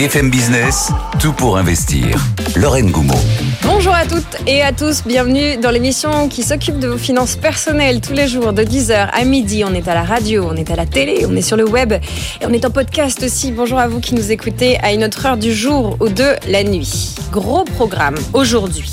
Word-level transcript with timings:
BFM 0.00 0.30
Business, 0.30 0.88
tout 1.18 1.34
pour 1.34 1.58
investir. 1.58 2.16
Lorraine 2.56 2.90
Goumeau. 2.90 3.20
Bonjour 3.64 3.92
à 3.92 4.06
toutes 4.06 4.34
et 4.46 4.62
à 4.62 4.72
tous, 4.72 5.02
bienvenue 5.04 5.58
dans 5.58 5.70
l'émission 5.70 6.26
qui 6.30 6.42
s'occupe 6.42 6.78
de 6.78 6.88
vos 6.88 6.96
finances 6.96 7.36
personnelles 7.36 8.00
tous 8.00 8.14
les 8.14 8.26
jours 8.26 8.54
de 8.54 8.62
10h 8.62 9.10
à 9.12 9.24
midi. 9.24 9.62
On 9.62 9.74
est 9.74 9.88
à 9.88 9.94
la 9.94 10.02
radio, 10.02 10.48
on 10.50 10.56
est 10.56 10.70
à 10.70 10.76
la 10.76 10.86
télé, 10.86 11.26
on 11.28 11.36
est 11.36 11.42
sur 11.42 11.58
le 11.58 11.68
web 11.68 11.92
et 11.92 12.46
on 12.46 12.52
est 12.54 12.64
en 12.64 12.70
podcast 12.70 13.22
aussi. 13.22 13.52
Bonjour 13.52 13.78
à 13.78 13.88
vous 13.88 14.00
qui 14.00 14.14
nous 14.14 14.32
écoutez 14.32 14.78
à 14.80 14.94
une 14.94 15.04
autre 15.04 15.26
heure 15.26 15.36
du 15.36 15.52
jour 15.52 15.98
ou 16.00 16.08
de 16.08 16.34
la 16.48 16.64
nuit. 16.64 17.14
Gros 17.30 17.64
programme 17.64 18.16
aujourd'hui. 18.32 18.90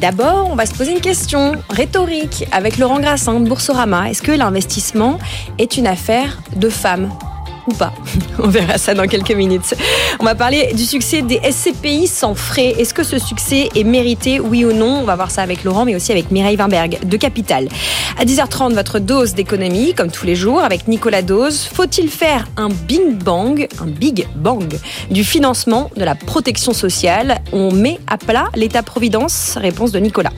D'abord, 0.00 0.48
on 0.52 0.54
va 0.54 0.66
se 0.66 0.74
poser 0.74 0.92
une 0.92 1.00
question 1.00 1.56
rhétorique 1.68 2.46
avec 2.52 2.78
Laurent 2.78 3.00
Grassin 3.00 3.40
de 3.40 3.48
Boursorama. 3.48 4.08
Est-ce 4.08 4.22
que 4.22 4.30
l'investissement 4.30 5.18
est 5.58 5.78
une 5.78 5.88
affaire 5.88 6.38
de 6.54 6.68
femmes? 6.68 7.10
Ou 7.66 7.72
pas. 7.72 7.92
On 8.38 8.48
verra 8.48 8.78
ça 8.78 8.94
dans 8.94 9.06
quelques 9.06 9.32
minutes. 9.32 9.74
On 10.20 10.24
va 10.24 10.34
parler 10.34 10.72
du 10.74 10.84
succès 10.84 11.22
des 11.22 11.40
SCPI 11.50 12.06
sans 12.06 12.34
frais. 12.34 12.74
Est-ce 12.78 12.94
que 12.94 13.02
ce 13.02 13.18
succès 13.18 13.68
est 13.74 13.84
mérité, 13.84 14.40
oui 14.40 14.64
ou 14.64 14.72
non? 14.72 15.00
On 15.00 15.04
va 15.04 15.16
voir 15.16 15.30
ça 15.30 15.42
avec 15.42 15.64
Laurent, 15.64 15.84
mais 15.84 15.94
aussi 15.94 16.12
avec 16.12 16.30
Mireille 16.30 16.56
Wimberg 16.56 17.06
de 17.06 17.16
Capital. 17.16 17.68
À 18.18 18.24
10h30, 18.24 18.74
votre 18.74 18.98
dose 18.98 19.34
d'économie, 19.34 19.94
comme 19.94 20.10
tous 20.10 20.26
les 20.26 20.36
jours, 20.36 20.62
avec 20.62 20.88
Nicolas 20.88 21.22
Dose. 21.22 21.64
Faut-il 21.64 22.08
faire 22.08 22.46
un 22.56 22.68
bing 22.68 23.16
bang, 23.16 23.66
un 23.80 23.86
big 23.86 24.26
bang 24.36 24.78
du 25.10 25.24
financement 25.24 25.90
de 25.96 26.04
la 26.04 26.14
protection 26.14 26.72
sociale? 26.72 27.40
On 27.52 27.72
met 27.72 27.98
à 28.06 28.18
plat 28.18 28.48
l'État-providence? 28.54 29.56
Réponse 29.60 29.92
de 29.92 29.98
Nicolas. 29.98 30.32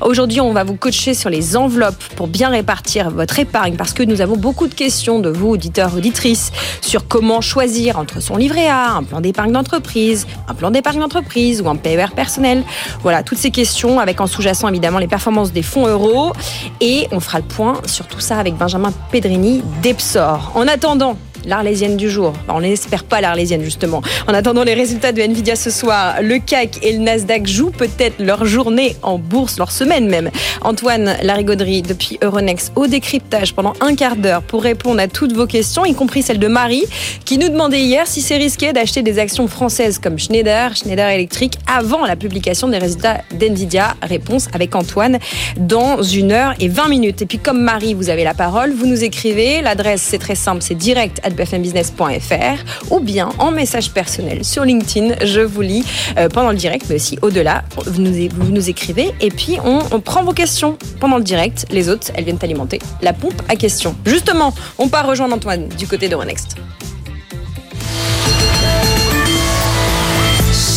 Aujourd'hui, 0.00 0.40
on 0.40 0.52
va 0.52 0.62
vous 0.62 0.76
coacher 0.76 1.12
sur 1.12 1.28
les 1.28 1.56
enveloppes 1.56 2.02
pour 2.14 2.28
bien 2.28 2.50
répartir 2.50 3.10
votre 3.10 3.38
épargne 3.40 3.74
parce 3.76 3.92
que 3.92 4.04
nous 4.04 4.20
avons 4.20 4.36
beaucoup 4.36 4.68
de 4.68 4.74
questions 4.74 5.18
de 5.18 5.28
vous, 5.28 5.48
auditeurs, 5.48 5.94
auditrices, 5.96 6.52
sur 6.80 7.08
comment 7.08 7.40
choisir 7.40 7.98
entre 7.98 8.20
son 8.20 8.36
livret 8.36 8.68
A, 8.68 8.92
un 8.92 9.02
plan 9.02 9.20
d'épargne 9.20 9.52
d'entreprise, 9.52 10.26
un 10.48 10.54
plan 10.54 10.70
d'épargne 10.70 11.00
d'entreprise 11.00 11.60
ou 11.60 11.68
un 11.68 11.76
PER 11.76 12.06
personnel. 12.14 12.62
Voilà, 13.02 13.22
toutes 13.22 13.38
ces 13.38 13.50
questions 13.50 14.00
avec 14.00 14.20
en 14.20 14.26
sous-jacent 14.26 14.68
évidemment 14.68 14.98
les 14.98 15.08
performances 15.08 15.52
des 15.52 15.62
fonds 15.62 15.86
euros. 15.86 16.32
Et 16.80 17.08
on 17.12 17.20
fera 17.20 17.38
le 17.38 17.44
point 17.44 17.80
sur 17.86 18.06
tout 18.06 18.20
ça 18.20 18.38
avec 18.38 18.56
Benjamin 18.56 18.92
Pedrini 19.10 19.62
d'Epsor. 19.82 20.52
En 20.54 20.66
attendant, 20.68 21.16
l'Arlésienne 21.46 21.96
du 21.96 22.10
jour. 22.10 22.32
On 22.48 22.60
n'espère 22.60 23.04
pas 23.04 23.20
l'Arlésienne 23.20 23.62
justement. 23.62 24.02
En 24.26 24.34
attendant 24.34 24.64
les 24.64 24.74
résultats 24.74 25.12
de 25.12 25.20
Nvidia 25.20 25.56
ce 25.56 25.70
soir, 25.70 26.16
le 26.22 26.38
CAC 26.38 26.78
et 26.82 26.92
le 26.92 26.98
Nasdaq 26.98 27.46
jouent 27.46 27.70
peut-être 27.70 28.22
leur 28.22 28.44
journée 28.44 28.96
en 29.02 29.18
bourse, 29.18 29.58
leur 29.58 29.72
semaine 29.72 30.08
même. 30.08 30.30
Antoine 30.62 31.16
Larigauderie 31.22 31.82
depuis 31.82 32.18
Euronext 32.22 32.72
au 32.76 32.86
décryptage 32.86 33.54
pendant 33.54 33.72
un 33.80 33.94
quart 33.94 34.16
d'heure 34.16 34.42
pour 34.42 34.62
répondre 34.62 35.00
à 35.00 35.08
toutes 35.08 35.32
vos 35.32 35.46
questions, 35.46 35.84
y 35.84 35.94
compris 35.94 36.22
celle 36.22 36.38
de 36.38 36.48
Marie 36.48 36.84
qui 37.24 37.38
nous 37.38 37.48
demandait 37.48 37.80
hier 37.80 38.06
si 38.06 38.22
c'est 38.22 38.36
risqué 38.36 38.72
d'acheter 38.72 39.02
des 39.02 39.18
actions 39.18 39.48
françaises 39.48 39.98
comme 39.98 40.18
Schneider, 40.18 40.74
Schneider 40.76 41.08
Electric 41.08 41.54
avant 41.66 42.04
la 42.04 42.16
publication 42.16 42.68
des 42.68 42.78
résultats 42.78 43.22
d'Nvidia. 43.38 43.94
Réponse 44.02 44.48
avec 44.52 44.74
Antoine 44.74 45.18
dans 45.56 46.02
une 46.02 46.32
heure 46.32 46.54
et 46.60 46.68
20 46.68 46.88
minutes. 46.88 47.22
Et 47.22 47.26
puis 47.26 47.38
comme 47.38 47.60
Marie, 47.60 47.94
vous 47.94 48.10
avez 48.10 48.24
la 48.24 48.34
parole, 48.34 48.72
vous 48.72 48.86
nous 48.86 49.04
écrivez. 49.04 49.62
L'adresse 49.62 50.02
c'est 50.02 50.18
très 50.18 50.34
simple, 50.34 50.62
c'est 50.62 50.74
direct 50.74 51.20
bfmbusiness.fr 51.34 52.90
ou 52.90 53.00
bien 53.00 53.30
en 53.38 53.50
message 53.50 53.92
personnel 53.92 54.44
sur 54.44 54.64
LinkedIn. 54.64 55.24
Je 55.24 55.40
vous 55.40 55.62
lis 55.62 55.84
euh, 56.16 56.28
pendant 56.28 56.50
le 56.50 56.56
direct, 56.56 56.86
mais 56.88 56.96
aussi 56.96 57.18
au-delà. 57.22 57.64
Vous 57.86 58.00
nous, 58.00 58.28
vous 58.34 58.52
nous 58.52 58.68
écrivez 58.70 59.12
et 59.20 59.30
puis 59.30 59.58
on, 59.64 59.80
on, 59.90 60.00
prend 60.00 60.22
vos 60.22 60.32
questions 60.32 60.78
pendant 61.00 61.18
le 61.18 61.24
direct. 61.24 61.66
Les 61.70 61.88
autres, 61.88 62.08
elles 62.14 62.24
viennent 62.24 62.38
alimenter 62.42 62.80
la 63.02 63.12
pompe 63.12 63.40
à 63.48 63.56
questions. 63.56 63.96
Justement, 64.04 64.54
on 64.78 64.88
part 64.88 65.06
rejoindre 65.06 65.34
Antoine 65.34 65.68
du 65.68 65.86
côté 65.86 66.08
de 66.08 66.14
Renext. 66.14 66.56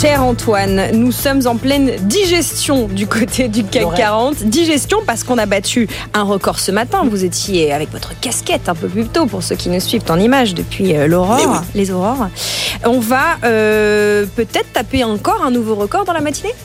Cher 0.02 0.24
Antoine, 0.24 0.94
nous 0.94 1.12
sommes 1.12 1.46
en 1.46 1.58
pleine 1.58 1.92
digestion 2.08 2.88
du 2.88 3.06
côté 3.06 3.48
du 3.50 3.64
CAC 3.64 3.94
40. 3.94 4.46
Digestion 4.46 4.98
parce 5.06 5.24
qu'on 5.24 5.38
a 5.38 5.46
battu 5.46 5.88
un 6.16 6.24
record 6.24 6.58
ce 6.58 6.72
matin. 6.72 7.04
Vous 7.08 7.24
étiez 7.24 7.72
avec 7.72 7.92
votre 7.92 8.20
casquette 8.20 8.68
un 8.68 8.74
peu 8.74 8.88
plus 8.88 9.06
tôt 9.06 9.28
pour 9.28 9.44
ceux 9.44 9.56
qui 9.56 9.70
nous 9.70 9.80
suivent 9.80 10.10
en 10.10 10.18
image 10.18 10.56
depuis 10.56 10.94
l'aurore, 11.08 11.38
oui. 11.48 11.68
les 11.76 11.92
aurores. 11.92 12.30
On 12.84 13.00
va 13.00 13.38
euh, 13.44 14.26
peut-être 14.36 14.74
taper 14.74 15.04
encore 15.04 15.44
un 15.46 15.52
nouveau 15.52 15.76
record 15.76 16.04
dans 16.04 16.14
la 16.14 16.22
matinée? 16.22 16.56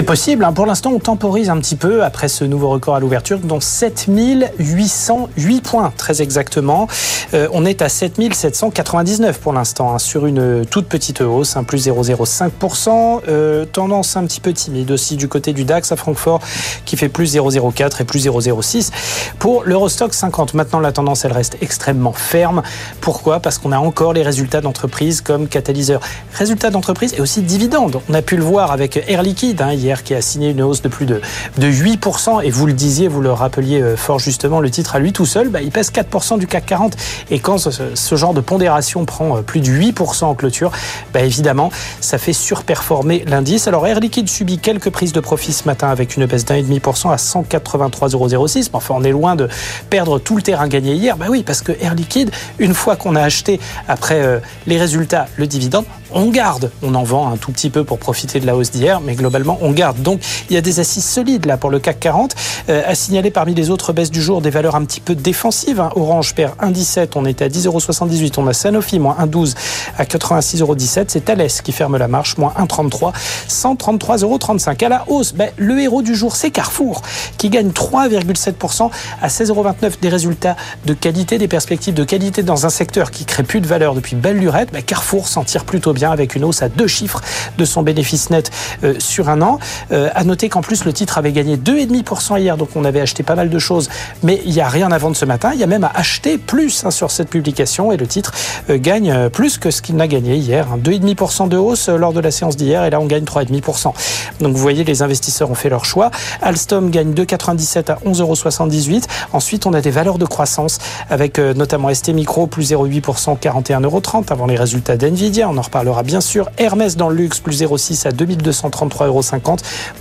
C'est 0.00 0.06
possible. 0.06 0.44
Hein. 0.44 0.54
Pour 0.54 0.64
l'instant, 0.64 0.92
on 0.94 0.98
temporise 0.98 1.50
un 1.50 1.58
petit 1.58 1.76
peu 1.76 2.02
après 2.02 2.28
ce 2.28 2.44
nouveau 2.44 2.70
record 2.70 2.94
à 2.94 3.00
l'ouverture, 3.00 3.38
dont 3.38 3.60
7808 3.60 5.62
points, 5.62 5.92
très 5.94 6.22
exactement. 6.22 6.88
Euh, 7.34 7.48
on 7.52 7.66
est 7.66 7.82
à 7.82 7.90
7799 7.90 9.40
pour 9.40 9.52
l'instant, 9.52 9.92
hein, 9.92 9.98
sur 9.98 10.24
une 10.24 10.64
toute 10.64 10.88
petite 10.88 11.20
hausse, 11.20 11.58
un 11.58 11.64
plus 11.64 11.86
0,05%. 11.86 13.20
Euh, 13.28 13.66
tendance 13.66 14.16
un 14.16 14.24
petit 14.24 14.40
peu 14.40 14.54
timide 14.54 14.90
aussi 14.90 15.16
du 15.16 15.28
côté 15.28 15.52
du 15.52 15.64
DAX 15.64 15.92
à 15.92 15.96
Francfort, 15.96 16.40
qui 16.86 16.96
fait 16.96 17.10
plus 17.10 17.36
0,04 17.36 18.00
et 18.00 18.04
plus 18.04 18.26
0,06. 18.26 18.92
Pour 19.38 19.64
l'Eurostock 19.64 20.14
50, 20.14 20.54
maintenant, 20.54 20.80
la 20.80 20.92
tendance, 20.92 21.26
elle 21.26 21.32
reste 21.32 21.58
extrêmement 21.60 22.14
ferme. 22.14 22.62
Pourquoi? 23.02 23.40
Parce 23.40 23.58
qu'on 23.58 23.72
a 23.72 23.78
encore 23.78 24.14
les 24.14 24.22
résultats 24.22 24.62
d'entreprise 24.62 25.20
comme 25.20 25.46
catalyseur. 25.46 26.00
Résultats 26.32 26.70
d'entreprise 26.70 27.12
et 27.12 27.20
aussi 27.20 27.42
dividendes. 27.42 28.00
On 28.08 28.14
a 28.14 28.22
pu 28.22 28.38
le 28.38 28.42
voir 28.42 28.72
avec 28.72 29.04
Air 29.06 29.22
Liquide, 29.22 29.60
hein, 29.60 29.74
hier 29.74 29.89
qui 30.02 30.14
a 30.14 30.20
signé 30.20 30.50
une 30.50 30.62
hausse 30.62 30.82
de 30.82 30.88
plus 30.88 31.06
de, 31.06 31.20
de 31.58 31.66
8%. 31.66 32.42
Et 32.44 32.50
vous 32.50 32.66
le 32.66 32.72
disiez, 32.72 33.08
vous 33.08 33.20
le 33.20 33.32
rappeliez 33.32 33.82
fort 33.96 34.18
justement, 34.18 34.60
le 34.60 34.70
titre 34.70 34.96
à 34.96 34.98
lui 34.98 35.12
tout 35.12 35.26
seul, 35.26 35.48
bah, 35.48 35.60
il 35.62 35.70
pèse 35.70 35.90
4% 35.90 36.38
du 36.38 36.46
CAC 36.46 36.66
40. 36.66 36.96
Et 37.30 37.38
quand 37.38 37.58
ce, 37.58 38.16
genre 38.16 38.34
de 38.34 38.40
pondération 38.40 39.04
prend 39.04 39.42
plus 39.42 39.60
de 39.60 39.68
8% 39.68 40.24
en 40.24 40.34
clôture, 40.34 40.70
bah, 41.12 41.20
évidemment, 41.20 41.70
ça 42.00 42.18
fait 42.18 42.32
surperformer 42.32 43.24
l'indice. 43.26 43.68
Alors 43.68 43.86
Air 43.86 44.00
Liquide 44.00 44.28
subit 44.28 44.58
quelques 44.58 44.90
prises 44.90 45.12
de 45.12 45.20
profit 45.20 45.52
ce 45.52 45.64
matin 45.64 45.88
avec 45.88 46.16
une 46.16 46.26
baisse 46.26 46.44
d'1,5% 46.44 47.10
à 47.10 47.16
183,06. 47.16 48.70
Enfin, 48.72 48.94
on 48.96 49.04
est 49.04 49.10
loin 49.10 49.36
de 49.36 49.48
perdre 49.88 50.18
tout 50.18 50.36
le 50.36 50.42
terrain 50.42 50.68
gagné 50.68 50.94
hier. 50.94 51.16
Bah 51.16 51.26
oui, 51.28 51.42
parce 51.42 51.62
que 51.62 51.72
Air 51.80 51.94
Liquide, 51.94 52.30
une 52.58 52.74
fois 52.74 52.96
qu'on 52.96 53.16
a 53.16 53.22
acheté 53.22 53.60
après 53.88 54.20
euh, 54.22 54.38
les 54.66 54.78
résultats, 54.78 55.26
le 55.36 55.46
dividende, 55.46 55.84
on 56.12 56.30
garde. 56.30 56.70
On 56.82 56.94
en 56.94 57.02
vend 57.02 57.32
un 57.32 57.36
tout 57.36 57.52
petit 57.52 57.70
peu 57.70 57.84
pour 57.84 57.98
profiter 57.98 58.40
de 58.40 58.46
la 58.46 58.56
hausse 58.56 58.70
d'hier, 58.70 59.00
mais 59.00 59.14
globalement, 59.14 59.58
on 59.60 59.69
Donc, 59.98 60.20
il 60.48 60.54
y 60.54 60.56
a 60.56 60.60
des 60.60 60.80
assises 60.80 61.04
solides 61.04 61.46
là 61.46 61.56
pour 61.56 61.70
le 61.70 61.78
CAC 61.78 62.00
40. 62.00 62.34
Euh, 62.68 62.82
à 62.86 62.94
signaler 62.94 63.30
parmi 63.30 63.54
les 63.54 63.70
autres 63.70 63.92
baisses 63.92 64.10
du 64.10 64.22
jour 64.22 64.40
des 64.40 64.50
valeurs 64.50 64.76
un 64.76 64.84
petit 64.84 65.00
peu 65.00 65.14
défensives. 65.14 65.80
Hein. 65.80 65.90
Orange 65.96 66.34
perd 66.34 66.54
1,17, 66.60 67.10
on 67.14 67.24
est 67.24 67.42
à 67.42 67.48
10,78 67.48 68.34
On 68.38 68.46
a 68.46 68.52
Sanofi, 68.52 68.98
moins 68.98 69.16
1,12 69.20 69.54
à 69.96 70.04
86,17 70.04 71.04
C'est 71.08 71.24
Thales 71.24 71.46
qui 71.62 71.72
ferme 71.72 71.96
la 71.96 72.08
marche, 72.08 72.36
moins 72.36 72.52
1,33, 72.58 73.12
133,35 73.48 74.84
À 74.84 74.88
la 74.88 75.04
hausse, 75.08 75.32
ben, 75.32 75.50
le 75.56 75.80
héros 75.80 76.02
du 76.02 76.14
jour, 76.14 76.36
c'est 76.36 76.50
Carrefour, 76.50 77.02
qui 77.38 77.50
gagne 77.50 77.70
3,7% 77.70 78.90
à 79.22 79.28
16,29 79.28 80.00
Des 80.00 80.08
résultats 80.08 80.56
de 80.86 80.94
qualité, 80.94 81.38
des 81.38 81.48
perspectives 81.48 81.94
de 81.94 82.04
qualité 82.04 82.42
dans 82.42 82.66
un 82.66 82.70
secteur 82.70 83.10
qui 83.10 83.24
crée 83.24 83.42
plus 83.42 83.60
de 83.60 83.66
valeur 83.66 83.94
depuis 83.94 84.16
belle 84.16 84.38
lurette. 84.38 84.70
Ben, 84.72 84.82
Carrefour 84.82 85.28
s'en 85.28 85.44
tire 85.44 85.64
plutôt 85.64 85.92
bien 85.92 86.10
avec 86.10 86.34
une 86.34 86.44
hausse 86.44 86.62
à 86.62 86.68
deux 86.68 86.88
chiffres 86.88 87.20
de 87.58 87.64
son 87.64 87.82
bénéfice 87.82 88.30
net 88.30 88.50
euh, 88.84 88.94
sur 88.98 89.28
un 89.28 89.42
an. 89.42 89.58
Euh, 89.92 90.08
à 90.14 90.24
noter 90.24 90.48
qu'en 90.48 90.60
plus 90.60 90.84
le 90.84 90.92
titre 90.92 91.18
avait 91.18 91.32
gagné 91.32 91.56
2,5% 91.56 92.38
hier, 92.40 92.56
donc 92.56 92.70
on 92.74 92.84
avait 92.84 93.00
acheté 93.00 93.22
pas 93.22 93.34
mal 93.34 93.50
de 93.50 93.58
choses, 93.58 93.88
mais 94.22 94.40
il 94.44 94.52
n'y 94.52 94.60
a 94.60 94.68
rien 94.68 94.90
à 94.92 94.98
vendre 94.98 95.16
ce 95.16 95.24
matin. 95.24 95.50
Il 95.54 95.60
y 95.60 95.64
a 95.64 95.66
même 95.66 95.84
à 95.84 95.92
acheter 95.94 96.38
plus 96.38 96.84
hein, 96.84 96.90
sur 96.90 97.10
cette 97.10 97.28
publication 97.28 97.92
et 97.92 97.96
le 97.96 98.06
titre 98.06 98.32
euh, 98.70 98.78
gagne 98.78 99.28
plus 99.30 99.58
que 99.58 99.70
ce 99.70 99.82
qu'il 99.82 99.96
n'a 99.96 100.08
gagné 100.08 100.36
hier. 100.36 100.68
Hein. 100.72 100.78
2,5% 100.82 101.48
de 101.48 101.56
hausse 101.56 101.88
lors 101.88 102.12
de 102.12 102.20
la 102.20 102.30
séance 102.30 102.56
d'hier 102.56 102.84
et 102.84 102.90
là 102.90 103.00
on 103.00 103.06
gagne 103.06 103.24
3,5%. 103.24 103.92
Donc 104.40 104.54
vous 104.54 104.62
voyez, 104.62 104.84
les 104.84 105.02
investisseurs 105.02 105.50
ont 105.50 105.54
fait 105.54 105.68
leur 105.68 105.84
choix. 105.84 106.10
Alstom 106.42 106.90
gagne 106.90 107.12
2,97 107.12 107.90
à 107.90 107.96
11,78 108.06 109.04
Ensuite, 109.32 109.66
on 109.66 109.74
a 109.74 109.80
des 109.80 109.90
valeurs 109.90 110.18
de 110.18 110.24
croissance 110.24 110.78
avec 111.08 111.38
notamment 111.38 111.92
ST 111.92 112.10
Micro 112.10 112.46
plus 112.46 112.72
0,8%, 112.72 113.38
41,30 113.38 114.32
avant 114.32 114.46
les 114.46 114.56
résultats 114.56 114.96
d'Nvidia. 114.96 115.48
On 115.48 115.56
en 115.56 115.62
reparlera 115.62 116.02
bien 116.02 116.20
sûr. 116.20 116.48
Hermès 116.58 116.96
dans 116.96 117.08
le 117.08 117.16
luxe 117.16 117.40
plus 117.40 117.62
0,6 117.62 118.06
à 118.06 118.10
2233,50 118.10 119.49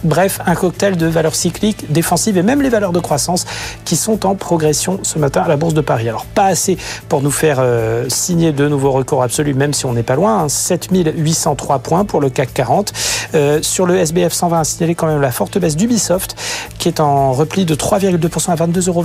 Bref, 0.04 0.40
un 0.46 0.56
cocktail 0.56 0.98
de 0.98 1.08
valeurs 1.08 1.36
cycliques, 1.36 1.92
défensives 1.92 2.38
et 2.38 2.44
même 2.44 2.62
les 2.62 2.70
valeurs 2.70 2.92
de 2.92 3.00
croissance 3.00 3.46
qui 3.86 3.96
sont 3.96 4.26
en 4.26 4.36
progression 4.36 5.00
ce 5.04 5.20
matin 5.20 5.42
à 5.42 5.48
la 5.48 5.58
Bourse 5.58 5.74
de 5.74 5.82
Paris. 5.82 6.10
Alors 6.10 6.26
pas 6.26 6.46
assez 6.46 6.78
pour 7.08 7.22
nous 7.22 7.32
faire 7.32 7.58
euh, 7.60 8.06
signer 8.10 8.52
de 8.52 8.68
nouveaux 8.68 8.92
records 8.92 9.24
absolus, 9.24 9.54
même 9.54 9.74
si 9.74 9.86
on 9.86 9.94
n'est 9.94 10.04
pas 10.04 10.16
loin. 10.16 10.44
Hein. 10.44 10.50
7803 10.50 11.80
points 11.80 12.06
pour 12.06 12.22
le 12.22 12.30
CAC 12.30 12.54
40. 12.54 12.94
Euh, 13.36 13.60
sur 13.62 13.86
le 13.86 13.98
SBF 13.98 14.34
120, 14.34 14.60
à 14.60 14.64
signaler 14.64 14.96
quand 14.96 15.08
même 15.08 15.22
la 15.22 15.32
forte 15.32 15.58
baisse 15.58 15.76
d'Ubisoft 15.76 16.36
qui 16.78 16.88
est 16.88 17.00
en 17.00 17.34
repli 17.34 17.66
de 17.66 17.76
3,2% 17.76 18.52
à 18.52 18.56
22,25 18.56 18.88
euros. 18.88 19.04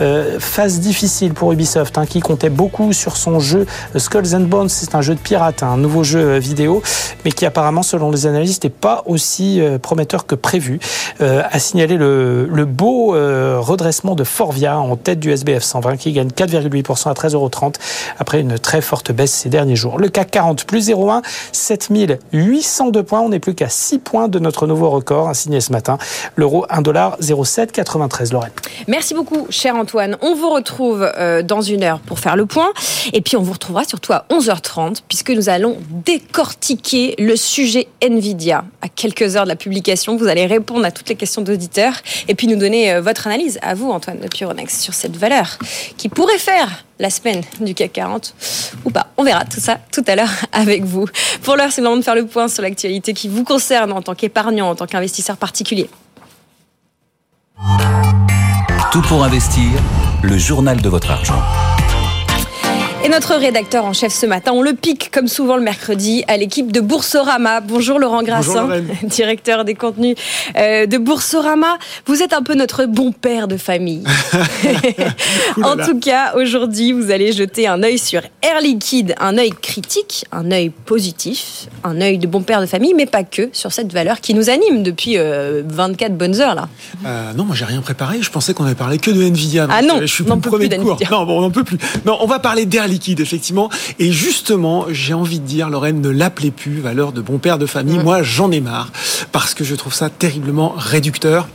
Euh, 0.00 0.40
phase 0.40 0.80
difficile 0.80 1.34
pour 1.34 1.52
Ubisoft 1.52 1.98
hein, 1.98 2.06
qui 2.06 2.20
comptait 2.20 2.50
beaucoup 2.50 2.92
sur 2.92 3.16
son 3.16 3.38
jeu 3.38 3.66
Skulls 3.96 4.34
and 4.34 4.40
Bones. 4.40 4.68
C'est 4.68 4.94
un 4.94 5.02
jeu 5.02 5.14
de 5.14 5.20
pirate, 5.20 5.62
hein, 5.62 5.72
un 5.74 5.76
nouveau 5.76 6.02
jeu 6.02 6.38
vidéo, 6.38 6.82
mais 7.24 7.32
qui 7.32 7.46
apparemment, 7.46 7.82
selon 7.82 8.10
les 8.10 8.26
analystes, 8.26 8.64
n'est 8.64 8.70
pas 8.70 9.02
aussi 9.06 9.55
aussi 9.60 9.78
prometteur 9.78 10.26
que 10.26 10.34
prévu, 10.34 10.78
a 11.20 11.58
signalé 11.58 11.96
le, 11.96 12.46
le 12.46 12.64
beau 12.64 13.12
redressement 13.12 14.14
de 14.14 14.24
Forvia 14.24 14.78
en 14.78 14.96
tête 14.96 15.20
du 15.20 15.30
SBF 15.30 15.62
120 15.62 15.96
qui 15.96 16.12
gagne 16.12 16.28
4,8% 16.28 17.10
à 17.10 17.12
13,30 17.12 17.34
euros 17.34 17.50
après 18.18 18.40
une 18.40 18.58
très 18.58 18.80
forte 18.80 19.12
baisse 19.12 19.32
ces 19.32 19.48
derniers 19.48 19.76
jours. 19.76 19.98
Le 19.98 20.08
CAC 20.08 20.30
40 20.30 20.64
plus 20.64 20.88
0,1, 20.88 21.22
7802 21.52 23.02
points. 23.02 23.20
On 23.20 23.28
n'est 23.28 23.38
plus 23.38 23.54
qu'à 23.54 23.68
6 23.68 23.98
points 23.98 24.28
de 24.28 24.38
notre 24.38 24.66
nouveau 24.66 24.90
record, 24.90 25.34
signé 25.34 25.60
ce 25.60 25.72
matin. 25.72 25.98
L'euro 26.36 26.66
1,0793. 26.66 28.32
Lorraine. 28.32 28.50
Merci 28.88 29.14
beaucoup, 29.14 29.46
cher 29.50 29.76
Antoine. 29.76 30.16
On 30.20 30.34
vous 30.34 30.50
retrouve 30.50 31.10
euh, 31.16 31.42
dans 31.42 31.60
une 31.60 31.82
heure 31.82 32.00
pour 32.00 32.18
faire 32.18 32.36
le 32.36 32.46
point. 32.46 32.68
Et 33.12 33.20
puis, 33.20 33.36
on 33.36 33.42
vous 33.42 33.52
retrouvera 33.52 33.84
surtout 33.84 34.12
à 34.12 34.26
11h30, 34.30 35.02
puisque 35.08 35.30
nous 35.30 35.48
allons 35.48 35.76
décortiquer 35.90 37.14
le 37.18 37.36
sujet 37.36 37.88
Nvidia. 38.02 38.64
À 38.82 38.88
quelques 38.88 39.36
heures 39.36 39.45
de 39.46 39.50
la 39.50 39.56
publication, 39.56 40.16
vous 40.16 40.26
allez 40.26 40.46
répondre 40.46 40.84
à 40.84 40.90
toutes 40.90 41.08
les 41.08 41.14
questions 41.14 41.42
d'auditeurs 41.42 41.94
et 42.28 42.34
puis 42.34 42.46
nous 42.46 42.56
donner 42.56 42.92
euh, 42.92 43.00
votre 43.00 43.26
analyse, 43.26 43.58
à 43.62 43.74
vous, 43.74 43.90
Antoine 43.90 44.20
de 44.20 44.28
Puronex, 44.28 44.78
sur 44.78 44.92
cette 44.92 45.16
valeur 45.16 45.58
qui 45.96 46.08
pourrait 46.08 46.38
faire 46.38 46.84
la 46.98 47.10
semaine 47.10 47.42
du 47.60 47.74
CAC 47.74 47.92
40 47.94 48.34
ou 48.84 48.90
pas. 48.90 49.08
On 49.16 49.24
verra 49.24 49.44
tout 49.44 49.60
ça 49.60 49.78
tout 49.92 50.04
à 50.06 50.16
l'heure 50.16 50.32
avec 50.52 50.84
vous. 50.84 51.06
Pour 51.42 51.56
l'heure, 51.56 51.72
c'est 51.72 51.80
le 51.80 51.86
moment 51.86 51.98
de 51.98 52.04
faire 52.04 52.14
le 52.14 52.26
point 52.26 52.48
sur 52.48 52.62
l'actualité 52.62 53.14
qui 53.14 53.28
vous 53.28 53.44
concerne 53.44 53.92
en 53.92 54.02
tant 54.02 54.14
qu'épargnant, 54.14 54.70
en 54.70 54.74
tant 54.74 54.86
qu'investisseur 54.86 55.36
particulier. 55.36 55.88
Tout 58.92 59.02
pour 59.02 59.24
investir, 59.24 59.70
le 60.22 60.38
journal 60.38 60.80
de 60.80 60.88
votre 60.88 61.10
argent. 61.10 61.42
Et 63.06 63.08
notre 63.08 63.36
rédacteur 63.36 63.84
en 63.84 63.92
chef 63.92 64.12
ce 64.12 64.26
matin, 64.26 64.50
on 64.52 64.62
le 64.62 64.72
pique 64.72 65.12
comme 65.12 65.28
souvent 65.28 65.54
le 65.56 65.62
mercredi 65.62 66.24
à 66.26 66.36
l'équipe 66.36 66.72
de 66.72 66.80
Boursorama. 66.80 67.60
Bonjour 67.60 68.00
Laurent 68.00 68.24
Grassin, 68.24 68.68
directeur 69.04 69.64
des 69.64 69.74
contenus 69.76 70.16
euh, 70.58 70.86
de 70.86 70.98
Boursorama. 70.98 71.78
Vous 72.06 72.20
êtes 72.24 72.32
un 72.32 72.42
peu 72.42 72.56
notre 72.56 72.84
bon 72.86 73.12
père 73.12 73.46
de 73.46 73.58
famille. 73.58 74.02
en 75.62 75.76
tout 75.76 76.00
cas, 76.00 76.34
aujourd'hui, 76.34 76.90
vous 76.90 77.12
allez 77.12 77.30
jeter 77.30 77.68
un 77.68 77.84
œil 77.84 77.98
sur 77.98 78.22
Air 78.42 78.60
Liquide, 78.60 79.14
un 79.20 79.38
œil 79.38 79.52
critique, 79.52 80.24
un 80.32 80.50
œil 80.50 80.70
positif, 80.70 81.68
un 81.84 82.00
œil 82.00 82.18
de 82.18 82.26
bon 82.26 82.42
père 82.42 82.60
de 82.60 82.66
famille, 82.66 82.94
mais 82.94 83.06
pas 83.06 83.22
que 83.22 83.50
sur 83.52 83.70
cette 83.70 83.92
valeur 83.92 84.20
qui 84.20 84.34
nous 84.34 84.50
anime 84.50 84.82
depuis 84.82 85.16
24 85.16 86.10
euh, 86.10 86.12
bonnes 86.12 86.40
heures 86.40 86.56
là. 86.56 86.68
Euh, 87.06 87.32
non, 87.34 87.44
moi 87.44 87.54
j'ai 87.54 87.66
rien 87.66 87.82
préparé. 87.82 88.20
Je 88.20 88.32
pensais 88.32 88.52
qu'on 88.52 88.64
avait 88.64 88.74
parlé 88.74 88.98
que 88.98 89.12
de 89.12 89.22
Nvidia. 89.22 89.68
Ah 89.70 89.82
non, 89.82 90.00
je 90.00 90.06
suis 90.06 90.24
on 90.28 90.40
plus, 90.40 90.50
plus 90.50 90.68
Non, 90.68 91.24
bon, 91.24 91.44
on 91.44 91.50
peut 91.52 91.62
plus. 91.62 91.78
Non, 92.04 92.18
on 92.20 92.26
va 92.26 92.40
parler 92.40 92.66
d'Air 92.66 92.88
Liquide 92.88 92.95
liquide, 92.96 93.20
effectivement. 93.20 93.68
Et 93.98 94.10
justement, 94.10 94.86
j'ai 94.90 95.12
envie 95.12 95.38
de 95.38 95.46
dire, 95.46 95.68
Lorraine, 95.68 96.00
ne 96.00 96.08
l'appelez 96.08 96.50
plus 96.50 96.80
valeur 96.80 97.12
de 97.12 97.20
bon 97.20 97.36
père 97.36 97.58
de 97.58 97.66
famille. 97.66 97.98
Moi, 97.98 98.22
j'en 98.22 98.50
ai 98.50 98.60
marre 98.60 98.90
parce 99.32 99.52
que 99.52 99.64
je 99.64 99.74
trouve 99.74 99.92
ça 99.92 100.08
terriblement 100.08 100.72
réducteur. 100.76 101.46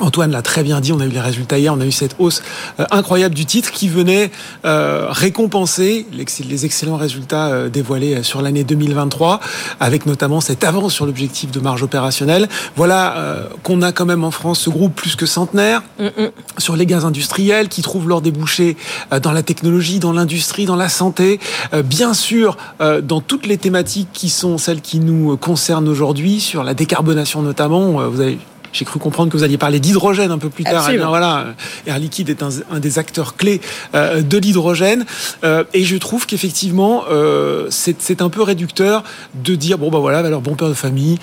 Antoine 0.00 0.32
l'a 0.32 0.42
très 0.42 0.62
bien 0.62 0.80
dit, 0.80 0.92
on 0.92 1.00
a 1.00 1.06
eu 1.06 1.10
les 1.10 1.20
résultats 1.20 1.58
hier, 1.58 1.72
on 1.72 1.80
a 1.80 1.86
eu 1.86 1.92
cette 1.92 2.16
hausse 2.18 2.42
euh, 2.80 2.84
incroyable 2.90 3.34
du 3.34 3.46
titre 3.46 3.70
qui 3.70 3.88
venait 3.88 4.30
euh, 4.64 5.06
récompenser 5.10 6.06
les 6.12 6.64
excellents 6.64 6.96
résultats 6.96 7.46
euh, 7.46 7.68
dévoilés 7.68 8.22
sur 8.22 8.42
l'année 8.42 8.64
2023, 8.64 9.40
avec 9.80 10.06
notamment 10.06 10.40
cette 10.40 10.64
avance 10.64 10.94
sur 10.94 11.06
l'objectif 11.06 11.50
de 11.50 11.60
marge 11.60 11.82
opérationnelle. 11.82 12.48
Voilà 12.76 13.14
qu'on 13.62 13.82
a 13.82 13.92
quand 13.92 14.06
même 14.06 14.24
en 14.24 14.30
France 14.30 14.60
ce 14.60 14.70
groupe 14.70 14.94
plus 14.94 15.16
que 15.16 15.26
centenaire 15.26 15.82
mm, 15.98 16.04
mm. 16.04 16.30
sur 16.58 16.76
les 16.76 16.86
gaz 16.86 17.04
industriels 17.04 17.68
qui 17.68 17.82
trouvent 17.82 18.08
leur 18.08 18.20
débouché 18.20 18.76
dans 19.22 19.32
la 19.32 19.42
technologie, 19.42 19.98
dans 19.98 20.12
l'industrie, 20.12 20.66
dans 20.66 20.76
la 20.76 20.88
santé, 20.88 21.40
bien 21.84 22.14
sûr 22.14 22.56
dans 23.02 23.20
toutes 23.20 23.46
les 23.46 23.58
thématiques 23.58 24.08
qui 24.12 24.28
sont 24.28 24.58
celles 24.58 24.80
qui 24.80 25.00
nous 25.00 25.36
concernent 25.36 25.88
aujourd'hui, 25.88 26.40
sur 26.40 26.64
la 26.64 26.74
décarbonation 26.74 27.42
notamment. 27.42 28.08
Vous 28.08 28.20
avez 28.20 28.38
j'ai 28.74 28.84
cru 28.84 28.98
comprendre 28.98 29.30
que 29.30 29.36
vous 29.36 29.44
alliez 29.44 29.56
parler 29.56 29.78
d'hydrogène 29.78 30.32
un 30.32 30.38
peu 30.38 30.50
plus 30.50 30.64
tard. 30.64 30.90
Eh 30.92 30.98
voilà, 30.98 31.54
Air 31.86 31.98
Liquide 31.98 32.28
est 32.28 32.42
un, 32.42 32.80
des 32.80 32.98
acteurs 32.98 33.36
clés 33.36 33.60
euh, 33.94 34.20
de 34.20 34.36
l'hydrogène. 34.36 35.06
Euh, 35.44 35.64
et 35.72 35.84
je 35.84 35.96
trouve 35.96 36.26
qu'effectivement, 36.26 37.04
euh, 37.08 37.68
c'est 37.70 38.20
un 38.20 38.28
peu 38.28 38.42
réducteur 38.42 39.04
de 39.34 39.54
dire 39.54 39.78
bon 39.78 39.90
bah 39.90 40.00
voilà, 40.00 40.18
alors 40.18 40.40
bon 40.40 40.56
père 40.56 40.68
de 40.68 40.74
famille, 40.74 41.18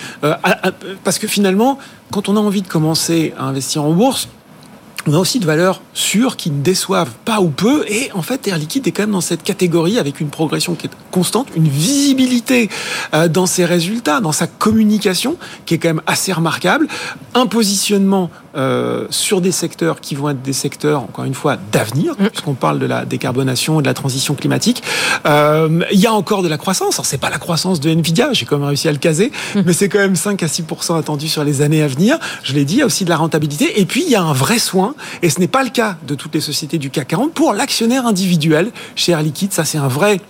parce 1.04 1.18
que 1.18 1.28
finalement, 1.28 1.78
quand 2.10 2.28
on 2.30 2.36
a 2.36 2.40
envie 2.40 2.62
de 2.62 2.68
commencer 2.68 3.34
à 3.38 3.44
investir 3.44 3.84
en 3.84 3.92
bourse, 3.92 4.28
on 5.06 5.14
a 5.14 5.18
aussi 5.18 5.40
de 5.40 5.46
valeurs 5.46 5.80
sûres 5.94 6.36
qui 6.36 6.50
ne 6.50 6.62
déçoivent 6.62 7.12
pas 7.24 7.40
ou 7.40 7.48
peu. 7.48 7.84
Et 7.88 8.10
en 8.14 8.22
fait, 8.22 8.46
Air 8.46 8.58
Liquide 8.58 8.86
est 8.86 8.92
quand 8.92 9.02
même 9.02 9.12
dans 9.12 9.20
cette 9.20 9.42
catégorie 9.42 9.98
avec 9.98 10.20
une 10.20 10.28
progression 10.28 10.74
qui 10.74 10.86
est 10.86 10.90
constante, 11.10 11.48
une 11.56 11.68
visibilité 11.68 12.68
euh, 13.14 13.28
dans 13.28 13.46
ses 13.46 13.64
résultats, 13.64 14.20
dans 14.20 14.32
sa 14.32 14.46
communication 14.46 15.36
qui 15.66 15.74
est 15.74 15.78
quand 15.78 15.88
même 15.88 16.02
assez 16.06 16.32
remarquable, 16.32 16.86
un 17.34 17.46
positionnement 17.46 18.30
euh, 18.54 19.06
sur 19.10 19.40
des 19.40 19.52
secteurs 19.52 20.00
qui 20.00 20.14
vont 20.14 20.30
être 20.30 20.42
des 20.42 20.52
secteurs, 20.52 21.02
encore 21.02 21.24
une 21.24 21.34
fois, 21.34 21.56
d'avenir, 21.72 22.14
mm. 22.18 22.28
puisqu'on 22.28 22.54
parle 22.54 22.78
de 22.78 22.86
la 22.86 23.04
décarbonation 23.04 23.80
et 23.80 23.82
de 23.82 23.88
la 23.88 23.94
transition 23.94 24.34
climatique. 24.34 24.82
Euh, 25.26 25.80
il 25.92 26.00
y 26.00 26.06
a 26.06 26.12
encore 26.12 26.42
de 26.42 26.48
la 26.48 26.58
croissance. 26.58 26.96
Alors, 26.96 27.06
c'est 27.06 27.18
pas 27.18 27.30
la 27.30 27.38
croissance 27.38 27.80
de 27.80 27.90
Nvidia, 27.90 28.32
j'ai 28.32 28.44
quand 28.44 28.58
même 28.58 28.68
réussi 28.68 28.88
à 28.88 28.92
le 28.92 28.98
caser, 28.98 29.32
mm. 29.54 29.62
mais 29.64 29.72
c'est 29.72 29.88
quand 29.88 29.98
même 29.98 30.16
5 30.16 30.42
à 30.42 30.48
6 30.48 30.64
attendu 30.96 31.28
sur 31.28 31.44
les 31.44 31.62
années 31.62 31.82
à 31.82 31.88
venir. 31.88 32.18
Je 32.42 32.52
l'ai 32.52 32.64
dit, 32.64 32.74
il 32.74 32.78
y 32.80 32.82
a 32.82 32.86
aussi 32.86 33.04
de 33.04 33.10
la 33.10 33.16
rentabilité. 33.16 33.80
Et 33.80 33.86
puis, 33.86 34.02
il 34.04 34.10
y 34.10 34.16
a 34.16 34.22
un 34.22 34.32
vrai 34.32 34.58
soin, 34.58 34.94
et 35.22 35.30
ce 35.30 35.40
n'est 35.40 35.48
pas 35.48 35.64
le 35.64 35.70
cas 35.70 35.96
de 36.06 36.14
toutes 36.14 36.34
les 36.34 36.40
sociétés 36.40 36.78
du 36.78 36.90
CAC 36.90 37.08
40, 37.08 37.32
pour 37.32 37.52
l'actionnaire 37.52 38.06
individuel 38.06 38.70
chez 38.96 39.12
Air 39.12 39.22
Liquide. 39.22 39.52
Ça, 39.52 39.64
c'est 39.64 39.78
un 39.78 39.88
vrai 39.88 40.20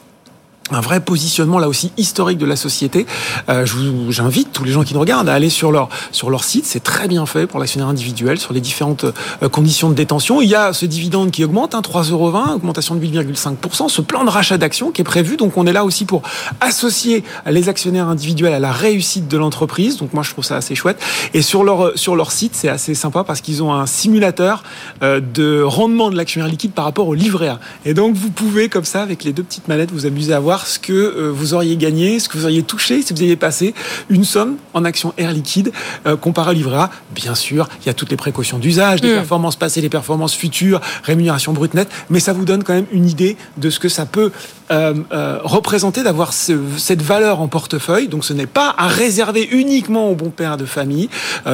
un 0.70 0.80
vrai 0.80 1.00
positionnement 1.00 1.58
là 1.58 1.68
aussi 1.68 1.92
historique 1.96 2.38
de 2.38 2.46
la 2.46 2.56
société. 2.56 3.06
Euh, 3.48 3.66
J'invite 4.08 4.52
tous 4.52 4.64
les 4.64 4.72
gens 4.72 4.84
qui 4.84 4.94
nous 4.94 5.00
regardent 5.00 5.28
à 5.28 5.34
aller 5.34 5.50
sur 5.50 5.72
leur 5.72 5.88
sur 6.12 6.30
leur 6.30 6.44
site. 6.44 6.64
C'est 6.66 6.82
très 6.82 7.08
bien 7.08 7.26
fait 7.26 7.46
pour 7.46 7.58
l'actionnaire 7.58 7.88
individuel 7.88 8.38
sur 8.38 8.52
les 8.52 8.60
différentes 8.60 9.04
euh, 9.04 9.48
conditions 9.48 9.90
de 9.90 9.94
détention. 9.94 10.40
Il 10.40 10.48
y 10.48 10.54
a 10.54 10.72
ce 10.72 10.86
dividende 10.86 11.30
qui 11.30 11.44
augmente, 11.44 11.74
hein, 11.74 11.80
3,20 11.80 12.12
euros, 12.12 12.32
augmentation 12.54 12.94
de 12.94 13.04
8,5%. 13.04 13.88
Ce 13.88 14.00
plan 14.00 14.24
de 14.24 14.30
rachat 14.30 14.58
d'actions 14.58 14.92
qui 14.92 15.00
est 15.00 15.04
prévu. 15.04 15.36
Donc 15.36 15.56
on 15.56 15.66
est 15.66 15.72
là 15.72 15.84
aussi 15.84 16.04
pour 16.04 16.22
associer 16.60 17.24
les 17.46 17.68
actionnaires 17.68 18.08
individuels 18.08 18.54
à 18.54 18.60
la 18.60 18.72
réussite 18.72 19.28
de 19.28 19.36
l'entreprise. 19.36 19.98
Donc 19.98 20.14
moi 20.14 20.22
je 20.22 20.30
trouve 20.30 20.44
ça 20.44 20.56
assez 20.56 20.74
chouette. 20.74 21.00
Et 21.34 21.42
sur 21.42 21.64
leur 21.64 21.98
sur 21.98 22.16
leur 22.16 22.32
site 22.32 22.54
c'est 22.54 22.68
assez 22.68 22.94
sympa 22.94 23.24
parce 23.24 23.40
qu'ils 23.40 23.62
ont 23.62 23.74
un 23.74 23.86
simulateur 23.86 24.62
euh, 25.02 25.20
de 25.20 25.62
rendement 25.62 26.10
de 26.10 26.16
l'actionnaire 26.16 26.48
liquide 26.48 26.72
par 26.72 26.84
rapport 26.84 27.08
au 27.08 27.14
livret 27.14 27.48
A. 27.48 27.60
Et 27.84 27.94
donc 27.94 28.14
vous 28.14 28.30
pouvez 28.30 28.68
comme 28.68 28.84
ça 28.84 29.02
avec 29.02 29.24
les 29.24 29.32
deux 29.32 29.42
petites 29.42 29.68
mallettes 29.68 29.90
vous 29.90 30.06
amuser 30.06 30.32
à 30.32 30.40
voir 30.40 30.51
ce 30.60 30.78
que 30.78 30.92
euh, 30.92 31.30
vous 31.32 31.54
auriez 31.54 31.76
gagné, 31.76 32.18
ce 32.20 32.28
que 32.28 32.36
vous 32.36 32.44
auriez 32.44 32.62
touché 32.62 33.02
si 33.02 33.12
vous 33.12 33.22
aviez 33.22 33.36
passé 33.36 33.74
une 34.10 34.24
somme 34.24 34.56
en 34.74 34.84
action 34.84 35.14
air 35.16 35.32
liquide 35.32 35.72
euh, 36.06 36.16
comparé 36.16 36.50
au 36.50 36.54
livret 36.54 36.76
A. 36.76 36.90
Bien 37.14 37.34
sûr, 37.34 37.68
il 37.80 37.86
y 37.86 37.88
a 37.88 37.94
toutes 37.94 38.10
les 38.10 38.16
précautions 38.16 38.58
d'usage, 38.58 39.00
des 39.00 39.12
mm. 39.12 39.16
performances 39.16 39.56
passées, 39.56 39.80
des 39.80 39.88
performances 39.88 40.34
futures, 40.34 40.80
rémunération 41.02 41.52
brute 41.52 41.74
nette, 41.74 41.88
mais 42.10 42.20
ça 42.20 42.32
vous 42.32 42.44
donne 42.44 42.64
quand 42.64 42.74
même 42.74 42.86
une 42.92 43.08
idée 43.08 43.36
de 43.56 43.70
ce 43.70 43.78
que 43.78 43.88
ça 43.88 44.06
peut 44.06 44.30
euh, 44.70 44.94
représenter 45.42 46.02
d'avoir 46.02 46.32
cette 46.32 47.02
valeur 47.02 47.40
en 47.40 47.48
portefeuille. 47.48 48.08
Donc 48.08 48.24
ce 48.24 48.32
n'est 48.32 48.46
pas 48.46 48.74
à 48.76 48.88
réserver 48.88 49.48
uniquement 49.50 50.10
au 50.10 50.14
bon 50.14 50.30
père 50.30 50.56
de 50.56 50.64
famille. 50.64 51.08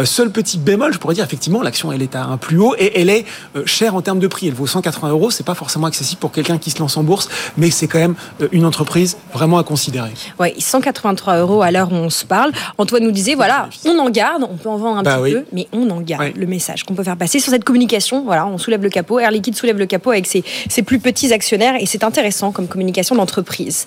seul 0.04 0.30
petit 0.30 0.58
bémol, 0.58 0.92
je 0.92 0.98
pourrais 0.98 1.14
dire 1.14 1.24
effectivement, 1.24 1.62
l'action 1.62 1.92
elle 1.92 2.02
est 2.02 2.16
à 2.16 2.24
un 2.24 2.36
plus 2.36 2.58
haut 2.58 2.74
et 2.78 3.00
elle 3.00 3.10
est 3.10 3.24
chère 3.64 3.94
en 3.94 4.02
termes 4.02 4.18
de 4.18 4.26
prix. 4.26 4.48
Elle 4.48 4.54
vaut 4.54 4.66
180 4.66 5.10
euros. 5.10 5.30
C'est 5.30 5.46
pas 5.46 5.54
forcément 5.54 5.86
accessible 5.86 6.20
pour 6.20 6.32
quelqu'un 6.32 6.58
qui 6.58 6.70
se 6.70 6.78
lance 6.78 6.96
en 6.96 7.02
bourse, 7.02 7.28
mais 7.56 7.70
c'est 7.70 7.88
quand 7.88 7.98
même 7.98 8.14
une 8.52 8.64
entreprise 8.64 8.87
vraiment 9.32 9.58
à 9.58 9.64
considérer. 9.64 10.10
Oui, 10.38 10.54
183 10.58 11.38
euros 11.38 11.62
à 11.62 11.70
l'heure 11.70 11.92
où 11.92 11.96
on 11.96 12.10
se 12.10 12.24
parle. 12.24 12.52
Antoine 12.78 13.04
nous 13.04 13.10
disait, 13.10 13.34
voilà, 13.34 13.68
on 13.84 13.98
en 13.98 14.10
garde, 14.10 14.46
on 14.48 14.56
peut 14.56 14.68
en 14.68 14.76
vendre 14.76 14.98
un 14.98 15.02
bah 15.02 15.18
petit 15.18 15.32
peu, 15.32 15.44
mais 15.52 15.68
on 15.72 15.88
en 15.90 16.00
garde 16.00 16.32
le 16.36 16.46
message 16.46 16.84
qu'on 16.84 16.94
peut 16.94 17.04
faire 17.04 17.16
passer 17.16 17.38
sur 17.38 17.50
cette 17.50 17.64
communication. 17.64 18.22
Voilà, 18.24 18.46
on 18.46 18.58
soulève 18.58 18.82
le 18.82 18.90
capot, 18.90 19.18
Air 19.18 19.30
Liquide 19.30 19.56
soulève 19.56 19.78
le 19.78 19.86
capot 19.86 20.10
avec 20.10 20.26
ses, 20.26 20.44
ses 20.68 20.82
plus 20.82 20.98
petits 20.98 21.32
actionnaires 21.32 21.74
et 21.78 21.86
c'est 21.86 22.04
intéressant 22.04 22.52
comme 22.52 22.68
communication 22.68 23.14
d'entreprise. 23.14 23.84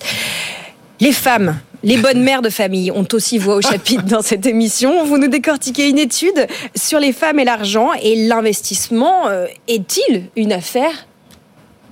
Les 1.00 1.12
femmes, 1.12 1.58
les 1.82 1.96
bonnes 1.96 2.22
mères 2.22 2.42
de 2.42 2.50
famille 2.50 2.90
ont 2.90 3.06
aussi 3.12 3.38
voix 3.38 3.56
au 3.56 3.60
chapitre 3.60 4.04
dans 4.04 4.22
cette 4.22 4.46
émission. 4.46 5.04
Vous 5.04 5.18
nous 5.18 5.28
décortiquez 5.28 5.88
une 5.88 5.98
étude 5.98 6.46
sur 6.76 7.00
les 7.00 7.12
femmes 7.12 7.40
et 7.40 7.44
l'argent 7.44 7.90
et 8.00 8.14
l'investissement. 8.26 9.26
Euh, 9.26 9.46
est-il 9.66 10.24
une 10.36 10.52
affaire 10.52 11.06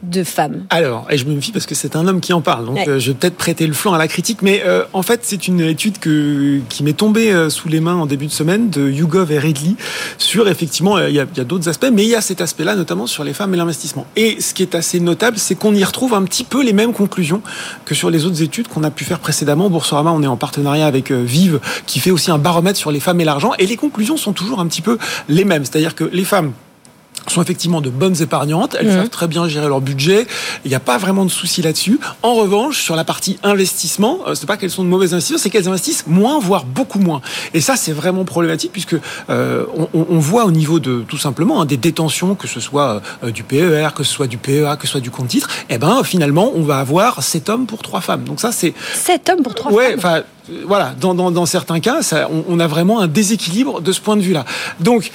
de 0.03 0.25
femmes 0.25 0.65
Alors, 0.71 1.07
et 1.11 1.19
je 1.19 1.27
me 1.27 1.35
méfie 1.35 1.53
parce 1.53 1.67
que 1.67 1.75
c'est 1.75 1.95
un 1.95 2.07
homme 2.07 2.21
qui 2.21 2.33
en 2.33 2.41
parle, 2.41 2.67
donc 2.67 2.79
euh, 2.89 2.99
je 2.99 3.11
vais 3.11 3.17
peut-être 3.17 3.37
prêter 3.37 3.67
le 3.67 3.75
flanc 3.75 3.93
à 3.93 3.99
la 3.99 4.09
critique, 4.09 4.41
mais 4.41 4.63
euh, 4.65 4.85
en 4.93 5.03
fait, 5.03 5.21
c'est 5.25 5.47
une 5.47 5.61
étude 5.61 5.99
que, 5.99 6.61
qui 6.69 6.83
m'est 6.83 6.95
tombée 6.95 7.33
euh, 7.33 7.51
sous 7.51 7.69
les 7.69 7.81
mains 7.81 7.97
en 7.97 8.07
début 8.07 8.27
de 8.27 8.33
semaine 8.33 8.71
de 8.71 8.91
YouGov 8.91 9.31
et 9.33 9.39
Ridley 9.39 9.75
sur 10.17 10.49
effectivement, 10.49 10.99
il 10.99 11.15
y 11.15 11.21
a, 11.21 11.23
a 11.23 11.45
d'autres 11.45 11.69
aspects, 11.69 11.91
mais 11.93 12.05
il 12.05 12.09
y 12.09 12.15
a 12.15 12.21
cet 12.21 12.41
aspect-là, 12.41 12.77
notamment 12.77 13.07
sur 13.07 13.25
les 13.25 13.35
femmes 13.35 13.53
et 13.53 13.57
l'investissement. 13.57 14.07
Et 14.17 14.41
ce 14.41 14.55
qui 14.55 14.63
est 14.63 14.75
assez 14.75 15.01
notable, 15.01 15.39
c'est 15.39 15.55
qu'on 15.55 15.75
y 15.75 15.85
retrouve 15.85 16.15
un 16.15 16.23
petit 16.23 16.45
peu 16.45 16.63
les 16.63 16.73
mêmes 16.73 16.93
conclusions 16.93 17.43
que 17.85 17.95
sur 17.95 18.11
les 18.11 18.25
autres 18.25 18.43
études 18.43 18.69
qu'on 18.69 18.85
a 18.85 18.91
pu 18.91 19.05
faire 19.05 19.19
précédemment. 19.19 19.69
Boursorama, 19.69 20.13
on 20.13 20.23
est 20.23 20.27
en 20.27 20.37
partenariat 20.37 20.87
avec 20.87 21.13
Vive, 21.13 21.61
qui 21.87 22.01
fait 22.01 22.11
aussi 22.11 22.31
un 22.31 22.39
baromètre 22.39 22.79
sur 22.79 22.91
les 22.91 23.01
femmes 23.01 23.21
et 23.21 23.25
l'argent, 23.25 23.53
et 23.59 23.67
les 23.67 23.77
conclusions 23.77 24.17
sont 24.17 24.33
toujours 24.33 24.61
un 24.61 24.67
petit 24.67 24.83
peu 24.83 24.99
les 25.29 25.45
mêmes, 25.45 25.65
c'est-à-dire 25.65 25.95
que 25.95 26.05
les 26.05 26.25
femmes 26.25 26.53
sont 27.29 27.43
effectivement 27.43 27.81
de 27.81 27.91
bonnes 27.91 28.21
épargnantes, 28.23 28.77
elles 28.79 28.91
savent 28.91 29.09
très 29.09 29.29
bien 29.29 29.49
gérer 29.49 29.69
leur 29.69 29.81
budget, 29.81 30.27
il 30.65 30.69
n'y 30.69 30.75
a 30.75 30.81
pas 30.81 30.99
vraiment 30.99 31.25
de 31.25 31.31
souci 31.31 31.63
là-dessus. 31.63 32.01
En 32.23 32.35
revanche, 32.35 32.83
sur 32.83 32.97
la 32.97 33.05
partie 33.05 33.39
investissement, 33.43 34.21
euh, 34.27 34.35
c'est 34.35 34.47
pas 34.47 34.57
qu'elles 34.57 34.71
sont 34.71 34.85
de 34.85 34.89
mauvaises 34.89 35.15
investisseurs, 35.15 35.41
c'est 35.41 35.51
qu'elles 35.51 35.69
investissent 35.69 36.07
moins, 36.07 36.39
voire 36.39 36.65
beaucoup 36.65 36.99
moins. 36.99 37.21
Et 37.55 37.61
ça, 37.61 37.77
c'est 37.77 37.93
vraiment 37.93 38.25
problématique 38.25 38.73
puisque 38.73 38.97
euh, 39.29 39.65
on, 39.77 40.07
on, 40.09 40.19
voit 40.19 40.45
au 40.45 40.51
niveau 40.51 40.81
de 40.81 41.05
tout 41.07 41.19
simplement 41.19 41.61
hein, 41.61 41.67
des 41.67 41.77
détentions, 41.77 42.35
que 42.35 42.47
ce 42.47 42.61
soit 42.61 43.03
euh, 43.25 43.31
du 43.31 43.43
PER, 43.43 43.89
que 43.95 44.05
ce 44.05 44.13
soit 44.13 44.27
du 44.27 44.39
PEA, 44.39 44.77
que 44.79 44.87
ce 44.87 44.93
soit 44.93 45.01
du 45.01 45.11
compte 45.11 45.29
titre, 45.29 45.49
et 45.69 45.75
eh 45.75 45.79
ben 45.79 46.03
finalement, 46.05 46.53
on 46.55 46.63
va 46.63 46.79
avoir 46.79 47.23
7 47.23 47.49
hommes 47.49 47.67
pour 47.67 47.83
3 47.83 48.01
femmes. 48.01 48.25
Donc 48.25 48.41
ça, 48.41 48.53
c'est 48.53 48.75
7 48.95 49.31
hommes 49.31 49.43
pour 49.43 49.55
3 49.55 49.73
ouais, 49.73 49.97
femmes. 49.97 50.25
Voilà, 50.67 50.95
dans, 51.01 51.15
dans, 51.15 51.31
dans, 51.31 51.47
certains 51.47 51.79
cas, 51.81 52.03
ça, 52.03 52.29
on, 52.31 52.45
on, 52.49 52.61
a 52.61 52.67
vraiment 52.67 53.01
un 53.01 53.07
déséquilibre 53.07 53.81
de 53.81 53.93
ce 53.93 54.01
point 54.01 54.17
de 54.17 54.23
vue-là. 54.23 54.45
Donc, 54.81 55.13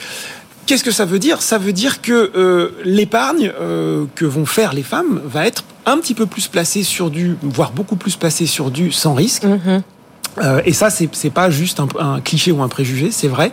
Qu'est-ce 0.66 0.84
que 0.84 0.92
ça 0.92 1.06
veut 1.06 1.20
dire? 1.20 1.42
Ça 1.42 1.58
veut 1.58 1.74
dire 1.74 2.02
que 2.02 2.32
euh, 2.36 2.72
l'épargne 2.84 3.52
euh, 3.60 4.06
que 4.16 4.26
vont 4.26 4.46
faire 4.46 4.74
les 4.74 4.84
femmes 4.84 5.22
va 5.26 5.46
être 5.46 5.64
un 5.86 5.98
petit 5.98 6.14
peu 6.14 6.26
plus 6.26 6.48
placée 6.48 6.84
sur 6.84 7.10
du, 7.10 7.38
voire 7.42 7.72
beaucoup 7.72 7.96
plus 7.96 8.16
placée 8.16 8.48
sur 8.48 8.72
du 8.72 8.92
sans 8.92 9.14
risque. 9.14 9.44
Mhm. 9.44 9.84
Euh, 10.40 10.62
et 10.66 10.74
ça, 10.74 10.90
c'est, 10.90 11.10
c'est 11.14 11.30
pas 11.30 11.50
juste 11.50 11.80
un, 11.80 11.88
un, 12.00 12.20
cliché 12.20 12.52
ou 12.52 12.62
un 12.62 12.68
préjugé, 12.68 13.12
c'est 13.12 13.28
vrai. 13.28 13.52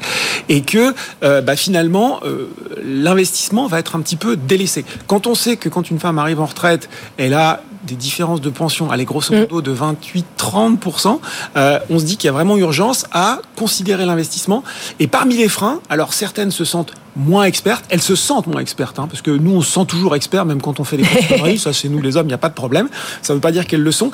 Et 0.48 0.62
que 0.62 0.94
euh, 1.22 1.40
bah, 1.40 1.56
finalement, 1.56 2.20
euh, 2.24 2.50
l'investissement 2.84 3.66
va 3.66 3.78
être 3.78 3.94
un 3.96 4.00
petit 4.00 4.16
peu 4.16 4.36
délaissé. 4.36 4.84
Quand 5.06 5.26
on 5.26 5.34
sait 5.34 5.56
que 5.56 5.68
quand 5.68 5.90
une 5.90 6.00
femme 6.00 6.18
arrive 6.18 6.40
en 6.40 6.46
retraite, 6.46 6.88
elle 7.18 7.34
a 7.34 7.62
des 7.84 7.94
différences 7.94 8.40
de 8.40 8.50
pension, 8.50 8.92
elle 8.92 9.00
est 9.00 9.04
grosso 9.04 9.34
modo 9.34 9.60
de 9.60 9.74
28-30%, 9.74 11.18
euh, 11.56 11.80
on 11.90 11.98
se 11.98 12.04
dit 12.04 12.16
qu'il 12.16 12.28
y 12.28 12.30
a 12.30 12.32
vraiment 12.32 12.56
urgence 12.56 13.06
à 13.12 13.40
considérer 13.56 14.06
l'investissement. 14.06 14.62
Et 15.00 15.08
parmi 15.08 15.36
les 15.36 15.48
freins, 15.48 15.80
alors 15.88 16.14
certaines 16.14 16.52
se 16.52 16.64
sentent 16.64 16.92
moins 17.16 17.44
expertes, 17.44 17.84
elles 17.88 18.00
se 18.00 18.16
sentent 18.16 18.46
moins 18.46 18.60
expertes, 18.60 18.98
hein, 18.98 19.06
parce 19.08 19.22
que 19.22 19.30
nous 19.30 19.52
on 19.52 19.60
se 19.60 19.72
sent 19.72 19.86
toujours 19.86 20.16
experts, 20.16 20.44
même 20.46 20.60
quand 20.60 20.80
on 20.80 20.84
fait 20.84 20.96
des 20.96 21.04
conneries, 21.28 21.58
ça 21.58 21.72
c'est 21.72 21.88
nous 21.88 22.00
les 22.00 22.16
hommes, 22.16 22.26
il 22.26 22.28
n'y 22.28 22.34
a 22.34 22.38
pas 22.38 22.48
de 22.48 22.54
problème, 22.54 22.88
ça 23.20 23.32
ne 23.32 23.36
veut 23.36 23.40
pas 23.40 23.52
dire 23.52 23.66
qu'elles 23.66 23.82
le 23.82 23.92
sont. 23.92 24.10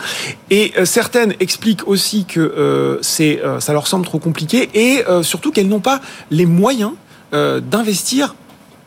Et 0.51 0.73
euh, 0.79 0.85
certaines 0.85 1.35
expliquent 1.41 1.87
aussi 1.87 2.25
que 2.25 2.41
euh, 2.41 2.99
c'est, 3.03 3.43
euh, 3.43 3.61
ça 3.61 3.73
leur 3.73 3.87
semble 3.87 4.05
trop 4.05 4.19
compliqué, 4.19 4.69
et 4.75 5.05
surtout 5.23 5.53
qu'elles 5.53 5.69
n'ont 5.69 5.81
pas 5.81 6.01
les 6.31 6.47
moyens 6.47 6.93
d'investir 7.33 8.35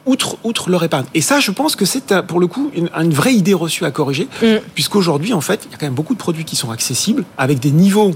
outre, 0.05 0.37
outre 0.43 0.69
leur 0.69 0.83
épargne. 0.83 1.05
Et 1.13 1.21
ça, 1.21 1.39
je 1.39 1.51
pense 1.51 1.75
que 1.75 1.85
c'est 1.85 2.21
pour 2.23 2.39
le 2.39 2.47
coup 2.47 2.71
une, 2.75 2.89
une 2.95 3.13
vraie 3.13 3.33
idée 3.33 3.53
reçue 3.53 3.85
à 3.85 3.91
corriger, 3.91 4.27
Mm. 4.41 4.57
puisqu'aujourd'hui, 4.73 5.33
en 5.33 5.41
fait, 5.41 5.61
il 5.65 5.71
y 5.71 5.75
a 5.75 5.77
quand 5.77 5.85
même 5.85 5.93
beaucoup 5.93 6.13
de 6.13 6.19
produits 6.19 6.45
qui 6.45 6.55
sont 6.55 6.71
accessibles, 6.71 7.23
avec 7.37 7.59
des 7.59 7.71
niveaux 7.71 8.13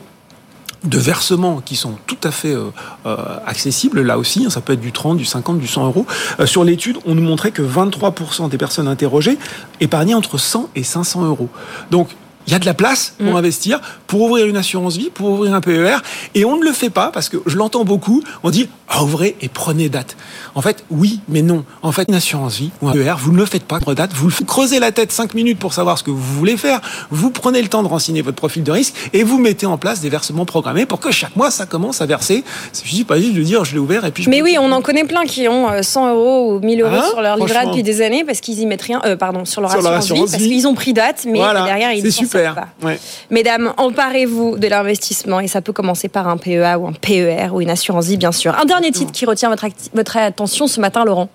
de 0.83 0.97
versements 0.97 1.61
qui 1.61 1.75
sont 1.75 1.93
tout 2.05 2.17
à 2.23 2.31
fait 2.31 2.53
euh, 2.53 2.71
euh, 3.05 3.15
accessibles, 3.45 4.01
là 4.01 4.17
aussi, 4.17 4.45
hein, 4.45 4.49
ça 4.49 4.61
peut 4.61 4.73
être 4.73 4.81
du 4.81 4.91
30, 4.91 5.17
du 5.17 5.25
50, 5.25 5.59
du 5.59 5.67
100 5.67 5.85
euros. 5.87 6.05
Euh, 6.39 6.45
sur 6.45 6.63
l'étude, 6.63 6.97
on 7.05 7.15
nous 7.15 7.21
montrait 7.21 7.51
que 7.51 7.61
23% 7.61 8.49
des 8.49 8.57
personnes 8.57 8.87
interrogées 8.87 9.37
épargnaient 9.79 10.13
entre 10.13 10.37
100 10.37 10.69
et 10.75 10.83
500 10.83 11.25
euros. 11.25 11.49
Donc, 11.91 12.09
il 12.47 12.53
y 12.53 12.55
a 12.55 12.59
de 12.59 12.65
la 12.65 12.73
place 12.73 13.15
pour 13.17 13.33
Mm. 13.33 13.37
investir, 13.37 13.81
pour 14.07 14.21
ouvrir 14.21 14.45
une 14.47 14.57
assurance 14.57 14.97
vie, 14.97 15.09
pour 15.13 15.29
ouvrir 15.29 15.53
un 15.53 15.61
PER, 15.61 15.97
et 16.35 16.45
on 16.45 16.57
ne 16.57 16.63
le 16.63 16.71
fait 16.71 16.89
pas 16.89 17.09
parce 17.11 17.29
que 17.29 17.37
je 17.45 17.57
l'entends 17.57 17.85
beaucoup. 17.85 18.21
On 18.43 18.49
dit 18.49 18.69
ah, 18.87 19.03
ouvrez 19.03 19.35
et 19.41 19.49
prenez 19.49 19.89
date. 19.89 20.15
En 20.53 20.61
fait, 20.61 20.85
oui, 20.91 21.19
mais 21.27 21.41
non. 21.41 21.65
En 21.81 21.91
fait, 21.91 22.05
une 22.07 22.13
assurance 22.15 22.57
vie 22.57 22.69
ou 22.81 22.87
un 22.87 22.91
PER, 22.93 23.15
vous 23.19 23.31
ne 23.31 23.37
le 23.37 23.45
faites 23.45 23.63
pas 23.63 23.79
prenez 23.79 23.95
date. 23.95 24.11
Vous 24.13 24.27
le 24.27 24.45
creusez 24.45 24.79
la 24.79 24.91
tête 24.91 25.11
5 25.11 25.33
minutes 25.33 25.57
pour 25.59 25.73
savoir 25.73 25.97
ce 25.97 26.03
que 26.03 26.11
vous 26.11 26.21
voulez 26.37 26.55
faire. 26.55 26.81
Vous 27.09 27.31
prenez 27.31 27.61
le 27.61 27.67
temps 27.67 27.81
de 27.83 27.87
renseigner 27.87 28.21
votre 28.21 28.37
profil 28.37 28.63
de 28.63 28.71
risque 28.71 28.93
et 29.13 29.23
vous 29.23 29.39
mettez 29.39 29.65
en 29.65 29.77
place 29.77 30.01
des 30.01 30.09
versements 30.09 30.45
programmés 30.45 30.85
pour 30.85 30.99
que 30.99 31.11
chaque 31.11 31.35
mois 31.35 31.51
ça 31.51 31.65
commence 31.65 32.01
à 32.01 32.05
verser. 32.05 32.43
Je 32.83 32.89
dis 32.91 33.03
pas 33.03 33.19
juste 33.19 33.33
de 33.33 33.41
dire 33.43 33.65
je 33.65 33.73
l'ai 33.73 33.79
ouvert 33.79 34.05
et 34.05 34.11
puis. 34.11 34.23
Je 34.23 34.29
Mais 34.29 34.41
oui, 34.41 34.57
on 34.59 34.71
en 34.71 34.81
connaît 34.81 35.03
plein 35.05 35.25
qui 35.25 35.47
ont 35.47 35.69
euh, 35.69 35.81
100 35.81 36.13
euros 36.13 36.53
ou 36.53 36.59
1000 36.59 36.81
euros 36.81 36.95
Hein 36.95 37.03
sur 37.09 37.21
leur 37.21 37.37
livret 37.37 37.65
depuis 37.65 37.83
des 37.83 38.01
années 38.01 38.23
parce 38.23 38.39
qu'ils 38.39 38.59
y 38.59 38.65
mettent 38.65 38.83
rien, 38.83 39.01
euh, 39.05 39.15
pardon, 39.17 39.45
sur 39.45 39.61
leur 39.61 39.71
Sur 39.71 39.81
leur 39.81 39.93
assurance, 39.93 40.05
vie, 40.05 40.13
assurance 40.13 40.31
parce 40.31 40.43
vie. 40.43 40.49
qu'ils 40.49 40.67
ont 40.67 40.73
pris 40.75 40.93
date, 40.93 41.25
mais 41.27 41.39
Voilà, 41.39 41.63
derrière 41.65 41.91
ils 41.91 42.03
pas. 42.35 42.67
Ouais. 42.83 42.99
Mesdames, 43.29 43.73
emparez-vous 43.77 44.57
de 44.57 44.67
l'investissement 44.67 45.39
et 45.39 45.47
ça 45.47 45.61
peut 45.61 45.73
commencer 45.73 46.07
par 46.07 46.27
un 46.27 46.37
PEA 46.37 46.77
ou 46.79 46.87
un 46.87 46.93
PER 46.93 47.49
ou 47.53 47.61
une 47.61 47.69
assurance 47.69 48.07
vie, 48.07 48.17
bien 48.17 48.31
sûr. 48.31 48.57
Un 48.57 48.65
dernier 48.65 48.91
titre 48.91 49.11
qui 49.11 49.25
retient 49.25 49.49
votre, 49.49 50.17
attention 50.17 50.67
ce 50.67 50.79
matin, 50.79 51.05
Laurent. 51.05 51.29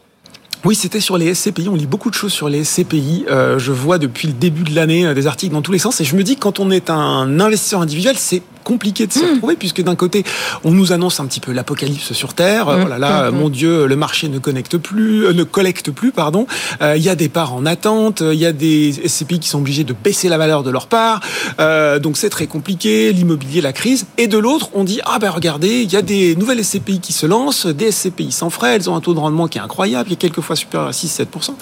Oui, 0.65 0.75
c'était 0.75 1.01
sur 1.01 1.17
les 1.17 1.35
SCPI. 1.35 1.69
On 1.69 1.75
lit 1.75 1.87
beaucoup 1.87 2.11
de 2.11 2.15
choses 2.15 2.35
sur 2.35 2.51
les 2.51 2.65
SCPI. 2.65 3.25
Euh, 3.31 3.59
je 3.59 3.73
vois 3.73 3.97
depuis 3.97 4.29
le 4.29 4.35
début 4.35 4.63
de 4.63 4.75
l'année 4.75 5.07
euh, 5.07 5.15
des 5.15 5.27
articles 5.27 5.55
dans 5.55 5.63
tous 5.63 5.73
les 5.73 5.79
sens. 5.79 6.03
Et 6.03 6.05
je 6.05 6.15
me 6.15 6.23
dis 6.23 6.37
que 6.37 6.41
quand 6.41 6.61
on 6.61 6.71
est 6.71 6.91
un 6.91 7.41
investisseur 7.41 7.81
individuel, 7.81 8.17
c'est 8.19 8.43
compliqué 8.71 9.07
de 9.09 9.13
s'y 9.13 9.25
retrouver 9.27 9.57
puisque 9.57 9.83
d'un 9.83 9.97
côté, 9.97 10.23
on 10.65 10.71
nous 10.71 10.93
annonce 10.93 11.19
un 11.21 11.27
petit 11.27 11.41
peu 11.41 11.53
l'apocalypse 11.53 12.13
sur 12.13 12.35
Terre. 12.35 12.69
Euh, 12.69 12.77
Mm. 12.81 12.85
Oh 12.87 12.89
là 12.89 12.99
là, 12.99 13.23
euh, 13.25 13.33
mon 13.33 13.49
Dieu, 13.51 13.87
le 13.87 13.97
marché 13.97 14.29
ne 14.29 14.39
connecte 14.39 14.77
plus, 14.79 15.27
euh, 15.27 15.33
ne 15.33 15.43
collecte 15.45 15.91
plus, 15.91 16.13
pardon. 16.13 16.47
Euh, 16.83 16.97
Il 16.97 17.03
y 17.03 17.09
a 17.09 17.17
des 17.17 17.29
parts 17.29 17.53
en 17.55 17.67
attente. 17.67 18.23
euh, 18.23 18.33
Il 18.33 18.41
y 18.41 18.47
a 18.47 18.53
des 18.53 18.93
SCPI 19.07 19.39
qui 19.41 19.49
sont 19.49 19.59
obligés 19.59 19.85
de 19.85 19.93
baisser 19.93 20.29
la 20.29 20.39
valeur 20.39 20.63
de 20.63 20.71
leur 20.71 20.87
part. 20.87 21.21
Euh, 21.59 21.99
donc 21.99 22.17
c'est 22.17 22.31
très 22.31 22.47
compliqué. 22.47 23.13
L'immobilier, 23.13 23.61
la 23.61 23.73
crise. 23.73 24.07
Et 24.19 24.29
de 24.29 24.39
l'autre, 24.39 24.71
on 24.75 24.85
dit 24.85 25.01
ah 25.05 25.19
ben 25.19 25.31
regardez, 25.31 25.83
il 25.83 25.93
y 25.93 25.97
a 25.97 26.03
des 26.03 26.37
nouvelles 26.37 26.65
SCPI 26.65 27.01
qui 27.01 27.13
se 27.13 27.27
lancent, 27.27 27.67
des 27.67 27.91
SCPI 27.91 28.31
sans 28.33 28.51
frais. 28.51 28.77
Elles 28.77 28.89
ont 28.89 28.97
un 28.97 29.01
taux 29.01 29.15
de 29.15 29.21
rendement 29.21 29.47
qui 29.49 29.59
est 29.59 29.61
incroyable, 29.69 30.07
qui 30.09 30.15
est 30.15 30.23
quelquefois 30.25 30.57
supérieur 30.57 30.89
à 30.89 30.93
6-7%. 30.93 31.55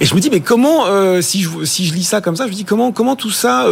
Et 0.00 0.04
je 0.04 0.14
me 0.14 0.20
dis 0.20 0.30
mais 0.30 0.40
comment 0.40 0.84
si 1.22 1.42
je 1.42 1.48
si 1.64 1.86
je 1.86 1.94
lis 1.94 2.04
ça 2.04 2.20
comme 2.20 2.36
ça, 2.36 2.44
je 2.46 2.50
me 2.52 2.54
dis 2.54 2.64
comment 2.64 2.92
comment 2.92 3.16
tout 3.16 3.30
ça 3.30 3.66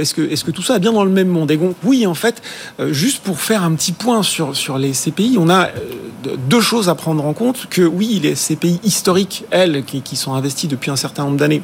est-ce 0.00 0.14
que 0.14 0.22
est-ce 0.32 0.44
que 0.44 0.50
tout 0.52 0.62
ça 0.62 0.76
est 0.76 0.80
bien 0.80 0.92
dans 0.92 1.04
le 1.04 1.10
même 1.10 1.28
monde? 1.28 1.50
Et 1.50 1.58
oui 1.84 2.06
en 2.06 2.14
fait 2.14 2.42
euh, 2.78 2.92
juste 2.92 3.22
pour 3.22 3.40
faire 3.40 3.62
un 3.62 3.74
petit 3.74 3.92
point 3.92 4.22
sur 4.22 4.56
sur 4.56 4.78
les 4.78 4.92
CPI, 4.92 5.36
on 5.38 5.48
a 5.48 5.66
euh, 5.66 6.36
deux 6.48 6.60
choses 6.60 6.88
à 6.88 6.94
prendre 6.94 7.24
en 7.24 7.32
compte 7.32 7.66
que 7.68 7.82
oui 7.82 8.20
les 8.22 8.34
CPI 8.34 8.80
historiques 8.82 9.44
elles 9.50 9.84
qui, 9.84 10.02
qui 10.02 10.16
sont 10.16 10.34
investies 10.34 10.68
depuis 10.68 10.90
un 10.90 10.96
certain 10.96 11.24
nombre 11.24 11.36
d'années 11.36 11.62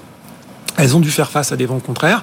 elles 0.79 0.97
ont 0.97 1.01
dû 1.01 1.11
faire 1.11 1.31
face 1.31 1.53
à 1.53 1.57
des 1.57 1.67
vents 1.67 1.79
contraires. 1.81 2.23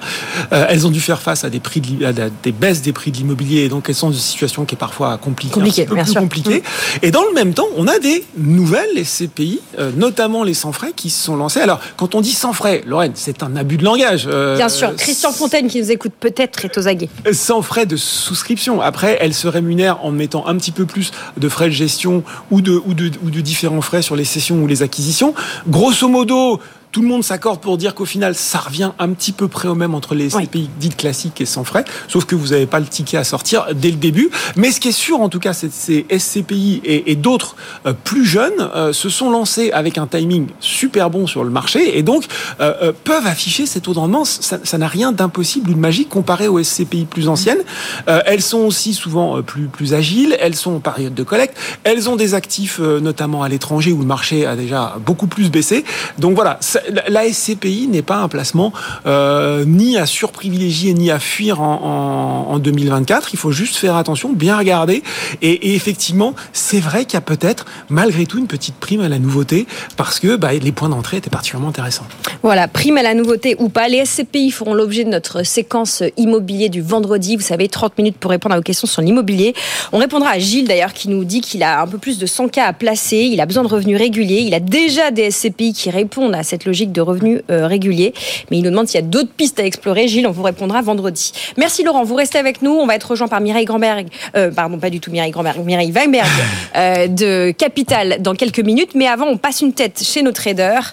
Euh, 0.52 0.66
elles 0.68 0.86
ont 0.86 0.90
dû 0.90 1.00
faire 1.00 1.20
face 1.20 1.44
à 1.44 1.50
des 1.50 1.60
prix, 1.60 1.80
de, 1.80 1.86
l'i- 1.86 2.04
à 2.04 2.12
des 2.12 2.52
baisses 2.52 2.82
des 2.82 2.92
prix 2.92 3.10
de 3.10 3.16
l'immobilier. 3.16 3.62
Et 3.62 3.68
donc, 3.68 3.88
elles 3.88 3.94
sont 3.94 4.08
dans 4.08 4.12
une 4.14 4.18
situation 4.18 4.64
qui 4.64 4.74
est 4.74 4.78
parfois 4.78 5.16
compliquée, 5.18 5.54
un 5.60 5.86
peu 5.86 5.96
plus 5.96 6.14
compliquée. 6.14 6.62
Et 7.02 7.10
dans 7.10 7.22
le 7.24 7.32
même 7.34 7.54
temps, 7.54 7.66
on 7.76 7.86
a 7.88 7.98
des 7.98 8.24
nouvelles 8.36 8.88
les 8.94 9.04
CPI, 9.04 9.60
euh, 9.78 9.90
notamment 9.96 10.44
les 10.44 10.54
sans 10.54 10.72
frais, 10.72 10.92
qui 10.94 11.10
se 11.10 11.22
sont 11.24 11.36
lancées. 11.36 11.60
Alors, 11.60 11.80
quand 11.96 12.14
on 12.14 12.20
dit 12.20 12.32
sans 12.32 12.52
frais, 12.52 12.82
Lorraine, 12.86 13.12
c'est 13.14 13.42
un 13.42 13.56
abus 13.56 13.76
de 13.76 13.84
langage. 13.84 14.28
Euh, 14.30 14.56
Bien 14.56 14.68
sûr, 14.68 14.94
Christian 14.96 15.32
Fontaine 15.32 15.68
qui 15.68 15.80
nous 15.80 15.90
écoute 15.90 16.12
peut-être 16.18 16.64
est 16.64 16.76
aux 16.78 16.86
aguets. 16.88 17.08
sans 17.32 17.62
frais 17.62 17.86
de 17.86 17.96
souscription. 17.96 18.80
Après, 18.80 19.18
elle 19.20 19.34
se 19.34 19.48
rémunère 19.48 20.04
en 20.04 20.10
mettant 20.10 20.46
un 20.46 20.56
petit 20.56 20.72
peu 20.72 20.86
plus 20.86 21.10
de 21.36 21.48
frais 21.48 21.66
de 21.66 21.72
gestion 21.72 22.22
ou 22.50 22.60
de, 22.60 22.80
ou 22.86 22.94
de, 22.94 23.10
ou 23.24 23.30
de 23.30 23.40
différents 23.40 23.80
frais 23.80 24.02
sur 24.02 24.16
les 24.16 24.24
cessions 24.24 24.56
ou 24.62 24.66
les 24.66 24.82
acquisitions. 24.82 25.34
Grosso 25.68 26.08
modo, 26.08 26.60
tout 26.94 27.02
le 27.02 27.08
monde 27.08 27.24
s'accorde 27.24 27.58
pour 27.60 27.76
dire 27.76 27.92
qu'au 27.96 28.04
final, 28.04 28.36
ça 28.36 28.58
revient 28.60 28.92
un 29.00 29.08
petit 29.08 29.32
peu 29.32 29.48
près 29.48 29.66
au 29.66 29.74
même 29.74 29.96
entre 29.96 30.14
les 30.14 30.32
Oui. 30.36 30.44
CPI 30.46 30.70
dites 30.78 30.96
classiques 30.96 31.40
et 31.40 31.44
sans 31.44 31.64
frais, 31.64 31.84
sauf 32.06 32.24
que 32.24 32.36
vous 32.36 32.50
n'avez 32.50 32.66
pas 32.66 32.78
le 32.78 32.86
ticket 32.86 33.16
à 33.16 33.24
sortir 33.24 33.66
dès 33.74 33.90
le 33.90 33.96
début. 33.96 34.30
Mais 34.54 34.70
ce 34.70 34.78
qui 34.78 34.90
est 34.90 34.92
sûr, 34.92 35.20
en 35.20 35.28
tout 35.28 35.40
cas, 35.40 35.54
c'est 35.54 35.66
que 35.66 35.74
ces 35.74 36.06
SCPI 36.16 36.82
et, 36.84 37.10
et 37.10 37.16
d'autres 37.16 37.56
euh, 37.84 37.94
plus 38.04 38.24
jeunes 38.24 38.70
euh, 38.76 38.92
se 38.92 39.08
sont 39.08 39.28
lancés 39.28 39.72
avec 39.72 39.98
un 39.98 40.06
timing 40.06 40.46
super 40.60 41.10
bon 41.10 41.26
sur 41.26 41.42
le 41.42 41.50
marché 41.50 41.98
et 41.98 42.04
donc 42.04 42.26
euh, 42.60 42.92
peuvent 43.02 43.26
afficher 43.26 43.66
ces 43.66 43.80
taux 43.80 43.92
de 43.92 43.98
rendement. 43.98 44.24
Ça 44.24 44.78
n'a 44.78 44.86
rien 44.86 45.10
d'impossible 45.10 45.70
ou 45.70 45.74
de 45.74 45.80
magique 45.80 46.08
comparé 46.08 46.46
aux 46.46 46.62
SCPI 46.62 47.06
plus 47.06 47.28
anciennes. 47.28 47.64
Elles 48.06 48.40
sont 48.42 48.58
aussi 48.60 48.94
souvent 48.94 49.42
plus, 49.42 49.66
plus 49.66 49.94
agiles, 49.94 50.36
elles 50.38 50.54
sont 50.54 50.76
en 50.76 50.80
période 50.80 51.14
de 51.14 51.22
collecte, 51.24 51.56
elles 51.82 52.08
ont 52.08 52.14
des 52.14 52.34
actifs 52.34 52.78
notamment 52.78 53.42
à 53.42 53.48
l'étranger 53.48 53.90
où 53.90 53.98
le 53.98 54.06
marché 54.06 54.46
a 54.46 54.54
déjà 54.54 54.94
beaucoup 55.04 55.26
plus 55.26 55.50
baissé. 55.50 55.84
Donc 56.20 56.36
voilà, 56.36 56.56
ça- 56.60 56.82
la- 57.08 57.24
SCPI 57.24 57.88
n'est 57.88 58.02
pas 58.02 58.16
un 58.16 58.28
placement 58.28 58.72
euh, 59.06 59.64
ni 59.66 59.96
à 59.96 60.06
surprivilégier 60.06 60.92
ni 60.94 61.10
à 61.10 61.18
fuir 61.18 61.60
en, 61.60 62.46
en, 62.50 62.52
en 62.54 62.58
2024. 62.58 63.30
Il 63.32 63.38
faut 63.38 63.52
juste 63.52 63.76
faire 63.76 63.96
attention, 63.96 64.32
bien 64.32 64.56
regarder. 64.58 65.02
Et, 65.42 65.70
et 65.70 65.74
effectivement, 65.74 66.34
c'est 66.52 66.80
vrai 66.80 67.04
qu'il 67.04 67.14
y 67.14 67.16
a 67.16 67.20
peut-être 67.22 67.64
malgré 67.88 68.26
tout 68.26 68.38
une 68.38 68.46
petite 68.46 68.74
prime 68.74 69.00
à 69.00 69.08
la 69.08 69.18
nouveauté 69.18 69.66
parce 69.96 70.20
que 70.20 70.36
bah, 70.36 70.52
les 70.52 70.72
points 70.72 70.88
d'entrée 70.88 71.16
étaient 71.18 71.30
particulièrement 71.30 71.68
intéressants. 71.70 72.06
Voilà, 72.42 72.68
prime 72.68 72.98
à 72.98 73.02
la 73.02 73.14
nouveauté 73.14 73.56
ou 73.58 73.68
pas. 73.70 73.88
Les 73.88 74.04
SCPI 74.04 74.50
feront 74.50 74.74
l'objet 74.74 75.04
de 75.04 75.08
notre 75.10 75.42
séquence 75.44 76.02
immobilier 76.16 76.68
du 76.68 76.82
vendredi. 76.82 77.36
Vous 77.36 77.42
savez, 77.42 77.68
30 77.68 77.96
minutes 77.98 78.16
pour 78.18 78.30
répondre 78.30 78.54
à 78.54 78.58
vos 78.58 78.62
questions 78.62 78.86
sur 78.86 79.00
l'immobilier. 79.02 79.54
On 79.92 79.98
répondra 79.98 80.30
à 80.30 80.38
Gilles 80.38 80.68
d'ailleurs 80.68 80.92
qui 80.92 81.08
nous 81.08 81.24
dit 81.24 81.40
qu'il 81.40 81.62
a 81.62 81.80
un 81.80 81.86
peu 81.86 81.98
plus 81.98 82.18
de 82.18 82.26
100 82.26 82.48
cas 82.48 82.66
à 82.66 82.72
placer. 82.72 83.28
Il 83.32 83.40
a 83.40 83.46
besoin 83.46 83.62
de 83.62 83.68
revenus 83.68 83.96
réguliers. 83.98 84.40
Il 84.40 84.52
a 84.54 84.60
déjà 84.60 85.10
des 85.10 85.30
SCPI 85.30 85.72
qui 85.72 85.90
répondent 85.90 86.34
à 86.34 86.42
cette 86.42 86.64
logique 86.64 86.73
de 86.74 87.00
revenus 87.00 87.42
euh, 87.50 87.66
réguliers. 87.66 88.12
Mais 88.50 88.58
il 88.58 88.64
nous 88.64 88.70
demande 88.70 88.88
s'il 88.88 89.00
y 89.00 89.02
a 89.02 89.06
d'autres 89.06 89.30
pistes 89.30 89.60
à 89.60 89.64
explorer. 89.64 90.08
Gilles, 90.08 90.26
on 90.26 90.32
vous 90.32 90.42
répondra 90.42 90.82
vendredi. 90.82 91.32
Merci 91.56 91.82
Laurent, 91.84 92.04
vous 92.04 92.14
restez 92.14 92.38
avec 92.38 92.62
nous. 92.62 92.72
On 92.72 92.86
va 92.86 92.94
être 92.94 93.10
rejoint 93.10 93.28
par 93.28 93.40
Mireille 93.40 93.64
Grandberg. 93.64 94.08
Euh, 94.36 94.50
pardon, 94.50 94.78
pas 94.78 94.90
du 94.90 95.00
tout 95.00 95.10
Mireille 95.10 95.30
Grandberg. 95.30 95.64
Mireille 95.64 95.92
Weinberg 95.92 96.26
euh, 96.76 97.06
de 97.06 97.52
Capital 97.56 98.16
dans 98.20 98.34
quelques 98.34 98.60
minutes. 98.60 98.94
Mais 98.94 99.06
avant, 99.06 99.26
on 99.26 99.36
passe 99.36 99.60
une 99.60 99.72
tête 99.72 100.02
chez 100.02 100.22
nos 100.22 100.32
traders 100.32 100.92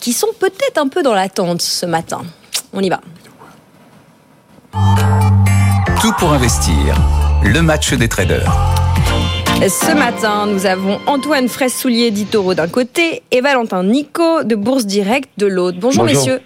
qui 0.00 0.12
sont 0.12 0.28
peut-être 0.38 0.78
un 0.78 0.88
peu 0.88 1.02
dans 1.02 1.14
l'attente 1.14 1.62
ce 1.62 1.86
matin. 1.86 2.22
On 2.72 2.80
y 2.80 2.88
va. 2.88 3.00
Tout 6.00 6.12
pour 6.18 6.32
investir. 6.32 6.96
Le 7.44 7.60
match 7.60 7.92
des 7.92 8.08
traders. 8.08 8.81
Ce 9.68 9.94
matin, 9.94 10.46
nous 10.46 10.66
avons 10.66 10.98
Antoine 11.06 11.48
Fraisse-Soulier 11.48 12.10
d'Itoro 12.10 12.54
d'un 12.54 12.66
côté 12.66 13.22
et 13.30 13.40
Valentin 13.40 13.84
Nico 13.84 14.42
de 14.42 14.56
Bourse 14.56 14.86
Direct 14.86 15.30
de 15.36 15.46
l'autre. 15.46 15.78
Bonjour, 15.80 16.04
Bonjour. 16.04 16.18
messieurs. 16.20 16.40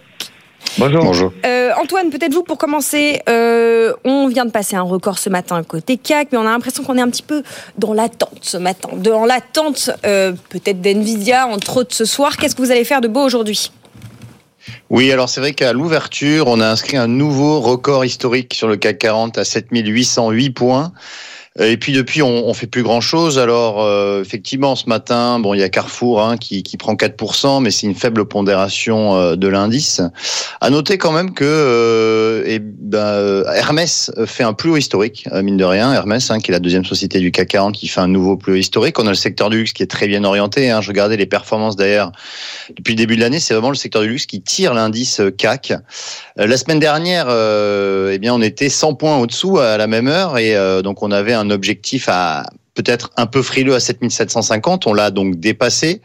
Bonjour. 0.78 1.02
Bonjour. 1.02 1.32
Euh, 1.46 1.70
Antoine, 1.80 2.10
peut-être 2.10 2.34
vous 2.34 2.42
pour 2.42 2.58
commencer. 2.58 3.22
euh, 3.28 3.94
on 4.04 4.28
vient 4.28 4.44
de 4.44 4.50
passer 4.50 4.76
un 4.76 4.82
record 4.82 5.18
ce 5.18 5.30
matin 5.30 5.62
côté 5.62 5.96
CAC, 5.96 6.28
mais 6.32 6.38
on 6.38 6.42
a 6.42 6.50
l'impression 6.50 6.82
qu'on 6.84 6.98
est 6.98 7.00
un 7.00 7.08
petit 7.08 7.22
peu 7.22 7.42
dans 7.78 7.94
l'attente 7.94 8.38
ce 8.42 8.58
matin. 8.58 8.90
Dans 8.96 9.24
l'attente 9.24 9.90
euh, 10.04 10.32
peut-être 10.50 10.82
d'NVIDIA, 10.82 11.46
entre 11.46 11.78
autres 11.78 11.94
ce 11.94 12.04
soir. 12.04 12.36
Qu'est-ce 12.36 12.54
que 12.54 12.62
vous 12.62 12.70
allez 12.70 12.84
faire 12.84 13.00
de 13.00 13.08
beau 13.08 13.22
aujourd'hui? 13.22 13.70
Oui, 14.90 15.10
alors 15.10 15.28
c'est 15.30 15.40
vrai 15.40 15.52
qu'à 15.52 15.72
l'ouverture, 15.72 16.48
on 16.48 16.60
a 16.60 16.68
inscrit 16.68 16.96
un 16.98 17.08
nouveau 17.08 17.60
record 17.60 18.04
historique 18.04 18.52
sur 18.52 18.68
le 18.68 18.76
CAC 18.76 18.98
40 18.98 19.38
à 19.38 19.44
7808 19.44 20.50
points. 20.50 20.92
Et 21.58 21.76
puis 21.76 21.92
depuis, 21.92 22.22
on, 22.22 22.48
on 22.48 22.54
fait 22.54 22.66
plus 22.66 22.82
grand 22.82 23.00
chose. 23.00 23.38
Alors 23.38 23.82
euh, 23.82 24.20
effectivement, 24.20 24.76
ce 24.76 24.88
matin, 24.88 25.38
bon, 25.38 25.54
il 25.54 25.60
y 25.60 25.62
a 25.62 25.68
Carrefour 25.68 26.22
hein, 26.22 26.36
qui, 26.36 26.62
qui 26.62 26.76
prend 26.76 26.94
4%, 26.94 27.62
mais 27.62 27.70
c'est 27.70 27.86
une 27.86 27.94
faible 27.94 28.26
pondération 28.26 29.16
euh, 29.16 29.36
de 29.36 29.48
l'indice. 29.48 30.00
À 30.60 30.70
noter 30.70 30.98
quand 30.98 31.12
même 31.12 31.34
que 31.34 31.44
euh, 31.44 32.42
eh 32.46 32.58
ben, 32.60 32.98
euh, 32.98 33.44
Hermès 33.52 34.10
fait 34.26 34.42
un 34.42 34.52
plus 34.52 34.70
haut 34.70 34.76
historique, 34.76 35.26
euh, 35.32 35.42
mine 35.42 35.56
de 35.56 35.64
rien. 35.64 35.92
Hermès, 35.92 36.30
hein, 36.30 36.38
qui 36.38 36.50
est 36.50 36.52
la 36.52 36.60
deuxième 36.60 36.84
société 36.84 37.20
du 37.20 37.30
CAC 37.30 37.48
40, 37.48 37.74
qui 37.74 37.88
fait 37.88 38.00
un 38.00 38.08
nouveau 38.08 38.36
plus 38.36 38.52
haut 38.52 38.56
historique. 38.56 38.98
On 38.98 39.06
a 39.06 39.10
le 39.10 39.16
secteur 39.16 39.50
du 39.50 39.58
luxe 39.58 39.72
qui 39.72 39.82
est 39.82 39.90
très 39.90 40.06
bien 40.08 40.24
orienté. 40.24 40.70
Hein. 40.70 40.80
Je 40.80 40.88
regardais 40.88 41.16
les 41.16 41.26
performances 41.26 41.76
d'ailleurs 41.76 42.12
depuis 42.76 42.92
le 42.92 42.98
début 42.98 43.16
de 43.16 43.20
l'année. 43.20 43.40
C'est 43.40 43.54
vraiment 43.54 43.70
le 43.70 43.76
secteur 43.76 44.02
du 44.02 44.08
luxe 44.08 44.26
qui 44.26 44.40
tire 44.40 44.74
l'indice 44.74 45.20
euh, 45.20 45.30
CAC. 45.30 45.74
La 46.36 46.56
semaine 46.58 46.80
dernière, 46.80 47.28
eh 47.30 48.18
bien, 48.18 48.34
on 48.34 48.42
était 48.42 48.68
100 48.68 48.94
points 48.94 49.16
au-dessous 49.16 49.58
à 49.58 49.78
la 49.78 49.86
même 49.86 50.06
heure 50.06 50.36
et 50.36 50.54
donc 50.82 51.02
on 51.02 51.10
avait 51.10 51.32
un 51.32 51.45
objectif 51.50 52.08
à 52.08 52.46
peut-être 52.76 53.10
un 53.16 53.26
peu 53.26 53.42
frileux 53.42 53.74
à 53.74 53.80
7750. 53.80 54.86
On 54.86 54.94
l'a 54.94 55.10
donc 55.10 55.40
dépassé. 55.40 56.00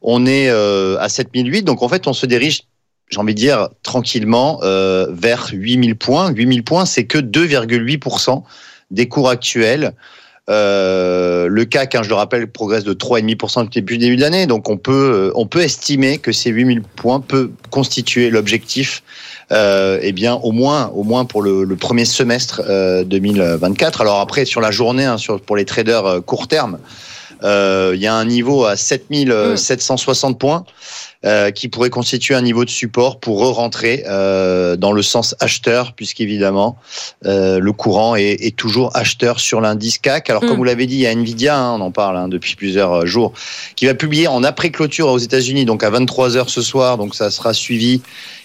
On 0.00 0.24
est 0.24 0.48
euh, 0.48 0.96
à 0.98 1.10
7008. 1.10 1.62
Donc 1.62 1.82
en 1.82 1.88
fait, 1.88 2.06
on 2.06 2.14
se 2.14 2.24
dirige, 2.24 2.62
j'ai 3.10 3.18
envie 3.18 3.34
de 3.34 3.38
dire, 3.38 3.68
tranquillement 3.82 4.60
euh, 4.62 5.08
vers 5.10 5.48
8000 5.52 5.96
points. 5.96 6.30
8000 6.30 6.62
points, 6.62 6.86
c'est 6.86 7.04
que 7.04 7.18
2,8% 7.18 8.42
des 8.90 9.08
cours 9.08 9.28
actuels. 9.28 9.92
Euh, 10.50 11.46
le 11.48 11.64
CAC, 11.64 11.94
hein, 11.94 12.02
je 12.02 12.10
le 12.10 12.14
rappelle, 12.14 12.46
progresse 12.46 12.84
de 12.84 12.92
3,5% 12.92 13.70
depuis 13.74 13.96
le 13.96 14.00
début 14.00 14.16
de 14.16 14.20
l'année. 14.20 14.46
Donc 14.46 14.68
on 14.68 14.76
peut, 14.76 15.32
on 15.34 15.46
peut 15.46 15.62
estimer 15.62 16.18
que 16.18 16.32
ces 16.32 16.50
8000 16.50 16.82
points 16.82 17.20
peut 17.20 17.50
constituer 17.70 18.30
l'objectif 18.30 19.02
euh, 19.54 19.98
eh 20.02 20.12
bien 20.12 20.34
au 20.34 20.50
moins 20.50 20.90
au 20.94 21.04
moins 21.04 21.24
pour 21.24 21.40
le, 21.40 21.66
premier 21.76 22.04
semestre 22.04 22.62
euh, 22.68 23.04
2024. 23.04 24.00
Alors 24.00 24.20
après 24.20 24.44
sur 24.44 24.60
la 24.60 24.70
journée 24.70 25.04
hein, 25.04 25.16
sur 25.16 25.40
pour 25.40 25.56
les 25.56 25.64
traders 25.64 26.06
euh, 26.06 26.20
court 26.20 26.48
terme, 26.48 26.78
il 27.44 28.00
y 28.00 28.06
a 28.06 28.14
un 28.14 28.24
niveau 28.24 28.64
à 28.64 28.76
7760 28.76 30.38
points 30.38 30.64
euh, 31.24 31.50
qui 31.50 31.68
pourrait 31.68 31.90
constituer 31.90 32.34
un 32.34 32.42
niveau 32.42 32.64
de 32.64 32.70
support 32.70 33.18
pour 33.18 33.40
re-rentrer 33.40 34.04
euh, 34.06 34.76
dans 34.76 34.92
le 34.92 35.02
sens 35.02 35.34
acheteur 35.40 35.94
puisqu'évidemment 35.94 36.76
euh, 37.24 37.58
le 37.58 37.72
courant 37.72 38.14
est, 38.14 38.36
est 38.44 38.56
toujours 38.56 38.94
acheteur 38.96 39.40
sur 39.40 39.60
l'indice 39.60 39.98
CAC. 39.98 40.30
Alors 40.30 40.44
Mm. 40.44 40.48
comme 40.48 40.56
vous 40.56 40.64
l'avez 40.64 40.86
dit, 40.86 40.96
il 40.96 41.00
y 41.00 41.06
a 41.06 41.12
Nvidia, 41.12 41.56
hein, 41.56 41.72
on 41.72 41.80
en 41.80 41.90
parle 41.90 42.16
hein, 42.16 42.28
depuis 42.28 42.54
plusieurs 42.54 42.92
euh, 42.92 43.06
jours, 43.06 43.32
qui 43.76 43.86
va 43.86 43.94
publier 43.94 44.28
en 44.28 44.42
après-clôture 44.42 45.08
aux 45.08 45.18
États-Unis, 45.18 45.64
donc 45.64 45.82
à 45.82 45.90
23 45.90 46.30
h 46.30 46.48
ce 46.48 46.62
soir, 46.62 46.96
donc 46.96 47.14
ça 47.14 47.30
sera 47.30 47.54
suivi 47.54 48.02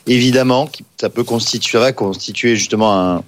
évidemment, 0.08 0.70
ça 1.00 1.10
peut 1.10 1.24
constituer, 1.24 1.94
constituer 1.94 2.56
justement 2.56 3.00
un, 3.00 3.24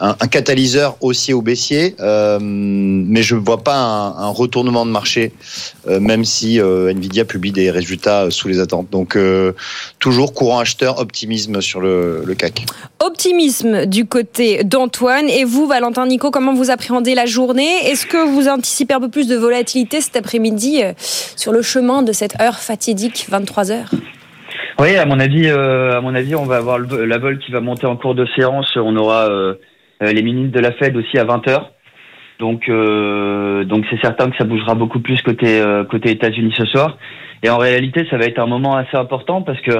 un, 0.00 0.16
un 0.20 0.26
catalyseur 0.28 0.96
haussier 1.00 1.34
ou 1.34 1.42
baissier, 1.42 1.94
euh, 2.00 2.38
mais 2.40 3.22
je 3.22 3.34
ne 3.34 3.40
vois 3.40 3.62
pas 3.62 3.76
un, 3.76 4.16
un 4.16 4.28
retournement 4.30 4.86
de 4.86 4.90
marché, 4.90 5.32
euh, 5.88 6.00
même 6.00 6.24
si 6.24 6.60
euh, 6.60 6.90
Nvidia 6.90 7.24
publie 7.24 7.52
des 7.52 7.70
résultats 7.70 8.24
euh, 8.24 8.30
sous 8.30 8.48
les 8.48 8.60
attentes. 8.60 8.88
Donc 8.90 9.16
euh, 9.16 9.52
toujours 9.98 10.32
courant 10.34 10.58
acheteur, 10.60 10.98
optimisme 10.98 11.60
sur 11.60 11.80
le, 11.80 12.22
le 12.24 12.34
CAC. 12.34 12.64
Optimisme 13.00 13.86
du 13.86 14.06
côté 14.06 14.64
d'Antoine. 14.64 15.28
Et 15.28 15.44
vous, 15.44 15.66
Valentin 15.66 16.06
Nico, 16.06 16.30
comment 16.30 16.54
vous 16.54 16.70
appréhendez 16.70 17.14
la 17.14 17.26
journée? 17.26 17.70
Est-ce 17.90 18.06
que 18.06 18.28
vous 18.32 18.48
anticipez 18.48 18.94
un 18.94 19.00
peu 19.00 19.08
plus 19.10 19.28
de 19.28 19.36
volatilité 19.36 20.00
cet 20.00 20.16
après-midi 20.16 20.82
euh, 20.82 20.92
sur 21.36 21.52
le 21.52 21.62
chemin 21.62 22.02
de 22.02 22.12
cette 22.12 22.40
heure 22.40 22.58
fatidique, 22.58 23.26
23 23.28 23.70
heures? 23.72 23.90
Oui, 24.78 24.96
à 24.96 25.04
mon 25.04 25.20
avis, 25.20 25.46
euh, 25.46 25.98
à 25.98 26.00
mon 26.00 26.14
avis, 26.14 26.34
on 26.34 26.46
va 26.46 26.56
avoir 26.56 26.78
le- 26.78 27.04
la 27.04 27.18
vol 27.18 27.38
qui 27.38 27.52
va 27.52 27.60
monter 27.60 27.84
en 27.86 27.96
cours 27.96 28.14
de 28.14 28.26
séance. 28.34 28.66
On 28.76 28.96
aura 28.96 29.28
les 30.00 30.22
minutes 30.22 30.52
de 30.52 30.60
la 30.60 30.72
Fed 30.72 30.96
aussi 30.96 31.18
à 31.18 31.24
20 31.24 31.46
h 31.46 31.60
Donc, 32.38 32.68
euh, 32.68 33.64
donc 33.64 33.84
c'est 33.90 34.00
certain 34.00 34.30
que 34.30 34.36
ça 34.36 34.44
bougera 34.44 34.74
beaucoup 34.74 35.00
plus 35.00 35.20
côté 35.22 35.60
euh, 35.60 35.84
côté 35.84 36.10
États-Unis 36.10 36.54
ce 36.56 36.64
soir. 36.66 36.96
Et 37.42 37.50
en 37.50 37.58
réalité, 37.58 38.06
ça 38.10 38.16
va 38.18 38.24
être 38.24 38.38
un 38.38 38.46
moment 38.46 38.76
assez 38.76 38.96
important 38.96 39.42
parce 39.42 39.60
que 39.60 39.72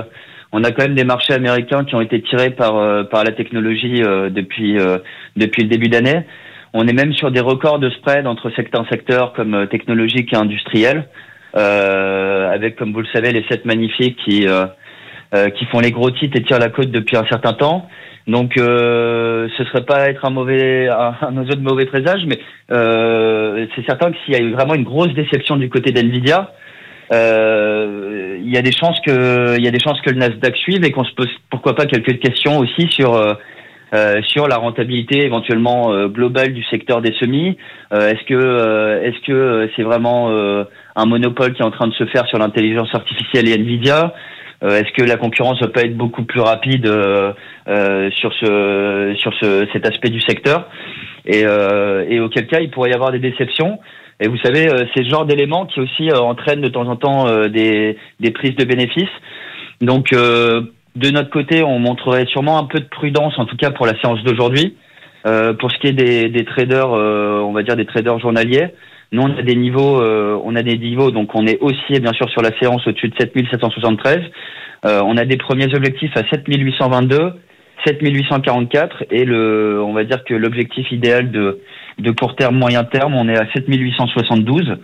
on 0.52 0.64
a 0.64 0.70
quand 0.72 0.82
même 0.82 0.94
des 0.94 1.04
marchés 1.04 1.32
américains 1.32 1.84
qui 1.84 1.94
ont 1.94 2.00
été 2.00 2.20
tirés 2.22 2.50
par 2.50 2.76
euh, 2.76 3.04
par 3.04 3.24
la 3.24 3.32
technologie 3.32 4.02
euh, 4.02 4.30
depuis 4.30 4.78
euh, 4.78 4.98
depuis 5.36 5.62
le 5.62 5.68
début 5.68 5.88
d'année. 5.88 6.26
On 6.72 6.86
est 6.86 6.92
même 6.92 7.12
sur 7.14 7.30
des 7.30 7.40
records 7.40 7.78
de 7.78 7.90
spread 7.90 8.26
entre 8.26 8.50
certains 8.50 8.84
secteurs 8.90 9.32
comme 9.32 9.54
euh, 9.54 9.66
technologique 9.66 10.32
et 10.32 10.36
industriel, 10.36 11.08
euh, 11.56 12.52
avec 12.52 12.76
comme 12.76 12.92
vous 12.92 13.00
le 13.00 13.08
savez 13.12 13.32
les 13.32 13.44
sept 13.48 13.64
magnifiques 13.64 14.18
qui 14.24 14.46
euh, 14.46 14.66
euh, 15.34 15.50
qui 15.50 15.64
font 15.66 15.80
les 15.80 15.92
gros 15.92 16.10
titres 16.10 16.36
et 16.36 16.42
tirent 16.42 16.58
la 16.58 16.70
côte 16.70 16.90
depuis 16.90 17.16
un 17.16 17.26
certain 17.26 17.52
temps. 17.52 17.88
Donc, 18.26 18.56
euh, 18.58 19.48
ce 19.56 19.64
serait 19.64 19.84
pas 19.84 20.08
être 20.10 20.24
un 20.24 20.30
mauvais, 20.30 20.88
un, 20.88 21.14
un 21.22 21.36
oiseau 21.38 21.54
de 21.54 21.62
mauvais 21.62 21.86
présage, 21.86 22.22
mais 22.26 22.38
euh, 22.70 23.66
c'est 23.74 23.84
certain 23.86 24.12
que 24.12 24.16
s'il 24.24 24.34
y 24.34 24.36
a 24.36 24.40
eu 24.40 24.52
vraiment 24.52 24.74
une 24.74 24.84
grosse 24.84 25.12
déception 25.14 25.56
du 25.56 25.68
côté 25.68 25.90
d'Nvidia, 25.90 26.52
euh, 27.12 28.38
il 28.40 28.52
y 28.52 28.56
a 28.56 28.62
des 28.62 28.72
chances 28.72 29.00
que, 29.00 29.56
il 29.58 29.64
y 29.64 29.68
a 29.68 29.70
des 29.70 29.80
chances 29.80 30.00
que 30.02 30.10
le 30.10 30.18
Nasdaq 30.18 30.56
suive 30.56 30.84
et 30.84 30.92
qu'on 30.92 31.04
se 31.04 31.14
pose 31.14 31.30
pourquoi 31.50 31.74
pas 31.74 31.86
quelques 31.86 32.18
questions 32.20 32.58
aussi 32.58 32.88
sur 32.90 33.14
euh, 33.14 33.34
sur 34.22 34.46
la 34.46 34.56
rentabilité 34.56 35.24
éventuellement 35.24 36.06
globale 36.06 36.52
du 36.52 36.62
secteur 36.64 37.02
des 37.02 37.12
semis. 37.14 37.56
Est-ce 37.90 38.24
que 38.24 39.02
est-ce 39.02 39.26
que 39.26 39.68
c'est 39.74 39.82
vraiment 39.82 40.30
un 40.94 41.06
monopole 41.06 41.54
qui 41.54 41.62
est 41.62 41.64
en 41.64 41.72
train 41.72 41.88
de 41.88 41.94
se 41.94 42.06
faire 42.06 42.24
sur 42.26 42.38
l'intelligence 42.38 42.94
artificielle 42.94 43.48
et 43.48 43.54
Nvidia? 43.58 44.14
Est-ce 44.62 44.92
que 44.92 45.02
la 45.02 45.16
concurrence 45.16 45.60
va 45.60 45.68
pas 45.68 45.82
être 45.82 45.96
beaucoup 45.96 46.24
plus 46.24 46.40
rapide 46.40 46.86
euh, 46.86 47.32
euh, 47.68 48.10
sur 48.10 48.32
ce 48.34 49.14
sur 49.16 49.32
ce, 49.40 49.66
cet 49.72 49.86
aspect 49.86 50.10
du 50.10 50.20
secteur? 50.20 50.68
Et, 51.26 51.44
euh, 51.46 52.04
et 52.08 52.20
auquel 52.20 52.46
cas 52.46 52.60
il 52.60 52.70
pourrait 52.70 52.90
y 52.90 52.94
avoir 52.94 53.12
des 53.12 53.18
déceptions. 53.18 53.78
Et 54.20 54.28
vous 54.28 54.38
savez, 54.38 54.68
euh, 54.68 54.84
c'est 54.92 55.04
ce 55.04 55.08
genre 55.08 55.24
d'éléments 55.24 55.64
qui 55.66 55.80
aussi 55.80 56.10
euh, 56.10 56.18
entraînent 56.18 56.60
de 56.60 56.68
temps 56.68 56.88
en 56.88 56.96
temps 56.96 57.26
euh, 57.26 57.48
des, 57.48 57.96
des 58.20 58.30
prises 58.30 58.56
de 58.56 58.64
bénéfices. 58.64 59.08
Donc 59.80 60.12
euh, 60.12 60.62
de 60.96 61.10
notre 61.10 61.30
côté, 61.30 61.62
on 61.62 61.78
montrerait 61.78 62.26
sûrement 62.26 62.58
un 62.58 62.64
peu 62.64 62.80
de 62.80 62.88
prudence, 62.88 63.38
en 63.38 63.46
tout 63.46 63.56
cas 63.56 63.70
pour 63.70 63.86
la 63.86 63.98
séance 64.00 64.22
d'aujourd'hui. 64.24 64.76
Euh, 65.26 65.52
pour 65.52 65.70
ce 65.70 65.78
qui 65.78 65.86
est 65.86 65.92
des, 65.92 66.28
des 66.28 66.44
traders, 66.44 66.92
euh, 66.92 67.40
on 67.40 67.52
va 67.52 67.62
dire 67.62 67.76
des 67.76 67.84
traders 67.84 68.18
journaliers, 68.18 68.68
nous 69.12 69.22
on 69.22 69.36
a 69.36 69.42
des 69.42 69.56
niveaux, 69.56 70.00
euh, 70.00 70.40
on 70.44 70.54
a 70.54 70.62
des 70.62 70.78
niveaux, 70.78 71.10
donc 71.10 71.34
on 71.34 71.46
est 71.46 71.58
haussier 71.60 72.00
bien 72.00 72.12
sûr 72.12 72.28
sur 72.30 72.42
la 72.42 72.56
séance 72.60 72.86
au-dessus 72.86 73.08
de 73.08 73.14
7773. 73.18 74.18
Euh, 74.86 75.02
on 75.04 75.16
a 75.16 75.24
des 75.24 75.36
premiers 75.36 75.74
objectifs 75.74 76.16
à 76.16 76.22
7822, 76.30 77.32
7844 77.84 79.04
et 79.10 79.24
le, 79.24 79.82
on 79.82 79.92
va 79.92 80.04
dire 80.04 80.24
que 80.24 80.34
l'objectif 80.34 80.90
idéal 80.92 81.30
de, 81.30 81.60
court 82.18 82.36
terme, 82.36 82.56
moyen 82.56 82.84
terme, 82.84 83.14
on 83.14 83.28
est 83.28 83.38
à 83.38 83.46
7872. 83.52 84.76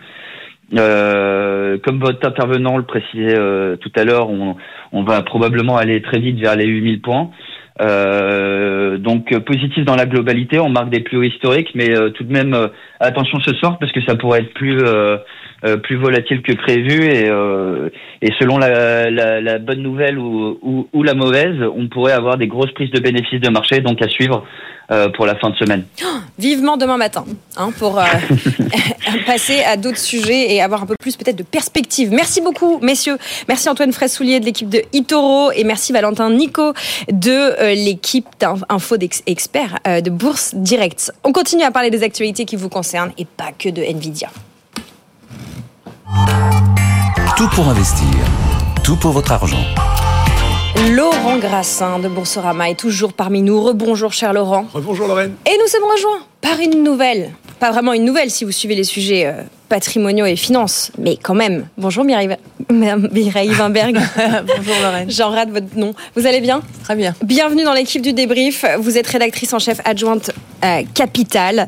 Euh, 0.77 1.77
comme 1.85 1.99
votre 1.99 2.27
intervenant 2.27 2.75
le 2.75 2.83
précisait 2.83 3.39
euh, 3.39 3.77
tout 3.77 3.91
à 3.95 4.03
l'heure, 4.03 4.29
on, 4.29 4.57
on 4.91 5.03
va 5.03 5.21
probablement 5.21 5.77
aller 5.77 6.01
très 6.01 6.19
vite 6.19 6.37
vers 6.39 6.57
les 6.57 6.65
8000 6.65 7.01
points. 7.01 7.31
Euh, 7.79 8.97
donc 8.97 9.31
euh, 9.31 9.39
positif 9.39 9.85
dans 9.85 9.95
la 9.95 10.05
globalité, 10.05 10.59
on 10.59 10.69
marque 10.69 10.89
des 10.89 11.01
plus 11.01 11.27
historiques, 11.27 11.71
mais 11.75 11.95
euh, 11.95 12.09
tout 12.09 12.23
de 12.23 12.31
même 12.31 12.53
euh, 12.53 12.67
attention 12.99 13.39
ce 13.39 13.53
soir 13.55 13.77
parce 13.79 13.91
que 13.91 14.01
ça 14.01 14.15
pourrait 14.15 14.41
être 14.41 14.53
plus 14.53 14.77
plus 15.83 15.97
volatile 15.97 16.41
que 16.41 16.53
prévu 16.53 17.05
et, 17.05 17.29
euh, 17.29 17.89
et 18.21 18.31
selon 18.39 18.57
la, 18.57 19.09
la, 19.09 19.41
la 19.41 19.59
bonne 19.59 19.81
nouvelle 19.81 20.17
ou, 20.17 20.57
ou, 20.61 20.87
ou 20.93 21.03
la 21.03 21.13
mauvaise, 21.13 21.55
on 21.75 21.87
pourrait 21.87 22.13
avoir 22.13 22.37
des 22.37 22.47
grosses 22.47 22.71
prises 22.73 22.91
de 22.91 22.99
bénéfices 22.99 23.41
de 23.41 23.49
marché, 23.49 23.79
donc 23.79 24.01
à 24.01 24.07
suivre 24.07 24.43
euh, 24.91 25.09
pour 25.09 25.25
la 25.25 25.35
fin 25.35 25.49
de 25.49 25.55
semaine. 25.55 25.83
Vivement 26.39 26.77
demain 26.77 26.97
matin, 26.97 27.25
hein, 27.57 27.71
pour 27.77 27.99
euh, 27.99 28.03
passer 29.25 29.61
à 29.63 29.77
d'autres 29.77 29.97
sujets 29.97 30.53
et 30.53 30.61
avoir 30.61 30.83
un 30.83 30.85
peu 30.85 30.95
plus 30.99 31.15
peut-être 31.17 31.35
de 31.35 31.43
perspective. 31.43 32.11
Merci 32.11 32.41
beaucoup, 32.41 32.79
messieurs. 32.79 33.17
Merci 33.47 33.69
Antoine 33.69 33.91
Fraissoulier 33.91 34.39
de 34.39 34.45
l'équipe 34.45 34.69
de 34.69 34.81
Itoro 34.93 35.51
et 35.51 35.63
merci 35.63 35.91
Valentin 35.91 36.29
Nico 36.29 36.73
de 37.11 37.31
euh, 37.31 37.73
l'équipe 37.73 38.27
d'Info 38.39 38.95
Expert 39.25 39.79
euh, 39.87 40.01
de 40.01 40.09
Bourse 40.09 40.55
Direct. 40.55 41.11
On 41.23 41.31
continue 41.31 41.63
à 41.63 41.71
parler 41.71 41.89
des 41.89 42.03
actualités 42.03 42.45
qui 42.45 42.55
vous 42.55 42.69
concernent 42.69 43.11
et 43.17 43.25
pas 43.25 43.51
que 43.57 43.69
de 43.69 43.81
Nvidia. 43.81 44.29
Tout 47.37 47.47
pour 47.49 47.67
investir. 47.67 48.07
Tout 48.83 48.95
pour 48.95 49.11
votre 49.11 49.31
argent. 49.31 49.63
Laurent 50.91 51.37
Grassin 51.37 51.99
de 51.99 52.07
Boursorama 52.07 52.69
est 52.69 52.79
toujours 52.79 53.13
parmi 53.13 53.41
nous. 53.41 53.61
Rebonjour 53.61 54.13
cher 54.13 54.33
Laurent. 54.33 54.65
Bonjour 54.73 55.07
Lorraine. 55.07 55.35
Et 55.45 55.57
nous 55.61 55.67
sommes 55.67 55.89
rejoints 55.89 56.25
par 56.41 56.59
une 56.59 56.83
nouvelle 56.83 57.31
pas 57.59 57.71
vraiment 57.71 57.93
une 57.93 58.05
nouvelle 58.05 58.29
si 58.29 58.45
vous 58.45 58.51
suivez 58.51 58.75
les 58.75 58.83
sujets 58.83 59.25
euh, 59.25 59.41
patrimoniaux 59.67 60.25
et 60.25 60.35
finances, 60.35 60.91
mais 60.97 61.17
quand 61.17 61.33
même. 61.33 61.67
Bonjour 61.77 62.03
Mireille, 62.03 62.29
Mireille 62.69 63.51
Wimberg. 63.51 63.95
Bonjour 64.57 64.75
Lorraine. 64.81 65.09
J'en 65.09 65.29
rate 65.29 65.49
votre 65.49 65.75
nom. 65.75 65.93
Vous 66.15 66.25
allez 66.25 66.41
bien 66.41 66.61
Très 66.83 66.95
bien. 66.95 67.13
Bienvenue 67.23 67.63
dans 67.63 67.73
l'équipe 67.73 68.01
du 68.01 68.13
débrief. 68.13 68.65
Vous 68.79 68.97
êtes 68.97 69.07
rédactrice 69.07 69.53
en 69.53 69.59
chef 69.59 69.79
adjointe 69.85 70.31
à 70.61 70.83
Capital. 70.83 71.67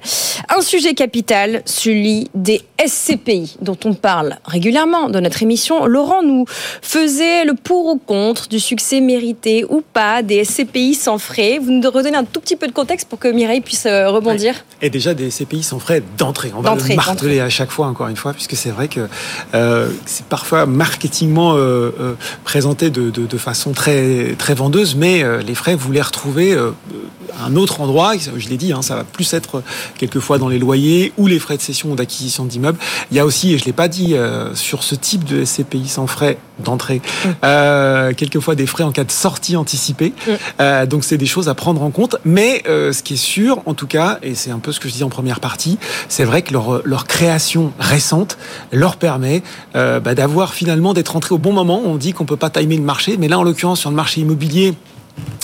Un 0.56 0.62
sujet 0.62 0.94
capital, 0.94 1.62
celui 1.66 2.30
des 2.34 2.62
SCPI, 2.86 3.58
dont 3.62 3.78
on 3.86 3.94
parle 3.94 4.38
régulièrement 4.46 5.10
dans 5.10 5.22
notre 5.22 5.44
émission. 5.44 5.86
Laurent 5.86 6.24
nous 6.24 6.46
faisait 6.82 7.46
le 7.46 7.54
pour 7.54 7.88
ou 7.88 7.98
contre 7.98 8.48
du 8.48 8.60
succès 8.60 9.02
mérité 9.02 9.66
ou 9.70 9.82
pas 9.82 10.24
des 10.24 10.44
SCPI 10.44 10.96
sans 10.96 11.18
frais. 11.18 11.60
Vous 11.62 11.72
nous 11.72 11.90
redonnez 11.90 12.18
un 12.18 12.24
tout 12.24 12.40
petit 12.40 12.56
peu 12.56 12.68
de 12.68 12.72
contexte 12.72 13.08
pour 13.08 13.20
que 13.20 13.28
Mireille 13.28 13.62
puisse 13.62 13.86
euh, 13.86 14.10
rebondir 14.10 14.56
Et 14.82 14.90
déjà 14.90 15.14
des 15.14 15.30
SCPI 15.30 15.64
sans 15.64 15.80
frais 15.80 16.02
d'entrée. 16.18 16.52
On 16.56 16.62
va 16.62 16.76
le 16.76 16.96
marteler 16.96 17.40
à 17.40 17.50
chaque 17.50 17.72
fois, 17.72 17.88
encore 17.90 18.08
une 18.08 18.16
fois, 18.16 18.34
puisque 18.34 18.56
c'est 18.56 18.72
vrai 18.72 18.88
que 18.88 19.08
euh, 19.54 19.90
c'est 20.06 20.26
parfois 20.26 20.66
marketingement 20.66 21.56
euh, 21.56 21.92
euh, 22.00 22.14
présenté 22.44 22.90
de, 22.90 23.38
façon 23.38 23.72
très, 23.72 24.36
très 24.38 24.54
vendeuse, 24.54 24.96
mais 24.96 25.24
les 25.42 25.56
frais, 25.56 25.76
vous 25.76 25.92
les 25.92 26.02
retrouvez 26.02 26.58
à 26.58 27.46
un 27.46 27.56
autre 27.56 27.80
endroit. 27.80 28.14
Je 28.18 28.50
l'ai 28.50 28.58
dit, 28.58 28.74
hein, 28.74 28.82
ça 28.82 28.96
va 28.96 29.04
plus 29.04 29.34
être 29.34 29.64
quelquefois 29.98 30.38
dans 30.38 30.50
les 30.50 30.60
loyers 30.60 31.14
ou 31.18 31.28
les 31.28 31.40
frais 31.40 31.56
de 31.56 31.62
cession 31.62 31.92
ou 31.92 31.96
d'acquisition 31.96 32.46
d'immeubles. 32.46 32.78
Il 33.12 33.18
y 33.18 33.20
a 33.20 33.26
aussi, 33.26 33.54
et 33.54 33.58
je 33.58 33.66
l'ai 33.66 33.74
pas 33.74 33.88
dit, 33.88 34.16
sur 34.56 34.84
ce 34.84 34.96
type 34.96 35.24
de 35.24 35.46
SCPI 35.46 35.88
sans 35.88 36.08
frais 36.08 36.38
d'entrée, 36.64 37.02
euh, 37.44 38.14
quelquefois 38.14 38.56
des 38.56 38.66
frais 38.66 38.84
en 38.84 38.92
cas 38.92 39.04
de 39.04 39.12
sortie 39.12 39.56
anticipée. 39.56 40.14
Euh, 40.60 40.86
donc 40.86 41.04
c'est 41.04 41.18
des 41.18 41.26
choses 41.26 41.50
à 41.50 41.54
prendre 41.54 41.82
en 41.82 41.90
compte. 41.90 42.18
Mais 42.26 42.64
euh, 42.68 42.92
ce 42.94 43.04
qui 43.04 43.14
est 43.14 43.18
sûr, 43.18 43.62
en 43.66 43.74
tout 43.74 43.88
cas, 43.88 44.20
et 44.24 44.36
c'est 44.36 44.52
un 44.52 44.60
peu 44.60 44.72
ce 44.72 44.80
que 44.80 44.88
je 44.88 44.94
disais 44.94 45.06
en 45.06 45.10
première 45.10 45.40
partie, 45.40 45.78
c'est 46.08 46.24
vrai 46.24 46.42
que 46.42 46.54
leur, 46.54 46.82
leur 46.86 47.06
création 47.06 47.72
récente 47.80 48.38
leur 48.72 48.98
permet 48.98 49.44
euh, 49.76 50.00
bah, 50.00 50.16
d'avoir 50.16 50.54
finalement 50.54 50.94
d'être 50.94 51.16
entré 51.16 51.34
au 51.34 51.38
bon 51.38 51.54
moment. 51.54 51.82
On 51.86 51.96
dit 51.96 52.14
qu'on 52.14 52.26
peut 52.26 52.38
pas 52.38 52.50
timer 52.50 52.78
le 52.78 52.84
marché, 52.84 53.18
mais 53.18 53.28
là 53.28 53.40
en 53.40 53.44
l'occurrence 53.44 53.80
sur 53.80 53.90
le 53.90 53.96
marché 53.96 54.22
immobilier, 54.22 54.74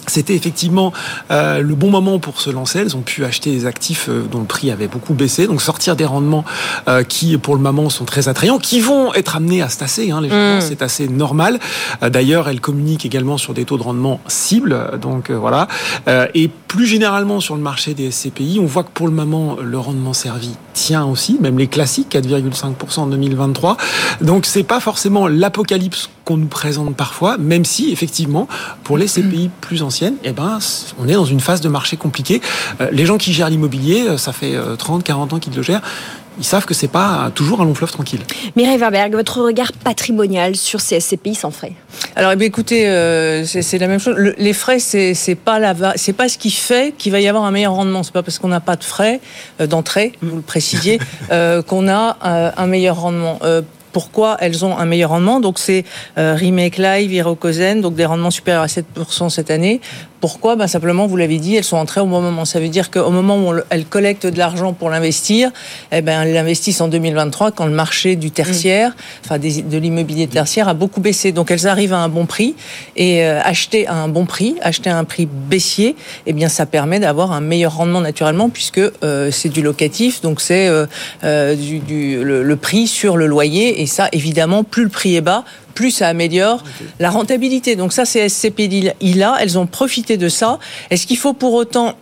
c'était 0.08 0.36
effectivement 0.36 0.94
euh, 1.32 1.62
le 1.62 1.76
bon 1.76 1.90
moment 1.90 2.20
pour 2.20 2.40
se 2.40 2.50
lancer. 2.50 2.80
Elles 2.80 2.96
ont 2.96 3.02
pu 3.02 3.26
acheter 3.26 3.52
des 3.52 3.66
actifs 3.66 4.08
euh, 4.10 4.24
dont 4.30 4.40
le 4.40 4.46
prix 4.46 4.72
avait 4.72 4.88
beaucoup 4.88 5.14
baissé, 5.14 5.48
donc 5.48 5.62
sortir 5.62 5.96
des 5.96 6.06
rendements 6.06 6.46
euh, 6.88 7.04
qui, 7.04 7.38
pour 7.38 7.56
le 7.56 7.62
moment, 7.62 7.90
sont 7.90 8.06
très 8.06 8.28
attrayants, 8.28 8.60
qui 8.60 8.80
vont 8.80 9.14
être 9.14 9.36
amenés 9.36 9.62
à 9.62 9.70
se 9.70 9.78
tasser. 9.78 10.12
Hein, 10.12 10.22
légèrement, 10.22 10.58
Mm. 10.58 10.62
c'est 10.62 10.82
assez 10.82 11.08
normal. 11.08 11.60
D'ailleurs, 12.02 12.48
elles 12.50 12.62
communiquent 12.62 13.06
également 13.06 13.38
sur 13.38 13.54
des 13.54 13.66
taux 13.66 13.78
de 13.78 13.84
rendement 13.84 14.20
cibles, 14.28 15.00
donc 15.02 15.32
voilà. 15.32 15.68
Euh, 16.08 16.28
et 16.34 16.48
plus 16.48 16.86
généralement 16.86 17.40
sur 17.40 17.56
le 17.56 17.62
marché 17.62 17.94
des 17.94 18.12
SCPI, 18.12 18.60
on 18.62 18.66
voit 18.66 18.84
que 18.84 18.92
pour 18.94 19.08
le 19.08 19.14
moment, 19.14 19.58
le 19.62 19.78
rendement 19.78 20.14
servi 20.14 20.56
tient 20.74 21.06
aussi, 21.06 21.38
même 21.40 21.58
les 21.58 21.68
classiques, 21.68 22.10
4,5% 22.12 23.00
en 23.00 23.08
2023. 23.08 23.78
Donc 24.22 24.46
c'est 24.46 24.64
pas 24.64 24.80
forcément 24.80 25.28
l'apocalypse 25.28 26.10
qu'on 26.26 26.38
nous 26.38 26.48
présente 26.48 26.96
parfois, 26.96 27.38
même 27.38 27.66
si 27.66 27.92
effectivement, 27.92 28.48
pour 28.84 28.98
les 28.98 29.08
CPI 29.08 29.50
plus 29.65 29.84
anciennes, 29.84 30.15
eh 30.23 30.32
ben, 30.32 30.60
on 30.99 31.08
est 31.08 31.13
dans 31.13 31.25
une 31.25 31.39
phase 31.39 31.60
de 31.62 31.67
marché 31.69 31.97
compliquée. 31.97 32.41
Euh, 32.82 32.88
les 32.91 33.06
gens 33.06 33.17
qui 33.17 33.34
gèrent 33.34 33.49
l'immobilier, 33.49 34.06
euh, 34.08 34.17
ça 34.17 34.32
fait 34.32 34.56
euh, 34.56 34.75
30, 34.75 35.04
40 35.04 35.34
ans 35.34 35.39
qu'ils 35.39 35.54
le 35.56 35.62
gèrent. 35.63 35.82
Ils 36.38 36.43
savent 36.43 36.65
que 36.65 36.73
c'est 36.73 36.89
pas 36.89 37.32
toujours 37.34 37.62
un 37.62 37.65
long 37.65 37.73
fleuve 37.73 37.91
tranquille. 37.93 38.19
Mireille 38.58 38.78
Wimberg, 38.78 39.13
votre 39.15 39.41
regard 39.41 39.71
patrimonial 39.71 40.58
sur 40.58 40.82
ces 40.82 40.99
SCPI 40.99 41.34
sans 41.34 41.49
frais? 41.49 41.71
Alors, 42.17 42.34
eh 42.34 42.36
bien, 42.36 42.45
écoutez, 42.47 42.89
euh, 42.89 43.45
c'est 43.45 43.78
la 43.78 43.88
même 43.88 44.01
chose. 44.01 44.15
Le- 44.17 44.36
les 44.38 44.51
frais, 44.51 44.80
c'est 44.80 45.15
pas 45.36 45.60
la, 45.60 45.71
va- 45.71 45.93
c'est 45.95 46.12
pas 46.12 46.28
ce 46.28 46.38
qui 46.38 46.51
fait 46.51 46.93
qu'il 46.97 47.13
va 47.13 47.21
y 47.21 47.28
avoir 47.30 47.45
un 47.45 47.51
meilleur 47.51 47.73
rendement. 47.73 48.04
C'est 48.04 48.12
pas 48.12 48.21
parce 48.21 48.38
qu'on 48.38 48.49
n'a 48.49 48.60
pas 48.60 48.75
de 48.75 48.84
frais 48.84 49.21
euh, 49.62 49.67
d'entrée, 49.67 50.12
vous 50.21 50.36
le 50.36 50.41
précisiez, 50.41 50.99
euh, 51.32 51.62
qu'on 51.62 51.88
a 51.88 52.17
euh, 52.25 52.51
un 52.58 52.67
meilleur 52.67 52.99
rendement. 52.99 53.39
Pourquoi 53.96 54.36
elles 54.42 54.66
ont 54.66 54.78
un 54.78 54.86
meilleur 54.86 55.12
rendement 55.12 55.40
Donc 55.40 55.58
c'est 55.58 55.86
euh, 56.18 56.36
Remake 56.38 56.76
Live, 56.76 57.14
Hirokozen, 57.14 57.80
donc 57.80 57.96
des 57.96 58.04
rendements 58.04 58.30
supérieurs 58.30 58.64
à 58.64 58.66
7% 58.66 59.30
cette 59.30 59.50
année. 59.50 59.80
Pourquoi 60.26 60.56
ben 60.56 60.66
Simplement, 60.66 61.06
vous 61.06 61.18
l'avez 61.18 61.38
dit, 61.38 61.56
elles 61.56 61.64
sont 61.64 61.78
entrées 61.78 62.02
au 62.02 62.08
bon 62.08 62.20
moment. 62.20 62.46
Ça 62.46 62.60
veut 62.60 62.68
dire 62.70 62.90
qu'au 62.90 63.12
moment 63.12 63.38
où 63.38 63.54
on 63.54 63.62
elles 63.70 63.86
collectent 63.86 64.26
de 64.26 64.40
l'argent 64.40 64.74
pour 64.74 64.90
l'investir, 64.90 65.52
eh 65.92 66.02
ben, 66.02 66.24
elles 66.24 66.34
l'investissent 66.34 66.82
en 66.82 66.88
2023 66.88 67.52
quand 67.52 67.68
le 67.68 67.72
marché 67.76 68.16
du 68.16 68.32
tertiaire, 68.32 68.96
enfin 69.24 69.38
des- 69.38 69.62
de 69.62 69.78
l'immobilier 69.78 70.26
tertiaire 70.26 70.68
a 70.68 70.74
beaucoup 70.74 71.00
baissé. 71.00 71.32
Donc 71.32 71.52
elles 71.52 71.68
arrivent 71.68 71.94
à 71.94 72.00
un 72.00 72.10
bon 72.10 72.26
prix 72.26 72.56
et 72.96 73.24
euh, 73.24 73.40
acheter 73.44 73.86
à 73.86 73.94
un 73.94 74.08
bon 74.08 74.26
prix, 74.26 74.56
acheter 74.64 74.90
à 74.90 74.98
un 74.98 75.04
prix 75.04 75.28
baissier, 75.28 75.96
eh 76.26 76.34
bien 76.34 76.50
ça 76.50 76.66
permet 76.66 77.00
d'avoir 77.00 77.32
un 77.32 77.40
meilleur 77.42 77.76
rendement 77.76 78.02
naturellement 78.02 78.50
puisque 78.50 78.80
euh, 79.04 79.30
c'est 79.30 79.50
du 79.50 79.62
locatif, 79.62 80.22
donc 80.22 80.42
c'est 80.42 80.68
euh, 80.68 80.88
euh, 81.24 81.54
du, 81.54 81.78
du- 81.78 82.24
le, 82.24 82.42
le 82.42 82.56
prix 82.56 82.88
sur 82.88 83.16
le 83.16 83.28
loyer 83.28 83.84
et 83.84 83.86
ça 83.86 84.10
évidemment 84.12 84.64
plus 84.64 84.86
le 84.86 84.90
prix 84.90 85.16
est 85.18 85.22
bas, 85.22 85.44
plus 85.76 85.92
ça 85.92 86.08
améliore 86.08 86.64
la 87.00 87.12
rentabilité. 87.12 87.76
Donc 87.76 87.94
ça, 87.94 88.06
c'est 88.06 88.28
SCPI 88.28 88.94
là, 89.16 89.38
elles 89.40 89.60
ont 89.60 89.68
profité 89.68 90.18
de 90.18 90.30
ça. 90.30 90.58
Est-ce 90.90 91.06
qu'il 91.06 91.18
faut 91.18 91.34
pour 91.34 91.54
autant 91.54 91.94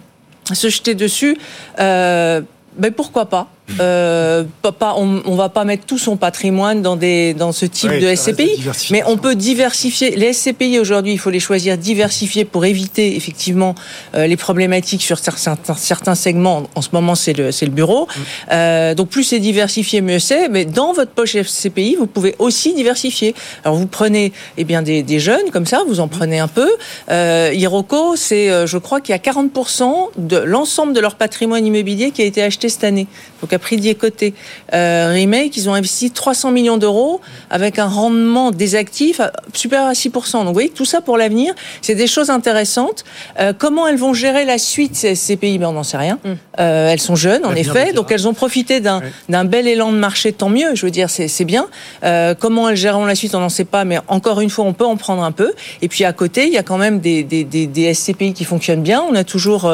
se 0.52 0.68
jeter 0.68 0.94
dessus? 0.94 1.36
Euh, 1.80 2.42
ben 2.76 2.92
pourquoi 2.92 3.26
pas 3.26 3.48
euh, 3.80 4.44
pas- 4.62 4.94
on, 4.96 5.22
on 5.24 5.34
va 5.34 5.48
pas 5.48 5.64
mettre 5.64 5.86
tout 5.86 5.98
son 5.98 6.16
patrimoine 6.16 6.82
dans 6.82 6.96
des 6.96 7.34
dans 7.34 7.52
ce 7.52 7.66
type 7.66 7.90
de 8.00 8.14
SCPI, 8.14 8.56
mais 8.90 9.02
on 9.06 9.16
peut 9.16 9.34
diversifier. 9.34 10.16
Les 10.16 10.32
SCPI 10.32 10.78
aujourd'hui, 10.78 11.12
il 11.12 11.18
faut 11.18 11.30
les 11.30 11.40
choisir 11.40 11.78
diversifiés 11.78 12.44
pour 12.44 12.64
éviter 12.64 13.16
effectivement 13.16 13.74
euh, 14.14 14.26
les 14.26 14.36
problématiques 14.36 15.02
sur 15.02 15.18
certains, 15.18 15.56
certains 15.76 16.14
segments. 16.14 16.64
En 16.74 16.82
ce 16.82 16.90
moment, 16.92 17.14
c'est 17.14 17.32
le 17.32 17.52
c'est 17.52 17.66
le 17.66 17.72
bureau. 17.72 18.08
Euh, 18.50 18.94
donc 18.94 19.08
plus 19.08 19.24
c'est 19.24 19.38
diversifié, 19.40 20.00
mieux 20.00 20.18
c'est. 20.18 20.48
Mais 20.48 20.64
dans 20.64 20.92
votre 20.92 21.10
poche 21.12 21.36
SCPI, 21.40 21.96
vous 21.98 22.06
pouvez 22.06 22.34
aussi 22.38 22.74
diversifier. 22.74 23.34
Alors 23.64 23.76
vous 23.76 23.86
prenez 23.86 24.32
eh 24.58 24.64
bien 24.64 24.82
des, 24.82 25.02
des 25.02 25.18
jeunes 25.18 25.50
comme 25.52 25.66
ça, 25.66 25.82
vous 25.86 26.00
en 26.00 26.08
prenez 26.08 26.38
un 26.38 26.48
peu. 26.48 26.70
Euh, 27.10 27.50
Hiroko, 27.54 28.16
c'est 28.16 28.50
euh, 28.50 28.66
je 28.66 28.78
crois 28.78 29.00
qu'il 29.00 29.12
y 29.12 29.16
a 29.16 29.18
40% 29.18 30.10
de 30.18 30.36
l'ensemble 30.38 30.92
de 30.92 31.00
leur 31.00 31.14
patrimoine 31.16 31.64
immobilier 31.66 32.10
qui 32.10 32.22
a 32.22 32.24
été 32.24 32.42
acheté 32.42 32.68
cette 32.68 32.84
année. 32.84 33.06
Donc 33.40 33.52
à 33.62 33.64
prix 33.64 33.76
d'y-côté. 33.76 34.34
Euh, 34.74 35.12
Remake, 35.12 35.56
ils 35.56 35.68
ont 35.68 35.74
investi 35.74 36.10
300 36.10 36.50
millions 36.50 36.78
d'euros 36.78 37.20
avec 37.48 37.78
un 37.78 37.86
rendement 37.86 38.50
des 38.50 38.74
actifs 38.74 39.20
supérieur 39.54 39.88
à 39.88 39.92
6%. 39.92 40.32
Donc 40.32 40.46
vous 40.46 40.52
voyez, 40.52 40.70
tout 40.70 40.84
ça 40.84 41.00
pour 41.00 41.16
l'avenir, 41.16 41.54
c'est 41.80 41.94
des 41.94 42.08
choses 42.08 42.30
intéressantes. 42.30 43.04
Euh, 43.38 43.52
comment 43.56 43.86
elles 43.86 43.96
vont 43.96 44.14
gérer 44.14 44.44
la 44.44 44.58
suite, 44.58 44.96
ces, 44.96 45.14
ces 45.14 45.36
pays? 45.36 45.58
Ben, 45.58 45.68
On 45.68 45.72
n'en 45.72 45.84
sait 45.84 45.96
rien. 45.96 46.18
Euh, 46.58 46.88
elles 46.88 47.00
sont 47.00 47.14
jeunes, 47.14 47.46
en 47.46 47.54
effet, 47.54 47.92
donc 47.92 48.10
elles 48.10 48.26
ont 48.26 48.34
profité 48.34 48.80
d'un 48.80 49.44
bel 49.44 49.68
élan 49.68 49.92
de 49.92 49.98
marché, 49.98 50.32
tant 50.32 50.48
mieux, 50.48 50.74
je 50.74 50.84
veux 50.84 50.90
dire, 50.90 51.08
c'est 51.08 51.44
bien. 51.44 51.66
Euh, 52.02 52.34
comment 52.38 52.68
elles 52.68 52.76
géreront 52.76 53.04
la 53.04 53.14
suite, 53.14 53.34
on 53.34 53.40
n'en 53.40 53.48
sait 53.48 53.64
pas, 53.64 53.84
mais 53.84 53.98
encore 54.08 54.40
une 54.40 54.50
fois, 54.50 54.64
on 54.64 54.72
peut 54.72 54.86
en 54.86 54.96
prendre 54.96 55.22
un 55.22 55.32
peu. 55.32 55.52
Et 55.82 55.88
puis 55.88 56.04
à 56.04 56.12
côté, 56.12 56.46
il 56.46 56.52
y 56.52 56.58
a 56.58 56.62
quand 56.62 56.78
même 56.78 56.98
des, 56.98 57.22
des, 57.22 57.44
des, 57.44 57.66
des 57.66 57.94
SCPI 57.94 58.32
qui 58.32 58.44
fonctionnent 58.44 58.82
bien. 58.82 59.02
On 59.08 59.14
a 59.14 59.24
toujours 59.24 59.70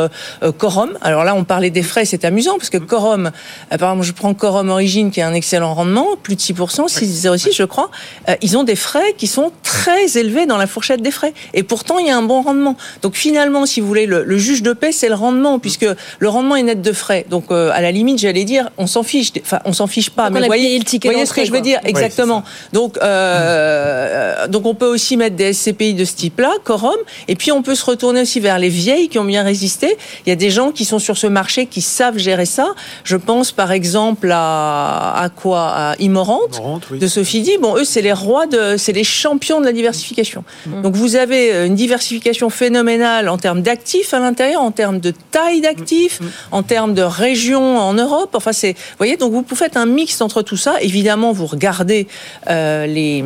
Corum. 0.59 0.90
Alors 1.01 1.24
là, 1.24 1.35
on 1.35 1.44
parlait 1.44 1.70
des 1.70 1.83
frais, 1.83 2.05
c'est 2.05 2.24
amusant, 2.24 2.57
parce 2.59 2.70
que 2.70 2.79
Corum, 2.79 3.31
euh, 3.67 3.67
par 3.76 3.90
exemple, 3.90 4.07
je 4.07 4.12
prends 4.12 4.33
Corum 4.35 4.70
Origine, 4.70 5.11
qui 5.11 5.20
a 5.20 5.28
un 5.28 5.35
excellent 5.35 5.74
rendement, 5.74 6.16
plus 6.22 6.37
de 6.37 6.40
6%, 6.40 6.88
6,06 6.88 7.54
je 7.54 7.64
crois. 7.64 7.90
Euh, 8.28 8.35
ils 8.42 8.57
ont 8.57 8.64
des 8.64 8.76
frais 8.76 9.14
qui 9.16 9.26
sont 9.26 9.52
très 9.62 10.16
élevés 10.16 10.46
dans 10.46 10.57
la 10.57 10.66
fourchette 10.66 11.02
des 11.02 11.11
frais. 11.11 11.35
Et 11.54 11.62
pourtant, 11.62 11.98
il 11.98 12.07
y 12.07 12.11
a 12.11 12.16
un 12.16 12.22
bon 12.22 12.42
rendement. 12.42 12.76
Donc 13.02 13.14
finalement, 13.14 13.66
si 13.66 13.81
vous 13.81 13.87
voulez, 13.87 14.07
le, 14.07 14.24
le 14.24 14.38
juge 14.38 14.62
de 14.62 14.72
paix, 14.72 14.92
c'est 14.92 15.09
le 15.09 15.14
rendement, 15.14 15.59
puisque 15.59 15.87
le 16.18 16.28
rendement 16.28 16.57
est 16.57 16.62
net 16.62 16.81
de 16.81 16.92
frais. 16.92 17.26
Donc 17.28 17.46
euh, 17.50 17.70
à 17.74 17.81
la 17.81 17.92
limite, 17.92 18.18
j'allais 18.18 18.44
dire, 18.44 18.70
on 18.78 18.87
s'en 18.87 19.02
fiche. 19.02 19.33
Enfin, 19.42 19.61
on 19.64 19.72
s'en 19.72 19.87
fiche 19.87 20.11
pas. 20.11 20.31
Donc 20.31 20.40
mais 20.40 20.46
voyez, 20.46 20.78
le 20.78 20.85
ticket 20.85 21.09
voyez 21.09 21.26
ce 21.26 21.33
que 21.33 21.44
je 21.44 21.52
veux 21.52 21.61
dire 21.61 21.81
Exactement. 21.85 22.44
Donc, 22.72 22.98
euh, 23.02 24.46
donc 24.48 24.66
on 24.66 24.74
peut 24.74 24.87
aussi 24.87 25.16
mettre 25.16 25.37
des 25.37 25.52
SCPI 25.52 25.94
de 25.94 26.04
ce 26.04 26.14
type-là, 26.14 26.52
Corum, 26.64 26.96
et 27.26 27.35
puis 27.35 27.52
on 27.52 27.62
peut 27.62 27.74
se 27.74 27.85
retourner 27.85 28.22
aussi 28.22 28.40
vers 28.40 28.59
les 28.59 28.68
vieilles 28.68 29.09
qui 29.09 29.18
ont 29.18 29.24
bien 29.24 29.42
résisté. 29.42 29.96
Il 30.26 30.28
y 30.28 30.33
a 30.33 30.37
des 30.37 30.50
gens 30.50 30.70
qui 30.70 30.85
sont 30.85 30.98
sur 30.98 31.16
ce 31.16 31.26
marché 31.26 31.66
qui 31.66 31.81
savent 31.81 32.18
gérer 32.18 32.46
ça. 32.46 32.68
Je 33.04 33.16
pense 33.16 33.52
par 33.59 33.73
exemple 33.73 34.31
à, 34.33 35.21
à 35.21 35.29
quoi? 35.31 35.66
À 35.71 35.97
oui. 35.99 36.99
de 37.01 37.07
Sophie 37.09 37.40
Di. 37.40 37.59
Bon, 37.61 37.75
eux, 37.75 37.83
c'est 37.83 38.03
les 38.03 38.12
rois 38.12 38.47
de, 38.47 38.77
c'est 38.77 38.92
les 38.92 39.03
champions 39.03 39.59
de 39.59 39.64
la 39.66 39.73
diversification. 39.73 40.44
Mm. 40.64 40.83
Donc 40.83 40.94
vous 40.94 41.16
avez 41.16 41.66
une 41.66 41.75
diversification 41.75 42.51
phénoménale 42.51 43.29
en 43.29 43.37
termes 43.37 43.62
d'actifs 43.62 44.14
à 44.14 44.21
l'intérieur, 44.21 44.62
en 44.62 44.71
termes 44.71 45.01
de 45.01 45.12
taille 45.33 45.61
d'actifs, 45.61 46.21
en 46.53 46.62
termes 46.62 46.94
de 46.94 47.03
région 47.03 47.81
en 47.81 47.94
Europe. 47.94 48.31
Enfin, 48.35 48.53
c'est, 48.53 48.75
vous 48.75 48.99
voyez, 48.99 49.16
donc 49.16 49.33
vous 49.33 49.57
faites 49.57 49.77
un 49.77 49.87
mix 49.87 50.21
entre 50.21 50.42
tout 50.42 50.57
ça. 50.57 50.77
Évidemment, 50.81 51.33
vous 51.33 51.47
regardez 51.47 52.07
euh, 52.49 52.87
les 52.87 53.25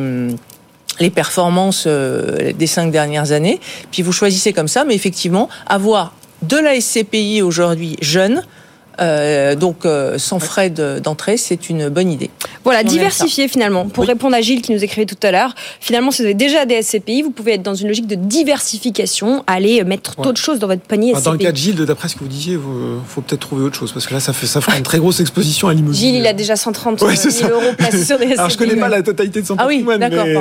les 0.99 1.09
performances 1.11 1.85
euh, 1.85 2.53
des 2.53 2.67
cinq 2.67 2.91
dernières 2.91 3.31
années, 3.31 3.59
puis 3.91 4.01
vous 4.01 4.11
choisissez 4.11 4.51
comme 4.53 4.67
ça, 4.67 4.83
mais 4.83 4.95
effectivement, 4.95 5.47
avoir 5.67 6.13
de 6.43 6.57
la 6.57 6.79
SCPI 6.79 7.41
aujourd'hui 7.41 7.97
jeune, 8.01 8.43
Euh, 8.99 9.55
donc, 9.55 9.85
euh, 9.85 10.17
sans 10.17 10.39
frais 10.39 10.69
de- 10.69 10.99
d'entrée, 10.99 11.37
c'est 11.37 11.69
une 11.69 11.89
bonne 11.89 12.11
idée. 12.11 12.29
Voilà, 12.63 12.83
diversifier 12.83 13.47
finalement. 13.47 13.85
Pour 13.87 14.03
Oui. 14.03 14.07
répondre 14.07 14.35
à 14.35 14.41
Gilles 14.41 14.61
qui 14.61 14.71
nous 14.71 14.83
écrivait 14.83 15.05
tout 15.05 15.17
à 15.23 15.31
l'heure, 15.31 15.55
finalement, 15.79 16.11
si 16.11 16.21
vous 16.21 16.25
avez 16.25 16.33
déjà 16.33 16.65
des 16.65 16.75
SCPI, 16.81 17.21
vous 17.23 17.31
pouvez 17.31 17.53
être 17.53 17.63
dans 17.63 17.75
une 17.75 17.87
logique 17.87 18.07
de 18.07 18.15
diversification, 18.15 19.43
aller 19.47 19.83
mettre 19.83 20.13
Ouais. 20.17 20.23
d'autres 20.25 20.39
choses 20.39 20.59
dans 20.59 20.67
votre 20.67 20.81
panier 20.81 21.11
Enfin, 21.13 21.21
Dans 21.21 21.31
le 21.31 21.37
SCPI. 21.37 21.45
cas 21.45 21.51
de 21.51 21.57
Gilles, 21.57 21.85
d'après 21.85 22.07
ce 22.07 22.15
que 22.15 22.19
vous 22.21 22.27
disiez, 22.27 22.53
il 22.53 22.59
faut 23.07 23.21
peut-être 23.21 23.41
trouver 23.41 23.63
autre 23.63 23.77
chose 23.77 23.91
parce 23.91 24.05
que 24.07 24.13
là, 24.13 24.19
ça 24.19 24.33
fait 24.33 24.47
ça 24.47 24.61
fera 24.61 24.77
une 24.77 24.83
très 24.83 24.99
grosse 24.99 25.19
exposition 25.19 25.67
à 25.67 25.73
l'immobilier. 25.73 25.99
Gilles, 26.07 26.15
il 26.15 26.27
a 26.27 26.33
déjà 26.33 26.55
130 26.55 27.01
Ouais, 27.01 27.15
000 27.15 27.21
c'est 27.21 27.31
ça. 27.31 27.49
euros 27.49 27.61
placés 27.77 28.03
sur 28.05 28.17
des 28.19 28.25
SCPI. 28.25 28.37
Alors 28.37 28.49
je 28.49 28.57
connais 28.57 28.75
pas 28.75 28.89
la 28.89 29.01
totalité 29.01 29.41
de 29.41 29.47
son 29.47 29.55
Ah 29.57 29.65
oui, 29.67 29.83
mais 29.87 29.95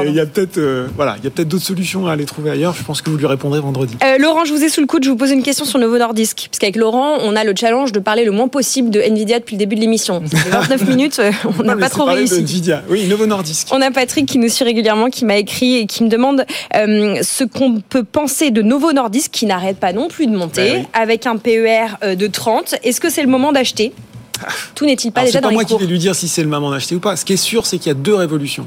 il 0.06 0.14
y 0.14 0.20
a 0.20 0.26
peut-être 0.26 0.58
euh, 0.58 0.86
voilà, 0.96 1.16
il 1.18 1.24
y 1.24 1.26
a 1.26 1.30
peut-être 1.30 1.48
d'autres 1.48 1.64
solutions 1.64 2.06
à 2.06 2.12
aller 2.12 2.24
trouver 2.24 2.50
ailleurs. 2.50 2.74
Je 2.74 2.82
pense 2.84 3.02
que 3.02 3.10
vous 3.10 3.16
lui 3.16 3.26
répondrez 3.26 3.60
vendredi. 3.60 3.96
Euh, 4.04 4.18
Laurent, 4.18 4.44
je 4.44 4.52
vous 4.52 4.62
ai 4.62 4.68
sous 4.68 4.80
le 4.80 4.86
coude, 4.86 5.04
je 5.04 5.10
vous 5.10 5.16
pose 5.16 5.30
une 5.30 5.42
question 5.42 5.64
sur 5.64 5.78
Novo 5.78 5.98
Nordisk. 5.98 6.48
Parce 6.50 6.58
qu'avec 6.58 6.76
Laurent, 6.76 7.18
on 7.22 7.34
a 7.36 7.44
le 7.44 7.54
challenge 7.56 7.92
de 7.92 7.98
parler 8.00 8.24
le 8.24 8.30
moins 8.32 8.41
possible 8.48 8.90
de 8.90 9.00
Nvidia 9.00 9.38
depuis 9.38 9.56
le 9.56 9.58
début 9.58 9.76
de 9.76 9.80
l'émission. 9.80 10.22
Ça 10.30 10.36
fait 10.38 10.50
29 10.50 10.88
minutes, 10.88 11.18
euh, 11.18 11.30
on 11.58 11.62
n'a 11.62 11.76
pas 11.76 11.88
c'est 11.88 11.90
trop 11.90 12.04
réussi. 12.04 12.40
Nvidia. 12.40 12.82
Oui, 12.88 13.06
Novo 13.06 13.26
Nordisk. 13.26 13.68
On 13.72 13.80
a 13.80 13.90
Patrick 13.90 14.26
qui 14.26 14.38
nous 14.38 14.48
suit 14.48 14.64
régulièrement, 14.64 15.10
qui 15.10 15.24
m'a 15.24 15.36
écrit 15.36 15.76
et 15.76 15.86
qui 15.86 16.04
me 16.04 16.08
demande 16.08 16.44
euh, 16.76 17.16
ce 17.22 17.44
qu'on 17.44 17.80
peut 17.80 18.04
penser 18.04 18.50
de 18.50 18.62
Novo 18.62 18.92
Nordisk, 18.92 19.30
qui 19.30 19.46
n'arrête 19.46 19.78
pas 19.78 19.92
non 19.92 20.08
plus 20.08 20.26
de 20.26 20.36
monter, 20.36 20.72
Ben 20.72 20.80
oui. 20.80 20.86
avec 20.92 21.26
un 21.26 21.36
PER 21.36 21.86
euh, 22.02 22.14
de 22.14 22.26
30. 22.26 22.76
Est-ce 22.82 23.00
que 23.00 23.10
c'est 23.10 23.22
le 23.22 23.28
moment 23.28 23.52
d'acheter? 23.52 23.92
Tout 24.74 24.86
n'est-il 24.86 25.12
pas 25.12 25.20
Alors, 25.20 25.28
déjà 25.28 25.38
c'est 25.38 25.42
dans 25.42 25.48
pas 25.48 25.50
les 25.50 25.54
moi 25.54 25.64
qui 25.64 25.76
vais 25.78 25.86
lui 25.86 25.98
dire 26.00 26.14
si 26.16 26.26
c'est 26.26 26.42
le 26.42 26.48
moment 26.48 26.70
d'acheter 26.70 26.96
ou 26.96 27.00
pas. 27.00 27.14
Ce 27.16 27.24
qui 27.24 27.34
est 27.34 27.36
sûr, 27.36 27.64
c'est 27.64 27.78
qu'il 27.78 27.88
y 27.88 27.90
a 27.90 27.94
deux 27.94 28.14
révolutions. 28.14 28.66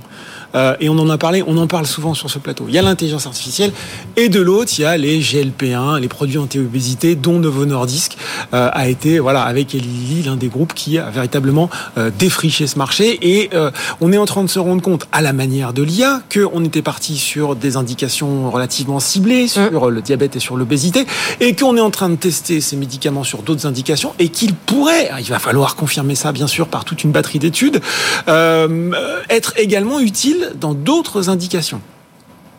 Euh, 0.56 0.76
et 0.80 0.90
on 0.90 0.98
en 0.98 1.10
a 1.10 1.18
parlé, 1.18 1.44
on 1.46 1.58
en 1.58 1.68
parle 1.68 1.86
souvent 1.86 2.14
sur 2.14 2.30
ce 2.30 2.40
plateau. 2.40 2.66
Il 2.68 2.74
y 2.74 2.78
a 2.78 2.82
l'intelligence 2.82 3.28
artificielle 3.28 3.72
et 4.16 4.30
de 4.30 4.42
l'autre, 4.42 4.72
il 4.78 4.82
y 4.82 4.86
a 4.86 4.98
les 4.98 5.20
GLP1, 5.20 6.00
les 6.00 6.08
produits 6.08 6.38
anti-obésité, 6.38 7.16
dont 7.16 7.40
Novo 7.40 7.66
Nordisk 7.66 8.18
euh, 8.54 8.70
a 8.72 8.88
été, 8.88 9.20
voilà, 9.20 9.44
avec 9.44 9.76
Eli 9.76 10.24
l'un 10.24 10.36
des 10.36 10.48
groupes 10.48 10.74
qui 10.74 10.98
a 10.98 11.10
véritablement 11.10 11.70
euh, 11.98 12.12
défriché 12.18 12.68
ce 12.68 12.78
marché. 12.78 13.20
Et 13.22 13.50
euh, 13.54 13.72
on 14.02 14.12
est 14.12 14.18
en 14.18 14.26
train 14.26 14.44
de 14.44 14.50
se 14.50 14.60
rendre 14.60 14.82
compte, 14.82 15.08
à 15.12 15.22
la 15.22 15.34
manière 15.34 15.74
de 15.74 15.84
l'IA, 15.84 16.22
qu'on 16.34 16.64
était 16.64 16.82
parti 16.82 17.18
sur 17.18 17.56
des 17.56 17.78
indications 17.78 18.50
relativement 18.52 19.00
ciblées, 19.00 19.48
sur 19.48 19.90
le 19.90 20.02
diabète 20.02 20.36
et 20.36 20.40
sur 20.40 20.58
l'obésité, 20.58 21.06
et 21.40 21.56
qu'on 21.56 21.78
est 21.78 21.82
en 21.82 21.92
train 21.92 22.10
de 22.10 22.16
tester 22.16 22.62
ces 22.62 22.76
médicaments 22.76 23.24
sur 23.24 23.42
d'autres 23.42 23.66
indications, 23.66 24.14
et 24.20 24.30
qu'il 24.30 24.54
pourrait, 24.54 25.12
il 25.20 25.30
va 25.30 25.40
falloir 25.40 25.76
confirmer 25.76 26.16
ça 26.16 26.32
bien 26.32 26.48
sûr 26.48 26.68
par 26.68 26.86
toute 26.86 27.04
une 27.04 27.12
batterie 27.12 27.40
d'études, 27.40 27.82
euh, 28.28 28.92
être 29.30 29.54
également 29.58 30.00
utile 30.46 30.60
dans 30.60 30.74
d'autres 30.74 31.30
indications. 31.30 31.82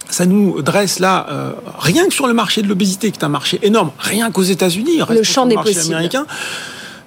Ça 0.08 0.24
nous 0.24 0.62
dresse 0.62 1.00
là, 1.00 1.26
euh, 1.30 1.52
rien 1.78 2.06
que 2.06 2.14
sur 2.14 2.28
le 2.28 2.32
marché 2.32 2.62
de 2.62 2.68
l'obésité, 2.68 3.10
qui 3.10 3.18
est 3.18 3.24
un 3.24 3.28
marché 3.28 3.58
énorme, 3.62 3.90
rien 3.98 4.30
qu'aux 4.30 4.44
États-Unis, 4.44 5.02
restons 5.02 5.24
champ 5.24 5.44
le 5.44 5.50
des 5.50 5.54
marché 5.56 5.74
possibles. 5.74 5.94
américain, 5.94 6.26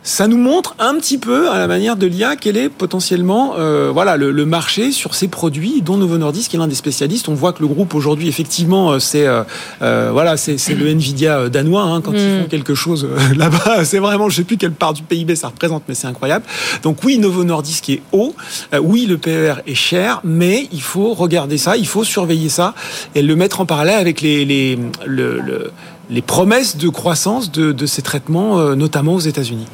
ça 0.10 0.28
nous 0.28 0.38
montre 0.38 0.76
un 0.80 0.96
petit 0.96 1.20
peu, 1.20 1.50
à 1.52 1.60
la 1.60 1.68
manière 1.68 1.96
de 1.96 2.08
l'IA, 2.08 2.36
quel 2.36 2.58
est 2.58 2.70
potentiellement 2.70 3.54
euh, 3.60 3.92
voilà, 3.94 4.18
le, 4.18 4.32
le 4.32 4.46
marché 4.46 4.92
sur 4.92 5.14
ces 5.14 5.28
produits, 5.28 5.84
dont 5.84 5.98
Novo 5.98 6.18
Nordisk 6.18 6.54
est 6.56 6.58
l'un 6.58 6.68
des 6.68 6.74
spécialistes. 6.74 7.30
On 7.30 7.36
voit 7.36 7.54
que 7.54 7.62
le 7.62 7.68
groupe 7.68 7.94
aujourd'hui, 7.94 8.28
effectivement, 8.28 8.92
euh, 8.94 9.00
c'est 9.00 9.28
euh, 9.28 9.44
euh, 9.84 10.10
voilà, 10.12 10.36
c'est 10.36 10.58
le 10.74 10.88
Nvidia 10.90 11.38
euh, 11.42 11.50
danois. 11.50 11.84
hein, 11.84 12.02
quand 12.02 12.14
ils 12.14 12.42
font 12.42 12.48
quelque 12.50 12.74
chose 12.74 13.08
là-bas, 13.38 13.86
c'est 13.86 14.00
vraiment, 14.00 14.30
je 14.30 14.38
sais 14.38 14.44
plus 14.44 14.58
quelle 14.58 14.72
part 14.72 14.94
du 14.94 15.04
PIB 15.04 15.36
ça 15.36 15.50
représente, 15.50 15.84
mais 15.88 15.94
c'est 15.94 16.08
incroyable. 16.08 16.44
Donc 16.82 17.04
oui, 17.04 17.20
Novo 17.20 17.44
Nordisk 17.44 17.90
est 17.90 18.02
haut. 18.12 18.36
Oui, 18.82 19.06
le 19.06 19.18
PER 19.20 19.56
est 19.68 19.76
cher, 19.76 20.22
mais 20.24 20.68
il 20.72 20.82
faut 20.82 21.14
regarder 21.14 21.60
ça, 21.60 21.78
il 21.78 21.88
faut 21.88 22.04
surveiller 22.04 22.50
ça 22.50 22.74
et 23.14 23.22
le 23.22 23.36
mettre 23.36 23.62
en 23.62 23.66
parallèle 23.68 24.00
avec 24.00 24.22
les, 24.22 24.44
les, 24.44 24.80
le- 25.06 25.40
le- 25.40 25.72
les 26.10 26.22
promesses 26.22 26.78
de 26.78 26.90
croissance 26.90 27.52
de, 27.52 27.72
de 27.72 27.86
ces 27.86 28.02
traitements, 28.02 28.60
euh, 28.60 28.76
notamment 28.76 29.14
aux 29.14 29.20
États-Unis. 29.20 29.66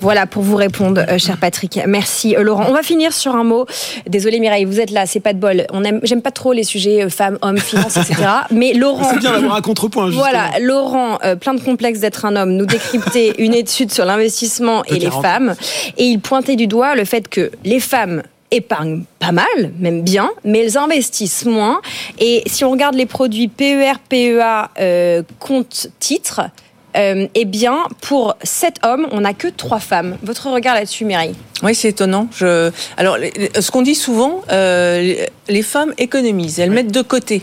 Voilà 0.00 0.26
pour 0.26 0.42
vous 0.42 0.56
répondre, 0.56 1.04
euh, 1.08 1.18
cher 1.18 1.36
Patrick. 1.36 1.78
Merci, 1.86 2.34
euh, 2.34 2.42
Laurent. 2.42 2.66
On 2.68 2.72
va 2.72 2.82
finir 2.82 3.12
sur 3.12 3.36
un 3.36 3.44
mot. 3.44 3.66
Désolé, 4.08 4.40
Mireille, 4.40 4.64
vous 4.64 4.80
êtes 4.80 4.90
là, 4.90 5.06
c'est 5.06 5.20
pas 5.20 5.32
de 5.32 5.38
bol. 5.38 5.64
On 5.72 5.84
aime, 5.84 6.00
j'aime 6.02 6.22
pas 6.22 6.32
trop 6.32 6.52
les 6.52 6.64
sujets 6.64 7.08
femmes, 7.08 7.38
hommes, 7.42 7.58
finances, 7.58 7.96
etc. 7.96 8.14
Mais 8.50 8.72
Laurent. 8.72 9.10
C'est 9.12 9.20
bien 9.20 9.32
d'avoir 9.32 9.54
un 9.54 9.60
contrepoint, 9.60 10.06
justement. 10.06 10.28
Voilà, 10.28 10.58
Laurent, 10.60 11.18
plein 11.40 11.54
de 11.54 11.60
complexes 11.60 12.00
d'être 12.00 12.24
un 12.24 12.34
homme, 12.34 12.52
nous 12.52 12.66
décryptait 12.66 13.34
une 13.38 13.54
étude 13.54 13.92
sur 13.92 14.04
l'investissement 14.04 14.84
et 14.84 14.94
les 14.94 15.06
40. 15.06 15.22
femmes. 15.22 15.54
Et 15.96 16.04
il 16.04 16.20
pointait 16.20 16.56
du 16.56 16.66
doigt 16.66 16.96
le 16.96 17.04
fait 17.04 17.28
que 17.28 17.50
les 17.64 17.80
femmes 17.80 18.22
épargnent 18.50 19.04
pas 19.18 19.32
mal, 19.32 19.46
même 19.78 20.02
bien, 20.02 20.30
mais 20.44 20.60
elles 20.60 20.78
investissent 20.78 21.44
moins. 21.44 21.80
Et 22.18 22.42
si 22.46 22.64
on 22.64 22.70
regarde 22.70 22.94
les 22.94 23.06
produits 23.06 23.48
PER, 23.48 23.92
PEA, 24.08 24.68
euh, 24.80 25.22
compte 25.38 25.88
titre, 25.98 26.42
euh, 26.96 27.26
eh 27.34 27.44
bien, 27.44 27.80
pour 28.00 28.36
7 28.42 28.76
hommes, 28.84 29.06
on 29.10 29.20
n'a 29.20 29.34
que 29.34 29.48
3 29.48 29.80
femmes. 29.80 30.16
Votre 30.22 30.48
regard 30.50 30.74
là-dessus, 30.74 31.04
Mireille 31.04 31.34
Oui, 31.62 31.74
c'est 31.74 31.88
étonnant. 31.90 32.28
Je... 32.34 32.70
Alors, 32.96 33.18
ce 33.60 33.70
qu'on 33.70 33.82
dit 33.82 33.94
souvent, 33.94 34.40
euh, 34.50 35.00
les- 35.02 35.26
les 35.48 35.62
femmes 35.62 35.92
économisent, 35.98 36.58
elles 36.58 36.70
mettent 36.70 36.92
de 36.92 37.02
côté. 37.02 37.42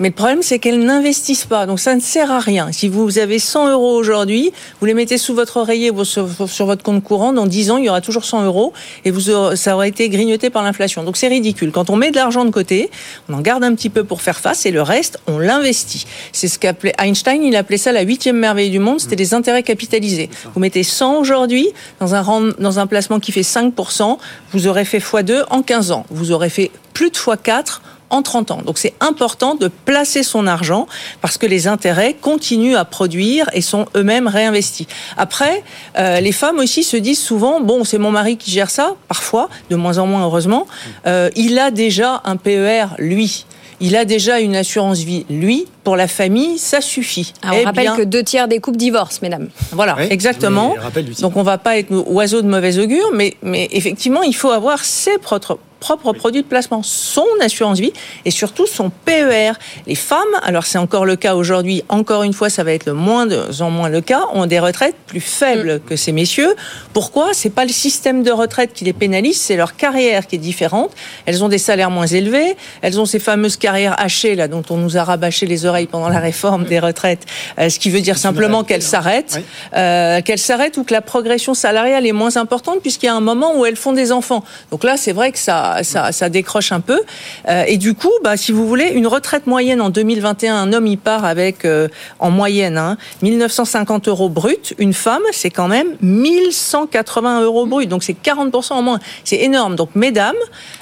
Mais 0.00 0.08
le 0.08 0.14
problème, 0.14 0.42
c'est 0.42 0.58
qu'elles 0.58 0.82
n'investissent 0.84 1.44
pas. 1.44 1.66
Donc, 1.66 1.78
ça 1.78 1.94
ne 1.94 2.00
sert 2.00 2.30
à 2.32 2.40
rien. 2.40 2.72
Si 2.72 2.88
vous 2.88 3.18
avez 3.18 3.38
100 3.38 3.70
euros 3.70 3.94
aujourd'hui, 3.94 4.50
vous 4.80 4.86
les 4.86 4.94
mettez 4.94 5.16
sous 5.16 5.34
votre 5.34 5.58
oreiller 5.58 5.90
ou 5.90 6.04
sur, 6.04 6.28
sur 6.48 6.66
votre 6.66 6.82
compte 6.82 7.04
courant, 7.04 7.32
dans 7.32 7.46
10 7.46 7.70
ans, 7.70 7.76
il 7.76 7.84
y 7.84 7.88
aura 7.88 8.00
toujours 8.00 8.24
100 8.24 8.42
euros 8.44 8.72
et 9.04 9.10
vous 9.10 9.30
aurez- 9.30 9.54
ça 9.56 9.74
aura 9.74 9.86
été 9.86 10.08
grignoté 10.08 10.50
par 10.50 10.64
l'inflation. 10.64 11.04
Donc, 11.04 11.16
c'est 11.16 11.28
ridicule. 11.28 11.70
Quand 11.70 11.88
on 11.90 11.96
met 11.96 12.10
de 12.10 12.16
l'argent 12.16 12.44
de 12.44 12.50
côté, 12.50 12.90
on 13.28 13.34
en 13.34 13.40
garde 13.40 13.62
un 13.62 13.74
petit 13.74 13.90
peu 13.90 14.02
pour 14.02 14.22
faire 14.22 14.40
face 14.40 14.66
et 14.66 14.70
le 14.72 14.82
reste, 14.82 15.20
on 15.28 15.38
l'investit. 15.38 16.06
C'est 16.32 16.48
ce 16.48 16.58
qu'appelait 16.58 16.94
Einstein, 16.98 17.42
il 17.44 17.54
appelait 17.54 17.76
ça 17.76 17.92
la 17.92 18.02
huitième 18.02 18.38
merveille 18.38 18.70
du 18.70 18.78
monde, 18.80 18.98
c'était 18.98 19.14
les 19.14 19.34
intérêts 19.34 19.62
capitalisés. 19.62 20.30
Vous 20.54 20.60
mettez 20.60 20.82
100 20.82 21.18
aujourd'hui 21.20 21.68
dans 22.00 22.14
un, 22.14 22.50
dans 22.58 22.78
un 22.78 22.86
placement 22.88 23.20
qui 23.20 23.30
fait 23.30 23.42
5%, 23.42 24.18
vous 24.52 24.66
aurez 24.66 24.84
fait 24.84 24.98
x2 24.98 25.44
en 25.50 25.62
15 25.62 25.92
ans. 25.92 26.06
Vous 26.10 26.32
aurez 26.32 26.48
fait 26.50 26.70
plus 26.92 27.10
de 27.10 27.16
x4 27.16 27.80
en 28.12 28.22
30 28.22 28.50
ans. 28.52 28.60
Donc 28.64 28.78
c'est 28.78 28.94
important 29.00 29.56
de 29.56 29.68
placer 29.68 30.22
son 30.22 30.46
argent 30.46 30.86
parce 31.20 31.38
que 31.38 31.46
les 31.46 31.66
intérêts 31.66 32.14
continuent 32.14 32.76
à 32.76 32.84
produire 32.84 33.48
et 33.54 33.60
sont 33.62 33.86
eux-mêmes 33.96 34.28
réinvestis. 34.28 34.86
Après, 35.16 35.64
euh, 35.98 36.20
les 36.20 36.32
femmes 36.32 36.58
aussi 36.58 36.84
se 36.84 36.96
disent 36.96 37.20
souvent, 37.20 37.60
bon, 37.60 37.82
c'est 37.84 37.98
mon 37.98 38.10
mari 38.12 38.36
qui 38.36 38.50
gère 38.50 38.70
ça, 38.70 38.94
parfois, 39.08 39.48
de 39.70 39.76
moins 39.76 39.98
en 39.98 40.06
moins 40.06 40.22
heureusement, 40.22 40.66
euh, 41.06 41.30
il 41.34 41.58
a 41.58 41.70
déjà 41.70 42.20
un 42.24 42.36
PER, 42.36 42.84
lui. 42.98 43.46
Il 43.84 43.96
a 43.96 44.04
déjà 44.04 44.38
une 44.38 44.54
assurance 44.54 45.00
vie, 45.00 45.26
lui. 45.28 45.66
Pour 45.82 45.96
la 45.96 46.06
famille, 46.06 46.56
ça 46.58 46.80
suffit. 46.80 47.32
Alors, 47.42 47.56
Eh 47.58 47.62
On 47.62 47.64
rappelle 47.64 47.84
bien, 47.84 47.96
que 47.96 48.02
deux 48.02 48.22
tiers 48.22 48.46
des 48.46 48.60
couples 48.60 48.76
divorcent, 48.76 49.18
mesdames. 49.22 49.48
voilà, 49.72 49.96
Oui, 49.98 50.06
exactement. 50.10 50.76
Donc 51.20 51.36
on 51.36 51.42
va 51.42 51.58
pas 51.58 51.78
être 51.78 51.90
oiseau 52.06 52.42
de 52.42 52.46
mauvais 52.46 52.78
augure, 52.78 53.10
mais, 53.12 53.34
mais 53.42 53.68
effectivement, 53.72 54.22
il 54.22 54.36
faut 54.36 54.50
avoir 54.50 54.84
ses 54.84 55.18
propres 55.18 55.58
propres 55.82 56.12
produits 56.12 56.42
de 56.42 56.46
placement, 56.46 56.82
son 56.84 57.26
assurance 57.40 57.80
vie 57.80 57.92
et 58.24 58.30
surtout 58.30 58.66
son 58.68 58.90
PER. 59.04 59.50
Les 59.88 59.96
femmes, 59.96 60.20
alors 60.44 60.64
c'est 60.64 60.78
encore 60.78 61.04
le 61.04 61.16
cas 61.16 61.34
aujourd'hui, 61.34 61.82
encore 61.88 62.22
une 62.22 62.32
fois, 62.32 62.48
ça 62.50 62.62
va 62.62 62.72
être 62.72 62.86
le 62.86 62.92
moins 62.94 63.26
en 63.60 63.70
moins 63.70 63.88
le 63.88 64.00
cas, 64.00 64.22
ont 64.32 64.46
des 64.46 64.60
retraites 64.60 64.94
plus 65.08 65.20
faibles 65.20 65.80
que 65.80 65.96
ces 65.96 66.12
messieurs. 66.12 66.54
Pourquoi? 66.92 67.30
C'est 67.32 67.50
pas 67.50 67.64
le 67.64 67.72
système 67.72 68.22
de 68.22 68.30
retraite 68.30 68.72
qui 68.72 68.84
les 68.84 68.92
pénalise, 68.92 69.40
c'est 69.40 69.56
leur 69.56 69.74
carrière 69.74 70.28
qui 70.28 70.36
est 70.36 70.38
différente. 70.38 70.92
Elles 71.26 71.42
ont 71.42 71.48
des 71.48 71.58
salaires 71.58 71.90
moins 71.90 72.06
élevés, 72.06 72.56
elles 72.80 73.00
ont 73.00 73.06
ces 73.06 73.18
fameuses 73.18 73.56
carrières 73.56 74.00
hachées 74.00 74.36
là 74.36 74.46
dont 74.46 74.62
on 74.70 74.76
nous 74.76 74.96
a 74.96 75.02
rabâché 75.02 75.46
les 75.46 75.66
oreilles 75.66 75.88
pendant 75.88 76.08
la 76.08 76.20
réforme 76.20 76.64
des 76.64 76.78
retraites, 76.78 77.26
euh, 77.58 77.68
ce 77.68 77.80
qui 77.80 77.90
veut 77.90 78.00
dire 78.00 78.18
simplement 78.18 78.62
qu'elles 78.62 78.82
s'arrêtent, 78.82 79.34
Oui. 79.38 79.44
euh, 79.76 80.20
qu'elles 80.22 80.38
s'arrêtent 80.38 80.76
ou 80.76 80.84
que 80.84 80.92
la 80.94 81.00
progression 81.02 81.54
salariale 81.54 82.06
est 82.06 82.12
moins 82.12 82.36
importante 82.36 82.80
puisqu'il 82.82 83.06
y 83.06 83.08
a 83.08 83.14
un 83.16 83.20
moment 83.20 83.56
où 83.58 83.66
elles 83.66 83.76
font 83.76 83.92
des 83.92 84.12
enfants. 84.12 84.44
Donc 84.70 84.84
là, 84.84 84.96
c'est 84.96 85.12
vrai 85.12 85.32
que 85.32 85.38
ça, 85.38 85.71
ça, 85.82 86.28
décroche 86.28 86.72
un 86.72 86.80
peu. 86.80 87.00
Euh, 87.48 87.64
et 87.66 87.76
du 87.76 87.94
coup, 87.94 88.12
bah, 88.22 88.36
si 88.36 88.52
vous 88.52 88.66
voulez, 88.66 88.88
une 88.88 89.06
retraite 89.06 89.46
moyenne 89.46 89.80
en 89.80 89.90
2021, 89.90 90.54
un 90.56 90.72
homme 90.72 90.86
y 90.86 90.96
part 90.96 91.24
avec 91.24 91.64
euh, 91.64 91.88
en 92.18 92.30
moyenne 92.30 92.78
hein, 92.78 92.96
1950 93.22 94.08
euros 94.08 94.28
brut. 94.28 94.74
Une 94.78 94.92
femme, 94.92 95.22
c'est 95.32 95.50
quand 95.50 95.68
même 95.68 95.96
1180 96.00 97.42
euros 97.42 97.66
brut. 97.66 97.88
Donc 97.88 98.02
c'est 98.02 98.16
40% 98.20 98.72
en 98.74 98.82
moins. 98.82 99.00
C'est 99.24 99.38
énorme. 99.38 99.76
Donc 99.76 99.90
mesdames, 99.94 100.36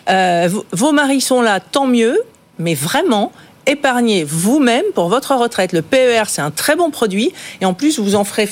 euh, 0.08 0.48
vos- 0.72 0.92
maris 0.92 1.20
sont 1.20 1.42
là, 1.42 1.60
tant 1.60 1.86
mieux. 1.86 2.18
Mais 2.58 2.74
vraiment, 2.74 3.32
épargnez 3.66 4.24
vous-même 4.24 4.84
pour 4.94 5.08
votre 5.08 5.34
retraite. 5.34 5.72
Le 5.72 5.82
PER, 5.82 6.24
c'est 6.28 6.42
un 6.42 6.50
très 6.50 6.76
bon 6.76 6.90
produit. 6.90 7.32
Et 7.60 7.64
en 7.64 7.74
plus, 7.74 7.98
vous 7.98 8.14
en 8.16 8.24
ferez 8.24 8.48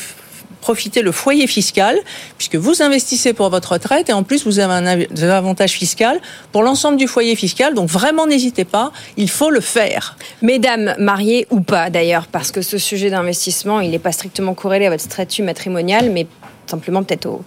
profiter 0.61 1.03
le 1.03 1.13
foyer 1.13 1.47
fiscal, 1.47 1.97
puisque 2.37 2.57
vous 2.57 2.83
investissez 2.83 3.33
pour 3.33 3.51
votre 3.51 3.73
retraite 3.73 4.09
et 4.09 4.13
en 4.13 4.23
plus 4.23 4.45
vous 4.45 4.59
avez 4.59 4.73
un 4.75 4.87
av- 4.87 5.07
un 5.17 5.29
avantage 5.31 5.73
fiscal 5.73 6.21
pour 6.53 6.63
l'ensemble 6.63 6.97
du 6.97 7.07
foyer 7.09 7.37
fiscal. 7.37 7.75
Donc 7.75 7.89
vraiment, 7.89 8.27
n'hésitez 8.27 8.65
pas, 8.65 8.93
il 9.17 9.31
faut 9.31 9.51
le 9.51 9.61
faire. 9.61 10.17
Mesdames, 10.43 10.95
mariées 10.99 11.47
ou 11.51 11.61
pas 11.61 11.91
d'ailleurs, 11.91 12.27
parce 12.27 12.51
que 12.53 12.63
ce 12.63 12.79
sujet 12.79 13.11
d'investissement, 13.11 13.81
il 13.81 13.91
n'est 13.91 13.99
pas 13.99 14.13
strictement 14.13 14.55
corrélé 14.55 14.87
à 14.87 14.91
votre 14.91 15.03
statut 15.03 15.43
matrimonial, 15.43 16.11
mais 16.11 16.27
simplement 16.71 17.03
peut-être 17.03 17.27
au 17.27 17.43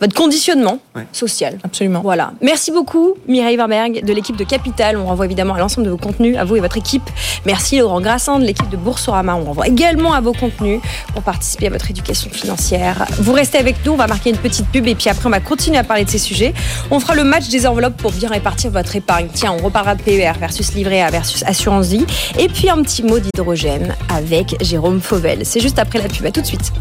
votre 0.00 0.14
conditionnement 0.14 0.78
Ouais. 0.96 1.06
social. 1.12 1.58
Absolument. 1.64 2.00
Voilà. 2.02 2.32
Merci 2.40 2.70
beaucoup, 2.70 3.14
Mireille 3.26 3.56
Warberg, 3.56 4.04
de 4.04 4.12
l'équipe 4.12 4.36
de 4.36 4.44
Capital. 4.44 4.96
On 4.96 5.06
renvoie 5.06 5.24
évidemment 5.26 5.54
à 5.54 5.58
l'ensemble 5.58 5.86
de 5.86 5.90
vos 5.90 5.96
contenus, 5.96 6.36
à 6.38 6.44
vous 6.44 6.56
et 6.56 6.60
votre 6.60 6.76
équipe. 6.76 7.08
Merci, 7.46 7.78
Laurent 7.78 8.00
Grassin, 8.00 8.38
de 8.38 8.44
l'équipe 8.44 8.68
de 8.68 8.76
Boursorama. 8.76 9.34
On 9.36 9.44
renvoie 9.44 9.66
également 9.68 10.12
à 10.14 10.20
vos 10.20 10.32
contenus 10.32 10.80
pour 11.12 11.22
participer 11.22 11.66
à 11.66 11.70
votre 11.70 11.90
éducation 11.90 12.30
financière. 12.30 13.06
Vous 13.18 13.32
restez 13.32 13.58
avec 13.58 13.76
nous, 13.84 13.92
on 13.92 13.96
va 13.96 14.06
marquer 14.06 14.30
une 14.30 14.36
petite 14.38 14.66
pub 14.68 14.86
et 14.86 14.94
puis 14.94 15.08
après, 15.08 15.26
on 15.26 15.30
va 15.30 15.40
continuer 15.40 15.78
à 15.78 15.84
parler 15.84 16.04
de 16.04 16.10
ces 16.10 16.18
sujets. 16.18 16.54
On 16.90 17.00
fera 17.00 17.14
le 17.14 17.24
match 17.24 17.48
des 17.48 17.66
enveloppes 17.66 17.96
pour 17.96 18.12
bien 18.12 18.28
répartir 18.28 18.70
votre 18.70 18.94
épargne. 18.96 19.28
Tiens, 19.32 19.54
on 19.58 19.64
reparlera 19.64 19.94
de 19.94 20.02
PER 20.02 20.32
versus 20.38 20.74
livret 20.74 21.02
A 21.02 21.10
versus 21.10 21.42
assurance 21.44 21.88
vie. 21.88 22.06
Et 22.38 22.48
puis, 22.48 22.68
un 22.70 22.82
petit 22.82 23.02
mot 23.02 23.18
d'hydrogène 23.18 23.94
avec 24.08 24.56
Jérôme 24.62 25.00
Fauvel. 25.00 25.40
C'est 25.44 25.60
juste 25.60 25.78
après 25.78 25.98
la 26.00 26.08
pub. 26.08 26.24
À 26.26 26.30
tout 26.30 26.40
de 26.40 26.46
suite. 26.46 26.72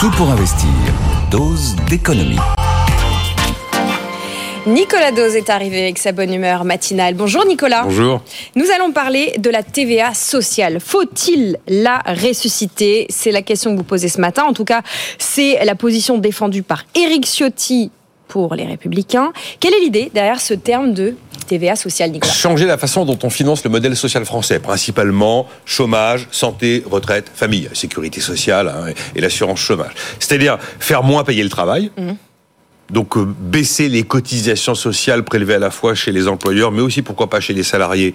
Tout 0.00 0.10
pour 0.12 0.30
investir. 0.30 0.70
Dose 1.30 1.76
d'économie. 1.90 2.38
Nicolas 4.66 5.12
Dose 5.12 5.36
est 5.36 5.50
arrivé 5.50 5.82
avec 5.82 5.98
sa 5.98 6.12
bonne 6.12 6.32
humeur 6.32 6.64
matinale. 6.64 7.12
Bonjour 7.12 7.44
Nicolas. 7.44 7.82
Bonjour. 7.82 8.22
Nous 8.56 8.64
allons 8.74 8.92
parler 8.92 9.34
de 9.36 9.50
la 9.50 9.62
TVA 9.62 10.14
sociale. 10.14 10.80
Faut-il 10.80 11.58
la 11.68 11.98
ressusciter? 12.06 13.08
C'est 13.10 13.30
la 13.30 13.42
question 13.42 13.72
que 13.72 13.76
vous 13.76 13.84
posez 13.84 14.08
ce 14.08 14.22
matin. 14.22 14.44
En 14.44 14.54
tout 14.54 14.64
cas, 14.64 14.80
c'est 15.18 15.62
la 15.66 15.74
position 15.74 16.16
défendue 16.16 16.62
par 16.62 16.84
Éric 16.94 17.26
Ciotti 17.26 17.90
pour 18.30 18.54
les 18.54 18.64
Républicains. 18.64 19.32
Quelle 19.58 19.74
est 19.74 19.80
l'idée 19.80 20.10
derrière 20.14 20.40
ce 20.40 20.54
terme 20.54 20.94
de 20.94 21.16
TVA 21.48 21.76
sociale, 21.76 22.12
Nicolas? 22.12 22.32
Changer 22.32 22.64
la 22.64 22.78
façon 22.78 23.04
dont 23.04 23.18
on 23.22 23.28
finance 23.28 23.62
le 23.64 23.70
modèle 23.70 23.96
social 23.96 24.24
français, 24.24 24.60
principalement 24.60 25.46
chômage, 25.66 26.28
santé, 26.30 26.82
retraite, 26.88 27.30
famille, 27.34 27.68
sécurité 27.74 28.20
sociale 28.20 28.68
hein, 28.68 28.92
et 29.14 29.20
l'assurance 29.20 29.58
chômage. 29.58 29.92
C'est-à-dire 30.18 30.58
faire 30.78 31.02
moins 31.02 31.24
payer 31.24 31.42
le 31.42 31.50
travail. 31.50 31.90
Donc 32.90 33.16
euh, 33.16 33.24
baisser 33.24 33.88
les 33.88 34.02
cotisations 34.02 34.74
sociales 34.74 35.24
prélevées 35.24 35.54
à 35.54 35.58
la 35.58 35.70
fois 35.70 35.94
chez 35.94 36.12
les 36.12 36.28
employeurs, 36.28 36.72
mais 36.72 36.82
aussi 36.82 37.02
pourquoi 37.02 37.28
pas 37.28 37.40
chez 37.40 37.52
les 37.52 37.62
salariés, 37.62 38.14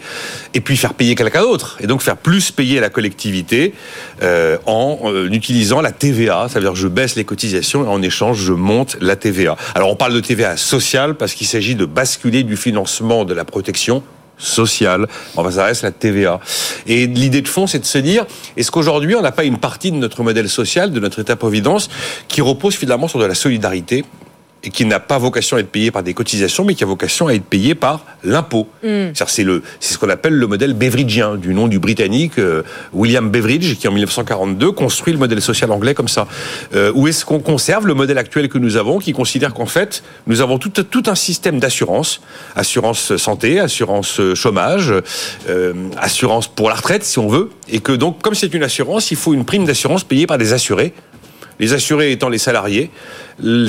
et 0.54 0.62
puis 0.62 0.78
faire 0.78 0.94
payer 0.94 1.16
quelqu'un 1.16 1.42
d'autre, 1.42 1.78
et 1.82 1.88
donc 1.88 2.02
faire 2.02 2.18
plus 2.18 2.52
payer 2.52 2.80
la 2.80 2.90
collectivité 2.90 3.74
euh, 4.22 4.58
en 4.66 5.00
euh, 5.06 5.30
utilisant 5.32 5.82
la 5.82 5.92
TVA, 5.92 6.48
ça 6.50 6.60
veut 6.60 6.66
dire 6.66 6.74
que 6.74 6.80
je 6.80 6.88
baisse 6.88 7.16
les 7.16 7.26
cotisations 7.26 7.86
et 7.86 7.88
en 7.88 8.02
échange 8.02 8.40
je 8.40 8.54
monte 8.54 8.98
la 9.02 9.16
TVA. 9.16 9.56
Alors 9.76 9.90
on 9.90 9.96
parle 9.96 10.14
de 10.14 10.20
TVA 10.20 10.58
sociale 10.58 11.16
parce 11.16 11.34
qu'il 11.34 11.48
s'agit 11.48 11.76
de 11.76 11.86
basculer 11.86 12.44
du 12.44 12.58
financement 12.58 13.26
de 13.26 13.34
la 13.34 13.46
protection 13.46 14.04
sociale, 14.38 15.08
enfin 15.36 15.52
ça 15.52 15.66
reste 15.66 15.84
la 15.84 15.92
TVA. 15.92 16.40
Et 16.88 17.08
l'idée 17.08 17.42
de 17.42 17.48
fond, 17.48 17.68
c'est 17.68 17.80
de 17.80 17.86
se 17.86 17.98
dire, 17.98 18.26
est-ce 18.58 18.72
qu'aujourd'hui 18.72 19.16
on 19.16 19.22
n'a 19.22 19.32
pas 19.32 19.46
une 19.46 19.58
partie 19.58 19.92
de 19.92 19.98
notre 19.98 20.24
modèle 20.24 20.50
social, 20.50 20.92
de 20.92 21.00
notre 21.00 21.20
État-providence, 21.20 21.90
qui 22.28 22.42
repose 22.42 22.76
finalement 22.76 23.08
sur 23.08 23.20
de 23.20 23.26
la 23.26 23.36
solidarité 23.36 24.04
et 24.66 24.70
qui 24.70 24.86
n'a 24.86 25.00
pas 25.00 25.18
vocation 25.18 25.58
à 25.58 25.60
être 25.60 25.70
payé 25.70 25.92
par 25.92 26.04
des 26.04 26.14
cotisations, 26.14 26.66
mais 26.66 26.74
qui 26.74 26.84
a 26.84 26.88
vocation 26.88 27.28
à 27.28 27.34
être 27.34 27.46
payé 27.46 27.76
par 27.76 28.04
l'impôt. 28.24 28.68
C'est-à-dire, 28.82 29.30
C'est 29.30 29.44
le, 29.44 29.64
c'est 29.80 29.94
ce 29.94 30.00
qu'on 30.00 30.10
appelle 30.10 30.34
le 30.34 30.48
modèle 30.48 30.74
beveridgien, 30.74 31.36
du 31.36 31.54
nom 31.54 31.68
du 31.68 31.80
Britannique 31.80 32.40
euh, 32.40 32.64
William 32.94 33.30
Beveridge, 33.30 33.76
qui 33.76 33.88
en 33.88 33.92
1942 33.92 34.72
construit 34.72 35.14
le 35.14 35.20
modèle 35.20 35.42
social 35.42 35.72
anglais 35.72 35.94
comme 35.94 36.08
ça. 36.08 36.28
Euh, 36.74 36.92
où 36.96 37.08
est-ce 37.08 37.26
qu'on 37.26 37.40
conserve 37.40 37.86
le 37.86 37.94
modèle 37.94 38.18
actuel 38.18 38.50
que 38.50 38.58
nous 38.58 38.76
avons, 38.76 38.98
qui 38.98 39.14
considère 39.14 39.54
qu'en 39.54 39.68
fait, 39.68 40.04
nous 40.26 40.42
avons 40.42 40.58
tout, 40.58 40.70
tout 40.70 41.04
un 41.06 41.16
système 41.16 41.60
d'assurance, 41.60 42.22
assurance 42.56 43.16
santé, 43.18 43.60
assurance 43.60 44.20
chômage, 44.34 44.94
euh, 45.48 45.74
assurance 45.98 46.48
pour 46.48 46.70
la 46.70 46.76
retraite, 46.76 47.04
si 47.04 47.20
on 47.20 47.28
veut, 47.28 47.52
et 47.70 47.80
que 47.80 47.92
donc, 47.92 48.22
comme 48.22 48.36
c'est 48.36 48.54
une 48.54 48.64
assurance, 48.64 49.12
il 49.12 49.18
faut 49.18 49.34
une 49.34 49.46
prime 49.46 49.66
d'assurance 49.66 50.04
payée 50.04 50.26
par 50.26 50.38
des 50.38 50.54
assurés. 50.54 50.94
Les 51.60 51.74
assurés 51.74 52.12
étant 52.12 52.30
les 52.30 52.38
salariés, 52.38 52.90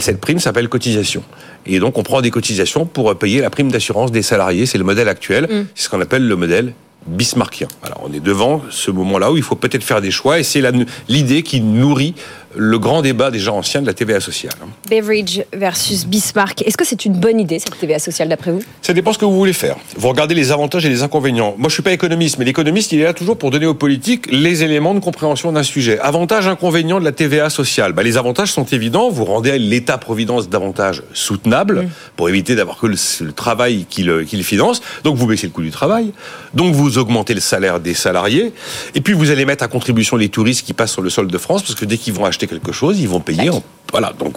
cette 0.00 0.20
prime 0.20 0.38
s'appelle 0.38 0.68
cotisation. 0.68 1.22
Et 1.66 1.78
donc 1.78 1.98
on 1.98 2.02
prend 2.02 2.20
des 2.20 2.30
cotisations 2.30 2.86
pour 2.86 3.16
payer 3.16 3.40
la 3.40 3.50
prime 3.50 3.70
d'assurance 3.70 4.12
des 4.12 4.22
salariés. 4.22 4.66
C'est 4.66 4.78
le 4.78 4.84
modèle 4.84 5.08
actuel. 5.08 5.66
C'est 5.74 5.84
ce 5.84 5.88
qu'on 5.88 6.00
appelle 6.00 6.26
le 6.26 6.36
modèle 6.36 6.72
bismarckien. 7.06 7.68
Alors 7.82 8.02
on 8.04 8.12
est 8.12 8.20
devant 8.20 8.62
ce 8.70 8.90
moment-là 8.90 9.30
où 9.30 9.36
il 9.36 9.42
faut 9.42 9.54
peut-être 9.54 9.84
faire 9.84 10.00
des 10.00 10.10
choix 10.10 10.38
et 10.38 10.42
c'est 10.42 10.62
l'idée 11.08 11.42
qui 11.42 11.60
nourrit 11.60 12.14
le 12.56 12.78
grand 12.78 13.02
débat 13.02 13.30
des 13.30 13.38
gens 13.38 13.56
anciens 13.56 13.82
de 13.82 13.86
la 13.86 13.94
TVA 13.94 14.20
sociale. 14.20 14.54
Beveridge 14.88 15.40
versus 15.52 16.06
Bismarck. 16.06 16.62
Est-ce 16.62 16.76
que 16.76 16.84
c'est 16.84 17.04
une 17.04 17.14
bonne 17.14 17.38
idée 17.38 17.58
cette 17.58 17.78
TVA 17.78 17.98
sociale 17.98 18.28
d'après 18.28 18.52
vous? 18.52 18.62
Ça 18.82 18.92
dépend 18.92 19.12
ce 19.12 19.18
que 19.18 19.24
vous 19.24 19.36
voulez 19.36 19.52
faire. 19.52 19.76
Vous 19.96 20.08
regardez 20.08 20.34
les 20.34 20.52
avantages 20.52 20.86
et 20.86 20.88
les 20.88 21.02
inconvénients. 21.02 21.54
Moi, 21.58 21.68
je 21.68 21.74
suis 21.74 21.82
pas 21.82 21.92
économiste, 21.92 22.38
mais 22.38 22.44
l'économiste, 22.44 22.92
il 22.92 23.00
est 23.00 23.04
là 23.04 23.12
toujours 23.12 23.36
pour 23.36 23.50
donner 23.50 23.66
aux 23.66 23.74
politiques 23.74 24.26
les 24.30 24.62
éléments 24.62 24.94
de 24.94 25.00
compréhension 25.00 25.52
d'un 25.52 25.62
sujet. 25.62 25.98
Avantages, 26.00 26.46
inconvénients 26.46 27.00
de 27.00 27.04
la 27.04 27.12
TVA 27.12 27.50
sociale. 27.50 27.92
Bah, 27.92 28.02
les 28.02 28.16
avantages 28.16 28.52
sont 28.52 28.64
évidents. 28.64 29.10
Vous 29.10 29.24
rendez 29.24 29.58
l'État-providence 29.58 30.48
davantage 30.48 31.02
soutenable 31.12 31.88
pour 32.16 32.28
éviter 32.28 32.54
d'avoir 32.54 32.78
que 32.78 32.86
le, 32.86 32.96
le 33.20 33.32
travail 33.32 33.86
qui 33.88 34.02
le, 34.02 34.24
qui 34.24 34.36
le 34.36 34.42
finance. 34.42 34.80
Donc, 35.04 35.16
vous 35.16 35.26
baissez 35.26 35.46
le 35.46 35.52
coût 35.52 35.62
du 35.62 35.70
travail. 35.70 36.12
Donc, 36.54 36.74
vous 36.74 36.98
augmentez 36.98 37.34
le 37.34 37.40
salaire 37.40 37.80
des 37.80 37.94
salariés. 37.94 38.52
Et 38.94 39.00
puis, 39.00 39.12
vous 39.12 39.30
allez 39.30 39.44
mettre 39.44 39.64
à 39.64 39.68
contribution 39.68 40.16
les 40.16 40.28
touristes 40.28 40.64
qui 40.64 40.72
passent 40.72 40.92
sur 40.92 41.02
le 41.02 41.10
sol 41.10 41.28
de 41.28 41.38
France 41.38 41.62
parce 41.62 41.74
que 41.74 41.84
dès 41.84 41.98
qu'ils 41.98 42.14
vont 42.14 42.24
acheter 42.24 42.45
quelque 42.46 42.72
chose, 42.72 42.98
ils 43.00 43.08
vont 43.08 43.20
payer 43.20 43.50
en 43.50 43.62
voilà, 43.92 44.12
donc 44.18 44.36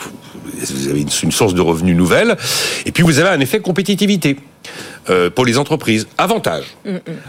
vous 0.61 0.87
avez 0.89 1.01
une, 1.01 1.31
source 1.31 1.53
de 1.55 1.61
revenus 1.61 1.95
nouvelle. 1.97 2.37
Et 2.85 2.91
puis 2.91 3.01
vous 3.03 3.17
avez 3.19 3.29
un 3.29 3.39
effet 3.39 3.59
compétitivité 3.61 4.37
euh, 5.09 5.29
pour 5.31 5.43
les 5.45 5.57
entreprises. 5.57 6.07
Avantage. 6.19 6.65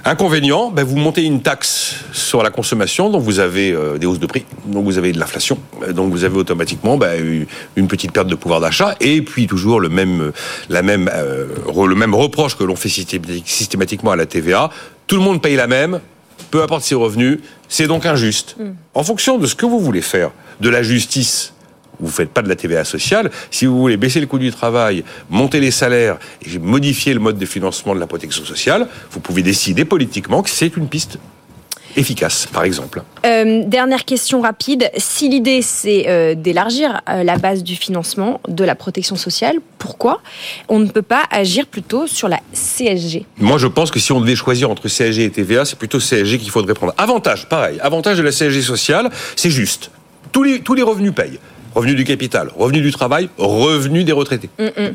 Inconvénient, 0.04 0.70
ben, 0.70 0.84
vous 0.84 0.96
montez 0.96 1.22
une 1.22 1.40
taxe 1.40 1.94
sur 2.12 2.42
la 2.42 2.50
consommation, 2.50 3.08
donc 3.08 3.22
vous 3.22 3.40
avez 3.40 3.72
euh, 3.72 3.96
des 3.98 4.06
hausses 4.06 4.18
de 4.18 4.26
prix, 4.26 4.44
donc 4.66 4.84
vous 4.84 4.98
avez 4.98 5.12
de 5.12 5.18
l'inflation, 5.18 5.58
euh, 5.82 5.92
donc 5.92 6.10
vous 6.12 6.24
avez 6.24 6.36
automatiquement 6.36 6.96
ben, 6.98 7.46
une 7.76 7.88
petite 7.88 8.12
perte 8.12 8.28
de 8.28 8.34
pouvoir 8.34 8.60
d'achat, 8.60 8.94
et 9.00 9.22
puis 9.22 9.46
toujours 9.46 9.80
le 9.80 9.88
même, 9.88 10.32
la 10.68 10.82
même, 10.82 11.10
euh, 11.12 11.46
re- 11.68 11.86
le 11.86 11.94
même 11.94 12.14
reproche 12.14 12.56
que 12.56 12.64
l'on 12.64 12.76
fait 12.76 12.88
systématique- 12.90 13.48
systématiquement 13.48 14.10
à 14.10 14.16
la 14.16 14.26
TVA. 14.26 14.70
Tout 15.06 15.16
le 15.16 15.22
monde 15.22 15.40
paye 15.40 15.56
la 15.56 15.66
même, 15.66 16.00
peu 16.50 16.62
importe 16.62 16.82
ses 16.82 16.94
revenus, 16.96 17.38
c'est 17.70 17.86
donc 17.86 18.04
injuste. 18.04 18.56
En 18.92 19.02
fonction 19.02 19.38
de 19.38 19.46
ce 19.46 19.54
que 19.54 19.64
vous 19.64 19.80
voulez 19.80 20.02
faire, 20.02 20.32
de 20.60 20.68
la 20.68 20.82
justice, 20.82 21.54
vous 22.00 22.08
ne 22.08 22.12
faites 22.12 22.30
pas 22.30 22.42
de 22.42 22.48
la 22.48 22.56
TVA 22.56 22.84
sociale. 22.84 23.30
Si 23.50 23.64
vous 23.64 23.78
voulez 23.78 23.96
baisser 23.96 24.20
le 24.20 24.26
coût 24.26 24.38
du 24.38 24.50
travail, 24.50 25.04
monter 25.30 25.60
les 25.60 25.70
salaires 25.70 26.18
et 26.44 26.58
modifier 26.58 27.14
le 27.14 27.20
mode 27.20 27.38
de 27.38 27.46
financement 27.46 27.94
de 27.94 28.00
la 28.00 28.06
protection 28.06 28.44
sociale, 28.44 28.88
vous 29.12 29.20
pouvez 29.20 29.42
décider 29.42 29.84
politiquement 29.84 30.42
que 30.42 30.50
c'est 30.50 30.76
une 30.76 30.88
piste 30.88 31.18
efficace, 31.96 32.46
par 32.52 32.64
exemple. 32.64 33.02
Euh, 33.24 33.62
dernière 33.66 34.04
question 34.04 34.40
rapide. 34.40 34.90
Si 34.96 35.28
l'idée 35.28 35.62
c'est 35.62 36.08
euh, 36.08 36.34
d'élargir 36.34 37.00
euh, 37.08 37.22
la 37.22 37.36
base 37.36 37.62
du 37.62 37.76
financement 37.76 38.40
de 38.48 38.64
la 38.64 38.74
protection 38.74 39.16
sociale, 39.16 39.56
pourquoi 39.78 40.20
on 40.68 40.78
ne 40.78 40.86
peut 40.86 41.02
pas 41.02 41.22
agir 41.30 41.66
plutôt 41.66 42.06
sur 42.06 42.28
la 42.28 42.40
CSG 42.52 43.26
Moi, 43.38 43.58
je 43.58 43.66
pense 43.66 43.90
que 43.90 43.98
si 43.98 44.12
on 44.12 44.20
devait 44.20 44.36
choisir 44.36 44.70
entre 44.70 44.88
CSG 44.88 45.24
et 45.24 45.30
TVA, 45.30 45.64
c'est 45.64 45.78
plutôt 45.78 46.00
CSG 46.00 46.38
qu'il 46.38 46.50
faudrait 46.50 46.74
prendre. 46.74 46.94
Avantage, 46.98 47.48
pareil. 47.48 47.78
Avantage 47.80 48.18
de 48.18 48.22
la 48.22 48.32
CSG 48.32 48.62
sociale, 48.62 49.10
c'est 49.36 49.50
juste. 49.50 49.90
Tous 50.32 50.42
les, 50.42 50.60
tous 50.60 50.74
les 50.74 50.82
revenus 50.82 51.12
payent. 51.14 51.38
Revenus 51.74 51.94
du 51.94 52.04
capital, 52.04 52.50
revenus 52.56 52.82
du 52.82 52.90
travail, 52.90 53.28
revenus 53.38 54.04
des 54.04 54.12
retraités. 54.12 54.50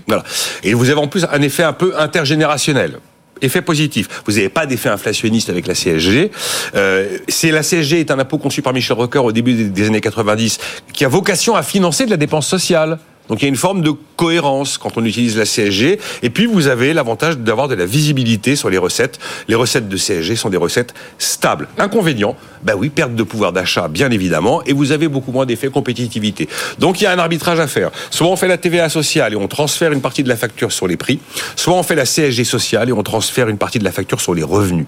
Voilà. 0.07 0.23
Et 0.61 0.73
vous 0.73 0.89
avez 0.89 0.99
en 0.99 1.07
plus 1.07 1.25
un 1.31 1.41
effet 1.41 1.63
un 1.63 1.71
peu 1.71 1.97
intergénérationnel. 1.97 2.99
Effet 3.41 3.61
positif. 3.61 4.07
Vous 4.25 4.33
n'avez 4.33 4.49
pas 4.49 4.65
d'effet 4.65 4.89
inflationniste 4.89 5.49
avec 5.49 5.67
la 5.67 5.73
CSG. 5.73 6.31
Euh, 6.75 7.17
c'est 7.27 7.51
la 7.51 7.63
CSG 7.63 7.99
est 7.99 8.11
un 8.11 8.19
impôt 8.19 8.37
conçu 8.37 8.61
par 8.61 8.73
Michel 8.73 8.95
Rocard 8.95 9.25
au 9.25 9.31
début 9.31 9.53
des, 9.53 9.65
des 9.65 9.87
années 9.87 10.01
90, 10.01 10.57
qui 10.93 11.03
a 11.05 11.07
vocation 11.07 11.55
à 11.55 11.63
financer 11.63 12.05
de 12.05 12.11
la 12.11 12.17
dépense 12.17 12.47
sociale. 12.47 12.97
Donc 13.29 13.41
il 13.41 13.43
y 13.43 13.45
a 13.45 13.49
une 13.49 13.55
forme 13.55 13.81
de 13.81 13.91
cohérence 14.15 14.77
quand 14.77 14.97
on 14.97 15.05
utilise 15.05 15.37
la 15.37 15.45
CSG. 15.45 15.99
Et 16.23 16.29
puis 16.29 16.45
vous 16.45 16.67
avez 16.67 16.93
l'avantage 16.93 17.37
d'avoir 17.37 17.67
de 17.67 17.75
la 17.75 17.85
visibilité 17.85 18.55
sur 18.55 18.69
les 18.69 18.77
recettes. 18.77 19.19
Les 19.47 19.55
recettes 19.55 19.89
de 19.89 19.97
CSG 19.97 20.35
sont 20.35 20.49
des 20.49 20.57
recettes 20.57 20.93
stables. 21.17 21.67
Inconvénient, 21.77 22.35
bah 22.63 22.73
oui, 22.77 22.89
perte 22.89 23.15
de 23.15 23.23
pouvoir 23.23 23.53
d'achat, 23.53 23.87
bien 23.87 24.11
évidemment, 24.11 24.63
et 24.63 24.73
vous 24.73 24.91
avez 24.91 25.07
beaucoup 25.07 25.31
moins 25.31 25.45
d'effet 25.45 25.69
compétitivité. 25.69 26.47
Donc 26.79 27.01
il 27.01 27.05
y 27.05 27.07
a 27.07 27.11
un 27.11 27.19
arbitrage 27.19 27.59
à 27.59 27.67
faire. 27.67 27.91
Soit 28.09 28.27
on 28.27 28.35
fait 28.35 28.47
la 28.47 28.57
TVA 28.57 28.89
sociale 28.89 29.33
et 29.33 29.35
on 29.35 29.47
transfère 29.47 29.91
une 29.91 30.01
partie 30.01 30.23
de 30.23 30.29
la 30.29 30.35
facture 30.35 30.71
sur 30.71 30.87
les 30.87 30.97
prix, 30.97 31.19
soit 31.55 31.73
on 31.73 31.83
fait 31.83 31.95
la 31.95 32.05
CSG 32.05 32.43
sociale 32.43 32.89
et 32.89 32.93
on 32.93 33.03
transfère 33.03 33.49
une 33.49 33.57
partie 33.57 33.79
de 33.79 33.83
la 33.83 33.91
facture 33.91 34.21
sur 34.21 34.33
les 34.33 34.43
revenus. 34.43 34.85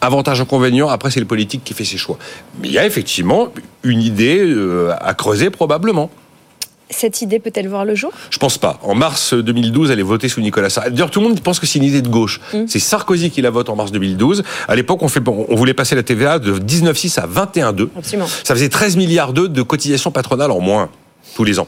Avantage, 0.00 0.40
inconvénient, 0.40 0.88
après 0.88 1.10
c'est 1.10 1.20
le 1.20 1.26
politique 1.26 1.64
qui 1.64 1.72
fait 1.72 1.84
ses 1.84 1.96
choix. 1.96 2.18
Mais 2.60 2.68
il 2.68 2.74
y 2.74 2.78
a 2.78 2.84
effectivement 2.84 3.48
une 3.84 4.02
idée 4.02 4.38
euh, 4.38 4.92
à 5.00 5.14
creuser 5.14 5.48
probablement. 5.48 6.10
Cette 6.90 7.22
idée 7.22 7.38
peut-elle 7.38 7.68
voir 7.68 7.84
le 7.84 7.94
jour? 7.94 8.12
Je 8.30 8.38
pense 8.38 8.58
pas. 8.58 8.78
En 8.82 8.94
mars 8.94 9.34
2012, 9.34 9.90
elle 9.90 10.00
est 10.00 10.02
votée 10.02 10.28
sous 10.28 10.40
Nicolas 10.40 10.70
Sarkozy. 10.70 10.94
D'ailleurs, 10.94 11.10
tout 11.10 11.20
le 11.20 11.28
monde 11.28 11.40
pense 11.40 11.58
que 11.58 11.66
c'est 11.66 11.78
une 11.78 11.84
idée 11.84 12.02
de 12.02 12.08
gauche. 12.08 12.40
C'est 12.66 12.78
Sarkozy 12.78 13.30
qui 13.30 13.42
la 13.42 13.50
vote 13.50 13.68
en 13.68 13.76
mars 13.76 13.92
2012. 13.92 14.42
À 14.68 14.76
l'époque, 14.76 15.02
on, 15.02 15.08
fait, 15.08 15.22
on 15.26 15.54
voulait 15.54 15.74
passer 15.74 15.94
la 15.94 16.02
TVA 16.02 16.38
de 16.38 16.58
19,6 16.58 17.20
à 17.20 17.26
21,2. 17.26 17.88
Absolument. 17.96 18.28
Ça 18.44 18.54
faisait 18.54 18.68
13 18.68 18.96
milliards 18.96 19.32
d'euros 19.32 19.48
de 19.48 19.62
cotisations 19.62 20.10
patronales 20.10 20.50
en 20.50 20.60
moins 20.60 20.90
tous 21.34 21.44
les 21.44 21.58
ans. 21.58 21.66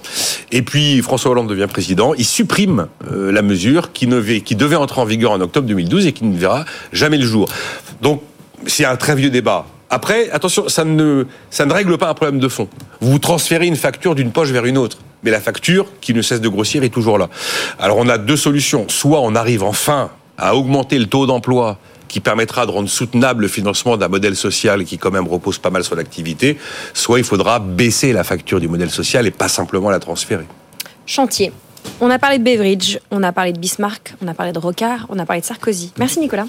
Et 0.52 0.62
puis 0.62 1.02
François 1.02 1.32
Hollande 1.32 1.48
devient 1.48 1.66
président, 1.68 2.14
il 2.14 2.24
supprime 2.24 2.86
euh, 3.10 3.32
la 3.32 3.42
mesure 3.42 3.92
qui, 3.92 4.06
ne 4.06 4.20
qui 4.20 4.54
devait 4.54 4.76
entrer 4.76 5.00
en 5.00 5.04
vigueur 5.04 5.32
en 5.32 5.40
octobre 5.40 5.66
2012 5.66 6.06
et 6.06 6.12
qui 6.12 6.24
ne 6.24 6.36
verra 6.36 6.64
jamais 6.92 7.18
le 7.18 7.26
jour. 7.26 7.48
Donc 8.02 8.22
c'est 8.66 8.84
un 8.84 8.96
très 8.96 9.16
vieux 9.16 9.30
débat. 9.30 9.66
Après, 9.90 10.30
attention, 10.30 10.68
ça 10.68 10.84
ne, 10.84 11.24
ça 11.50 11.64
ne 11.64 11.72
règle 11.72 11.96
pas 11.96 12.08
un 12.08 12.14
problème 12.14 12.40
de 12.40 12.48
fond. 12.48 12.68
Vous 13.00 13.18
transférez 13.18 13.66
une 13.66 13.76
facture 13.76 14.14
d'une 14.14 14.32
poche 14.32 14.50
vers 14.50 14.64
une 14.64 14.78
autre. 14.78 14.98
Mais 15.22 15.30
la 15.30 15.40
facture, 15.40 15.86
qui 16.00 16.12
ne 16.14 16.22
cesse 16.22 16.40
de 16.40 16.48
grossir, 16.48 16.82
est 16.82 16.88
toujours 16.90 17.18
là. 17.18 17.28
Alors 17.78 17.96
on 17.98 18.08
a 18.08 18.18
deux 18.18 18.36
solutions. 18.36 18.86
Soit 18.88 19.20
on 19.20 19.34
arrive 19.34 19.62
enfin 19.62 20.10
à 20.38 20.54
augmenter 20.54 20.98
le 20.98 21.06
taux 21.06 21.26
d'emploi 21.26 21.78
qui 22.08 22.20
permettra 22.20 22.66
de 22.66 22.70
rendre 22.70 22.88
soutenable 22.88 23.42
le 23.42 23.48
financement 23.48 23.96
d'un 23.96 24.08
modèle 24.08 24.36
social 24.36 24.84
qui 24.84 24.98
quand 24.98 25.10
même 25.10 25.26
repose 25.26 25.58
pas 25.58 25.70
mal 25.70 25.82
sur 25.82 25.96
l'activité, 25.96 26.58
soit 26.94 27.18
il 27.18 27.24
faudra 27.24 27.58
baisser 27.58 28.12
la 28.12 28.24
facture 28.24 28.60
du 28.60 28.68
modèle 28.68 28.90
social 28.90 29.26
et 29.26 29.30
pas 29.30 29.48
simplement 29.48 29.90
la 29.90 29.98
transférer. 29.98 30.46
Chantier. 31.04 31.52
On 32.00 32.10
a 32.10 32.18
parlé 32.18 32.38
de 32.38 32.44
Beveridge, 32.44 32.98
on 33.10 33.22
a 33.22 33.32
parlé 33.32 33.52
de 33.52 33.58
Bismarck, 33.58 34.14
on 34.22 34.28
a 34.28 34.34
parlé 34.34 34.52
de 34.52 34.58
Rocard, 34.58 35.06
on 35.08 35.18
a 35.18 35.26
parlé 35.26 35.40
de 35.40 35.46
Sarkozy. 35.46 35.92
Merci 35.98 36.20
Nicolas. 36.20 36.46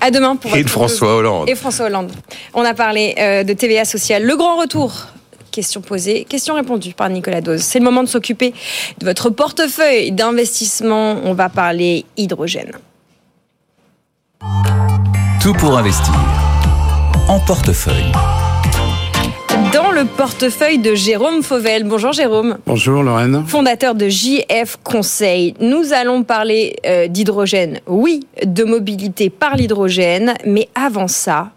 À 0.00 0.10
demain 0.10 0.36
pour 0.36 0.54
Et 0.56 0.62
de 0.62 0.68
François 0.68 1.16
Hollande. 1.16 1.48
Et 1.48 1.54
François 1.54 1.86
Hollande. 1.86 2.12
On 2.54 2.64
a 2.64 2.74
parlé 2.74 3.14
euh, 3.18 3.44
de 3.44 3.52
TVA 3.52 3.84
sociale. 3.84 4.24
Le 4.24 4.36
grand 4.36 4.56
retour. 4.56 5.08
Question 5.50 5.82
posée, 5.82 6.24
question 6.24 6.54
répondue 6.54 6.94
par 6.94 7.10
Nicolas 7.10 7.42
Dose. 7.42 7.60
C'est 7.60 7.78
le 7.78 7.84
moment 7.84 8.02
de 8.02 8.08
s'occuper 8.08 8.54
de 8.98 9.04
votre 9.04 9.28
portefeuille 9.28 10.10
d'investissement. 10.10 11.16
On 11.24 11.34
va 11.34 11.50
parler 11.50 12.06
hydrogène. 12.16 12.72
Tout 15.42 15.52
pour 15.52 15.76
investir. 15.76 16.14
En 17.28 17.38
portefeuille. 17.40 18.12
Le 20.02 20.08
portefeuille 20.08 20.78
de 20.78 20.96
Jérôme 20.96 21.44
Fauvel. 21.44 21.84
Bonjour 21.84 22.10
Jérôme. 22.10 22.58
Bonjour 22.66 23.04
Lorraine. 23.04 23.44
Fondateur 23.46 23.94
de 23.94 24.08
JF 24.08 24.76
Conseil. 24.82 25.54
Nous 25.60 25.92
allons 25.92 26.24
parler 26.24 26.74
euh, 26.84 27.06
d'hydrogène, 27.06 27.78
oui, 27.86 28.26
de 28.44 28.64
mobilité 28.64 29.30
par 29.30 29.54
l'hydrogène, 29.54 30.34
mais 30.44 30.68
avant 30.74 31.06
ça, 31.06 31.52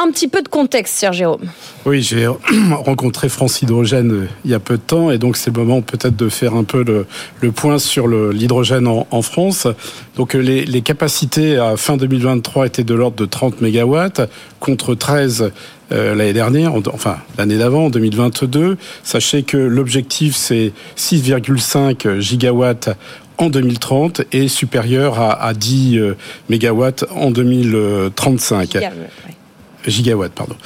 un 0.00 0.10
petit 0.10 0.28
peu 0.28 0.42
de 0.42 0.48
contexte, 0.48 1.00
cher 1.00 1.12
Jérôme. 1.12 1.42
Oui, 1.84 2.02
j'ai 2.02 2.26
rencontré 2.72 3.28
France 3.28 3.62
Hydrogène 3.62 4.12
euh, 4.12 4.28
il 4.44 4.50
y 4.50 4.54
a 4.54 4.58
peu 4.60 4.76
de 4.76 4.82
temps 4.82 5.10
et 5.10 5.18
donc 5.18 5.36
c'est 5.36 5.54
le 5.54 5.60
moment 5.62 5.82
peut-être 5.82 6.16
de 6.16 6.28
faire 6.28 6.54
un 6.54 6.64
peu 6.64 6.84
le, 6.84 7.06
le 7.40 7.52
point 7.52 7.78
sur 7.78 8.06
l'hydrogène 8.08 8.86
en, 8.86 9.06
en 9.10 9.22
France. 9.22 9.66
Donc 10.16 10.34
euh, 10.34 10.38
les, 10.40 10.64
les 10.64 10.82
capacités 10.82 11.56
à 11.56 11.76
fin 11.76 11.96
2023 11.96 12.66
étaient 12.66 12.84
de 12.84 12.94
l'ordre 12.94 13.16
de 13.16 13.24
30 13.26 13.60
mégawatts 13.60 14.20
contre 14.60 14.94
13 14.94 15.50
euh, 15.90 16.14
l'année 16.14 16.32
dernière, 16.34 16.74
en- 16.74 16.82
enfin 16.92 17.18
l'année 17.38 17.56
d'avant, 17.58 17.86
en 17.86 17.90
2022. 17.90 18.76
Sachez 19.02 19.42
que 19.42 19.56
l'objectif 19.56 20.36
c'est 20.36 20.72
6,5 20.96 22.18
gigawatts 22.20 22.90
en 23.38 23.50
2030 23.50 24.22
et 24.32 24.48
supérieur 24.48 25.20
à, 25.20 25.42
à 25.44 25.54
10 25.54 25.98
euh, 25.98 26.16
mégawatts 26.48 27.04
en 27.14 27.30
2035 27.30 28.70
Giga- 28.72 28.80
ouais. 28.80 29.34
Gigawatts, 29.86 30.32
pardon. 30.32 30.56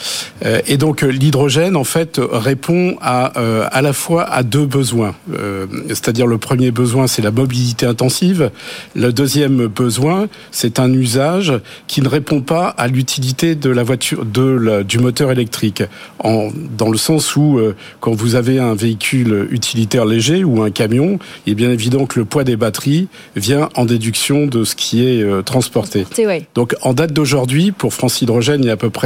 Euh, 0.45 0.61
et 0.67 0.77
donc 0.77 1.03
euh, 1.03 1.09
l'hydrogène, 1.09 1.77
en 1.77 1.85
fait, 1.85 2.21
répond 2.31 2.97
à 3.01 3.39
euh, 3.39 3.67
à 3.71 3.83
la 3.83 3.93
fois 3.93 4.25
à 4.25 4.43
deux 4.43 4.67
besoins. 4.67 5.15
Euh, 5.33 5.67
C'est-à-dire 5.89 6.27
le 6.27 6.39
premier 6.39 6.71
besoin, 6.71 7.07
c'est 7.07 7.23
la 7.23 7.31
mobilité 7.31 7.87
intensive. 7.87 8.51
Le 8.95 9.13
deuxième 9.13 9.67
besoin, 9.67 10.29
c'est 10.51 10.79
un 10.79 10.93
usage 10.93 11.53
qui 11.87 12.01
ne 12.03 12.09
répond 12.09 12.41
pas 12.41 12.69
à 12.69 12.89
l'utilité 12.89 13.55
de 13.55 13.71
la 13.71 13.83
voiture, 13.83 14.25
de 14.25 14.43
la- 14.43 14.83
du 14.83 14.99
moteur 14.99 15.31
électrique. 15.31 15.83
En, 16.21 16.49
dans 16.79 16.89
le 16.91 16.99
sens 16.99 17.37
où, 17.37 17.59
euh, 17.59 17.75
quand 18.01 18.13
vous 18.13 18.35
avez 18.35 18.59
un 18.59 18.75
véhicule 18.75 19.49
utilitaire 19.51 20.05
léger 20.05 20.45
ou 20.45 20.63
un 20.63 20.71
camion, 20.71 21.19
il 21.47 21.53
est 21.53 21.57
bien 21.57 21.71
évident 21.71 22.07
que 22.07 22.19
le 22.19 22.25
poids 22.25 22.45
des 22.45 22.57
batteries 22.57 23.09
vient 23.37 23.69
en 23.75 23.85
déduction 23.85 24.47
de 24.47 24.65
ce 24.65 24.75
qui 24.75 25.05
est 25.07 25.25
transporté. 25.45 26.07
Ouais. 26.19 26.47
Donc 26.55 26.75
en 26.83 26.95
date 26.95 27.13
d'aujourd'hui, 27.13 27.73
pour 27.73 27.93
France 27.95 28.23
Hydrogène, 28.23 28.63
il 28.63 28.67
y 28.67 28.71
a 28.71 28.75
à 28.75 28.77
peu 28.77 28.91
près 28.91 29.02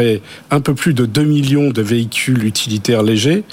un 0.51 0.61
peu 0.61 0.75
plus 0.75 0.95
de 0.95 1.07
2 1.07 1.25
millions 1.25 1.71
de 1.71 1.83
véhicules 1.83 2.45
utilitaires 2.45 3.03
légers. 3.03 3.45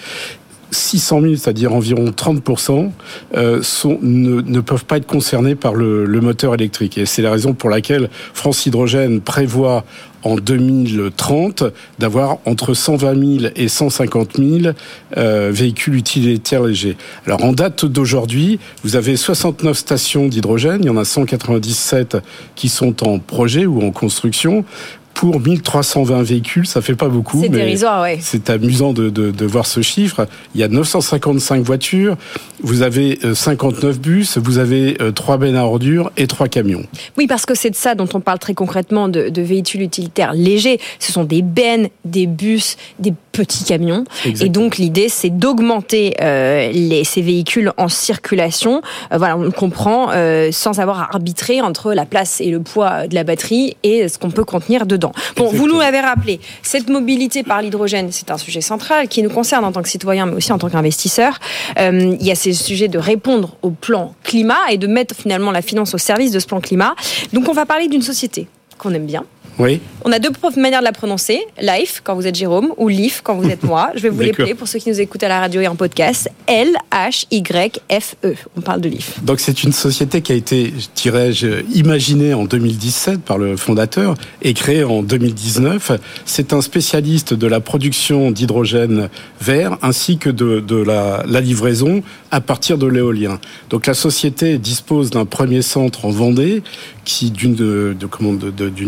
600 0.73 1.21
000, 1.21 1.35
c'est-à-dire 1.35 1.73
environ 1.73 2.05
30%, 2.09 2.91
euh, 3.35 3.61
ne, 4.01 4.59
peuvent 4.61 4.85
pas 4.85 4.97
être 4.97 5.05
concernés 5.05 5.55
par 5.55 5.75
le, 5.75 6.05
le 6.05 6.21
moteur 6.21 6.53
électrique. 6.55 6.97
Et 6.97 7.05
c'est 7.05 7.21
la 7.21 7.31
raison 7.31 7.53
pour 7.53 7.69
laquelle 7.69 8.09
France 8.33 8.65
Hydrogène 8.65 9.21
prévoit 9.21 9.85
en 10.23 10.35
2030 10.35 11.63
d'avoir 11.99 12.37
entre 12.45 12.73
120 12.73 13.39
000 13.41 13.53
et 13.55 13.67
150 13.67 14.37
000 14.37 14.73
euh, 15.17 15.51
véhicules 15.53 15.95
utilitaires 15.95 16.63
légers. 16.63 16.97
Alors 17.25 17.43
en 17.43 17.53
date 17.53 17.85
d'aujourd'hui, 17.85 18.59
vous 18.83 18.95
avez 18.95 19.15
69 19.17 19.77
stations 19.77 20.27
d'hydrogène, 20.27 20.79
il 20.81 20.87
y 20.87 20.89
en 20.89 20.97
a 20.97 21.05
197 21.05 22.17
qui 22.55 22.69
sont 22.69 23.05
en 23.07 23.19
projet 23.19 23.65
ou 23.65 23.81
en 23.81 23.91
construction. 23.91 24.65
Pour 25.13 25.39
1320 25.39 26.23
véhicules, 26.23 26.65
ça 26.67 26.81
fait 26.81 26.95
pas 26.95 27.07
beaucoup. 27.07 27.41
C'est 27.41 27.49
dérisoire, 27.49 28.01
ouais. 28.03 28.17
c'est 28.21 28.49
amusant 28.49 28.93
de, 28.93 29.09
de, 29.09 29.31
de 29.31 29.45
voir 29.45 29.65
ce 29.65 29.81
chiffre. 29.81 30.27
Il 30.55 30.61
y 30.61 30.63
a 30.63 30.67
955 30.67 31.63
voitures, 31.63 32.17
vous 32.61 32.81
avez 32.81 33.19
euh, 33.23 33.35
59 33.35 33.99
bus, 33.99 34.37
vous 34.37 34.57
avez 34.57 34.97
euh, 35.01 35.11
3 35.11 35.37
bennes 35.37 35.55
à 35.55 35.65
ordures 35.65 36.11
et 36.17 36.27
3 36.27 36.47
camions. 36.47 36.83
Oui, 37.17 37.27
parce 37.27 37.45
que 37.45 37.55
c'est 37.55 37.69
de 37.69 37.75
ça 37.75 37.95
dont 37.95 38.09
on 38.13 38.19
parle 38.19 38.39
très 38.39 38.53
concrètement 38.53 39.07
de, 39.07 39.29
de 39.29 39.41
véhicules 39.41 39.81
utilitaires 39.81 40.33
légers. 40.33 40.79
Ce 40.99 41.11
sont 41.11 41.23
des 41.23 41.41
bennes, 41.41 41.89
des 42.05 42.27
bus, 42.27 42.77
des 42.99 43.13
petits 43.33 43.65
camions. 43.65 44.05
Exactement. 44.25 44.45
Et 44.45 44.49
donc 44.49 44.77
l'idée, 44.77 45.09
c'est 45.09 45.29
d'augmenter 45.29 46.15
euh, 46.21 46.71
les, 46.71 47.03
ces 47.03 47.21
véhicules 47.21 47.73
en 47.77 47.89
circulation. 47.89 48.81
Euh, 49.11 49.17
voilà, 49.17 49.35
on 49.35 49.41
le 49.41 49.51
comprend 49.51 50.11
euh, 50.11 50.51
sans 50.51 50.79
avoir 50.79 51.01
à 51.01 51.09
arbitrer 51.15 51.61
entre 51.61 51.93
la 51.93 52.05
place 52.05 52.39
et 52.39 52.49
le 52.49 52.61
poids 52.61 53.07
de 53.07 53.15
la 53.15 53.25
batterie 53.25 53.75
et 53.83 54.07
ce 54.07 54.17
qu'on 54.17 54.31
peut 54.31 54.45
contenir 54.45 54.85
dedans. 54.85 55.11
Bon, 55.35 55.47
vous 55.47 55.67
nous 55.67 55.79
l'avez 55.79 55.99
rappelé, 55.99 56.39
cette 56.61 56.89
mobilité 56.89 57.43
par 57.43 57.61
l'hydrogène, 57.61 58.09
c'est 58.11 58.31
un 58.31 58.37
sujet 58.37 58.61
central 58.61 59.09
qui 59.09 59.21
nous 59.23 59.29
concerne 59.29 59.65
en 59.65 59.71
tant 59.71 59.81
que 59.81 59.89
citoyen, 59.89 60.27
mais 60.27 60.35
aussi 60.35 60.53
en 60.53 60.57
tant 60.57 60.69
qu'investisseur. 60.69 61.39
Il 61.77 62.21
y 62.21 62.31
a 62.31 62.35
ces 62.35 62.53
sujets 62.53 62.87
de 62.87 62.99
répondre 62.99 63.57
au 63.61 63.71
plan 63.71 64.13
climat 64.23 64.69
et 64.69 64.77
de 64.77 64.87
mettre 64.87 65.15
finalement 65.15 65.51
la 65.51 65.61
finance 65.61 65.93
au 65.93 65.97
service 65.97 66.31
de 66.31 66.39
ce 66.39 66.45
plan 66.45 66.61
climat. 66.61 66.95
Donc 67.33 67.49
on 67.49 67.53
va 67.53 67.65
parler 67.65 67.87
d'une 67.87 68.01
société 68.01 68.47
qu'on 68.77 68.93
aime 68.93 69.05
bien. 69.05 69.25
Oui, 69.59 69.79
On 70.03 70.11
a 70.11 70.19
deux 70.19 70.31
manières 70.57 70.79
de 70.79 70.85
la 70.85 70.91
prononcer, 70.91 71.41
Life 71.61 72.01
quand 72.03 72.15
vous 72.15 72.25
êtes 72.25 72.35
Jérôme 72.35 72.73
ou 72.77 72.87
Leaf 72.87 73.21
quand 73.23 73.35
vous 73.35 73.47
êtes 73.49 73.63
moi. 73.63 73.91
Je 73.95 74.01
vais 74.01 74.09
vous 74.09 74.17
D'accord. 74.17 74.37
l'épeler 74.39 74.55
pour 74.55 74.67
ceux 74.67 74.79
qui 74.79 74.89
nous 74.89 74.99
écoutent 74.99 75.23
à 75.23 75.27
la 75.27 75.39
radio 75.39 75.61
et 75.61 75.67
en 75.67 75.75
podcast. 75.75 76.29
L-H-Y-F-E. 76.47 78.35
On 78.57 78.61
parle 78.61 78.81
de 78.81 78.89
Leaf. 78.89 79.23
donc 79.23 79.39
c'est 79.39 79.63
une 79.63 79.71
société 79.71 80.21
qui 80.21 80.31
a 80.31 80.35
été, 80.35 80.73
dirais-je, 80.95 81.63
imaginée 81.73 82.33
en 82.33 82.45
2017 82.45 83.21
par 83.21 83.37
le 83.37 83.55
fondateur 83.57 84.15
et 84.41 84.53
créée 84.53 84.83
en 84.83 85.03
2019. 85.03 85.91
C'est 86.25 86.53
un 86.53 86.61
spécialiste 86.61 87.33
de 87.33 87.47
la 87.47 87.59
production 87.59 88.31
d'hydrogène 88.31 89.09
vert 89.41 89.77
ainsi 89.81 90.17
que 90.17 90.29
de, 90.29 90.59
de 90.59 90.75
la, 90.75 91.23
la 91.27 91.41
livraison 91.41 92.01
à 92.33 92.41
partir 92.41 92.79
de 92.79 92.87
l'éolien. 92.87 93.39
Donc 93.69 93.85
la 93.85 93.93
société 93.93 94.57
dispose 94.57 95.11
d'un 95.11 95.25
premier 95.25 95.61
centre 95.61 96.05
en 96.05 96.09
Vendée 96.09 96.63
qui 97.05 97.29
d'une 97.29 97.95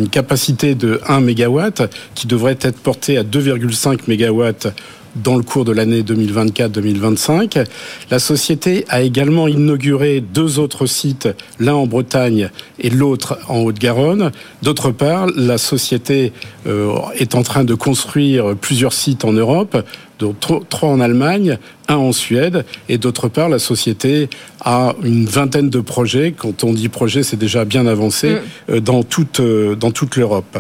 capacité 0.10 0.74
de 0.74 1.00
1 1.08 1.20
mégawatt 1.22 1.84
qui 2.16 2.26
devrait 2.26 2.58
être 2.60 2.80
porté 2.80 3.20
à 3.20 3.24
2,5 3.24 4.00
mégawatts 4.08 4.74
dans 5.16 5.36
le 5.38 5.44
cours 5.44 5.64
de 5.64 5.72
l'année 5.72 6.02
2024-2025. 6.02 7.66
La 8.10 8.20
société 8.20 8.84
a 8.90 9.02
également 9.02 9.48
inauguré 9.48 10.22
deux 10.22 10.60
autres 10.60 10.88
sites, 10.88 11.30
l'un 11.60 11.76
en 11.76 11.86
Bretagne 11.88 12.50
et 12.80 12.90
l'autre 12.90 13.38
en 13.48 13.60
Haute-Garonne. 13.60 14.32
D'autre 14.62 14.92
part, 14.92 15.28
la 15.36 15.58
société 15.58 16.34
euh, 16.68 16.96
est 17.16 17.36
en 17.36 17.44
train 17.44 17.64
de 17.64 17.76
construire 17.76 18.56
plusieurs 18.56 18.94
sites 18.94 19.24
en 19.24 19.32
Europe, 19.32 19.78
dont 20.20 20.34
tro- 20.40 20.64
trois 20.70 20.90
en 20.90 21.00
Allemagne, 21.00 21.58
un 21.88 21.96
en 21.98 22.12
Suède, 22.14 22.66
et 22.90 22.98
d'autre 22.98 23.28
part, 23.28 23.48
la 23.50 23.60
société 23.60 24.30
a 24.64 24.96
une 25.04 25.26
vingtaine 25.26 25.70
de 25.70 25.80
projets. 25.80 26.34
Quand 26.36 26.64
on 26.64 26.74
dit 26.74 26.90
projet, 26.90 27.22
c'est 27.22 27.36
déjà 27.38 27.64
bien 27.66 27.86
avancé 27.86 28.38
euh, 28.72 28.80
dans 28.80 29.04
toute 29.04 29.40
euh, 29.40 29.76
dans 29.76 29.92
toute 29.92 30.16
l'Europe. 30.16 30.58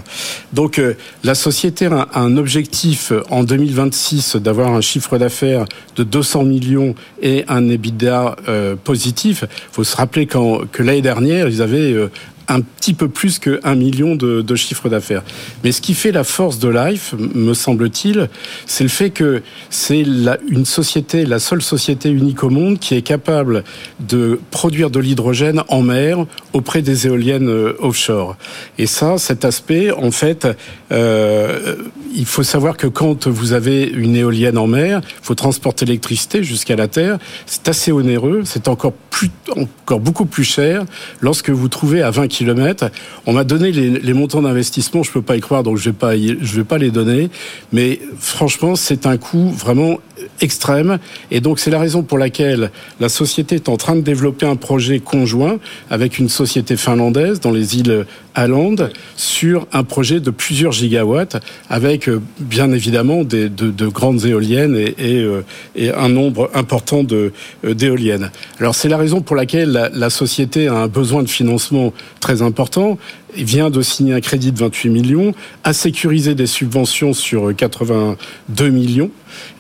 Donc, 0.54 0.78
euh, 0.78 0.94
la 1.24 1.34
société 1.34 1.88
a 1.88 2.08
un 2.14 2.38
objectif 2.38 3.12
en 3.32 3.44
2026 3.44 4.36
d'avoir 4.36 4.74
un 4.74 4.82
chiffre 4.82 5.18
d'affaires 5.18 5.66
de 5.96 6.04
200 6.04 6.44
millions 6.44 6.94
et 7.22 7.44
un 7.48 7.68
EBITDA 7.70 8.36
positif. 8.84 9.44
Il 9.44 9.74
faut 9.74 9.84
se 9.84 9.96
rappeler 9.96 10.28
que 10.28 10.84
l'année 10.84 11.02
dernière, 11.02 11.48
ils 11.48 11.62
avaient 11.62 11.96
un 12.48 12.62
petit 12.62 12.94
peu 12.94 13.10
plus 13.10 13.40
que 13.40 13.60
1 13.64 13.76
million 13.76 14.16
de, 14.16 14.42
de 14.42 14.56
chiffre 14.56 14.90
d'affaires. 14.90 15.24
Mais 15.64 15.72
ce 15.72 15.82
qui 15.82 15.94
fait 15.94 16.12
la 16.12 16.24
force 16.24 16.60
de 16.60 16.70
Life, 16.70 17.14
me 17.34 17.54
semble-t-il, 17.54 18.30
c'est 18.66 18.84
le 18.84 18.90
fait 18.90 19.10
que 19.10 19.42
c'est 19.70 20.06
une 20.50 20.66
société, 20.66 21.26
la 21.26 21.40
seule 21.40 21.62
société 21.62 22.10
unique 22.10 22.44
au 22.44 22.50
monde 22.50 22.80
qui 22.80 22.96
est 22.96 23.02
capable 23.02 23.64
de 24.00 24.40
produire 24.52 24.90
de 24.90 25.00
l'hydrogène 25.00 25.64
en 25.68 25.82
mer 25.82 26.26
auprès 26.54 26.82
des 26.82 27.08
éoliennes 27.08 27.50
euh, 27.50 27.74
offshore. 27.80 28.36
Et 28.78 28.88
ça, 28.88 29.18
cet 29.18 29.46
aspect, 29.46 29.92
en 29.92 30.12
fait, 30.12 30.48
euh, 30.92 31.76
il 32.16 32.26
faut 32.26 32.44
savoir 32.44 32.78
que 32.78 32.88
quand 32.88 33.28
vous 33.28 33.54
avez 33.54 33.84
une 33.84 34.16
éolienne 34.16 34.58
en 34.58 34.68
mer, 34.68 35.02
il 35.04 35.26
faut 35.26 35.36
transporter 35.36 35.86
l'électricité 35.86 36.44
jusqu'à 36.44 36.76
la 36.76 36.88
terre. 36.88 37.18
C'est 37.46 37.68
assez 37.68 37.92
onéreux, 37.92 38.42
c'est 38.46 38.68
encore 38.68 38.94
plus, 38.94 39.30
encore 39.56 40.00
beaucoup 40.00 40.26
plus 40.26 40.44
cher 40.44 40.84
lorsque 41.22 41.50
vous 41.50 41.68
trouvez 41.68 42.02
à 42.02 42.12
20 42.12 42.28
km. 42.28 42.90
On 43.26 43.34
m'a 43.34 43.44
donné 43.44 43.72
les, 43.72 44.14
montants 44.14 44.42
d'investissement, 44.42 45.04
je 45.04 45.12
peux 45.12 45.22
pas 45.22 45.36
y 45.36 45.42
croire, 45.42 45.64
donc 45.64 45.78
je 45.78 45.90
vais 45.90 45.96
pas, 45.96 46.18
je 46.18 46.56
vais 46.56 46.64
pas 46.64 46.78
les 46.78 46.92
donner. 46.92 47.30
Mais 47.72 48.00
franchement, 48.20 48.76
c'est 48.76 49.06
un 49.06 49.18
coût 49.18 49.50
vraiment 49.50 50.00
extrême. 50.42 51.00
Et 51.32 51.42
donc, 51.42 51.60
c'est 51.60 51.72
la 51.72 51.80
raison 51.80 52.04
pour 52.04 52.18
laquelle 52.18 52.72
la 53.00 53.10
société 53.10 53.56
est 53.56 53.70
en 53.70 53.78
train 53.78 53.96
de 53.96 54.02
développer 54.02 54.46
un 54.46 54.56
projet 54.56 55.00
conjoint 55.00 55.58
avec 55.90 56.20
une 56.20 56.30
société 56.30 56.78
finlandaise 56.78 57.40
dans 57.40 57.52
les 57.52 57.78
îles 57.78 58.06
Åland 58.38 58.76
sur 59.16 59.68
un 59.72 59.84
projet 59.84 60.20
de 60.20 60.30
plusieurs 60.30 60.72
gigawatts 60.72 61.38
avec, 61.70 62.10
euh, 62.10 62.22
bien 62.40 62.72
évidemment, 62.72 63.24
des, 63.24 63.50
de, 63.50 63.72
de 63.72 63.88
grandes 63.88 64.26
éoliennes 64.26 64.76
et, 64.76 64.96
et, 64.98 65.20
euh, 65.22 65.42
un 65.96 66.10
nombre 66.10 66.50
important 66.54 67.04
de, 67.04 67.32
euh, 67.64 67.74
d'éoliennes. 67.74 68.32
Alors, 68.60 68.76
c'est 68.76 68.90
la 68.90 68.98
raison 68.98 69.22
pour 69.22 69.36
laquelle 69.36 69.72
la, 69.72 69.90
la 69.90 70.10
société 70.10 70.68
a 70.68 70.76
un 70.76 70.88
besoin 70.88 71.24
de 71.24 71.30
financement 71.30 71.94
très 72.20 72.42
important 72.42 72.98
vient 73.38 73.70
de 73.70 73.82
signer 73.82 74.14
un 74.14 74.22
crédit 74.22 74.52
de 74.52 74.60
28 74.60 74.90
millions, 74.90 75.34
a 75.64 75.74
sécurisé 75.74 76.36
des 76.36 76.48
subventions 76.48 77.14
sur 77.14 77.56
82 77.56 78.70
millions. 78.70 79.12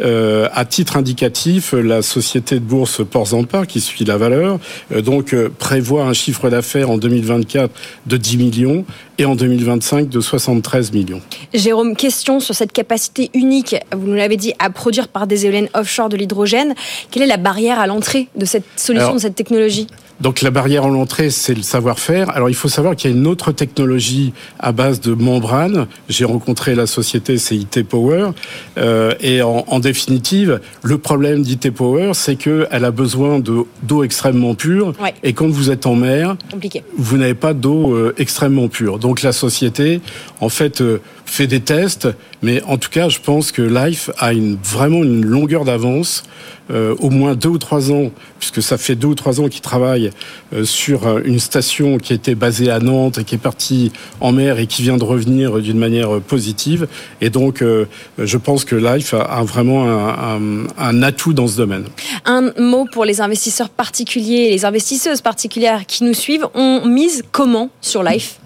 Euh, 0.01 0.47
à 0.53 0.65
titre 0.65 0.97
indicatif, 0.97 1.73
la 1.73 2.01
société 2.01 2.55
de 2.55 2.65
bourse 2.65 3.01
Ports-en-Par, 3.05 3.67
qui 3.67 3.81
suit 3.81 4.05
la 4.05 4.17
valeur, 4.17 4.59
euh, 4.93 5.01
donc 5.01 5.33
euh, 5.33 5.49
prévoit 5.49 6.05
un 6.05 6.13
chiffre 6.13 6.49
d'affaires 6.49 6.89
en 6.89 6.97
2024 6.97 7.69
de 8.05 8.17
10 8.17 8.37
millions 8.37 8.85
et 9.17 9.25
en 9.25 9.35
2025 9.35 10.09
de 10.09 10.19
73 10.19 10.91
millions. 10.91 11.21
Jérôme, 11.53 11.95
question 11.95 12.39
sur 12.39 12.55
cette 12.55 12.71
capacité 12.71 13.29
unique, 13.33 13.75
vous 13.95 14.07
nous 14.07 14.15
l'avez 14.15 14.37
dit, 14.37 14.53
à 14.59 14.69
produire 14.69 15.07
par 15.07 15.27
des 15.27 15.45
éoliennes 15.45 15.69
offshore 15.73 16.09
de 16.09 16.17
l'hydrogène. 16.17 16.73
Quelle 17.11 17.23
est 17.23 17.27
la 17.27 17.37
barrière 17.37 17.79
à 17.79 17.87
l'entrée 17.87 18.27
de 18.35 18.45
cette 18.45 18.65
solution, 18.75 19.07
Alors, 19.07 19.15
de 19.15 19.21
cette 19.21 19.35
technologie? 19.35 19.87
Donc 20.21 20.41
la 20.41 20.49
barrière 20.49 20.85
à 20.85 20.87
l'entrée, 20.87 21.29
c'est 21.29 21.53
le 21.53 21.61
savoir-faire. 21.61 22.29
Alors 22.29 22.49
il 22.49 22.55
faut 22.55 22.69
savoir 22.69 22.95
qu'il 22.95 23.11
y 23.11 23.13
a 23.13 23.17
une 23.17 23.27
autre 23.27 23.51
technologie 23.51 24.31
à 24.59 24.71
base 24.71 25.01
de 25.01 25.13
membrane. 25.13 25.87
J'ai 26.07 26.23
rencontré 26.23 26.73
la 26.73 26.87
société, 26.87 27.37
c'est 27.37 27.55
IT 27.57 27.83
Power. 27.83 28.29
Euh, 28.77 29.13
et 29.19 29.41
en, 29.41 29.65
en 29.67 29.79
définitive, 29.79 30.61
le 30.83 30.97
problème 30.97 31.41
d'IT 31.41 31.69
Power, 31.71 32.11
c'est 32.13 32.37
qu'elle 32.37 32.67
a 32.85 32.91
besoin 32.91 33.39
de- 33.39 33.63
d'eau 33.83 34.03
extrêmement 34.03 34.55
pure. 34.55 34.93
Ouais. 35.01 35.13
Et 35.23 35.33
quand 35.33 35.49
vous 35.49 35.69
êtes 35.69 35.85
en 35.85 35.95
mer, 35.95 36.37
Compliqué. 36.49 36.83
vous 36.97 37.17
n'avez 37.17 37.33
pas 37.33 37.53
d'eau 37.53 37.93
euh, 37.93 38.13
extrêmement 38.17 38.69
pure. 38.69 38.99
Donc 38.99 39.21
la 39.21 39.33
société, 39.33 39.99
en 40.39 40.49
fait, 40.49 40.79
euh, 40.79 41.01
fait 41.25 41.47
des 41.47 41.59
tests, 41.59 42.07
mais 42.41 42.61
en 42.63 42.77
tout 42.77 42.89
cas, 42.89 43.09
je 43.09 43.19
pense 43.19 43.51
que 43.51 43.61
Life 43.63 44.11
a 44.19 44.31
une, 44.31 44.57
vraiment 44.63 45.03
une 45.03 45.25
longueur 45.25 45.65
d'avance, 45.65 46.23
euh, 46.71 46.95
au 46.99 47.09
moins 47.09 47.35
deux 47.35 47.49
ou 47.49 47.57
trois 47.57 47.91
ans, 47.91 48.09
puisque 48.39 48.61
ça 48.61 48.77
fait 48.77 48.95
deux 48.95 49.07
ou 49.09 49.15
trois 49.15 49.39
ans 49.39 49.47
qu'ils 49.49 49.61
travaillent 49.61 50.09
euh, 50.53 50.63
sur 50.65 51.05
euh, 51.07 51.21
une 51.25 51.39
station 51.39 51.97
qui 51.97 52.13
était 52.13 52.35
basée 52.35 52.71
à 52.71 52.79
Nantes 52.79 53.17
et 53.19 53.23
qui 53.23 53.35
est 53.35 53.39
partie 53.39 53.91
en 54.19 54.31
mer 54.31 54.57
et 54.59 54.65
qui 54.67 54.81
vient 54.81 54.97
de 54.97 55.03
revenir 55.03 55.59
d'une 55.59 55.77
manière 55.77 56.15
euh, 56.15 56.19
positive. 56.19 56.87
Et 57.21 57.29
donc, 57.29 57.61
euh, 57.61 57.85
je 58.17 58.37
pense 58.37 58.65
que 58.65 58.75
Life 58.75 59.13
a, 59.13 59.21
a 59.21 59.43
vraiment 59.43 59.85
un, 59.85 60.37
un- 60.37 60.67
un 60.77 61.03
atout 61.03 61.33
dans 61.33 61.47
ce 61.47 61.57
domaine. 61.57 61.85
Un 62.25 62.51
mot 62.59 62.85
pour 62.91 63.05
les 63.05 63.21
investisseurs 63.21 63.69
particuliers, 63.69 64.49
les 64.49 64.65
investisseuses 64.65 65.21
particulières 65.21 65.85
qui 65.85 66.03
nous 66.03 66.13
suivent. 66.13 66.47
On 66.55 66.85
mise 66.85 67.23
comment 67.31 67.69
sur 67.81 68.01
Life? 68.03 68.39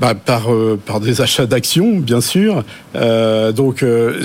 Bah, 0.00 0.14
par, 0.14 0.50
euh, 0.50 0.80
par 0.82 0.98
des 0.98 1.20
achats 1.20 1.44
d'actions, 1.44 1.98
bien 1.98 2.22
sûr. 2.22 2.64
Euh, 2.96 3.52
donc, 3.52 3.82
euh, 3.82 4.18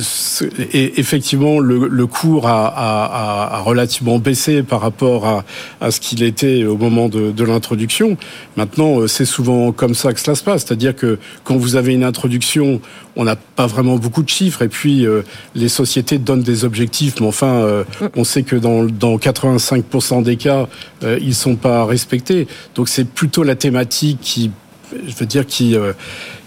et 0.71 1.01
effectivement, 1.01 1.59
le, 1.59 1.89
le 1.89 2.07
cours 2.07 2.47
a, 2.47 2.67
a- 2.67 3.57
a- 3.57 3.59
relativement 3.59 4.17
baissé 4.17 4.63
par 4.63 4.79
rapport 4.79 5.25
à, 5.27 5.43
à 5.81 5.91
ce 5.91 5.99
qu'il 5.99 6.23
était 6.23 6.63
au 6.63 6.77
moment 6.77 7.09
de, 7.09 7.31
de 7.31 7.43
l'introduction. 7.43 8.15
Maintenant, 8.55 9.01
euh, 9.01 9.07
c'est 9.07 9.25
souvent 9.25 9.73
comme 9.73 9.95
ça 9.95 10.13
que 10.13 10.19
cela 10.21 10.35
se 10.35 10.43
passe. 10.45 10.63
C'est-à-dire 10.65 10.95
que 10.95 11.19
quand 11.43 11.57
vous 11.57 11.75
avez 11.75 11.93
une 11.93 12.05
introduction, 12.05 12.79
on 13.17 13.25
n'a 13.25 13.35
pas 13.35 13.67
vraiment 13.67 13.97
beaucoup 13.97 14.23
de 14.23 14.29
chiffres. 14.29 14.61
Et 14.61 14.69
puis, 14.69 15.05
euh, 15.05 15.23
les 15.55 15.67
sociétés 15.67 16.19
donnent 16.19 16.41
des 16.43 16.63
objectifs, 16.63 17.15
mais 17.19 17.27
enfin, 17.27 17.47
euh, 17.53 17.83
on 18.15 18.23
sait 18.23 18.43
que 18.43 18.55
dans, 18.55 18.85
dans 18.85 19.17
85% 19.17 20.23
des 20.23 20.37
cas, 20.37 20.67
ils 21.03 21.35
sont 21.35 21.57
pas 21.57 21.83
respectés. 21.83 22.47
Donc, 22.75 22.87
c'est 22.87 23.07
plutôt 23.09 23.43
la 23.43 23.55
thématique 23.55 24.19
qui 24.21 24.51
je 24.91 25.15
veux 25.15 25.25
dire, 25.25 25.45
qui, 25.45 25.75
euh, 25.75 25.93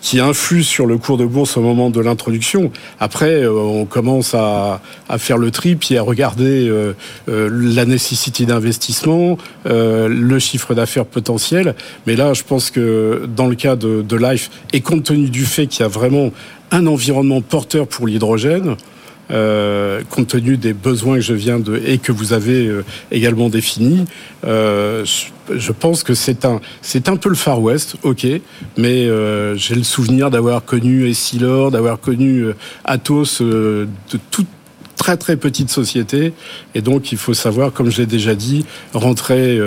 qui 0.01 0.20
influe 0.20 0.62
sur 0.62 0.86
le 0.86 0.99
cours 0.99 1.18
de 1.18 1.24
bourse 1.24 1.57
au 1.57 1.61
moment 1.61 1.91
de 1.91 2.01
l'introduction. 2.01 2.70
Après, 3.01 3.43
euh, 3.43 3.53
on 3.53 3.84
commence 3.84 4.34
à, 4.34 4.80
faire 5.18 5.39
le 5.39 5.51
tri, 5.51 5.74
puis 5.74 5.97
à 5.97 6.03
regarder 6.03 6.68
euh, 6.68 6.95
la 7.26 7.84
nécessité 7.84 8.47
d'investissement, 8.47 9.39
le 9.64 10.39
chiffre 10.39 10.74
d'affaires 10.74 11.07
potentiel. 11.07 11.74
Mais 12.07 12.14
là, 12.14 12.34
je 12.34 12.43
pense 12.43 12.70
que 12.70 13.28
dans 13.34 13.47
le 13.47 13.55
cas 13.55 13.76
de 13.76 14.16
Life, 14.16 14.51
et 14.72 14.80
compte 14.80 15.05
tenu 15.05 15.30
du 15.30 15.45
fait 15.45 15.66
qu'il 15.66 15.80
y 15.80 15.84
a 15.84 15.89
vraiment 15.89 16.30
un 16.70 16.86
environnement 16.86 17.41
porteur 17.41 17.86
pour 17.86 18.07
l'hydrogène, 18.07 18.76
euh, 19.31 20.03
compte 20.09 20.29
tenu 20.29 20.57
des 20.57 20.72
besoins 20.72 21.16
que 21.16 21.22
je 21.22 21.35
viens 21.35 21.59
de 21.59 21.81
et 21.85 21.99
que 21.99 22.12
vous 22.12 22.33
avez 22.33 22.66
euh, 22.66 22.85
également 23.11 23.51
définis, 23.51 24.07
euh, 24.47 25.05
je, 25.55 25.72
pense 25.72 26.03
que 26.03 26.14
c'est 26.14 26.47
un 26.47 26.61
c'est 26.81 27.09
un 27.11 27.16
peu 27.16 27.29
le 27.29 27.35
Far 27.35 27.61
West, 27.61 27.97
ok, 28.05 28.26
mais 28.76 29.07
j'ai 29.57 29.74
le 29.74 29.83
souvenir 29.83 30.31
d'avoir 30.31 30.64
connu 30.64 31.09
Essilor, 31.09 31.70
d'avoir 31.70 32.01
connu 32.01 32.47
Atos, 32.85 33.43
de 33.43 33.89
toutes 34.31 34.47
très 34.97 35.16
très 35.16 35.37
petites 35.37 35.70
sociétés, 35.70 36.33
et 36.74 36.81
donc 36.81 37.12
il 37.12 37.18
faut 37.18 37.35
savoir, 37.35 37.72
comme 37.72 37.91
je 37.91 37.99
l'ai 37.99 38.07
déjà 38.07 38.35
dit, 38.35 38.64
rentrer 38.93 39.61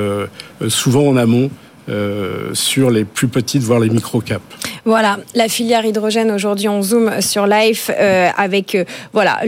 souvent 0.67 1.07
en 1.07 1.17
amont. 1.17 1.49
Euh, 1.89 2.53
sur 2.53 2.91
les 2.91 3.05
plus 3.05 3.27
petites, 3.27 3.63
voire 3.63 3.79
les 3.79 3.89
micro-caps. 3.89 4.43
Voilà, 4.85 5.17
la 5.33 5.47
filière 5.47 5.83
hydrogène 5.83 6.29
aujourd'hui 6.31 6.69
on 6.69 6.83
zoom 6.83 7.21
sur 7.21 7.47
Life 7.47 7.89
euh, 7.89 8.29
avec 8.37 8.75
euh, 8.75 8.85
voilà 9.13 9.39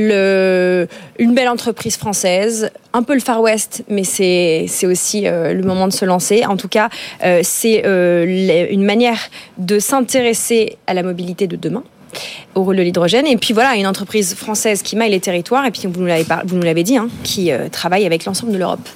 une 1.19 1.35
belle 1.35 1.47
entreprise 1.47 1.95
française, 1.95 2.71
un 2.91 3.03
peu 3.03 3.13
le 3.13 3.19
Far 3.19 3.39
West, 3.39 3.83
mais 3.87 4.03
c'est 4.03 4.67
aussi 4.83 5.21
le 5.21 5.61
moment 5.61 5.87
de 5.87 5.93
se 5.93 6.05
lancer. 6.05 6.43
En 6.45 6.57
tout 6.57 6.67
cas, 6.67 6.89
c'est 7.43 7.83
une 7.83 8.83
manière 8.83 9.19
de 9.57 9.77
s'intéresser 9.79 10.77
à 10.87 10.93
la 10.93 11.03
mobilité 11.03 11.47
de 11.47 11.55
demain 11.55 11.83
au 12.55 12.63
rôle 12.63 12.77
de 12.77 12.81
l'hydrogène 12.83 13.25
et 13.25 13.37
puis 13.37 13.53
voilà 13.53 13.75
une 13.75 13.87
entreprise 13.87 14.35
française 14.35 14.81
qui 14.83 14.95
maille 14.95 15.11
les 15.11 15.19
territoires 15.19 15.65
et 15.65 15.71
puis 15.71 15.87
vous 15.87 16.01
nous 16.01 16.61
l'avez 16.61 16.83
dit 16.83 16.97
hein, 16.97 17.09
qui 17.23 17.51
travaille 17.71 18.05
avec 18.05 18.25
l'ensemble 18.25 18.53
de 18.53 18.57
l'Europe. 18.57 18.87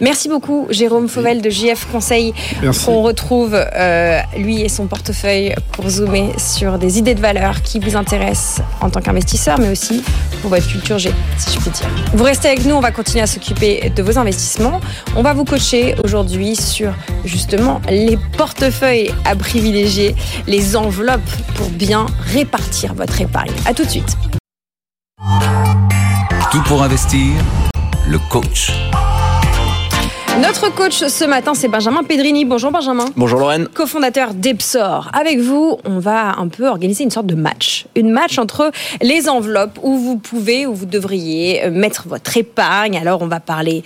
Merci 0.00 0.28
beaucoup 0.28 0.66
Jérôme 0.70 1.08
Fauvel 1.08 1.42
de 1.42 1.50
JF 1.50 1.86
Conseil 1.90 2.34
Merci. 2.62 2.84
qu'on 2.84 3.02
retrouve 3.02 3.54
euh, 3.54 4.20
lui 4.36 4.62
et 4.62 4.68
son 4.68 4.86
portefeuille 4.86 5.54
pour 5.72 5.88
zoomer 5.88 6.32
sur 6.38 6.78
des 6.78 6.98
idées 6.98 7.14
de 7.14 7.20
valeur 7.20 7.62
qui 7.62 7.78
vous 7.80 7.96
intéressent 7.96 8.62
en 8.80 8.90
tant 8.90 9.00
qu'investisseur 9.00 9.58
mais 9.58 9.70
aussi 9.70 10.02
pour 10.40 10.50
votre 10.50 10.66
culture 10.68 10.98
G 10.98 11.12
si 11.38 11.54
je 11.54 11.60
puis 11.60 11.70
dire. 11.70 11.88
Vous 12.14 12.24
restez 12.24 12.48
avec 12.48 12.64
nous, 12.64 12.74
on 12.74 12.80
va 12.80 12.90
continuer 12.90 13.22
à 13.22 13.26
s'occuper 13.26 13.90
de 13.94 14.02
vos 14.02 14.18
investissements. 14.18 14.80
On 15.16 15.22
va 15.22 15.32
vous 15.32 15.44
coacher 15.44 15.94
aujourd'hui 16.04 16.56
sur 16.56 16.92
justement 17.24 17.80
les 17.88 18.18
portefeuilles 18.36 19.12
à 19.24 19.36
privilégier, 19.36 20.14
les 20.46 20.76
enveloppes 20.76 21.20
pour 21.54 21.68
bien 21.70 22.06
répartir 22.32 22.94
votre 22.94 23.20
épargne. 23.20 23.52
À 23.66 23.74
tout 23.74 23.84
de 23.84 23.90
suite. 23.90 24.16
Tout 26.52 26.62
pour 26.64 26.82
investir, 26.82 27.32
le 28.08 28.18
coach. 28.30 28.72
Notre 30.40 30.68
coach 30.74 31.02
ce 31.02 31.24
matin, 31.24 31.54
c'est 31.54 31.68
Benjamin 31.68 32.02
Pedrini. 32.02 32.44
Bonjour 32.44 32.70
Benjamin. 32.70 33.06
Bonjour 33.16 33.40
Lorraine. 33.40 33.68
cofondateur 33.68 34.34
d'Epsor. 34.34 35.10
Avec 35.14 35.38
vous, 35.38 35.78
on 35.86 35.98
va 35.98 36.36
un 36.38 36.48
peu 36.48 36.68
organiser 36.68 37.04
une 37.04 37.10
sorte 37.10 37.26
de 37.26 37.34
match. 37.34 37.86
Une 37.94 38.10
match 38.10 38.38
entre 38.38 38.70
les 39.00 39.30
enveloppes 39.30 39.78
où 39.82 39.96
vous 39.96 40.18
pouvez, 40.18 40.66
où 40.66 40.74
vous 40.74 40.84
devriez 40.84 41.70
mettre 41.70 42.06
votre 42.06 42.36
épargne. 42.36 42.98
Alors, 42.98 43.22
on 43.22 43.28
va 43.28 43.40
parler 43.40 43.82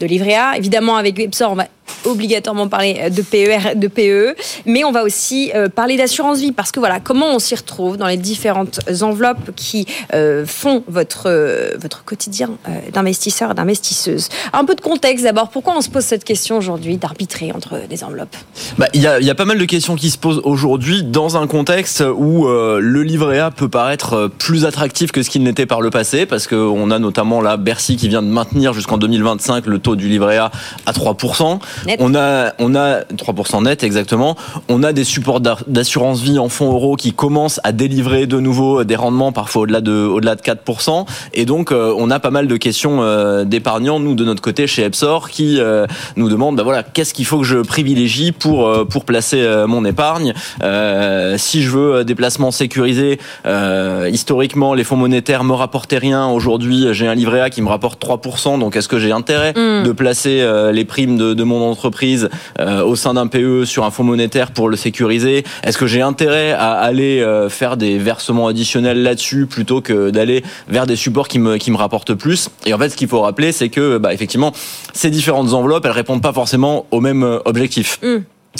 de 0.00 0.06
livret 0.06 0.34
A. 0.34 0.56
Évidemment, 0.56 0.96
avec 0.96 1.20
Epsor, 1.20 1.52
on 1.52 1.56
va 1.56 1.66
obligatoirement 2.04 2.68
parler 2.68 3.10
de 3.10 3.22
PER, 3.22 3.74
de 3.76 3.88
PE, 3.88 4.34
mais 4.66 4.84
on 4.84 4.92
va 4.92 5.02
aussi 5.02 5.52
euh, 5.54 5.68
parler 5.68 5.96
d'assurance 5.96 6.40
vie 6.40 6.52
parce 6.52 6.72
que 6.72 6.80
voilà, 6.80 7.00
comment 7.00 7.34
on 7.34 7.38
s'y 7.38 7.54
retrouve 7.54 7.96
dans 7.96 8.06
les 8.06 8.16
différentes 8.16 8.80
enveloppes 9.02 9.54
qui 9.56 9.86
euh, 10.14 10.44
font 10.46 10.84
votre 10.88 11.24
euh, 11.26 11.76
votre 11.80 12.04
quotidien 12.04 12.50
euh, 12.68 12.90
d'investisseur 12.92 13.54
d'investisseuse. 13.54 14.28
Un 14.52 14.64
peu 14.64 14.74
de 14.74 14.80
contexte 14.80 15.24
d'abord. 15.24 15.50
Pourquoi 15.50 15.74
on 15.76 15.80
se 15.80 15.90
pose 15.90 16.04
cette 16.04 16.24
question 16.24 16.58
aujourd'hui 16.58 16.96
d'arbitrer 16.96 17.52
entre 17.52 17.86
des 17.88 18.04
enveloppes? 18.04 18.36
Bah, 18.78 18.88
Il 18.94 19.02
y, 19.02 19.06
a, 19.06 19.20
y 19.20 19.30
a 19.30 19.34
pas 19.34 19.44
mal 19.44 19.58
de 19.58 19.64
questions 19.64 19.96
qui 19.96 20.10
se 20.10 20.18
posent 20.18 20.40
aujourd'hui 20.44 21.02
dans 21.02 21.36
un 21.36 21.46
contexte 21.46 22.02
où 22.16 22.46
euh, 22.46 22.80
le 22.80 23.02
livret 23.02 23.38
A 23.38 23.50
peut 23.50 23.68
paraître 23.68 24.14
euh, 24.14 24.28
plus 24.28 24.64
attractif 24.64 25.12
que 25.12 25.22
ce 25.22 25.30
qu'il 25.30 25.42
n'était 25.42 25.66
par 25.66 25.80
le 25.80 25.90
passé, 25.90 26.26
parce 26.26 26.46
qu'on 26.46 26.90
a 26.90 26.98
notamment 26.98 27.40
là 27.40 27.56
Bercy 27.56 27.96
qui 27.96 28.08
vient 28.08 28.22
de 28.22 28.28
maintenir 28.28 28.72
jusqu'en 28.72 28.98
2025 28.98 29.66
le 29.66 29.78
taux 29.78 29.96
du 29.96 30.08
livret 30.08 30.38
A 30.38 30.50
à 30.86 30.92
3%. 30.92 31.60
Net. 31.86 31.98
On 32.00 32.14
a, 32.14 32.52
on 32.58 32.74
a 32.74 33.00
3% 33.02 33.64
net 33.64 33.82
exactement. 33.84 34.36
On 34.68 34.82
a 34.82 34.92
des 34.92 35.04
supports 35.04 35.40
d'assurance 35.40 36.20
vie 36.20 36.38
en 36.38 36.48
fonds 36.48 36.72
euros 36.72 36.96
qui 36.96 37.12
commencent 37.12 37.60
à 37.64 37.72
délivrer 37.72 38.26
de 38.26 38.38
nouveau 38.40 38.84
des 38.84 38.96
rendements 38.96 39.32
parfois 39.32 39.62
au-delà 39.62 39.80
de, 39.80 39.92
au-delà 39.92 40.34
de 40.34 40.40
4%. 40.42 41.06
Et 41.34 41.44
donc, 41.44 41.72
euh, 41.72 41.94
on 41.98 42.10
a 42.10 42.20
pas 42.20 42.30
mal 42.30 42.46
de 42.46 42.56
questions 42.56 43.02
euh, 43.02 43.44
d'épargnants, 43.44 44.00
nous, 44.00 44.14
de 44.14 44.24
notre 44.24 44.42
côté 44.42 44.66
chez 44.66 44.82
Epsor, 44.84 45.28
qui 45.30 45.58
euh, 45.60 45.86
nous 46.16 46.28
demandent, 46.28 46.56
bah 46.56 46.62
voilà, 46.62 46.82
qu'est-ce 46.82 47.14
qu'il 47.14 47.24
faut 47.24 47.38
que 47.38 47.44
je 47.44 47.58
privilégie 47.58 48.32
pour, 48.32 48.66
euh, 48.66 48.84
pour 48.84 49.04
placer 49.04 49.40
euh, 49.40 49.66
mon 49.66 49.84
épargne? 49.84 50.34
Euh, 50.62 51.36
Si 51.38 51.62
je 51.62 51.70
veux 51.70 51.94
euh, 51.96 52.04
des 52.04 52.14
placements 52.14 52.50
sécurisés, 52.50 53.18
euh, 53.46 54.08
historiquement, 54.12 54.74
les 54.74 54.84
fonds 54.84 54.96
monétaires 54.96 55.44
me 55.44 55.52
rapportaient 55.54 55.98
rien. 55.98 56.26
Aujourd'hui, 56.28 56.88
j'ai 56.92 57.08
un 57.08 57.14
livret 57.14 57.40
A 57.40 57.50
qui 57.50 57.62
me 57.62 57.68
rapporte 57.68 58.02
3%. 58.04 58.58
Donc, 58.58 58.76
est-ce 58.76 58.88
que 58.88 58.98
j'ai 58.98 59.12
intérêt 59.12 59.52
Mm. 59.52 59.82
de 59.84 59.92
placer 59.92 60.40
euh, 60.40 60.72
les 60.72 60.84
primes 60.84 61.16
de, 61.18 61.34
de 61.34 61.42
mon 61.44 61.61
entreprise 61.70 62.28
euh, 62.60 62.82
au 62.82 62.96
sein 62.96 63.14
d'un 63.14 63.26
PE 63.26 63.64
sur 63.64 63.84
un 63.84 63.90
fonds 63.90 64.04
monétaire 64.04 64.52
pour 64.52 64.68
le 64.68 64.76
sécuriser 64.76 65.44
Est-ce 65.62 65.78
que 65.78 65.86
j'ai 65.86 66.02
intérêt 66.02 66.52
à 66.52 66.72
aller 66.72 67.20
euh, 67.20 67.48
faire 67.48 67.76
des 67.76 67.98
versements 67.98 68.48
additionnels 68.48 69.02
là-dessus 69.02 69.46
plutôt 69.46 69.80
que 69.80 70.10
d'aller 70.10 70.42
vers 70.68 70.86
des 70.86 70.96
supports 70.96 71.28
qui 71.28 71.38
me, 71.38 71.56
qui 71.56 71.72
rapportent 71.72 72.14
plus? 72.14 72.50
Et 72.66 72.74
en 72.74 72.78
fait, 72.78 72.90
ce 72.90 72.96
qu'il 72.96 73.08
faut 73.08 73.20
rappeler, 73.20 73.52
c'est 73.52 73.68
que, 73.68 73.98
bah, 73.98 74.12
effectivement, 74.12 74.52
ces 74.92 75.10
différentes 75.10 75.52
enveloppes, 75.52 75.84
elles 75.84 75.92
répondent 75.92 76.22
pas 76.22 76.32
forcément 76.32 76.86
au 76.90 77.00
même 77.00 77.22
euh, 77.22 77.38
objectif. 77.44 77.98
Mm. 78.02 78.18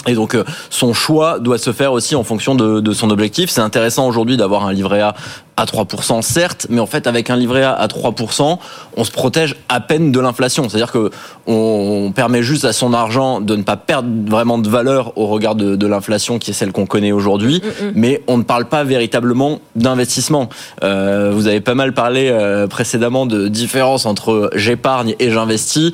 Et 0.09 0.15
donc 0.15 0.35
euh, 0.35 0.45
son 0.71 0.95
choix 0.95 1.39
doit 1.39 1.59
se 1.59 1.73
faire 1.73 1.93
aussi 1.93 2.17
en 2.17 2.25
fonction 2.25 2.55
de, 2.55 2.81
de 2.81 2.93
son 2.93 3.11
objectif. 3.11 3.51
C'est 3.51 3.61
intéressant 3.61 4.09
aujourd'hui 4.09 4.37
d'avoir 4.37 4.67
un 4.67 4.73
livret 4.73 5.01
A 5.01 5.15
à 5.59 5.67
3%, 5.67 6.23
certes, 6.23 6.67
mais 6.71 6.81
en 6.81 6.87
fait 6.87 7.07
avec 7.07 7.29
un 7.29 7.37
livret 7.37 7.63
A 7.63 7.73
à 7.73 7.87
3%, 7.87 8.59
on 8.97 9.05
se 9.05 9.11
protège 9.11 9.55
à 9.69 9.81
peine 9.81 10.11
de 10.11 10.19
l'inflation. 10.19 10.69
C'est-à-dire 10.69 10.91
que 10.91 11.11
on, 11.47 12.07
on 12.07 12.13
permet 12.13 12.43
juste 12.43 12.65
à 12.65 12.73
son 12.73 12.95
argent 12.95 13.41
de 13.41 13.55
ne 13.55 13.63
pas 13.63 13.77
perdre 13.77 14.09
vraiment 14.31 14.59
de 14.59 14.69
valeur 14.69 15.17
au 15.19 15.27
regard 15.27 15.55
de, 15.55 15.77
de 15.77 15.87
l'inflation 15.87 16.39
qui 16.39 16.51
est 16.51 16.55
celle 16.55 16.73
qu'on 16.73 16.87
connaît 16.87 17.13
aujourd'hui, 17.13 17.63
Mm, 17.63 17.87
mm. 17.87 17.93
mais 17.95 18.23
on 18.27 18.39
ne 18.39 18.43
parle 18.43 18.67
pas 18.67 18.85
véritablement 18.85 19.61
d'investissement. 19.77 20.49
Euh, 20.83 21.31
vous 21.35 21.47
avez 21.47 21.61
pas 21.61 21.75
mal 21.75 21.93
parlé 21.93 22.29
euh, 22.31 22.67
précédemment 22.67 23.27
de 23.27 23.49
différence 23.49 24.07
entre 24.07 24.51
j'épargne 24.55 25.15
et 25.19 25.31
j'investis 25.31 25.93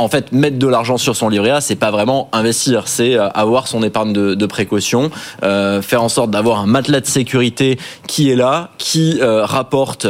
en 0.00 0.08
fait, 0.08 0.32
mettre 0.32 0.58
de 0.58 0.66
l'argent 0.66 0.96
sur 0.96 1.14
son 1.14 1.28
livret 1.28 1.50
A, 1.50 1.60
c'est 1.60 1.76
pas 1.76 1.90
vraiment 1.90 2.28
investir, 2.32 2.88
c'est 2.88 3.14
euh, 3.14 3.28
avoir 3.30 3.68
son 3.68 3.82
épargne 3.82 4.12
de, 4.12 4.46
précaution, 4.46 5.10
euh, 5.42 5.82
faire 5.82 6.02
en 6.02 6.08
sorte 6.08 6.30
d'avoir 6.30 6.60
un 6.60 6.66
matelas 6.66 7.00
de 7.00 7.06
sécurité 7.06 7.78
qui 8.06 8.30
est 8.30 8.36
là, 8.36 8.70
qui 8.78 9.18
euh, 9.20 9.44
rapporte 9.44 10.06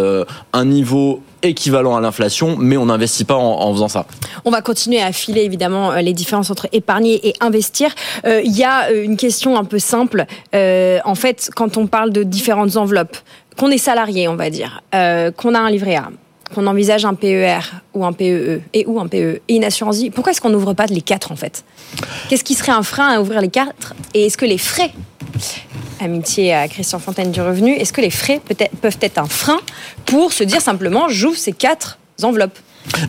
un 0.53 0.65
niveau 0.65 1.23
équivalent 1.43 1.97
à 1.97 2.01
l'inflation, 2.01 2.57
mais 2.59 2.77
on 2.77 2.87
n'investit 2.87 3.25
pas 3.25 3.35
en, 3.35 3.73
faisant 3.73 3.89
ça. 3.89 4.07
On 4.45 4.51
va 4.51 4.63
continuer 4.63 5.01
à 5.01 5.07
affiler 5.07 5.43
évidemment 5.43 5.93
les 5.95 6.13
différences 6.13 6.51
entre 6.51 6.69
épargner 6.73 7.29
et 7.29 7.35
investir. 7.41 7.95
Il 8.25 8.57
y 8.57 8.65
a 8.65 8.91
une 8.93 9.17
question 9.17 9.59
un 9.59 9.65
peu 9.65 9.79
simple. 9.79 10.27
En 10.53 11.15
fait, 11.15 11.51
quand 11.57 11.77
on 11.79 11.87
parle 11.87 12.13
de 12.13 12.23
différentes 12.23 12.77
enveloppes, 12.77 13.17
qu'on 13.57 13.71
est 13.71 13.79
salarié, 13.79 14.29
on 14.29 14.37
va 14.37 14.51
dire, 14.51 14.83
qu'on 14.93 15.55
a 15.55 15.59
un 15.59 15.71
livret 15.71 15.97
A, 15.97 16.11
qu'on 16.55 16.67
envisage 16.67 17.05
un 17.05 17.15
PER 17.15 17.61
ou 17.95 18.05
un 18.05 18.13
PEE 18.13 18.61
et 18.73 18.87
ou 18.87 19.01
un 19.01 19.07
PE 19.07 19.41
et 19.49 19.55
une 19.57 19.65
assurance 19.65 19.99
vie, 19.99 20.11
pourquoi 20.11 20.33
est-ce 20.33 20.41
qu'on 20.41 20.51
n'ouvre 20.51 20.75
pas 20.75 20.87
les 20.87 21.03
quatre 21.03 21.33
en 21.33 21.37
fait? 21.37 21.65
Qu'est-ce 22.29 22.45
qui 22.45 22.55
serait 22.55 22.73
un 22.73 22.83
frein 22.83 23.09
à 23.09 23.21
ouvrir 23.21 23.41
les 23.41 23.49
quatre? 23.49 23.95
Et 24.15 24.27
est-ce 24.27 24.37
que 24.37 24.47
les 24.47 24.59
frais 24.59 24.93
Amitié 26.01 26.55
à 26.55 26.67
Christian 26.67 26.99
Fontaine 26.99 27.31
du 27.31 27.41
Revenu, 27.41 27.73
est-ce 27.73 27.93
que 27.93 28.01
les 28.01 28.11
frais 28.11 28.41
peuvent 28.81 28.99
être 29.01 29.19
un 29.19 29.29
frein 29.29 29.59
pour 30.07 30.33
se 30.33 30.45
dire 30.45 30.61
simplement 30.61 31.09
j'ouvre 31.09 31.37
ces 31.37 31.53
quatre 31.53 31.99
enveloppes? 32.23 32.59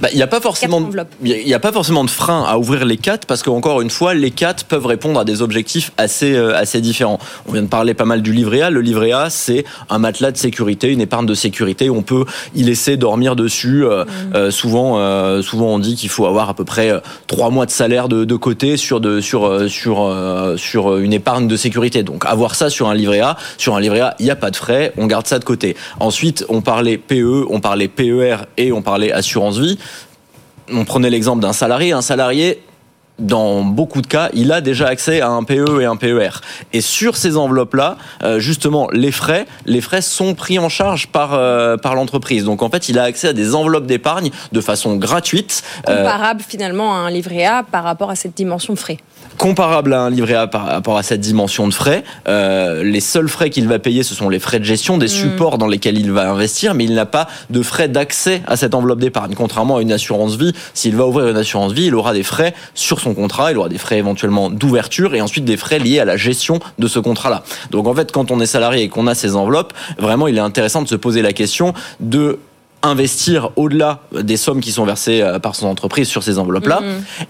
Bah, 0.02 0.10
Il 0.12 0.18
n'y 0.18 0.22
a 0.24 0.28
pas 0.28 0.42
forcément, 0.42 0.90
y 1.24 1.54
a- 1.54 1.60
pas 1.60 1.72
forcément 1.72 2.04
de 2.04 2.10
frein 2.10 2.44
à 2.48 2.58
ouvrir 2.58 2.86
les 2.86 2.98
quatre 2.98 3.26
parce 3.26 3.42
qu'encore 3.42 3.82
une 3.82 3.90
fois, 3.90 4.14
les 4.14 4.32
quatre 4.32 4.66
peuvent 4.66 4.86
répondre 4.86 5.20
à 5.20 5.24
des 5.26 5.42
objectifs 5.42 5.92
assez 5.98 6.34
euh, 6.36 6.56
assez 6.56 6.82
différents. 6.82 7.20
On 7.48 7.54
vient 7.54 7.62
de 7.62 7.68
parler 7.68 7.94
pas 7.94 8.06
mal 8.06 8.22
du 8.22 8.34
livret 8.34 8.62
A. 8.62 8.70
Le 8.70 8.82
livret 8.82 9.12
A, 9.12 9.30
c'est 9.30 9.64
un 9.90 9.98
matelas 10.00 10.32
de 10.32 10.38
sécurité, 10.38 10.90
une 10.92 11.02
épargne 11.02 11.26
de 11.26 11.34
sécurité. 11.34 11.90
On 11.90 12.02
peut 12.02 12.26
y 12.56 12.64
laisser 12.64 12.98
dormir 12.98 13.36
dessus. 13.36 13.86
Euh, 13.86 14.06
euh, 14.36 14.52
souvent, 14.52 14.98
souvent 15.42 15.68
on 15.68 15.80
dit 15.80 15.96
qu'il 15.96 16.10
faut 16.10 16.26
avoir 16.26 16.50
à 16.50 16.54
peu 16.54 16.66
près 16.66 16.92
trois 17.28 17.50
mois 17.50 17.66
de 17.66 17.72
salaire 17.72 18.10
de, 18.10 18.26
de 18.26 18.36
côté 18.36 18.78
sur 18.78 19.00
de 19.00 19.22
sur 19.22 19.70
sur 19.70 20.14
sur 20.58 20.98
une 20.98 21.14
épargne 21.14 21.48
de 21.48 21.56
sécurité. 21.56 22.04
Donc 22.04 22.26
avoir 22.26 22.56
ça 22.56 22.70
sur 22.70 22.90
un 22.90 22.94
livret 22.94 23.22
A, 23.22 23.38
sur 23.58 23.76
un 23.76 23.80
livret 23.80 24.02
A, 24.02 24.16
il 24.20 24.26
n'y 24.26 24.32
a 24.32 24.36
pas 24.36 24.52
de 24.52 24.56
frais. 24.56 24.94
On 24.98 25.08
garde 25.08 25.28
ça 25.28 25.40
de 25.40 25.46
côté. 25.46 25.76
Ensuite, 26.00 26.46
on 26.50 26.62
parlait 26.62 26.98
PE, 26.98 27.46
on 27.50 27.60
parlait 27.62 27.88
PER 27.88 28.38
et 28.58 28.72
on 28.72 28.82
parlait 28.82 29.12
assurance 29.12 29.58
vie 29.58 29.71
on 30.72 30.86
prenait 30.86 31.10
l'exemple 31.10 31.42
d'un 31.42 31.54
salarié. 31.54 31.92
Un 31.92 32.02
salarié, 32.02 32.64
dans 33.20 33.64
beaucoup 33.64 34.02
de 34.02 34.08
cas, 34.08 34.30
il 34.34 34.52
a 34.52 34.62
déjà 34.62 34.88
accès 34.88 35.22
à 35.22 35.30
un 35.30 35.44
PE 35.44 35.82
et 35.82 35.86
un 35.86 35.96
PER. 35.96 36.30
Et 36.74 36.82
sur 36.82 37.16
ces 37.16 37.38
enveloppes-là, 37.38 37.98
euh, 38.24 38.40
justement, 38.40 38.90
les 38.92 39.12
frais, 39.12 39.46
les 39.66 39.82
frais 39.82 40.02
sont 40.02 40.34
pris 40.34 40.60
en 40.60 40.70
charge 40.70 41.08
par 41.08 41.34
euh, 41.34 41.78
par 41.78 41.96
l'entreprise. 41.96 42.44
Donc 42.46 42.64
en 42.64 42.70
fait, 42.70 42.90
il 42.90 42.98
a 42.98 43.04
accès 43.04 43.30
à 43.30 43.34
des 43.34 43.54
enveloppes 43.56 43.86
d'épargne 43.86 44.32
de 44.52 44.62
façon 44.62 44.96
gratuite. 44.96 45.64
euh, 45.88 45.98
comparable 45.98 46.42
finalement 46.48 46.94
à 46.96 46.98
un 46.98 47.10
livret 47.10 47.46
A 47.46 47.64
par 47.64 47.84
rapport 47.84 48.10
à 48.10 48.16
cette 48.16 48.36
dimension 48.36 48.74
de 48.74 48.80
frais. 48.80 48.98
Comparable 49.38 49.94
à 49.94 50.02
un 50.02 50.10
livret 50.10 50.36
A 50.36 50.48
par 50.48 50.68
rapport 50.68 50.98
à 50.98 51.04
cette 51.04 51.20
dimension 51.20 51.68
de 51.68 51.74
frais. 51.74 52.04
Euh, 52.28 52.84
les 52.84 53.00
seuls 53.00 53.28
frais 53.28 53.50
qu'il 53.50 53.68
va 53.68 53.80
payer, 53.80 54.04
ce 54.04 54.14
sont 54.14 54.30
les 54.30 54.40
frais 54.40 54.60
de 54.60 54.66
gestion 54.66 55.00
des 55.00 55.08
supports 55.08 55.58
dans 55.58 55.68
lesquels 55.68 55.98
il 55.98 56.12
va 56.12 56.30
investir, 56.30 56.76
mais 56.76 56.84
il 56.84 56.94
n'a 56.94 57.08
pas 57.08 57.28
de 57.50 57.64
frais 57.64 57.88
d'accès 57.88 58.44
à 58.46 58.56
cette 58.56 58.76
enveloppe 58.76 59.00
d'épargne. 59.00 59.34
Contrairement 59.34 59.78
à 59.78 59.82
une 59.82 59.92
assurance 59.92 60.36
vie, 60.36 60.54
s'il 60.76 60.96
va 60.96 61.08
ouvrir 61.08 61.28
une 61.28 61.38
assurance 61.38 61.74
vie, 61.74 61.86
il 61.86 61.96
aura 61.96 62.14
des 62.14 62.24
frais 62.24 62.54
sur 62.76 63.00
son 63.00 63.16
contrat, 63.16 63.52
il 63.52 63.58
aura 63.58 63.70
des 63.70 63.80
frais 63.80 63.98
éventuellement 63.98 64.52
d'ouverture 64.52 65.16
et 65.16 65.22
ensuite 65.22 65.46
des 65.46 65.58
frais 65.58 65.80
liés 65.80 66.00
à 66.00 66.06
la 66.06 66.18
gestion 66.18 66.60
de 66.78 66.88
ce 66.88 67.00
contrat-là. 67.00 67.44
Donc 67.72 67.88
en 67.88 67.96
fait, 67.96 68.12
quand 68.12 68.30
on 68.30 68.40
est 68.42 68.46
salarié 68.46 68.84
et 68.84 68.90
qu'on 68.90 69.08
a 69.08 69.16
ces 69.16 69.36
enveloppes, 69.36 69.74
vraiment, 69.98 70.28
il 70.28 70.38
est 70.38 70.42
intéressant 70.42 70.84
de 70.84 70.88
se 70.88 70.96
poser 70.96 71.24
la 71.24 71.34
question 71.34 71.74
de 72.00 72.38
investir 72.84 73.52
au-delà 73.56 74.02
des 74.12 74.38
sommes 74.38 74.60
qui 74.60 74.72
sont 74.72 74.86
versées 74.86 75.22
euh, 75.22 75.40
par 75.40 75.56
son 75.56 75.68
entreprise 75.68 76.08
sur 76.08 76.24
ces 76.24 76.40
enveloppes-là. 76.40 76.82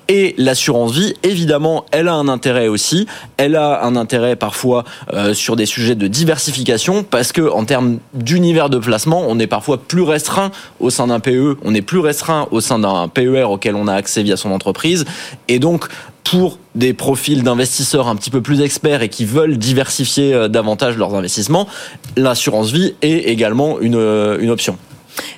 Et 0.07 0.35
l'assurance 0.37 0.93
vie, 0.93 1.13
évidemment, 1.23 1.85
elle 1.91 2.07
a 2.07 2.13
un 2.13 2.27
intérêt 2.27 2.67
aussi. 2.67 3.07
Elle 3.37 3.55
a 3.55 3.83
un 3.83 3.95
intérêt 3.95 4.35
parfois 4.35 4.83
euh, 5.13 5.33
sur 5.33 5.55
des 5.55 5.65
sujets 5.65 5.95
de 5.95 6.07
diversification 6.07 7.03
parce 7.03 7.31
que 7.31 7.49
en 7.49 7.65
termes 7.65 7.99
d'univers 8.13 8.69
de 8.69 8.77
placement, 8.77 9.23
on 9.27 9.39
est 9.39 9.47
parfois 9.47 9.77
plus 9.77 10.03
restreint 10.03 10.51
au 10.79 10.89
sein 10.89 11.07
d'un 11.07 11.19
PE, 11.19 11.57
on 11.63 11.73
est 11.73 11.81
plus 11.81 11.99
restreint 11.99 12.47
au 12.51 12.61
sein 12.61 12.79
d'un 12.79 13.07
PER 13.07 13.43
auquel 13.43 13.75
on 13.75 13.87
a 13.87 13.93
accès 13.93 14.23
via 14.23 14.37
son 14.37 14.51
entreprise. 14.51 15.05
Et 15.47 15.59
donc, 15.59 15.87
pour 16.23 16.59
des 16.75 16.93
profils 16.93 17.43
d'investisseurs 17.43 18.07
un 18.07 18.15
petit 18.15 18.29
peu 18.29 18.41
plus 18.41 18.61
experts 18.61 19.01
et 19.01 19.09
qui 19.09 19.25
veulent 19.25 19.57
diversifier 19.57 20.33
euh, 20.33 20.47
davantage 20.47 20.97
leurs 20.97 21.15
investissements, 21.15 21.67
l'assurance 22.15 22.71
vie 22.71 22.93
est 23.01 23.29
également 23.29 23.79
une, 23.79 23.95
euh, 23.95 24.37
une 24.39 24.49
option. 24.49 24.77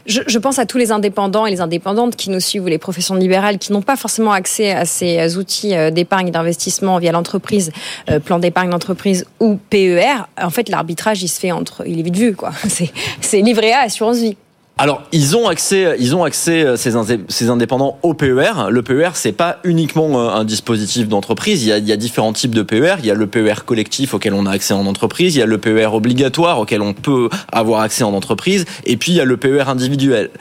Je, 0.06 0.38
pense 0.38 0.60
à 0.60 0.66
tous 0.66 0.78
les 0.78 0.92
indépendants 0.92 1.46
et 1.46 1.52
les 1.52 1.62
indépendantes 1.62 2.16
qui 2.16 2.30
nous 2.30 2.40
suivent 2.40 2.64
ou 2.64 2.68
les 2.68 2.78
professions 2.78 3.16
libérales 3.16 3.58
qui 3.58 3.72
n'ont 3.72 3.82
pas 3.82 3.96
forcément 3.96 4.32
accès 4.32 4.72
à 4.72 4.86
ces 4.86 5.38
outils 5.38 5.76
euh, 5.76 5.92
d'épargne 5.92 6.32
d'investissement 6.32 6.98
via 7.00 7.12
l'entreprise, 7.12 7.72
euh, 8.10 8.20
plan 8.20 8.40
d'épargne 8.40 8.70
d'entreprise 8.70 9.26
ou 9.40 9.58
PER. 9.70 10.28
En 10.42 10.50
fait, 10.50 10.70
l'arbitrage, 10.70 11.24
il 11.24 11.28
se 11.28 11.40
fait 11.40 11.52
entre, 11.52 11.84
il 11.88 12.00
est 12.00 12.04
vite 12.04 12.18
vu, 12.18 12.36
quoi. 12.36 12.52
C'est, 12.68 12.92
c'est 13.22 13.42
livret 13.42 13.72
A, 13.72 13.82
assurance 13.82 14.18
vie. 14.18 14.38
Alors, 14.80 15.04
ils 15.12 15.38
ont 15.38 15.48
accès, 15.48 15.96
ils 16.00 16.16
ont 16.16 16.24
accès 16.24 16.66
euh, 16.66 16.76
ces, 16.76 16.96
indé- 16.96 17.20
ces 17.30 17.50
indépendants 17.50 18.00
au 18.02 18.16
PER. 18.16 18.70
Le 18.72 18.82
PER, 18.82 19.10
c'est 19.14 19.32
pas 19.32 19.60
uniquement 19.64 20.20
euh, 20.20 20.30
un 20.30 20.44
dispositif 20.46 21.08
d'entreprise. 21.08 21.64
Il 21.64 21.88
y 21.88 21.92
a 21.92 21.96
différents 21.96 22.34
types 22.34 22.56
de 22.56 22.64
PER. 22.64 22.96
Il 23.00 23.06
y 23.06 23.12
a 23.12 23.14
le 23.14 23.28
PER 23.28 23.54
collectif 23.68 24.16
auquel 24.16 24.34
on 24.34 24.48
a 24.48 24.52
accès 24.52 24.74
en 24.74 24.88
entreprise. 24.88 25.36
Il 25.36 25.40
y 25.40 25.42
a 25.44 25.46
le 25.46 25.60
PER 25.60 25.90
obligatoire 25.94 26.60
auquel 26.60 26.82
on 26.82 26.94
peut 26.94 27.30
avoir 27.52 27.82
accès 27.82 28.04
en 28.04 28.14
entreprise. 28.14 28.66
Et 28.86 28.98
puis 28.98 29.12
il 29.12 29.16
y 29.16 29.22
a 29.22 29.26
le 29.26 29.38
PER 29.38 29.66
individuel. 29.68 30.32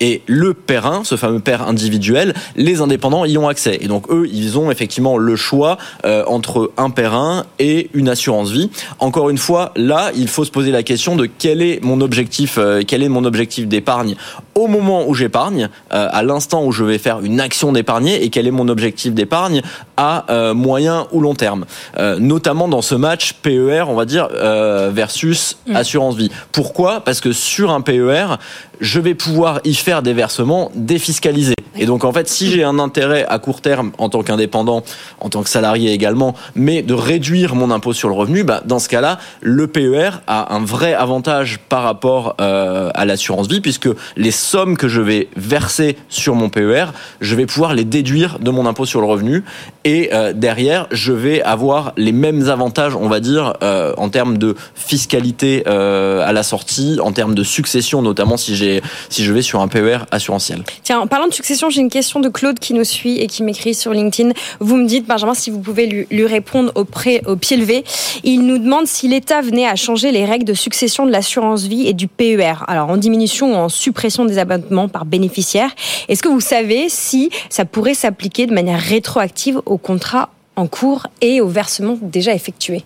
Et 0.00 0.22
le 0.26 0.52
PER1, 0.52 1.04
ce 1.04 1.16
fameux 1.16 1.40
PER 1.40 1.58
individuel, 1.66 2.34
les 2.56 2.80
indépendants 2.80 3.24
y 3.24 3.38
ont 3.38 3.48
accès. 3.48 3.78
Et 3.80 3.86
donc 3.86 4.10
eux, 4.10 4.28
ils 4.32 4.58
ont 4.58 4.70
effectivement 4.70 5.16
le 5.16 5.36
choix 5.36 5.78
euh, 6.04 6.24
entre 6.26 6.72
un 6.76 6.88
PER1 6.88 7.44
et 7.58 7.88
une 7.94 8.08
assurance 8.08 8.50
vie. 8.50 8.70
Encore 8.98 9.30
une 9.30 9.38
fois, 9.38 9.72
là, 9.76 10.10
il 10.16 10.28
faut 10.28 10.44
se 10.44 10.50
poser 10.50 10.70
la 10.70 10.82
question 10.82 11.16
de 11.16 11.26
quel 11.26 11.62
est 11.62 11.82
mon 11.82 12.00
objectif, 12.00 12.56
euh, 12.58 12.82
quel 12.86 13.02
est 13.02 13.08
mon 13.08 13.24
objectif 13.24 13.66
d'épargne 13.68 14.16
au 14.54 14.66
moment 14.66 15.08
où 15.08 15.14
j'épargne, 15.14 15.68
euh, 15.92 16.08
à 16.10 16.22
l'instant 16.22 16.64
où 16.64 16.72
je 16.72 16.84
vais 16.84 16.98
faire 16.98 17.20
une 17.20 17.40
action 17.40 17.72
d'épargner, 17.72 18.24
et 18.24 18.28
quel 18.28 18.46
est 18.46 18.52
mon 18.52 18.68
objectif 18.68 19.14
d'épargne 19.14 19.62
à 19.96 20.24
euh, 20.30 20.54
moyen 20.54 21.06
ou 21.12 21.20
long 21.20 21.34
terme. 21.34 21.64
Euh, 21.98 22.18
notamment 22.18 22.68
dans 22.68 22.82
ce 22.82 22.94
match 22.94 23.34
PER, 23.34 23.84
on 23.88 23.94
va 23.94 24.04
dire, 24.04 24.28
euh, 24.32 24.90
versus 24.92 25.58
assurance 25.74 26.16
vie. 26.16 26.30
Pourquoi? 26.52 27.00
Parce 27.00 27.20
que 27.20 27.32
sur 27.32 27.70
un 27.70 27.80
PER, 27.80 28.36
je 28.80 29.00
vais 29.00 29.14
pouvoir 29.14 29.60
y 29.64 29.74
faire 29.74 30.02
des 30.02 30.12
versements 30.12 30.70
défiscalisés. 30.74 31.54
Et 31.78 31.86
donc 31.86 32.04
en 32.04 32.12
fait, 32.12 32.28
si 32.28 32.50
j'ai 32.50 32.64
un 32.64 32.78
intérêt 32.78 33.24
à 33.28 33.38
court 33.38 33.60
terme 33.60 33.92
en 33.98 34.08
tant 34.08 34.22
qu'indépendant, 34.22 34.82
en 35.20 35.28
tant 35.28 35.42
que 35.42 35.48
salarié 35.48 35.92
également, 35.92 36.34
mais 36.54 36.82
de 36.82 36.94
réduire 36.94 37.54
mon 37.54 37.70
impôt 37.70 37.92
sur 37.92 38.08
le 38.08 38.14
revenu, 38.14 38.44
bah, 38.44 38.62
dans 38.64 38.78
ce 38.78 38.88
cas-là, 38.88 39.18
le 39.40 39.66
PER 39.66 40.10
a 40.26 40.54
un 40.54 40.64
vrai 40.64 40.92
avantage 40.92 41.60
par 41.68 41.82
rapport 41.82 42.36
euh, 42.40 42.90
à 42.94 43.04
l'assurance 43.04 43.48
vie, 43.48 43.60
puisque 43.60 43.88
les 44.16 44.30
sommes 44.30 44.76
que 44.76 44.88
je 44.88 45.00
vais 45.00 45.28
verser 45.36 45.96
sur 46.08 46.34
mon 46.34 46.50
PER, 46.50 46.86
je 47.20 47.34
vais 47.34 47.46
pouvoir 47.46 47.74
les 47.74 47.84
déduire 47.84 48.38
de 48.38 48.50
mon 48.50 48.66
impôt 48.66 48.84
sur 48.84 49.00
le 49.00 49.06
revenu 49.06 49.44
et 49.84 50.10
euh, 50.12 50.32
derrière, 50.32 50.86
je 50.90 51.12
vais 51.12 51.42
avoir 51.42 51.92
les 51.96 52.12
mêmes 52.12 52.48
avantages, 52.48 52.94
on 52.94 53.08
va 53.08 53.20
dire, 53.20 53.54
euh, 53.62 53.92
en 53.96 54.08
termes 54.08 54.38
de 54.38 54.54
fiscalité 54.74 55.64
euh, 55.66 56.26
à 56.26 56.32
la 56.32 56.42
sortie, 56.42 56.98
en 57.02 57.12
termes 57.12 57.34
de 57.34 57.42
succession, 57.42 58.02
notamment 58.02 58.36
si 58.36 58.54
j'ai 58.54 58.82
si 59.08 59.24
je 59.24 59.32
vais 59.32 59.42
sur 59.42 59.60
un 59.60 59.68
PER 59.68 59.98
assurantiel. 60.10 60.62
Tiens, 60.82 61.00
en 61.00 61.06
parlant 61.06 61.26
de 61.26 61.34
succession, 61.34 61.70
j'ai 61.70 61.80
une 61.80 61.90
question 61.90 62.20
de 62.20 62.28
Claude 62.28 62.58
qui 62.58 62.74
nous 62.74 62.84
suit 62.84 63.18
et 63.18 63.26
qui 63.26 63.42
m'écrit 63.42 63.74
sur 63.74 63.92
LinkedIn. 63.92 64.32
Vous 64.60 64.76
me 64.76 64.86
dites, 64.86 65.06
Benjamin, 65.06 65.34
si 65.34 65.50
vous 65.50 65.60
pouvez 65.60 65.86
lui, 65.86 66.26
répondre 66.26 66.70
au, 66.76 66.84
pré, 66.84 67.20
au 67.26 67.36
pied 67.36 67.56
levé. 67.56 67.84
Il 68.22 68.46
nous 68.46 68.58
demande 68.58 68.86
si 68.86 69.08
l'État 69.08 69.40
venait 69.40 69.66
à 69.66 69.74
changer 69.74 70.12
les 70.12 70.24
règles 70.24 70.44
de 70.44 70.54
succession 70.54 71.06
de 71.06 71.10
l'assurance 71.10 71.64
vie 71.64 71.88
et 71.88 71.92
du 71.92 72.06
PER. 72.06 72.64
Alors, 72.68 72.88
en 72.88 72.96
diminution 72.96 73.52
ou 73.52 73.56
en 73.56 73.68
suppression 73.68 74.24
des 74.24 74.38
abattements 74.38 74.88
par 74.88 75.04
bénéficiaire. 75.04 75.70
Est-ce 76.08 76.22
que 76.22 76.28
vous 76.28 76.40
savez 76.40 76.88
si 76.88 77.30
ça 77.50 77.64
pourrait 77.64 77.94
s'appliquer 77.94 78.46
de 78.46 78.54
manière 78.54 78.80
rétroactive 78.80 79.60
aux 79.72 79.78
contrats 79.78 80.28
en 80.54 80.66
cours 80.66 81.06
et 81.22 81.40
aux 81.40 81.48
versements 81.48 81.98
déjà 82.02 82.34
effectués 82.34 82.84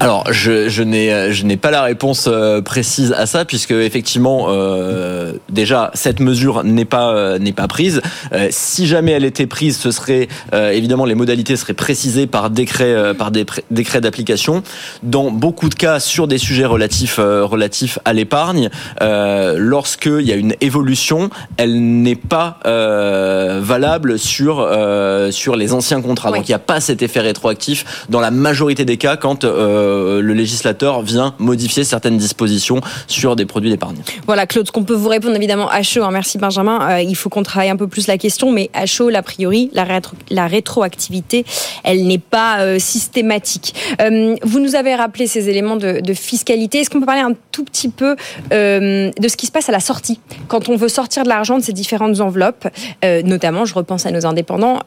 alors, 0.00 0.24
je, 0.32 0.68
je 0.68 0.82
n'ai 0.82 1.32
je 1.32 1.44
n'ai 1.44 1.56
pas 1.56 1.70
la 1.70 1.82
réponse 1.82 2.26
euh, 2.28 2.60
précise 2.60 3.12
à 3.12 3.26
ça 3.26 3.44
puisque 3.44 3.70
effectivement 3.70 4.46
euh, 4.48 5.32
déjà 5.48 5.90
cette 5.94 6.20
mesure 6.20 6.64
n'est 6.64 6.84
pas 6.84 7.14
euh, 7.14 7.38
n'est 7.38 7.52
pas 7.52 7.68
prise. 7.68 8.02
Euh, 8.32 8.48
si 8.50 8.86
jamais 8.86 9.12
elle 9.12 9.24
était 9.24 9.46
prise, 9.46 9.78
ce 9.78 9.90
serait 9.90 10.28
euh, 10.52 10.70
évidemment 10.70 11.04
les 11.04 11.14
modalités 11.14 11.56
seraient 11.56 11.74
précisées 11.74 12.26
par 12.26 12.50
décret 12.50 13.14
par 13.14 13.30
des 13.30 13.46
décret 13.70 14.00
d'application. 14.00 14.62
Dans 15.02 15.30
beaucoup 15.30 15.68
de 15.68 15.74
cas, 15.74 16.00
sur 16.00 16.26
des 16.26 16.38
sujets 16.38 16.66
relatifs 16.66 17.18
relatifs 17.18 17.98
à 18.04 18.12
l'épargne, 18.12 18.70
lorsqu'il 19.00 20.22
y 20.22 20.32
a 20.32 20.36
une 20.36 20.54
évolution, 20.60 21.30
elle 21.56 22.02
n'est 22.02 22.16
pas 22.16 22.58
valable 22.64 24.18
sur 24.18 24.68
sur 25.30 25.56
les 25.56 25.72
anciens 25.72 26.02
contrats. 26.02 26.30
Donc 26.30 26.48
il 26.48 26.50
n'y 26.50 26.54
a 26.54 26.58
pas 26.58 26.80
cet 26.80 27.02
effet 27.02 27.20
rétroactif 27.20 28.06
dans 28.08 28.20
la 28.20 28.30
majorité 28.30 28.84
des 28.84 28.96
cas 28.96 29.16
quand 29.16 29.43
euh, 29.44 30.20
le 30.20 30.34
législateur 30.34 31.02
vient 31.02 31.34
modifier 31.38 31.84
certaines 31.84 32.18
dispositions 32.18 32.80
sur 33.06 33.36
des 33.36 33.46
produits 33.46 33.70
d'épargne. 33.70 33.96
Voilà, 34.26 34.46
Claude, 34.46 34.66
ce 34.66 34.72
qu'on 34.72 34.84
peut 34.84 34.94
vous 34.94 35.08
répondre 35.08 35.36
évidemment 35.36 35.68
à 35.68 35.82
chaud, 35.82 36.02
hein, 36.02 36.10
merci 36.10 36.38
Benjamin, 36.38 36.90
euh, 36.90 37.02
il 37.02 37.14
faut 37.16 37.28
qu'on 37.28 37.42
travaille 37.42 37.70
un 37.70 37.76
peu 37.76 37.86
plus 37.86 38.06
la 38.06 38.18
question, 38.18 38.50
mais 38.50 38.70
à 38.72 38.86
chaud, 38.86 39.10
a 39.14 39.22
priori, 39.22 39.70
la, 39.72 39.84
rétro 39.84 40.16
la 40.30 40.46
rétroactivité, 40.46 41.44
elle 41.84 42.06
n'est 42.06 42.18
pas 42.18 42.60
euh, 42.60 42.78
systématique. 42.78 43.74
Vous 44.42 44.60
nous 44.60 44.74
avez 44.74 44.94
rappelé 44.94 45.26
ces 45.26 45.48
éléments 45.48 45.76
de, 45.76 46.00
de 46.00 46.14
fiscalité. 46.14 46.80
Est-ce 46.80 46.90
qu'on 46.90 47.00
peut 47.00 47.06
parler 47.06 47.20
un 47.22 47.34
tout 47.52 47.64
petit 47.64 47.88
peu 47.88 48.16
de 48.50 49.28
ce 49.28 49.36
qui 49.36 49.46
se 49.46 49.52
passe 49.52 49.68
à 49.68 49.72
la 49.72 49.80
sortie? 49.80 50.20
Quand 50.48 50.68
on 50.68 50.76
veut 50.76 50.88
sortir 50.88 51.22
de 51.22 51.28
l'argent 51.28 51.58
de 51.58 51.62
ces 51.62 51.72
différentes 51.72 52.20
enveloppes, 52.20 52.68
notamment, 53.24 53.64
je 53.64 53.74
repense 53.74 54.06
à 54.06 54.10
nos 54.10 54.26
indépendants 54.26 54.80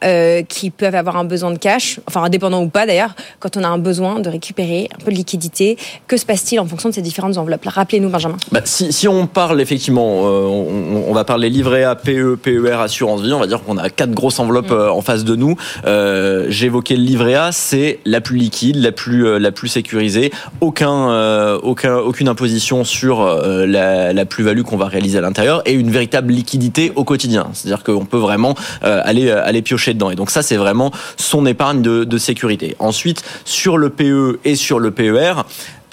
qui 0.48 0.70
peuvent 0.70 0.94
avoir 0.94 1.16
un 1.16 1.24
besoin 1.24 1.50
de 1.50 1.58
cash, 1.58 2.00
enfin 2.06 2.22
indépendants 2.22 2.62
ou 2.62 2.68
pas 2.68 2.86
d'ailleurs, 2.86 3.14
quand 3.40 3.56
on 3.56 3.64
a 3.64 3.68
un 3.68 3.78
besoin 3.78 4.20
de 4.20 4.28
récupérer 4.28 4.47
un 4.58 5.04
peu 5.04 5.10
de 5.10 5.16
liquidité. 5.16 5.76
Que 6.06 6.16
se 6.16 6.26
passe-t-il 6.26 6.60
en 6.60 6.66
fonction 6.66 6.88
de 6.88 6.94
ces 6.94 7.02
différentes 7.02 7.36
enveloppes 7.38 7.66
Rappelez-nous, 7.66 8.08
Benjamin. 8.08 8.36
Bah, 8.52 8.60
si, 8.64 8.92
si, 8.92 9.08
on 9.08 9.26
parle 9.26 9.60
effectivement, 9.60 10.26
euh, 10.26 10.46
on, 10.46 11.04
on, 11.08 11.12
va 11.12 11.24
parler 11.24 11.50
livret 11.50 11.84
A, 11.84 11.96
PE, 11.96 12.36
PER, 12.36 12.80
assurance 12.80 13.22
vie. 13.22 13.32
On 13.32 13.40
va 13.40 13.46
dire 13.46 13.62
qu'on 13.62 13.76
a 13.78 13.90
quatre 13.90 14.12
grosses 14.12 14.38
enveloppes 14.38 14.70
mmh. 14.70 14.90
en 14.90 15.00
face 15.00 15.24
de 15.24 15.34
nous. 15.34 15.56
Euh, 15.86 16.48
évoqué 16.68 16.96
le 16.96 17.02
livret 17.02 17.34
A, 17.34 17.50
c'est 17.50 17.98
la 18.04 18.20
plus 18.20 18.36
liquide, 18.36 18.76
la 18.76 18.92
plus 18.92 19.26
euh, 19.26 19.38
la 19.38 19.50
plus 19.50 19.68
sécurisée. 19.68 20.30
Aucun, 20.60 21.10
euh, 21.10 21.58
aucun 21.62 21.96
aucune 21.96 22.28
imposition 22.28 22.84
sur 22.84 23.22
euh, 23.22 23.66
la, 23.66 24.12
la 24.12 24.24
plus-value 24.24 24.62
qu'on 24.62 24.76
va 24.76 24.86
réaliser 24.86 25.18
à 25.18 25.20
l'intérieur 25.20 25.62
et 25.66 25.72
une 25.72 25.90
véritable 25.90 26.32
liquidité 26.32 26.92
au 26.94 27.04
quotidien. 27.04 27.48
C'est-à-dire 27.52 27.82
qu'on 27.82 28.04
peut 28.04 28.18
vraiment 28.18 28.54
aller 28.82 29.30
aller 29.30 29.62
piocher 29.62 29.94
dedans. 29.94 30.10
Et 30.10 30.14
donc 30.14 30.30
ça, 30.30 30.42
c'est 30.42 30.56
vraiment 30.56 30.92
son 31.16 31.46
épargne 31.46 31.82
de, 31.82 32.04
de 32.04 32.18
sécurité. 32.18 32.76
Ensuite, 32.78 33.22
sur 33.44 33.78
le 33.78 33.90
PE 33.90 34.37
et 34.44 34.56
sur 34.56 34.78
le 34.78 34.90
PER, 34.90 35.34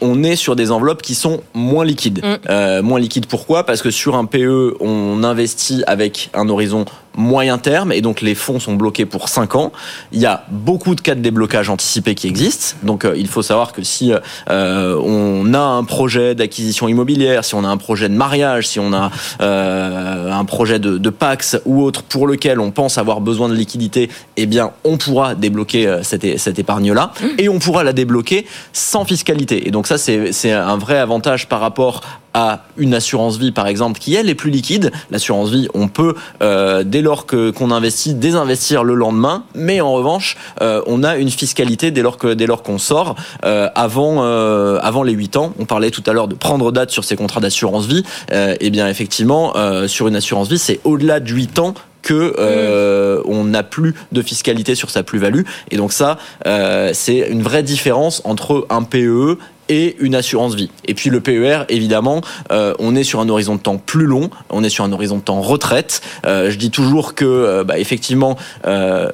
on 0.02 0.24
est 0.24 0.36
sur 0.36 0.56
des 0.56 0.72
enveloppes 0.72 1.02
qui 1.02 1.16
sont 1.16 1.42
moins 1.54 1.86
liquides. 1.86 2.24
Mm. 2.24 2.36
Euh, 2.50 2.82
moins 2.82 3.00
liquides 3.00 3.28
pourquoi? 3.28 3.66
Parce 3.66 3.82
que 3.82 3.92
sur 3.92 4.16
un 4.16 4.26
PE, 4.26 4.76
on 4.80 5.24
investit 5.24 5.84
avec 5.88 6.30
un 6.34 6.50
horizon 6.50 6.86
moyen 7.18 7.58
terme 7.58 7.94
et 7.94 8.02
donc 8.02 8.20
les 8.20 8.36
fonds 8.36 8.60
sont 8.60 8.74
bloqués 8.74 9.06
pour 9.06 9.30
5 9.30 9.56
ans. 9.56 9.72
Il 10.12 10.20
y 10.20 10.26
a 10.26 10.44
beaucoup 10.50 10.96
de 10.96 11.02
cas 11.02 11.16
de 11.16 11.22
déblocage 11.22 11.70
anticipé 11.70 12.14
qui 12.14 12.28
existent. 12.28 12.76
Donc 12.84 13.06
euh, 13.06 13.16
il 13.16 13.28
faut 13.28 13.42
savoir 13.42 13.72
que 13.72 13.84
si 13.84 14.12
euh, 14.50 15.02
on 15.02 15.54
a 15.54 15.60
un 15.60 15.86
projet 15.86 16.36
d'acquisition 16.36 16.90
immobilière, 16.90 17.46
si 17.46 17.56
on 17.56 17.64
a 17.64 17.70
un 17.70 17.78
projet 17.78 18.10
de 18.10 18.16
mariage, 18.16 18.68
si 18.68 18.82
on 18.82 18.92
a 18.92 19.12
un 19.40 20.46
projet 20.46 20.80
de, 20.80 20.98
de, 20.98 21.10
Pax 21.10 21.58
ou 21.64 21.82
autre 21.82 22.04
pour 22.04 22.28
lequel 22.28 22.60
on 22.60 22.72
pense 22.72 22.98
avoir 22.98 23.22
besoin 23.22 23.48
de 23.48 23.54
liquidité, 23.54 24.10
eh 24.36 24.46
bien 24.46 24.72
on 24.84 24.98
pourra 24.98 25.34
débloquer 25.36 26.00
cette, 26.04 26.38
cette 26.38 26.60
épargne-là 26.60 27.14
mmh. 27.22 27.26
et 27.38 27.48
on 27.48 27.60
pourra 27.60 27.86
la 27.86 27.94
débloquer 27.94 28.46
sans 28.74 29.06
fiscalité. 29.06 29.66
Et 29.68 29.72
donc 29.72 29.85
ça 29.88 29.98
c'est 29.98 30.52
un 30.52 30.78
vrai 30.78 30.98
avantage 30.98 31.48
par 31.48 31.60
rapport 31.60 32.02
à 32.34 32.64
une 32.78 32.94
assurance 32.94 33.38
vie 33.38 33.54
par 33.54 33.66
exemple 33.66 34.00
qui 34.00 34.14
elle 34.14 34.30
est 34.30 34.36
plus 34.36 34.52
liquide. 34.52 34.92
L'assurance 35.10 35.50
vie, 35.50 35.70
on 35.74 35.88
peut 35.88 36.16
euh, 36.42 36.84
dès 36.84 37.02
lors 37.02 37.26
que 37.26 37.50
qu'on 37.50 37.72
investit 37.72 38.14
désinvestir 38.14 38.84
le 38.84 38.94
lendemain, 38.94 39.46
mais 39.56 39.80
en 39.80 39.94
revanche, 39.94 40.36
euh, 40.62 40.82
on 40.86 41.04
a 41.04 41.16
une 41.16 41.32
fiscalité 41.32 41.92
dès 41.92 42.02
lors 42.02 42.18
que 42.18 42.34
dès 42.34 42.46
lors 42.46 42.62
qu'on 42.62 42.78
sort 42.78 43.16
euh, 43.46 43.70
avant 43.74 44.22
avant 44.26 45.04
les 45.04 45.14
8 45.14 45.38
ans. 45.38 45.54
On 45.60 45.66
parlait 45.66 45.92
tout 45.92 46.04
à 46.06 46.14
l'heure 46.14 46.28
de 46.28 46.36
prendre 46.36 46.72
date 46.72 46.92
sur 46.92 47.06
ces 47.06 47.16
contrats 47.16 47.40
d'assurance 47.40 47.86
vie. 47.86 48.04
et 48.32 48.58
eh 48.60 48.70
bien 48.70 48.88
effectivement, 48.88 49.54
sur 49.88 50.08
une 50.08 50.16
assurance 50.16 50.50
vie, 50.50 50.60
c'est 50.60 50.80
au-delà 50.84 51.20
de 51.20 51.32
8 51.32 51.60
ans 51.60 51.74
que 52.06 52.36
euh, 52.38 53.22
on 53.26 53.44
n'a 53.44 53.64
plus 53.64 53.96
de 54.12 54.22
fiscalité 54.22 54.76
sur 54.76 54.90
sa 54.90 55.04
plus-value. 55.04 55.42
Et 55.72 55.76
donc 55.76 55.92
ça, 55.92 56.18
euh, 56.46 56.92
c'est 56.94 57.28
une 57.30 57.42
vraie 57.42 57.64
différence 57.64 58.22
entre 58.24 58.68
un 58.70 58.84
PE 58.84 59.38
et 59.70 59.96
une 60.00 60.16
assurance 60.16 60.56
vie. 60.56 60.70
Et 60.86 60.94
puis 60.94 61.10
le 61.10 61.22
PER, 61.22 61.64
évidemment, 61.70 62.22
euh, 62.52 62.74
on 62.80 62.96
est 62.96 63.04
sur 63.04 63.20
un 63.20 63.30
horizon 63.30 63.56
de 63.56 63.62
temps 63.62 63.78
plus 63.78 64.06
long, 64.06 64.30
on 64.50 64.64
est 64.64 64.70
sur 64.70 64.84
un 64.84 64.92
horizon 64.92 65.18
de 65.18 65.22
temps 65.22 65.42
retraite. 65.42 66.02
Euh, 66.26 66.50
je 66.50 66.58
dis 66.58 66.72
toujours 66.72 67.16
que, 67.16 67.26
euh, 67.26 67.64
bah, 67.64 67.80
effectivement, 67.80 68.38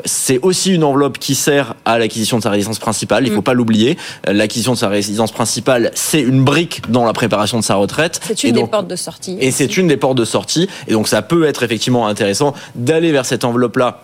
c'est 0.06 0.40
aussi 0.42 0.74
une 0.74 0.84
enveloppe 0.84 1.18
qui 1.20 1.36
sert 1.36 1.76
à 1.86 2.00
l'acquisition 2.00 2.38
de 2.38 2.44
sa 2.44 2.50
résidence 2.50 2.80
principale. 2.80 3.26
Il 3.26 3.32
faut 3.32 3.42
mm. 3.42 3.44
pas 3.44 3.54
l'oublier. 3.54 3.98
L'acquisition 4.26 4.74
de 4.74 4.78
sa 4.78 4.90
résidence 4.90 5.32
principale, 5.32 5.92
c'est 5.94 6.22
une 6.22 6.44
brique 6.44 6.82
dans 6.90 7.06
la 7.06 7.14
préparation 7.14 7.60
de 7.60 7.64
sa 7.64 7.76
retraite. 7.76 8.20
C'est 8.24 8.44
une 8.44 8.56
donc, 8.56 8.66
des 8.66 8.72
portes 8.72 8.88
de 8.88 8.96
sortie. 8.96 9.38
Et 9.40 9.52
c'est 9.52 9.78
une 9.78 9.88
des 9.88 9.98
portes 9.98 10.18
de 10.18 10.26
sortie. 10.26 10.70
Et 10.88 10.94
donc 10.94 11.08
ça 11.08 11.22
peut 11.22 11.46
être 11.46 11.64
effectivement 11.64 12.08
intéressant 12.08 12.54
d'aller 12.76 13.12
vers 13.12 13.26
cette 13.26 13.44
enveloppe-là 13.44 14.02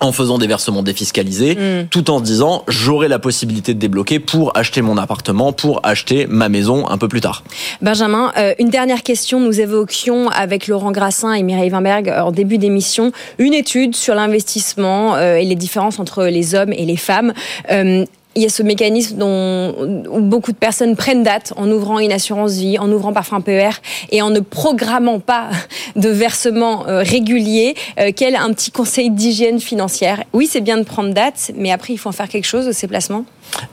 en 0.00 0.12
faisant 0.12 0.38
des 0.38 0.46
versements 0.46 0.82
défiscalisés, 0.82 1.54
mmh. 1.54 1.86
tout 1.88 2.10
en 2.10 2.18
se 2.18 2.24
disant 2.24 2.64
j'aurai 2.68 3.08
la 3.08 3.18
possibilité 3.18 3.74
de 3.74 3.78
débloquer 3.78 4.18
pour 4.18 4.56
acheter 4.56 4.82
mon 4.82 4.96
appartement, 4.96 5.52
pour 5.52 5.80
acheter 5.82 6.26
ma 6.28 6.48
maison 6.48 6.88
un 6.88 6.98
peu 6.98 7.08
plus 7.08 7.20
tard. 7.20 7.42
Benjamin, 7.82 8.32
euh, 8.36 8.54
une 8.58 8.70
dernière 8.70 9.02
question. 9.02 9.40
Nous 9.40 9.60
évoquions 9.60 10.28
avec 10.28 10.66
Laurent 10.66 10.92
Grassin 10.92 11.32
et 11.32 11.42
Mireille 11.42 11.70
Wimberg 11.70 12.08
en 12.08 12.32
début 12.32 12.58
d'émission 12.58 13.12
une 13.38 13.54
étude 13.54 13.94
sur 13.96 14.14
l'investissement 14.14 15.16
euh, 15.16 15.36
et 15.36 15.44
les 15.44 15.56
différences 15.56 15.98
entre 15.98 16.24
les 16.24 16.54
hommes 16.54 16.72
et 16.72 16.84
les 16.84 16.96
femmes. 16.96 17.32
Euh, 17.70 18.04
il 18.34 18.42
y 18.42 18.46
a 18.46 18.48
ce 18.48 18.62
mécanisme 18.62 19.16
dont, 19.16 19.74
où 20.10 20.20
beaucoup 20.20 20.52
de 20.52 20.56
personnes 20.56 20.96
prennent 20.96 21.22
date 21.22 21.52
en 21.56 21.70
ouvrant 21.70 21.98
une 21.98 22.12
assurance 22.12 22.54
vie, 22.54 22.78
en 22.78 22.90
ouvrant 22.90 23.12
parfois 23.12 23.38
un 23.38 23.40
PER 23.40 23.70
et 24.10 24.22
en 24.22 24.30
ne 24.30 24.40
programmant 24.40 25.20
pas 25.20 25.50
de 25.96 26.08
versement 26.08 26.86
euh, 26.88 27.02
régulier. 27.02 27.74
Euh, 28.00 28.10
quel 28.14 28.36
un 28.36 28.52
petit 28.52 28.70
conseil 28.70 29.10
d'hygiène 29.10 29.60
financière? 29.60 30.24
Oui, 30.32 30.48
c'est 30.50 30.60
bien 30.60 30.78
de 30.78 30.84
prendre 30.84 31.12
date, 31.12 31.52
mais 31.56 31.70
après, 31.70 31.92
il 31.92 31.96
faut 31.96 32.08
en 32.08 32.12
faire 32.12 32.28
quelque 32.28 32.46
chose 32.46 32.66
de 32.66 32.72
ces 32.72 32.86
placements 32.86 33.24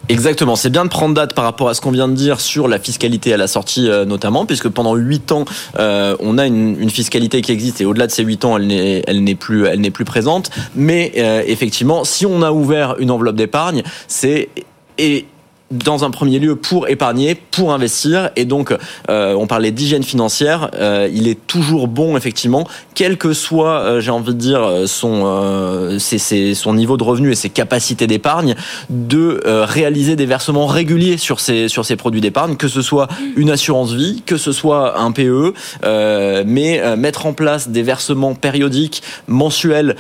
Exactement, 0.10 0.56
c'est 0.56 0.70
bien 0.70 0.84
de 0.84 0.90
prendre 0.90 1.16
date 1.16 1.34
par 1.34 1.46
rapport 1.46 1.70
à 1.70 1.74
ce 1.74 1.82
qu'on 1.82 1.92
vient 1.92 2.08
de 2.08 2.14
dire 2.14 2.40
sur 2.40 2.68
la 2.68 2.80
fiscalité 2.80 3.34
à 3.34 3.38
la 3.38 3.48
sortie 3.48 3.90
euh, 3.90 4.06
notamment, 4.06 4.46
puisque 4.46 4.70
pendant 4.70 4.96
8 4.96 5.32
ans, 5.32 5.46
euh, 5.80 6.16
on 6.20 6.38
a 6.38 6.46
une, 6.46 6.90
fiscalité 6.90 7.42
qui 7.42 7.52
existe 7.52 7.80
et 7.80 7.86
au-delà 7.86 8.08
de 8.08 8.12
ces 8.12 8.24
8 8.24 8.46
ans, 8.46 8.58
elle 8.58 9.24
n'est, 9.24 9.36
plus, 9.36 9.66
plus 9.92 10.06
présente. 10.06 10.52
Mais 10.76 11.14
euh, 11.18 11.42
effectivement, 11.46 12.04
si 12.04 12.26
on 12.26 12.42
a 12.42 12.52
ouvert 12.52 12.96
une 13.00 13.12
enveloppe 13.12 13.38
d'épargne, 13.38 13.84
c'est 14.08 14.50
et 14.98 15.26
dans 15.72 16.04
un 16.04 16.12
premier 16.12 16.40
lieu 16.40 16.56
pour 16.56 16.90
épargner, 16.90 17.36
pour 17.36 17.74
investir. 17.74 18.30
Et 18.36 18.46
donc, 18.46 18.74
euh, 19.10 19.34
on 19.34 19.48
parlait 19.48 19.72
d'hygiène 19.72 20.04
financière. 20.04 20.70
Euh, 20.76 21.10
il 21.12 21.28
est 21.28 21.48
toujours 21.48 21.88
bon, 21.88 22.18
effectivement, 22.18 22.68
quel 22.94 23.18
que 23.18 23.34
soit, 23.34 23.80
euh, 23.80 24.00
j'ai 24.02 24.12
envie 24.12 24.34
de 24.34 24.40
dire, 24.40 24.62
son, 24.86 25.98
son 26.00 26.74
niveau 26.74 26.98
de 26.98 27.04
revenu 27.04 27.32
et 27.32 27.36
ses 27.36 27.50
capacités 27.50 28.08
d'épargne, 28.08 28.56
de 28.90 29.42
réaliser 29.46 30.16
des 30.16 30.26
versements 30.26 30.68
réguliers 30.68 31.18
sur 31.18 31.40
ces, 31.40 31.68
sur 31.68 31.86
produits 31.98 32.22
d'épargne, 32.22 32.56
que 32.56 32.68
ce 32.68 32.82
soit 32.82 33.08
une 33.36 33.50
assurance 33.50 33.94
vie, 33.94 34.24
que 34.26 34.38
ce 34.38 34.52
soit 34.52 35.00
un 35.00 35.12
PE, 35.12 35.54
euh, 35.84 36.44
mais 36.46 36.96
mettre 36.96 37.26
en 37.26 37.34
place 37.34 37.70
des 37.70 37.84
versements 37.84 38.34
périodiques, 38.34 39.04
mensuels, 39.28 39.96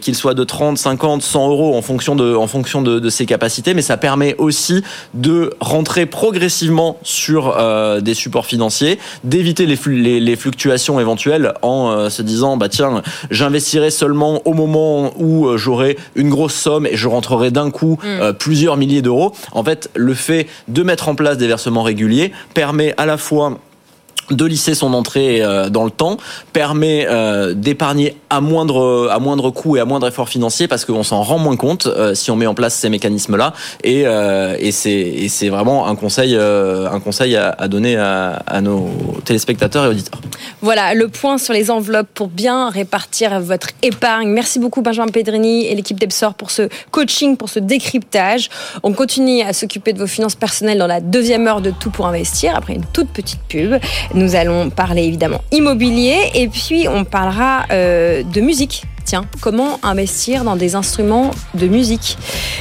qu'ils 0.00 0.14
soient 0.14 0.34
de 0.34 0.44
30, 0.44 0.78
50, 0.78 1.22
100 1.22 1.48
euros 1.48 1.76
en 1.76 1.82
fonction 1.82 2.16
de, 2.16 2.34
en 2.34 2.46
fonction 2.46 2.82
de 2.82 3.10
ses 3.10 3.26
capacités. 3.26 3.74
Mais 3.74 3.82
ça 3.82 3.96
permet 3.96 4.34
aussi 4.38 4.82
de 5.14 5.54
rentrer 5.60 6.06
progressivement 6.06 6.98
sur 7.02 7.56
euh, 7.56 8.00
des 8.00 8.14
supports 8.14 8.46
financiers, 8.46 8.98
d'éviter 9.22 9.66
les, 9.66 9.78
les, 9.86 10.20
les, 10.20 10.36
fluctuations 10.36 11.00
éventuelles 11.00 11.54
en 11.62 11.90
euh, 11.90 12.10
se 12.10 12.22
disant 12.22 12.56
bah 12.56 12.68
tiens 12.68 13.02
j'investirai 13.30 13.90
seulement 13.90 14.42
au 14.44 14.52
moment 14.52 15.12
où 15.16 15.46
euh, 15.46 15.56
j'aurai 15.56 15.96
une 16.16 16.30
grosse 16.30 16.54
somme 16.54 16.86
et 16.86 16.96
je 16.96 17.08
rentrerai 17.08 17.50
d'un 17.50 17.70
coup 17.70 17.98
mm. 18.02 18.32
plusieurs 18.34 18.76
milliers 18.76 19.02
d'euros. 19.02 19.32
En 19.52 19.62
fait, 19.62 19.90
le 19.94 20.14
fait 20.14 20.48
de 20.68 20.82
mettre 20.82 21.08
en 21.08 21.14
place 21.14 21.38
des 21.38 21.46
versements 21.46 21.82
réguliers 21.82 22.32
permet 22.54 22.94
à 22.96 23.06
la 23.06 23.16
fois 23.16 23.58
de 24.30 24.44
lisser 24.44 24.74
son 24.74 24.94
entrée 24.94 25.42
euh, 25.42 25.68
dans 25.68 25.84
le 25.84 25.90
temps 25.90 26.16
permet 26.52 27.06
euh, 27.08 27.54
d'épargner 27.54 28.16
à 28.30 28.40
moindre 28.40 29.08
à 29.10 29.18
moindre 29.18 29.50
coût 29.50 29.76
et 29.76 29.80
à 29.80 29.84
moindre 29.84 30.08
effort 30.08 30.28
financier 30.28 30.68
parce 30.68 30.84
qu'on 30.84 31.02
s'en 31.02 31.22
rend 31.22 31.38
moins 31.38 31.56
compte 31.56 31.86
euh, 31.86 32.14
si 32.14 32.30
on 32.30 32.36
met 32.36 32.46
en 32.46 32.54
place 32.54 32.74
ces 32.74 32.88
mécanismes 32.88 33.36
là 33.36 33.52
et 33.82 34.04
c'est 34.72 35.28
c'est 35.28 35.48
vraiment 35.48 35.86
un 35.86 35.96
conseil 35.96 36.36
un 36.36 37.00
conseil 37.00 37.36
à, 37.36 37.50
à 37.50 37.68
donner 37.68 37.96
à, 37.96 38.42
à, 38.46 38.60
nos 38.60 38.88
téléspectateurs 39.24 39.86
et 39.86 39.88
auditeurs. 39.88 40.20
Voilà 40.62 40.94
le 40.94 41.08
point 41.08 41.38
sur 41.38 41.52
les 41.52 41.70
enveloppes 41.70 42.08
pour 42.14 42.28
bien 42.28 42.70
répartir 42.70 43.40
votre 43.40 43.68
épargne. 43.82 44.28
Merci 44.28 44.58
beaucoup 44.58 44.82
Benjamin 44.82 45.10
Pedrini 45.10 45.66
et 45.66 45.74
l'équipe 45.74 45.98
d'Epsor 45.98 46.34
pour 46.34 46.50
ce 46.50 46.68
coaching 46.90 47.36
pour 47.36 47.48
ce 47.48 47.58
décryptage. 47.58 48.48
On 48.82 48.92
continue 48.92 49.42
à 49.42 49.52
s'occuper 49.52 49.92
de 49.92 49.98
vos 49.98 50.06
finances 50.06 50.34
personnelles 50.34 50.78
dans 50.78 50.86
la 50.86 51.00
deuxième 51.00 51.46
heure 51.46 51.60
de 51.60 51.70
tout 51.70 51.90
pour 51.90 52.06
investir 52.06 52.54
après 52.56 52.74
une 52.74 52.84
toute 52.92 53.08
petite 53.08 53.40
pub. 53.48 53.74
Nous 54.14 54.36
allons 54.36 54.70
parler 54.70 55.02
évidemment 55.02 55.40
immobilier 55.50 56.30
et 56.34 56.46
puis 56.48 56.86
on 56.88 57.04
parlera 57.04 57.64
euh, 57.72 58.22
de 58.22 58.40
musique. 58.40 58.84
Tiens, 59.04 59.24
comment 59.40 59.78
investir 59.82 60.44
dans 60.44 60.56
des 60.56 60.76
instruments 60.76 61.32
de 61.54 61.66
musique? 61.66 62.16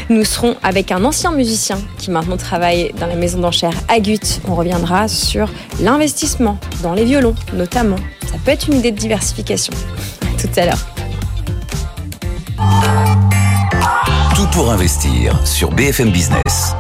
Nous 0.10 0.26
serons 0.26 0.56
avec 0.64 0.92
un 0.92 1.06
ancien 1.06 1.32
musicien 1.32 1.78
qui 1.98 2.12
maintenant 2.12 2.38
travaille 2.38 2.92
dans 3.00 3.08
la 3.08 3.16
maison 3.16 3.40
d'enchères 3.40 3.78
Agut. 3.88 4.20
On 4.48 4.56
reviendra 4.56 5.08
sur 5.08 5.48
l'investissement 5.80 6.58
dans 6.82 6.94
les 6.94 7.06
violons 7.06 7.36
notamment. 7.54 7.98
Ça 8.26 8.36
peut 8.44 8.52
être 8.52 8.68
une 8.68 8.80
idée 8.80 8.92
de 8.92 8.98
diversification. 8.98 9.74
tout 10.40 10.60
à 10.60 10.66
l'heure. 10.66 10.86
Tout 14.36 14.48
pour 14.52 14.72
investir 14.72 15.40
sur 15.46 15.72
BFM 15.72 16.10
Business. 16.10 16.74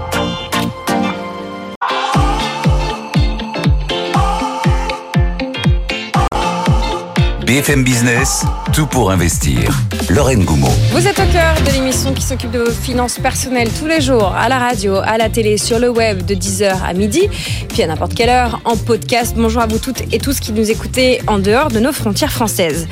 BFM 7.54 7.84
Business, 7.84 8.44
tout 8.74 8.88
pour 8.88 9.12
investir. 9.12 9.80
Lorraine 10.10 10.44
Goumeau. 10.44 10.72
Vous 10.92 11.08
êtes 11.08 11.20
au 11.20 11.32
cœur 11.32 11.54
de 11.64 11.72
l'émission 11.72 12.12
qui 12.12 12.24
s'occupe 12.24 12.50
de 12.50 12.58
vos 12.58 12.72
finances 12.72 13.20
personnelles 13.20 13.70
tous 13.78 13.86
les 13.86 14.02
jours, 14.02 14.34
à 14.36 14.50
la 14.50 14.58
radio, 14.58 14.96
à 14.96 15.20
la 15.20 15.30
télé, 15.30 15.60
sur 15.60 15.78
le 15.78 15.88
web 15.88 16.26
de 16.26 16.34
10h 16.34 16.82
à 16.84 16.94
midi, 16.94 17.30
puis 17.70 17.84
à 17.84 17.86
n'importe 17.86 18.16
quelle 18.16 18.32
heure 18.32 18.60
en 18.66 18.76
podcast. 18.76 19.36
Bonjour 19.38 19.62
à 19.62 19.68
vous 19.68 19.78
toutes 19.78 20.02
et 20.12 20.18
tous 20.18 20.40
qui 20.40 20.52
nous 20.52 20.72
écoutez 20.72 21.22
en 21.28 21.38
dehors 21.38 21.68
de 21.68 21.80
nos 21.80 21.92
frontières 21.92 22.32
françaises. 22.32 22.88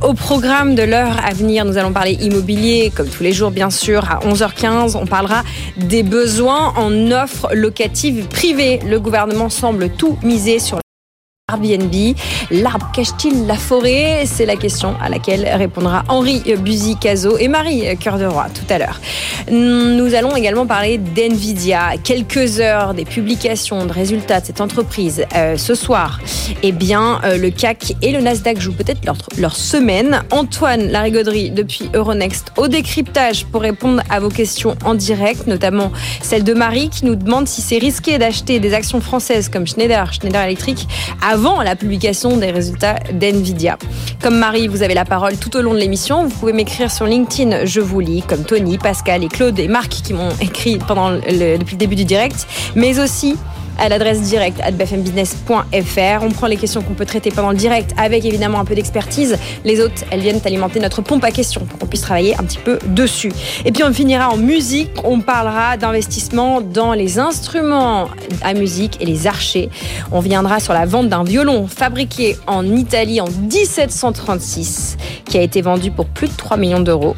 Au 0.00 0.14
programme 0.14 0.76
de 0.76 0.84
l'heure 0.84 1.16
à 1.26 1.34
venir, 1.34 1.64
nous 1.64 1.76
allons 1.76 1.92
parler 1.92 2.12
immobilier, 2.12 2.92
comme 2.94 3.08
tous 3.08 3.24
les 3.24 3.32
jours 3.32 3.50
bien 3.50 3.70
sûr, 3.70 4.08
à 4.08 4.20
11h15. 4.20 4.94
On 4.94 5.06
parlera 5.06 5.42
des 5.76 6.04
besoins 6.04 6.72
en 6.76 7.10
offres 7.10 7.48
locatives 7.52 8.28
privées. 8.28 8.78
Le 8.86 9.00
gouvernement 9.00 9.48
semble 9.48 9.88
tout 9.88 10.16
miser 10.22 10.60
sur 10.60 10.83
Airbnb. 11.52 12.16
L'arbre 12.50 12.90
cache-t-il 12.94 13.46
la 13.46 13.56
forêt? 13.56 14.24
C'est 14.24 14.46
la 14.46 14.56
question 14.56 14.94
à 14.98 15.10
laquelle 15.10 15.46
répondra 15.46 16.02
Henri 16.08 16.40
Buzy-Cazo 16.40 17.36
et 17.36 17.48
Marie 17.48 17.84
Cœur 17.98 18.18
de 18.18 18.24
Roi 18.24 18.46
tout 18.54 18.64
à 18.72 18.78
l'heure. 18.78 18.98
Nous 19.50 20.14
allons 20.14 20.34
également 20.34 20.66
parler 20.66 20.96
d'NVIDIA. 20.96 21.98
Quelques 22.02 22.60
heures 22.60 22.94
des 22.94 23.04
publications 23.04 23.84
de 23.84 23.92
résultats 23.92 24.40
de 24.40 24.46
cette 24.46 24.62
entreprise 24.62 25.26
euh, 25.36 25.58
ce 25.58 25.74
soir. 25.74 26.18
Eh 26.62 26.72
bien, 26.72 27.20
euh, 27.24 27.36
le 27.36 27.50
CAC 27.50 27.94
et 28.00 28.12
le 28.12 28.22
Nasdaq 28.22 28.58
jouent 28.58 28.72
peut-être 28.72 29.04
leur, 29.04 29.16
leur 29.36 29.54
semaine. 29.54 30.22
Antoine 30.30 30.88
Larigauderie 30.88 31.50
depuis 31.50 31.90
Euronext 31.92 32.52
au 32.56 32.68
décryptage 32.68 33.44
pour 33.44 33.60
répondre 33.60 34.02
à 34.08 34.18
vos 34.18 34.30
questions 34.30 34.76
en 34.82 34.94
direct, 34.94 35.46
notamment 35.46 35.92
celle 36.22 36.42
de 36.42 36.54
Marie 36.54 36.88
qui 36.88 37.04
nous 37.04 37.16
demande 37.16 37.48
si 37.48 37.60
c'est 37.60 37.76
risqué 37.76 38.16
d'acheter 38.16 38.60
des 38.60 38.72
actions 38.72 39.02
françaises 39.02 39.50
comme 39.50 39.66
Schneider, 39.66 40.10
Schneider 40.10 40.40
Electric 40.40 40.88
avant 41.34 41.62
la 41.62 41.74
publication 41.74 42.36
des 42.36 42.52
résultats 42.52 43.00
d'NVIDIA. 43.12 43.76
Comme 44.22 44.38
Marie, 44.38 44.68
vous 44.68 44.84
avez 44.84 44.94
la 44.94 45.04
parole 45.04 45.36
tout 45.36 45.56
au 45.56 45.62
long 45.62 45.74
de 45.74 45.78
l'émission. 45.80 46.28
Vous 46.28 46.38
pouvez 46.38 46.52
m'écrire 46.52 46.92
sur 46.92 47.06
LinkedIn, 47.06 47.64
je 47.64 47.80
vous 47.80 47.98
lis, 47.98 48.22
comme 48.22 48.44
Tony, 48.44 48.78
Pascal 48.78 49.24
et 49.24 49.26
Claude 49.26 49.58
et 49.58 49.66
Marc 49.66 49.88
qui 49.88 50.12
m'ont 50.12 50.30
écrit 50.40 50.78
depuis 50.78 51.72
le 51.72 51.76
début 51.76 51.96
du 51.96 52.04
direct, 52.04 52.46
mais 52.76 53.00
aussi 53.00 53.34
à 53.78 53.88
l'adresse 53.88 54.22
directe 54.22 54.60
at 54.60 54.72
bfmbusiness.fr. 54.72 56.22
On 56.22 56.30
prend 56.30 56.46
les 56.46 56.56
questions 56.56 56.82
qu'on 56.82 56.94
peut 56.94 57.06
traiter 57.06 57.30
pendant 57.30 57.50
le 57.50 57.56
direct 57.56 57.94
avec 57.96 58.24
évidemment 58.24 58.60
un 58.60 58.64
peu 58.64 58.74
d'expertise. 58.74 59.36
Les 59.64 59.80
autres, 59.80 60.04
elles 60.10 60.20
viennent 60.20 60.40
alimenter 60.44 60.80
notre 60.80 61.02
pompe 61.02 61.24
à 61.24 61.30
questions 61.30 61.64
pour 61.64 61.78
qu'on 61.78 61.86
puisse 61.86 62.02
travailler 62.02 62.34
un 62.38 62.44
petit 62.44 62.58
peu 62.58 62.78
dessus. 62.86 63.32
Et 63.64 63.72
puis 63.72 63.82
on 63.84 63.92
finira 63.92 64.30
en 64.30 64.36
musique. 64.36 64.90
On 65.04 65.20
parlera 65.20 65.76
d'investissement 65.76 66.60
dans 66.60 66.92
les 66.92 67.18
instruments 67.18 68.08
à 68.42 68.54
musique 68.54 69.00
et 69.00 69.06
les 69.06 69.26
archers. 69.26 69.70
On 70.12 70.20
viendra 70.20 70.60
sur 70.60 70.72
la 70.72 70.86
vente 70.86 71.08
d'un 71.08 71.24
violon 71.24 71.66
fabriqué 71.66 72.36
en 72.46 72.64
Italie 72.66 73.20
en 73.20 73.28
1736 73.28 74.96
qui 75.24 75.38
a 75.38 75.42
été 75.42 75.62
vendu 75.62 75.90
pour 75.90 76.06
plus 76.06 76.28
de 76.28 76.32
3 76.36 76.56
millions 76.56 76.80
d'euros. 76.80 77.16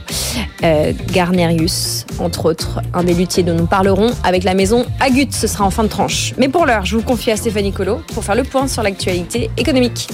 Euh, 0.62 0.92
Garnerius, 1.12 2.06
entre 2.18 2.46
autres, 2.46 2.80
un 2.94 3.04
des 3.04 3.14
luthiers 3.14 3.42
dont 3.42 3.54
nous 3.54 3.66
parlerons 3.66 4.10
avec 4.24 4.44
la 4.44 4.54
maison 4.54 4.86
Agut. 5.00 5.28
Ce 5.30 5.46
sera 5.46 5.64
en 5.64 5.70
fin 5.70 5.82
de 5.82 5.88
tranche. 5.88 6.32
Pour 6.48 6.66
l'heure, 6.66 6.84
je 6.84 6.96
vous 6.96 7.02
confie 7.02 7.30
à 7.30 7.36
Stéphanie 7.36 7.72
Colo 7.72 8.00
pour 8.12 8.24
faire 8.24 8.34
le 8.34 8.44
point 8.44 8.68
sur 8.68 8.82
l'actualité 8.82 9.50
économique. 9.56 10.08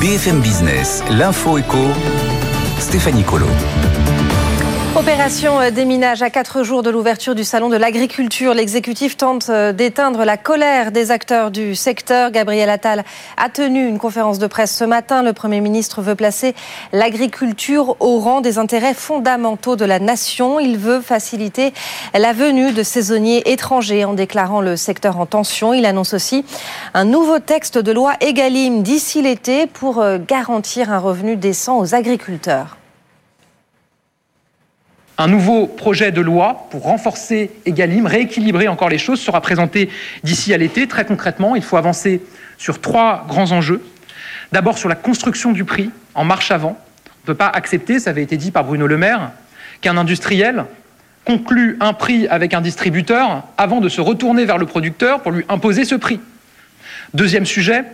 BFM 0.00 0.40
Business, 0.40 1.02
l'info 1.10 1.58
éco, 1.58 1.78
Stéphanie 2.78 3.22
Colo. 3.22 3.46
Opération 4.94 5.54
déminage 5.70 6.20
à 6.20 6.28
quatre 6.28 6.64
jours 6.64 6.82
de 6.82 6.90
l'ouverture 6.90 7.34
du 7.34 7.44
salon 7.44 7.70
de 7.70 7.76
l'agriculture. 7.76 8.52
L'exécutif 8.52 9.16
tente 9.16 9.48
euh, 9.48 9.72
d'éteindre 9.72 10.26
la 10.26 10.36
colère 10.36 10.92
des 10.92 11.10
acteurs 11.10 11.50
du 11.50 11.74
secteur. 11.74 12.30
Gabriel 12.30 12.68
Attal 12.68 13.02
a 13.38 13.48
tenu 13.48 13.88
une 13.88 13.98
conférence 13.98 14.38
de 14.38 14.46
presse 14.46 14.76
ce 14.76 14.84
matin. 14.84 15.22
Le 15.22 15.32
Premier 15.32 15.62
ministre 15.62 16.02
veut 16.02 16.14
placer 16.14 16.54
l'agriculture 16.92 17.96
au 18.00 18.18
rang 18.18 18.42
des 18.42 18.58
intérêts 18.58 18.92
fondamentaux 18.92 19.76
de 19.76 19.86
la 19.86 19.98
nation. 19.98 20.60
Il 20.60 20.76
veut 20.76 21.00
faciliter 21.00 21.72
la 22.12 22.34
venue 22.34 22.72
de 22.72 22.82
saisonniers 22.82 23.50
étrangers 23.50 24.04
en 24.04 24.12
déclarant 24.12 24.60
le 24.60 24.76
secteur 24.76 25.18
en 25.18 25.24
tension. 25.24 25.72
Il 25.72 25.86
annonce 25.86 26.12
aussi 26.12 26.44
un 26.92 27.06
nouveau 27.06 27.38
texte 27.38 27.78
de 27.78 27.92
loi 27.92 28.12
Egalim 28.20 28.82
d'ici 28.82 29.22
l'été 29.22 29.66
pour 29.66 30.00
euh, 30.00 30.18
garantir 30.18 30.92
un 30.92 30.98
revenu 30.98 31.36
décent 31.36 31.78
aux 31.78 31.94
agriculteurs. 31.94 32.76
Un 35.18 35.28
nouveau 35.28 35.66
projet 35.66 36.10
de 36.10 36.20
loi 36.20 36.66
pour 36.70 36.84
renforcer 36.84 37.50
Egalim, 37.66 38.06
rééquilibrer 38.06 38.68
encore 38.68 38.88
les 38.88 38.98
choses, 38.98 39.20
sera 39.20 39.40
présenté 39.40 39.90
d'ici 40.24 40.54
à 40.54 40.56
l'été. 40.56 40.88
Très 40.88 41.04
concrètement, 41.04 41.54
il 41.54 41.62
faut 41.62 41.76
avancer 41.76 42.22
sur 42.56 42.80
trois 42.80 43.26
grands 43.28 43.52
enjeux. 43.52 43.84
D'abord 44.52 44.78
sur 44.78 44.88
la 44.88 44.94
construction 44.94 45.52
du 45.52 45.64
prix 45.64 45.90
en 46.14 46.24
marche 46.24 46.50
avant. 46.50 46.78
On 47.06 47.10
ne 47.22 47.26
peut 47.26 47.34
pas 47.34 47.48
accepter, 47.48 48.00
ça 48.00 48.10
avait 48.10 48.22
été 48.22 48.36
dit 48.36 48.50
par 48.50 48.64
Bruno 48.64 48.86
Le 48.86 48.96
Maire, 48.96 49.30
qu'un 49.80 49.96
industriel 49.96 50.64
conclue 51.24 51.76
un 51.80 51.92
prix 51.92 52.26
avec 52.28 52.52
un 52.54 52.60
distributeur 52.60 53.44
avant 53.56 53.80
de 53.80 53.88
se 53.88 54.00
retourner 54.00 54.44
vers 54.44 54.58
le 54.58 54.66
producteur 54.66 55.22
pour 55.22 55.30
lui 55.30 55.44
imposer 55.48 55.84
ce 55.84 55.94
prix. 55.94 56.20
Deuxième 57.14 57.46
sujet, 57.46 57.84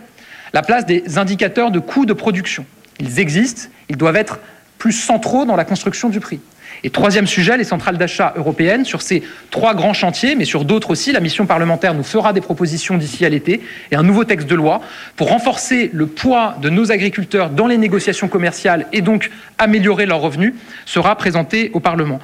la 0.53 0.61
place 0.61 0.85
des 0.85 1.17
indicateurs 1.17 1.69
de 1.69 1.79
coûts 1.79 2.05
de 2.05 2.13
production. 2.13 2.65
Ils 2.99 3.19
existent, 3.19 3.69
ils 3.87 3.97
doivent 3.97 4.15
être 4.15 4.39
plus 4.77 4.93
centraux 4.93 5.45
dans 5.45 5.55
la 5.55 5.65
construction 5.65 6.09
du 6.09 6.19
prix. 6.19 6.39
Et 6.83 6.89
troisième 6.89 7.27
sujet, 7.27 7.57
les 7.57 7.63
centrales 7.63 7.97
d'achat 7.97 8.33
européennes. 8.37 8.85
Sur 8.85 9.01
ces 9.01 9.23
trois 9.51 9.73
grands 9.73 9.93
chantiers, 9.93 10.35
mais 10.35 10.45
sur 10.45 10.65
d'autres 10.65 10.91
aussi, 10.91 11.11
la 11.11 11.19
mission 11.19 11.45
parlementaire 11.45 11.93
nous 11.93 12.03
fera 12.03 12.33
des 12.33 12.41
propositions 12.41 12.97
d'ici 12.97 13.25
à 13.25 13.29
l'été 13.29 13.61
et 13.91 13.95
un 13.95 14.03
nouveau 14.03 14.23
texte 14.23 14.47
de 14.47 14.55
loi 14.55 14.81
pour 15.15 15.29
renforcer 15.29 15.89
le 15.93 16.07
poids 16.07 16.55
de 16.61 16.69
nos 16.69 16.91
agriculteurs 16.91 17.49
dans 17.49 17.67
les 17.67 17.77
négociations 17.77 18.27
commerciales 18.27 18.87
et 18.93 19.01
donc 19.01 19.29
améliorer 19.57 20.05
leurs 20.05 20.21
revenus 20.21 20.53
sera 20.85 21.15
présenté 21.15 21.71
au 21.73 21.79
Parlement. 21.79 22.19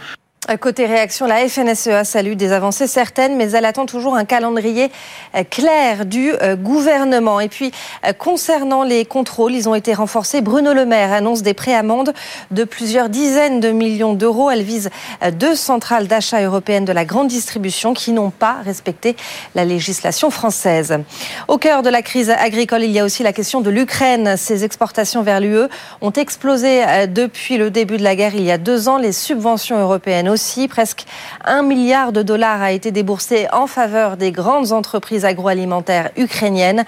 Côté 0.59 0.85
réaction, 0.85 1.25
la 1.25 1.47
FNSEA 1.49 2.03
salue 2.03 2.33
des 2.33 2.51
avancées 2.51 2.85
certaines, 2.85 3.35
mais 3.35 3.49
elle 3.51 3.65
attend 3.65 3.87
toujours 3.87 4.15
un 4.15 4.25
calendrier 4.25 4.91
euh, 5.33 5.43
clair 5.43 6.05
du 6.05 6.33
euh, 6.33 6.55
gouvernement. 6.55 7.39
Et 7.39 7.49
puis, 7.49 7.71
euh, 8.05 8.13
concernant 8.13 8.83
les 8.83 9.05
contrôles, 9.05 9.53
ils 9.53 9.67
ont 9.67 9.73
été 9.73 9.95
renforcés. 9.95 10.41
Bruno 10.41 10.71
Le 10.73 10.85
Maire 10.85 11.11
annonce 11.11 11.41
des 11.41 11.55
préamendes 11.55 12.13
de 12.51 12.63
plusieurs 12.63 13.09
dizaines 13.09 13.59
de 13.59 13.69
millions 13.71 14.13
d'euros. 14.13 14.51
Elle 14.51 14.61
vise 14.61 14.91
deux 15.33 15.55
centrales 15.55 16.07
d'achat 16.07 16.43
européennes 16.43 16.85
de 16.85 16.93
la 16.93 17.05
grande 17.05 17.27
distribution 17.27 17.95
qui 17.95 18.11
n'ont 18.11 18.29
pas 18.29 18.57
respecté 18.63 19.15
la 19.55 19.65
législation 19.65 20.29
française. 20.29 20.99
Au 21.47 21.57
cœur 21.57 21.81
de 21.81 21.89
la 21.89 22.03
crise 22.03 22.29
agricole, 22.29 22.83
il 22.83 22.91
y 22.91 22.99
a 22.99 23.03
aussi 23.03 23.23
la 23.23 23.33
question 23.33 23.61
de 23.61 23.71
l'Ukraine. 23.71 24.37
Ses 24.37 24.63
exportations 24.63 25.23
vers 25.23 25.39
l'UE 25.39 25.67
ont 26.01 26.11
explosé 26.11 26.83
depuis 27.07 27.57
le 27.57 27.71
début 27.71 27.97
de 27.97 28.03
la 28.03 28.15
guerre 28.15 28.35
il 28.35 28.43
y 28.43 28.51
a 28.51 28.59
deux 28.59 28.87
ans. 28.87 28.99
Les 28.99 29.11
subventions 29.11 29.79
européennes 29.79 30.29
aussi. 30.35 30.67
Presque 30.67 31.05
un 31.45 31.61
milliard 31.61 32.11
de 32.11 32.21
dollars 32.21 32.61
a 32.61 32.73
été 32.73 32.91
déboursé 32.91 33.47
en 33.53 33.67
faveur 33.67 34.17
des 34.17 34.33
grandes 34.33 34.73
entreprises 34.73 35.23
agroalimentaires 35.23 36.09
ukrainiennes, 36.17 36.83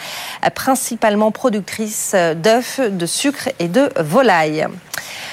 principalement 0.54 1.32
productrices 1.32 2.14
d'œufs, 2.36 2.82
de 2.82 3.06
sucre 3.06 3.48
et 3.60 3.70
de 3.70 3.90
volailles. 4.02 4.68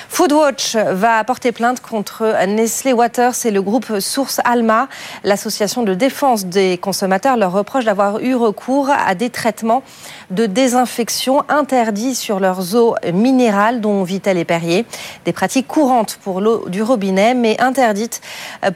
Foodwatch 0.09 0.77
va 0.77 1.25
porter 1.25 1.51
plainte 1.51 1.81
contre 1.81 2.37
Nestlé 2.47 2.93
Waters 2.93 3.35
et 3.47 3.51
le 3.51 3.61
groupe 3.61 3.99
Source 3.99 4.41
Alma. 4.45 4.87
L'association 5.25 5.83
de 5.83 5.93
défense 5.93 6.47
des 6.47 6.79
consommateurs 6.79 7.37
leur 7.37 7.51
reproche 7.51 7.85
d'avoir 7.85 8.21
eu 8.21 8.37
recours 8.37 8.91
à 8.91 9.17
des 9.17 9.31
traitements 9.31 9.83
de 10.31 10.47
désinfection 10.47 11.43
interdits 11.49 12.15
sur 12.15 12.41
leurs 12.41 12.77
eaux 12.77 12.95
minérales, 13.13 13.81
dont 13.81 14.03
Vitel 14.03 14.39
et 14.39 14.45
Perrier. 14.45 14.85
Des 15.25 15.33
pratiques 15.33 15.67
courantes 15.67 16.19
pour 16.23 16.41
l'eau 16.41 16.69
du 16.69 16.83
robinet, 16.83 17.35
mais 17.35 17.61
interdites 17.61 18.21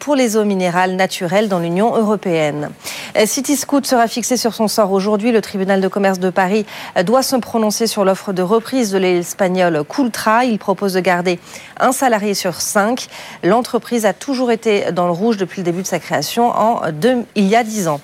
pour 0.00 0.16
les 0.16 0.36
eaux 0.36 0.44
minérales 0.44 0.96
naturelles 0.96 1.48
dans 1.48 1.58
l'Union 1.58 1.94
européenne. 1.96 2.70
Cityscoot 3.24 3.84
sera 3.86 4.08
fixé 4.08 4.36
sur 4.36 4.54
son 4.54 4.68
sort 4.68 4.92
aujourd'hui. 4.92 5.32
Le 5.32 5.40
tribunal 5.40 5.80
de 5.80 5.88
commerce 5.88 6.18
de 6.18 6.30
Paris 6.30 6.66
doit 7.04 7.22
se 7.22 7.36
prononcer 7.36 7.86
sur 7.86 8.04
l'offre 8.04 8.32
de 8.32 8.42
reprise 8.42 8.90
de 8.90 8.98
l'espagnol 8.98 9.84
Coultra. 9.84 10.44
Il 10.44 10.58
propose 10.58 10.94
de 10.94 11.00
garder 11.00 11.38
un 11.80 11.92
salarié 11.92 12.34
sur 12.34 12.60
cinq. 12.60 13.08
L'entreprise 13.42 14.04
a 14.06 14.12
toujours 14.12 14.50
été 14.50 14.92
dans 14.92 15.06
le 15.06 15.12
rouge 15.12 15.36
depuis 15.36 15.60
le 15.60 15.64
début 15.64 15.82
de 15.82 15.86
sa 15.86 15.98
création 15.98 16.48
en 16.48 16.80
deux, 16.92 17.24
il 17.34 17.46
y 17.46 17.56
a 17.56 17.64
dix 17.64 17.88
ans. 17.88 18.00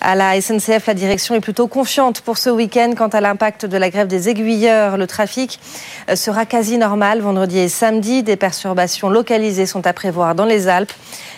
À 0.00 0.14
la 0.14 0.40
SNCF, 0.40 0.86
la 0.86 0.94
direction 0.94 1.34
est 1.34 1.40
plutôt 1.40 1.66
confiante 1.66 2.20
pour 2.20 2.38
ce 2.38 2.50
week-end 2.50 2.79
quant 2.88 3.08
à 3.08 3.20
l'impact 3.20 3.66
de 3.66 3.76
la 3.76 3.90
grève 3.90 4.06
des 4.06 4.28
aiguilleurs. 4.28 4.96
Le 4.96 5.06
trafic 5.06 5.60
euh, 6.08 6.16
sera 6.16 6.46
quasi 6.46 6.78
normal 6.78 7.20
vendredi 7.20 7.58
et 7.58 7.68
samedi. 7.68 8.22
Des 8.22 8.36
perturbations 8.36 9.10
localisées 9.10 9.66
sont 9.66 9.86
à 9.86 9.92
prévoir 9.92 10.34
dans 10.34 10.46
les 10.46 10.68
Alpes 10.68 10.92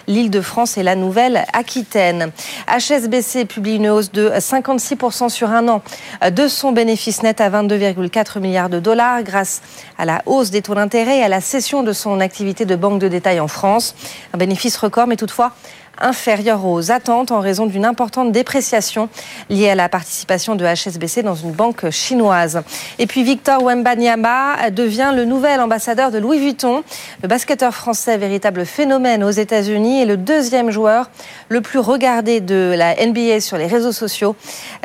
l'île 0.06 0.30
de 0.30 0.40
France 0.40 0.78
et 0.78 0.82
la 0.82 0.96
Nouvelle-Aquitaine. 0.96 2.32
HSBC 2.68 3.44
publie 3.44 3.76
une 3.76 3.88
hausse 3.88 4.10
de 4.10 4.30
56% 4.30 5.28
sur 5.28 5.50
un 5.50 5.68
an 5.68 5.82
de 6.28 6.48
son 6.48 6.72
bénéfice 6.72 7.22
net 7.22 7.40
à 7.40 7.50
22,4 7.50 8.40
milliards 8.40 8.68
de 8.68 8.80
dollars 8.80 9.22
grâce 9.22 9.62
à 9.98 10.04
la 10.04 10.22
hausse 10.26 10.50
des 10.50 10.62
taux 10.62 10.74
d'intérêt 10.74 11.18
et 11.18 11.22
à 11.22 11.28
la 11.28 11.40
cession 11.40 11.82
de 11.82 11.92
son 11.92 12.20
activité 12.20 12.64
de 12.64 12.74
banque 12.74 12.98
de 12.98 13.08
détail 13.08 13.40
en 13.40 13.48
France. 13.48 13.94
Un 14.34 14.38
bénéfice 14.38 14.76
record, 14.76 15.06
mais 15.06 15.16
toutefois 15.16 15.52
inférieure 16.00 16.64
aux 16.66 16.90
attentes 16.90 17.30
en 17.30 17.40
raison 17.40 17.66
d'une 17.66 17.84
importante 17.84 18.32
dépréciation 18.32 19.08
liée 19.50 19.70
à 19.70 19.74
la 19.74 19.88
participation 19.88 20.54
de 20.54 20.64
HSBC 20.64 21.22
dans 21.22 21.34
une 21.34 21.52
banque 21.52 21.90
chinoise. 21.90 22.62
Et 22.98 23.06
puis 23.06 23.22
Victor 23.22 23.62
Wembanyama 23.62 24.70
devient 24.70 25.12
le 25.14 25.24
nouvel 25.24 25.60
ambassadeur 25.60 26.10
de 26.10 26.18
Louis 26.18 26.38
Vuitton. 26.38 26.82
Le 27.22 27.28
basketteur 27.28 27.74
français, 27.74 28.16
véritable 28.16 28.64
phénomène 28.64 29.22
aux 29.24 29.30
États-Unis, 29.30 30.02
est 30.02 30.06
le 30.06 30.16
deuxième 30.16 30.70
joueur 30.70 31.10
le 31.48 31.60
plus 31.60 31.78
regardé 31.78 32.40
de 32.40 32.74
la 32.76 32.94
NBA 32.94 33.40
sur 33.40 33.56
les 33.56 33.66
réseaux 33.66 33.92
sociaux. 33.92 34.36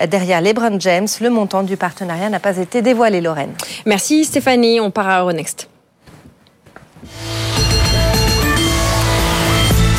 Derrière 0.10 0.42
LeBron 0.42 0.80
James, 0.80 1.08
le 1.22 1.30
montant 1.30 1.64
du 1.64 1.78
partenariat 1.78 2.30
n'a 2.30 2.40
pas 2.40 2.58
été 2.58 2.82
dévoilé, 2.82 3.22
Lorraine. 3.22 3.54
Merci 3.86 4.26
Stéphanie, 4.26 4.80
on 4.80 4.92
part 4.92 5.10
à 5.10 5.22
Euronext. 5.22 5.68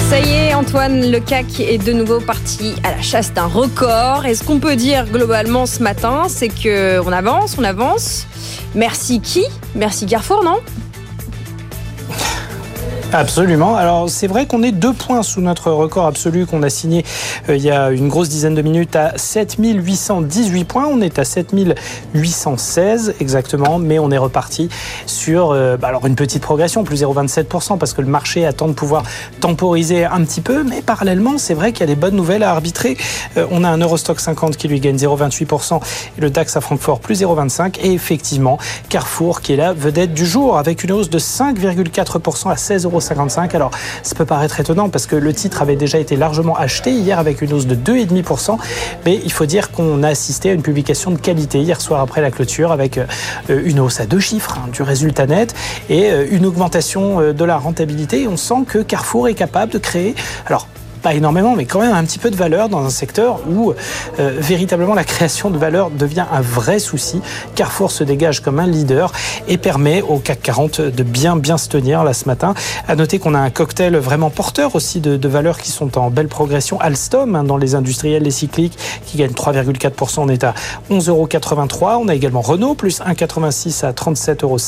Ça 0.08 0.18
y 0.20 0.30
est, 0.30 0.54
Antoine, 0.54 1.10
le 1.10 1.20
CAC 1.20 1.60
est 1.60 1.76
de 1.76 1.92
nouveau 1.92 2.18
parti 2.18 2.74
à 2.82 2.92
la 2.92 3.02
chasse 3.02 3.30
d'un 3.34 3.44
record. 3.44 4.24
Et 4.24 4.34
ce 4.34 4.42
qu'on 4.42 4.58
peut 4.58 4.74
dire 4.74 5.04
globalement 5.04 5.66
ce 5.66 5.82
matin, 5.82 6.28
c'est 6.28 6.48
qu'on 6.48 7.12
avance, 7.12 7.56
on 7.58 7.64
avance. 7.64 8.26
Merci 8.74 9.20
qui? 9.20 9.44
Merci 9.74 10.06
Carrefour, 10.06 10.42
non? 10.42 10.60
Absolument. 13.10 13.74
Alors 13.74 14.10
c'est 14.10 14.26
vrai 14.26 14.44
qu'on 14.44 14.62
est 14.62 14.70
deux 14.70 14.92
points 14.92 15.22
sous 15.22 15.40
notre 15.40 15.70
record 15.70 16.04
absolu 16.04 16.44
qu'on 16.44 16.62
a 16.62 16.68
signé 16.68 17.06
euh, 17.48 17.56
il 17.56 17.62
y 17.62 17.70
a 17.70 17.90
une 17.90 18.08
grosse 18.08 18.28
dizaine 18.28 18.54
de 18.54 18.60
minutes 18.60 18.96
à 18.96 19.16
7818 19.16 20.64
points. 20.64 20.86
On 20.86 21.00
est 21.00 21.18
à 21.18 21.24
7816 21.24 23.14
exactement, 23.18 23.78
mais 23.78 23.98
on 23.98 24.10
est 24.10 24.18
reparti 24.18 24.68
sur 25.06 25.52
euh, 25.52 25.78
bah, 25.78 25.88
alors 25.88 26.06
une 26.06 26.16
petite 26.16 26.42
progression, 26.42 26.84
plus 26.84 27.02
0,27% 27.02 27.78
parce 27.78 27.94
que 27.94 28.02
le 28.02 28.08
marché 28.08 28.44
attend 28.44 28.68
de 28.68 28.74
pouvoir 28.74 29.04
temporiser 29.40 30.04
un 30.04 30.22
petit 30.24 30.42
peu, 30.42 30.62
mais 30.62 30.82
parallèlement 30.82 31.38
c'est 31.38 31.54
vrai 31.54 31.72
qu'il 31.72 31.80
y 31.80 31.84
a 31.84 31.94
des 31.94 31.98
bonnes 31.98 32.16
nouvelles 32.16 32.42
à 32.42 32.50
arbitrer. 32.50 32.98
Euh, 33.38 33.46
on 33.50 33.64
a 33.64 33.70
un 33.70 33.78
Eurostock 33.78 34.20
50 34.20 34.58
qui 34.58 34.68
lui 34.68 34.80
gagne 34.80 34.96
0,28% 34.96 35.80
et 36.18 36.20
le 36.20 36.28
DAX 36.28 36.58
à 36.58 36.60
Francfort 36.60 37.00
plus 37.00 37.22
0,25% 37.22 37.80
et 37.80 37.92
effectivement 37.92 38.58
Carrefour 38.90 39.40
qui 39.40 39.54
est 39.54 39.56
la 39.56 39.72
vedette 39.72 40.12
du 40.12 40.26
jour 40.26 40.58
avec 40.58 40.84
une 40.84 40.92
hausse 40.92 41.08
de 41.08 41.18
5,4% 41.18 42.50
à 42.50 42.56
16 42.56 42.84
euros 42.84 42.97
alors, 43.54 43.70
ça 44.02 44.14
peut 44.14 44.24
paraître 44.24 44.60
étonnant 44.60 44.88
parce 44.88 45.06
que 45.06 45.16
le 45.16 45.32
titre 45.32 45.62
avait 45.62 45.76
déjà 45.76 45.98
été 45.98 46.16
largement 46.16 46.56
acheté 46.56 46.90
hier 46.92 47.18
avec 47.18 47.42
une 47.42 47.52
hausse 47.52 47.66
de 47.66 47.74
2,5%. 47.74 48.58
Mais 49.04 49.20
il 49.24 49.32
faut 49.32 49.46
dire 49.46 49.70
qu'on 49.70 50.02
a 50.02 50.08
assisté 50.08 50.50
à 50.50 50.52
une 50.52 50.62
publication 50.62 51.10
de 51.10 51.18
qualité 51.18 51.60
hier 51.60 51.80
soir 51.80 52.00
après 52.00 52.20
la 52.20 52.30
clôture 52.30 52.72
avec 52.72 52.98
euh, 52.98 53.06
une 53.48 53.80
hausse 53.80 54.00
à 54.00 54.06
deux 54.06 54.20
chiffres 54.20 54.58
hein, 54.58 54.68
du 54.72 54.82
résultat 54.82 55.26
net 55.26 55.54
et 55.88 56.10
euh, 56.10 56.26
une 56.30 56.46
augmentation 56.46 57.20
euh, 57.20 57.32
de 57.32 57.44
la 57.44 57.56
rentabilité. 57.56 58.26
on 58.28 58.36
sent 58.36 58.64
que 58.66 58.78
Carrefour 58.78 59.28
est 59.28 59.34
capable 59.34 59.72
de 59.72 59.78
créer, 59.78 60.14
alors 60.46 60.68
pas 60.98 61.14
énormément, 61.14 61.54
mais 61.56 61.64
quand 61.64 61.80
même 61.80 61.94
un 61.94 62.04
petit 62.04 62.18
peu 62.18 62.30
de 62.30 62.36
valeur 62.36 62.68
dans 62.68 62.84
un 62.84 62.90
secteur 62.90 63.40
où 63.48 63.72
euh, 64.18 64.36
véritablement 64.38 64.94
la 64.94 65.04
création 65.04 65.50
de 65.50 65.58
valeur 65.58 65.90
devient 65.90 66.26
un 66.30 66.40
vrai 66.40 66.78
souci. 66.78 67.20
Carrefour 67.54 67.90
se 67.90 68.04
dégage 68.04 68.40
comme 68.40 68.58
un 68.58 68.66
leader 68.66 69.12
et 69.46 69.58
permet 69.58 70.02
au 70.02 70.18
CAC 70.18 70.42
40 70.42 70.80
de 70.80 71.02
bien 71.02 71.36
bien 71.36 71.58
se 71.58 71.68
tenir 71.68 72.04
là 72.04 72.12
ce 72.12 72.26
matin. 72.26 72.54
À 72.86 72.96
noter 72.96 73.18
qu'on 73.18 73.34
a 73.34 73.38
un 73.38 73.50
cocktail 73.50 73.96
vraiment 73.96 74.30
porteur 74.30 74.74
aussi 74.74 75.00
de, 75.00 75.28
valeurs 75.28 75.58
qui 75.58 75.70
sont 75.70 75.98
en 75.98 76.10
belle 76.10 76.28
progression. 76.28 76.80
Alstom 76.80 77.36
hein, 77.36 77.44
dans 77.44 77.58
les 77.58 77.74
industriels, 77.74 78.22
les 78.22 78.30
cycliques 78.30 78.78
qui 79.04 79.18
gagne 79.18 79.32
3,4%, 79.32 80.20
on 80.20 80.28
est 80.28 80.44
à 80.44 80.54
11,83 80.90 81.08
euros. 81.10 82.02
On 82.02 82.08
a 82.08 82.14
également 82.14 82.40
Renault 82.40 82.74
plus 82.74 83.00
1,86 83.00 83.84
à 83.84 83.92
37,16 83.92 84.42
euros. 84.42 84.58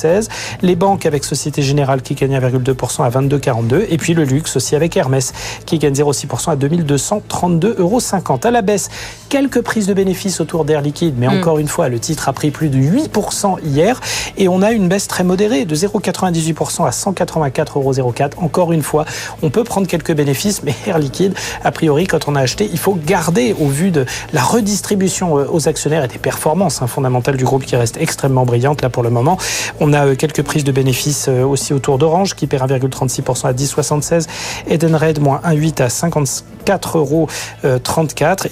Les 0.63 0.77
banques 0.77 1.07
avec 1.07 1.25
Société 1.25 1.63
Générale 1.63 2.03
qui 2.03 2.15
gagne 2.15 2.39
1,2% 2.39 3.05
à 3.05 3.11
22,42 3.11 3.87
et 3.89 3.97
puis 3.97 4.15
le 4.15 4.25
luxe 4.25 4.57
aussi 4.57 4.77
avec 4.77 4.97
Hermès 4.97 5.33
qui 5.67 5.79
gagne 5.79 5.95
0,6 5.95 6.20
à 6.47 6.57
2232,50 6.57 7.79
euros. 7.79 8.01
À 8.43 8.51
la 8.51 8.63
baisse, 8.63 8.89
quelques 9.29 9.61
prises 9.61 9.87
de 9.87 9.95
bénéfices 9.95 10.41
autour 10.41 10.65
d'Air 10.65 10.81
Liquide, 10.81 11.15
mais 11.17 11.29
mm. 11.29 11.39
encore 11.39 11.59
une 11.59 11.69
fois, 11.69 11.89
le 11.89 11.99
titre 11.99 12.29
a 12.29 12.33
pris 12.33 12.51
plus 12.51 12.69
de 12.69 12.79
8% 12.79 13.59
hier 13.65 14.01
et 14.37 14.49
on 14.49 14.63
a 14.63 14.73
une 14.73 14.89
baisse 14.89 15.09
très 15.09 15.25
modérée 15.25 15.65
de 15.65 15.75
0,98% 15.75 16.87
à 16.87 16.91
184,04 16.91 17.79
euros. 17.79 17.95
Encore 18.39 18.73
une 18.73 18.83
fois, 18.83 19.05
on 19.43 19.51
peut 19.51 19.65
prendre 19.65 19.87
quelques 19.87 20.15
bénéfices, 20.15 20.63
mais 20.63 20.75
Air 20.87 20.99
Liquide, 20.99 21.35
a 21.65 21.71
priori, 21.71 22.07
quand 22.07 22.29
on 22.29 22.35
a 22.35 22.41
acheté, 22.41 22.69
il 22.73 22.79
faut 22.79 22.95
garder 22.95 23.55
au 23.59 23.67
vu 23.67 23.91
de 23.91 24.05
la 24.33 24.43
redistribution 24.43 25.39
euh, 25.39 25.47
aux 25.51 25.69
actionnaires 25.69 26.05
et 26.05 26.09
des 26.09 26.19
performances 26.19 26.83
hein, 26.83 26.87
fondamentales 26.87 27.37
du 27.37 27.45
groupe 27.45 27.65
qui 27.65 27.77
restent 27.77 27.99
extrêmement 27.99 28.45
brillantes 28.45 28.83
là 28.83 28.91
pour 28.91 29.03
le 29.03 29.11
moment. 29.11 29.39
On 29.79 29.93
a 29.93 30.07
euh, 30.07 30.15
quelques 30.15 30.43
prises 30.43 30.65
de 30.65 30.73
bénéfices 30.73 31.27
euh, 31.29 31.45
aussi 31.45 31.73
autour 31.73 31.99
d'Orange 31.99 32.35
qui 32.35 32.47
perd 32.47 32.71
1,36% 32.71 33.47
à 33.47 33.53
10,76. 33.53 34.27
Edenred, 34.69 35.21
moins 35.21 35.41
1,8 35.45 35.83
à 35.83 35.89
5 35.89 36.10
54,34 36.11 36.97
euros. 36.97 37.29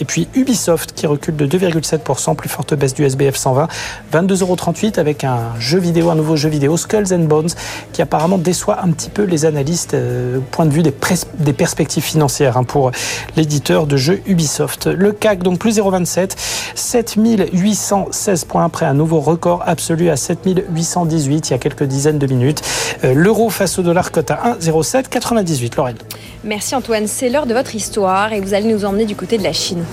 Et 0.00 0.04
puis 0.04 0.28
Ubisoft 0.34 0.92
qui 0.92 1.06
recule 1.06 1.36
de 1.36 1.46
2,7%, 1.46 2.34
plus 2.34 2.48
forte 2.48 2.74
baisse 2.74 2.94
du 2.94 3.04
SBF 3.04 3.36
120, 3.36 3.68
22,38 4.12 4.42
euros 4.42 4.56
avec 4.96 5.24
un 5.24 5.38
jeu 5.58 5.78
vidéo, 5.78 6.10
un 6.10 6.14
nouveau 6.14 6.36
jeu 6.36 6.48
vidéo, 6.48 6.76
Skulls 6.76 7.12
and 7.12 7.24
Bones, 7.24 7.50
qui 7.92 8.02
apparemment 8.02 8.38
déçoit 8.38 8.80
un 8.82 8.90
petit 8.90 9.10
peu 9.10 9.24
les 9.24 9.44
analystes 9.44 9.94
euh, 9.94 10.38
point 10.50 10.66
de 10.66 10.72
vue 10.72 10.82
des, 10.82 10.94
des 11.38 11.52
perspectives 11.52 12.02
financières 12.02 12.56
hein, 12.56 12.64
pour 12.64 12.90
l'éditeur 13.36 13.86
de 13.86 13.96
jeux 13.96 14.20
Ubisoft. 14.26 14.86
Le 14.86 15.12
CAC, 15.12 15.42
donc 15.42 15.58
plus 15.58 15.78
0,27, 15.78 16.32
7816 16.74 18.44
points 18.44 18.64
après 18.64 18.86
un 18.86 18.94
nouveau 18.94 19.20
record 19.20 19.62
absolu 19.66 20.10
à 20.10 20.16
7818 20.16 21.48
il 21.48 21.52
y 21.52 21.54
a 21.54 21.58
quelques 21.58 21.84
dizaines 21.84 22.18
de 22.18 22.26
minutes. 22.26 22.62
Euh, 23.04 23.14
l'euro 23.14 23.50
face 23.50 23.78
au 23.78 23.82
dollar 23.82 24.10
cote 24.10 24.30
à 24.30 24.56
1,0798. 24.60 25.76
Lorraine. 25.76 25.96
Merci 26.44 26.74
Antoine, 26.74 27.06
c'est 27.06 27.28
l'heure 27.28 27.46
de 27.48 27.54
votre 27.54 27.74
histoire 27.74 28.32
et 28.32 28.40
vous 28.40 28.54
allez 28.54 28.72
nous 28.72 28.84
emmener 28.84 29.06
du 29.06 29.16
côté 29.16 29.38
de 29.38 29.42
la 29.42 29.52
Chine. 29.52 29.84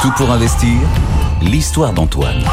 Tout 0.00 0.12
pour 0.16 0.30
investir, 0.30 0.78
l'histoire 1.42 1.92
d'Antoine. 1.92 2.44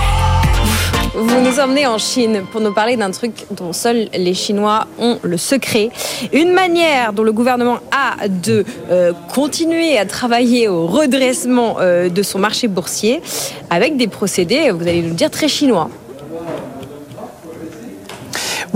Vous 1.13 1.41
nous 1.41 1.59
emmenez 1.59 1.87
en 1.87 1.97
Chine 1.97 2.43
pour 2.51 2.61
nous 2.61 2.73
parler 2.73 2.95
d'un 2.95 3.11
truc 3.11 3.45
dont 3.51 3.73
seuls 3.73 4.07
les 4.13 4.33
Chinois 4.33 4.87
ont 4.99 5.19
le 5.23 5.37
secret. 5.37 5.89
Une 6.31 6.51
manière 6.51 7.11
dont 7.11 7.23
le 7.23 7.31
gouvernement 7.31 7.79
a 7.91 8.27
de 8.27 8.63
euh, 8.91 9.13
continuer 9.33 9.97
à 9.97 10.05
travailler 10.05 10.67
au 10.67 10.87
redressement 10.87 11.77
euh, 11.79 12.09
de 12.09 12.23
son 12.23 12.39
marché 12.39 12.67
boursier 12.67 13.21
avec 13.69 13.97
des 13.97 14.07
procédés, 14.07 14.71
vous 14.71 14.87
allez 14.87 15.01
nous 15.01 15.15
dire, 15.15 15.31
très 15.31 15.47
chinois. 15.47 15.89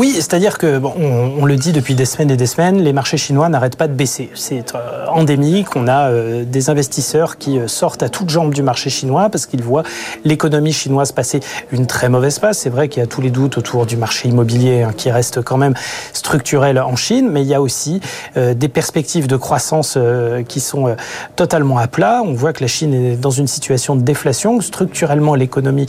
Oui, 0.02 0.14
c'est-à-dire 0.16 0.58
que 0.58 0.80
bon, 0.80 0.96
on, 0.98 1.46
le 1.46 1.56
dit 1.58 1.74
depuis 1.74 1.94
des 1.94 2.06
semaines 2.06 2.32
et 2.32 2.36
des 2.36 2.48
semaines, 2.48 2.82
les 2.82 2.92
marchés 2.92 3.18
chinois 3.18 3.50
n'arrêtent 3.50 3.76
pas 3.76 3.88
de 3.88 3.94
baisser. 3.94 4.32
C'est 4.34 4.74
euh, 4.74 5.06
endémique. 5.10 5.76
On 5.76 5.88
a 5.88 6.10
euh, 6.10 6.44
des 6.44 6.72
investisseurs 6.72 7.38
qui 7.38 7.60
euh, 7.60 7.68
sortent 7.68 8.02
à 8.02 8.10
toutes 8.10 8.32
jambes 8.32 8.52
du 8.52 8.64
marché 8.64 8.90
chinois 8.90 9.30
parce 9.30 9.46
qu'ils 9.46 9.62
voient 9.62 9.84
l'économie 10.26 10.74
chinoise 10.74 11.12
passer 11.12 11.42
une 11.72 11.86
très 11.86 12.10
mauvaise 12.10 12.40
passe. 12.40 12.58
C'est 12.58 12.72
vrai 12.72 12.90
qu'il 12.90 13.00
y 13.02 13.04
a 13.04 13.08
tous 13.08 13.22
les 13.22 13.30
doutes 13.30 13.60
autour 13.60 13.86
du 13.86 13.96
marché 13.96 14.28
immobilier 14.28 14.82
hein, 14.82 14.92
qui 14.98 15.12
reste 15.12 15.44
quand 15.44 15.58
même 15.58 15.76
structurel 16.14 16.80
en 16.80 16.96
Chine, 16.96 17.30
mais 17.30 17.44
il 17.44 17.48
y 17.48 17.54
a 17.54 17.62
aussi 17.62 18.02
des 18.36 18.70
perspectives 18.70 19.28
de 19.28 19.36
croissance 19.36 20.00
qui 20.48 20.62
sont 20.62 20.96
totalement 21.36 21.78
à 21.78 21.88
plat. 21.88 22.24
On 22.26 22.34
voit 22.34 22.54
que 22.54 22.64
la 22.64 22.68
Chine 22.68 22.94
est 22.94 23.16
dans 23.18 23.30
une 23.30 23.48
situation 23.48 23.96
de 23.96 24.02
déflation. 24.02 24.62
Structurellement, 24.62 25.36
l'économie 25.36 25.86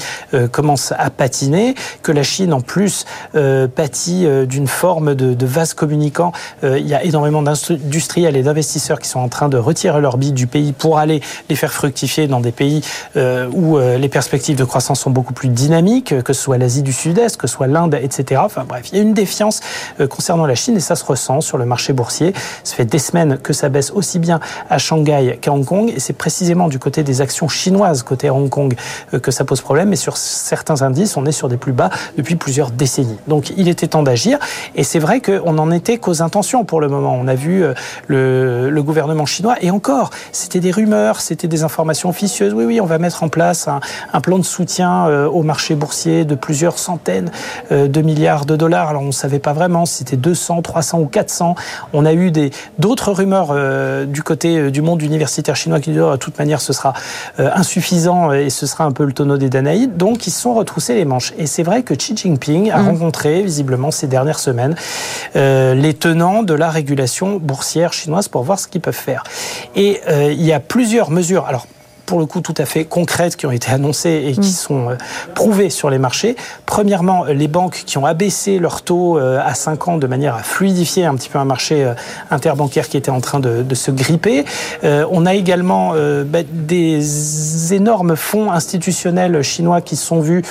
commence 0.50 0.92
à 0.98 1.08
patiner, 1.10 1.74
que 2.02 2.12
la 2.12 2.22
Chine 2.22 2.52
en 2.52 2.60
plus 2.60 3.06
patine 3.74 4.01
euh, 4.10 4.46
d'une 4.46 4.66
forme 4.66 5.14
de, 5.14 5.46
vase 5.46 5.74
communicant. 5.74 6.32
Euh, 6.64 6.78
il 6.78 6.86
y 6.86 6.94
a 6.94 7.04
énormément 7.04 7.42
d'industriels 7.42 8.36
et 8.36 8.42
d'investisseurs 8.42 8.98
qui 8.98 9.08
sont 9.08 9.20
en 9.20 9.28
train 9.28 9.48
de 9.48 9.58
retirer 9.58 10.00
leurs 10.00 10.16
billes 10.16 10.32
du 10.32 10.46
pays 10.46 10.72
pour 10.72 10.98
aller 10.98 11.20
les 11.48 11.56
faire 11.56 11.72
fructifier 11.72 12.26
dans 12.26 12.40
des 12.40 12.52
pays 12.52 12.82
euh, 13.16 13.48
où 13.52 13.78
les 13.78 14.08
perspectives 14.08 14.56
de 14.56 14.64
croissance 14.64 15.00
sont 15.00 15.10
beaucoup 15.10 15.32
plus 15.32 15.48
dynamiques, 15.48 16.22
que 16.22 16.32
ce 16.32 16.42
soit 16.42 16.58
l'Asie 16.58 16.82
du 16.82 16.92
Sud-Est, 16.92 17.36
que 17.36 17.46
ce 17.46 17.54
soit 17.54 17.66
l'Inde, 17.66 17.98
etc. 18.00 18.40
Enfin 18.44 18.64
bref, 18.66 18.88
il 18.92 18.96
y 18.96 18.98
a 19.00 19.02
une 19.02 19.14
défiance 19.14 19.60
concernant 20.08 20.46
la 20.46 20.54
Chine 20.54 20.76
et 20.76 20.80
ça 20.80 20.96
se 20.96 21.04
ressent 21.04 21.40
sur 21.40 21.58
le 21.58 21.64
marché 21.64 21.92
boursier. 21.92 22.32
Ça 22.64 22.74
fait 22.74 22.84
des 22.84 22.98
semaines 22.98 23.38
que 23.38 23.52
ça 23.52 23.68
baisse 23.68 23.90
aussi 23.90 24.18
bien 24.18 24.40
à 24.70 24.78
Shanghai 24.78 25.38
qu'à 25.40 25.52
Hong 25.52 25.64
Kong 25.64 25.92
et 25.94 26.00
c'est 26.00 26.12
précisément 26.12 26.68
du 26.68 26.78
côté 26.78 27.02
des 27.02 27.20
actions 27.20 27.48
chinoises 27.48 28.02
côté 28.02 28.30
Hong 28.30 28.48
Kong 28.48 28.74
que 29.20 29.30
ça 29.30 29.44
pose 29.44 29.60
problème. 29.60 29.90
Mais 29.90 29.96
sur 29.96 30.16
certains 30.16 30.82
indices, 30.82 31.16
on 31.16 31.26
est 31.26 31.32
sur 31.32 31.48
des 31.48 31.56
plus 31.56 31.72
bas 31.72 31.90
depuis 32.16 32.36
plusieurs 32.36 32.70
décennies. 32.70 33.18
Donc 33.26 33.52
il 33.56 33.68
était 33.68 33.91
temps 33.92 34.02
d'agir. 34.02 34.38
Et 34.74 34.84
c'est 34.84 34.98
vrai 34.98 35.20
qu'on 35.20 35.52
n'en 35.52 35.70
était 35.70 35.98
qu'aux 35.98 36.22
intentions 36.22 36.64
pour 36.64 36.80
le 36.80 36.88
moment. 36.88 37.16
On 37.20 37.28
a 37.28 37.34
vu 37.34 37.62
euh, 37.62 37.74
le, 38.08 38.70
le 38.70 38.82
gouvernement 38.82 39.26
chinois, 39.26 39.56
et 39.60 39.70
encore, 39.70 40.10
c'était 40.32 40.60
des 40.60 40.70
rumeurs, 40.70 41.20
c'était 41.20 41.46
des 41.46 41.62
informations 41.62 42.08
officieuses. 42.08 42.54
Oui, 42.54 42.64
oui, 42.64 42.80
on 42.80 42.86
va 42.86 42.98
mettre 42.98 43.22
en 43.22 43.28
place 43.28 43.68
un, 43.68 43.80
un 44.12 44.20
plan 44.20 44.38
de 44.38 44.44
soutien 44.44 45.06
euh, 45.06 45.28
au 45.28 45.42
marché 45.42 45.74
boursier 45.74 46.24
de 46.24 46.34
plusieurs 46.34 46.78
centaines 46.78 47.30
euh, 47.70 47.86
de 47.86 48.00
milliards 48.00 48.46
de 48.46 48.56
dollars. 48.56 48.88
Alors 48.88 49.02
on 49.02 49.06
ne 49.06 49.12
savait 49.12 49.38
pas 49.38 49.52
vraiment 49.52 49.84
si 49.84 49.98
c'était 49.98 50.16
200, 50.16 50.62
300 50.62 50.98
ou 51.00 51.06
400. 51.06 51.54
On 51.92 52.06
a 52.06 52.14
eu 52.14 52.30
des 52.30 52.50
d'autres 52.78 53.12
rumeurs 53.12 53.54
du 54.06 54.22
côté 54.22 54.70
du 54.70 54.82
monde 54.82 55.02
universitaire 55.02 55.56
chinois 55.56 55.80
qui 55.80 55.90
disaient 55.90 56.02
oh, 56.02 56.12
de 56.12 56.16
toute 56.16 56.38
manière 56.38 56.60
ce 56.60 56.72
sera 56.72 56.94
insuffisant 57.38 58.32
et 58.32 58.50
ce 58.50 58.66
sera 58.66 58.84
un 58.84 58.92
peu 58.92 59.04
le 59.04 59.12
tonneau 59.12 59.36
des 59.36 59.50
Danaïdes. 59.50 59.96
Donc 59.96 60.26
ils 60.26 60.30
se 60.30 60.40
sont 60.40 60.54
retroussés 60.54 60.94
les 60.94 61.04
manches. 61.04 61.32
Et 61.38 61.46
c'est 61.46 61.62
vrai 61.62 61.82
que 61.82 61.94
Xi 61.94 62.16
Jinping 62.16 62.70
a 62.70 62.78
mmh. 62.78 62.86
rencontré 62.86 63.42
visiblement 63.42 63.71
ces 63.90 64.06
dernières 64.06 64.38
semaines 64.38 64.76
euh, 65.36 65.74
les 65.74 65.94
tenants 65.94 66.42
de 66.42 66.54
la 66.54 66.70
régulation 66.70 67.36
boursière 67.36 67.92
chinoise 67.92 68.28
pour 68.28 68.42
voir 68.42 68.58
ce 68.58 68.68
qu'ils 68.68 68.80
peuvent 68.80 68.94
faire. 68.94 69.24
Et 69.74 70.00
euh, 70.08 70.32
il 70.32 70.42
y 70.42 70.52
a 70.52 70.60
plusieurs 70.60 71.10
mesures. 71.10 71.46
Alors, 71.46 71.66
pour 72.04 72.18
le 72.18 72.26
coup 72.26 72.40
tout 72.40 72.54
à 72.58 72.66
fait 72.66 72.84
concrètes 72.84 73.36
qui 73.36 73.46
ont 73.46 73.52
été 73.52 73.70
annoncées 73.70 74.24
et 74.26 74.32
qui 74.32 74.40
mm. 74.40 74.42
sont 74.42 74.90
euh, 74.90 74.96
prouvées 75.34 75.70
sur 75.70 75.88
les 75.88 75.98
marchés. 75.98 76.36
Premièrement, 76.66 77.24
les 77.24 77.48
banques 77.48 77.84
qui 77.86 77.96
ont 77.96 78.04
abaissé 78.04 78.58
leur 78.58 78.82
taux 78.82 79.16
à 79.16 79.54
5 79.54 79.88
ans 79.88 79.96
de 79.96 80.06
manière 80.06 80.34
à 80.34 80.42
fluidifier 80.42 81.06
un 81.06 81.14
petit 81.14 81.28
peu 81.28 81.38
un 81.38 81.44
marché 81.44 81.90
interbancaire 82.30 82.88
qui 82.88 82.96
était 82.96 83.10
en 83.10 83.20
train 83.20 83.40
de, 83.40 83.62
de 83.62 83.74
se 83.74 83.90
gripper. 83.90 84.44
on 84.82 85.26
a 85.26 85.34
également 85.34 85.94
bah, 86.26 86.40
des 86.50 87.72
énormes 87.74 88.16
fonds 88.16 88.50
institutionnels 88.50 89.42
chinois 89.42 89.80
qui 89.80 89.96
sont 89.96 90.20
vus 90.20 90.42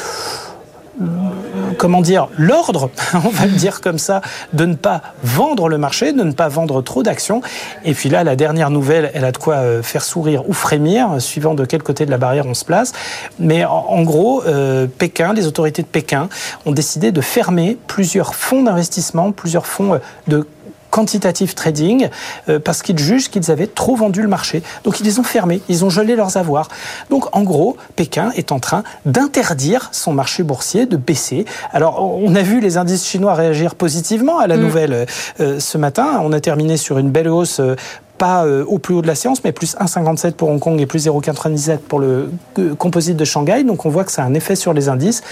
comment 1.77 2.01
dire, 2.01 2.27
l'ordre, 2.37 2.89
on 3.13 3.29
va 3.29 3.45
le 3.45 3.53
dire 3.53 3.81
comme 3.81 3.97
ça, 3.97 4.21
de 4.53 4.65
ne 4.65 4.75
pas 4.75 5.01
vendre 5.23 5.67
le 5.69 5.77
marché, 5.77 6.13
de 6.13 6.23
ne 6.23 6.31
pas 6.31 6.47
vendre 6.47 6.81
trop 6.81 7.03
d'actions. 7.03 7.41
Et 7.83 7.93
puis 7.93 8.09
là, 8.09 8.23
la 8.23 8.35
dernière 8.35 8.69
nouvelle, 8.69 9.11
elle 9.13 9.25
a 9.25 9.31
de 9.31 9.37
quoi 9.37 9.55
euh, 9.55 9.83
faire 9.83 10.03
sourire 10.03 10.47
ou 10.49 10.53
frémir, 10.53 11.21
suivant 11.21 11.53
de 11.53 11.65
quel 11.65 11.83
côté 11.83 12.05
de 12.05 12.11
la 12.11 12.17
barrière 12.17 12.45
on 12.45 12.53
se 12.53 12.65
place. 12.65 12.93
Mais 13.39 13.65
en, 13.65 14.03
gros, 14.03 14.43
euh, 14.45 14.87
Pékin, 14.87 15.33
les 15.33 15.47
autorités 15.47 15.81
de 15.81 15.87
Pékin 15.87 16.29
ont 16.65 16.71
décidé 16.71 17.11
de 17.11 17.21
fermer 17.21 17.77
plusieurs 17.87 18.35
fonds 18.35 18.63
d'investissement, 18.63 19.31
plusieurs 19.31 19.65
fonds 19.65 19.95
euh, 19.95 19.97
de 20.27 20.47
quantitative 20.91 21.55
trading 21.55 22.09
euh, 22.49 22.59
parce 22.59 22.83
qu'ils 22.83 22.99
jugent 22.99 23.29
qu'ils 23.29 23.49
avaient 23.49 23.67
trop 23.67 23.95
vendu 23.95 24.21
le 24.21 24.27
marché. 24.27 24.61
Donc 24.83 24.99
ils 24.99 25.05
les 25.05 25.19
ont 25.19 25.23
fermés, 25.23 25.61
ils 25.69 25.83
ont 25.83 25.89
gelé 25.89 26.15
leurs 26.15 26.37
avoirs. 26.37 26.67
Donc 27.09 27.35
en 27.35 27.41
gros, 27.41 27.77
Pékin 27.95 28.31
est 28.35 28.51
en 28.51 28.59
train 28.59 28.83
d'interdire 29.05 29.89
son 29.91 30.13
marché 30.13 30.43
boursier 30.43 30.85
de 30.85 30.97
baisser. 30.97 31.45
Alors 31.71 32.03
on 32.03 32.35
a 32.35 32.41
vu 32.43 32.59
les 32.59 32.77
indices 32.77 33.07
chinois 33.07 33.33
réagir 33.33 33.73
positivement 33.73 34.37
à 34.37 34.47
la 34.47 34.57
mm. 34.57 34.61
nouvelle 34.61 35.05
euh, 35.39 35.59
ce 35.59 35.77
matin. 35.77 36.19
On 36.23 36.33
a 36.33 36.39
terminé 36.39 36.77
sur 36.77 36.99
une 36.99 37.09
belle 37.09 37.29
hausse 37.29 37.59
euh, 37.59 37.75
pas 38.21 38.45
euh, 38.45 38.63
au 38.67 38.77
plus 38.77 38.93
haut 38.93 39.01
de 39.01 39.07
la 39.07 39.15
séance, 39.15 39.43
mais 39.43 39.51
plus 39.51 39.75
1,57 39.77 40.33
pour 40.33 40.49
Hong 40.49 40.59
Kong 40.59 40.79
et 40.79 40.85
plus 40.85 41.07
0,97 41.07 41.79
pour 41.79 41.99
le 41.99 42.29
euh, 42.59 42.75
composite 42.75 43.17
de 43.17 43.25
Shanghai. 43.25 43.63
Donc 43.63 43.87
on 43.87 43.89
voit 43.89 44.03
que 44.03 44.11
ça 44.11 44.21
a 44.21 44.25
un 44.25 44.35
effet 44.35 44.55
sur 44.55 44.73
les 44.73 44.89
indices. 44.89 45.23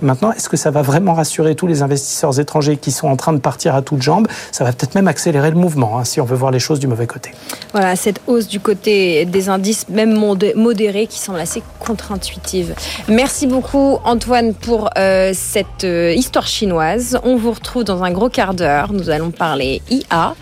Maintenant, 0.00 0.30
est-ce 0.30 0.48
que 0.48 0.56
ça 0.56 0.70
va 0.70 0.80
vraiment 0.80 1.14
rassurer 1.14 1.56
tous 1.56 1.66
les 1.66 1.82
investisseurs 1.82 2.38
étrangers 2.38 2.76
qui 2.76 2.92
sont 2.92 3.08
en 3.08 3.16
train 3.16 3.32
de 3.32 3.40
partir 3.40 3.74
à 3.74 3.82
toutes 3.82 4.00
jambes? 4.00 4.28
Ça 4.52 4.62
va 4.62 4.70
peut-être 4.70 4.94
même 4.94 5.08
accélérer 5.08 5.50
le 5.50 5.56
mouvement, 5.56 5.98
hein, 5.98 6.04
si 6.04 6.20
on 6.20 6.24
veut 6.24 6.36
voir 6.36 6.52
les 6.52 6.60
choses 6.60 6.78
du 6.78 6.86
mauvais 6.86 7.08
côté. 7.08 7.32
Voilà, 7.72 7.96
cette 7.96 8.20
hausse 8.28 8.46
du 8.46 8.60
côté 8.60 9.24
des 9.24 9.48
indices, 9.48 9.88
même 9.88 10.14
modérés, 10.14 11.08
qui 11.08 11.18
semble 11.18 11.40
assez 11.40 11.64
contre-intuitive. 11.80 12.76
Merci 13.08 13.48
beaucoup 13.48 13.98
Antoine 14.04 14.54
pour 14.54 14.90
euh, 14.96 15.32
cette 15.34 15.82
histoire 15.82 16.46
chinoise. 16.46 17.18
On 17.24 17.34
vous 17.34 17.50
retrouve 17.50 17.82
dans 17.82 18.04
un 18.04 18.12
gros 18.12 18.28
quart 18.28 18.54
d'heure. 18.54 18.92
Nous 18.92 19.10
allons 19.10 19.32
parler 19.32 19.82
IA, 19.90 20.36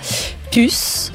puce 0.50 1.10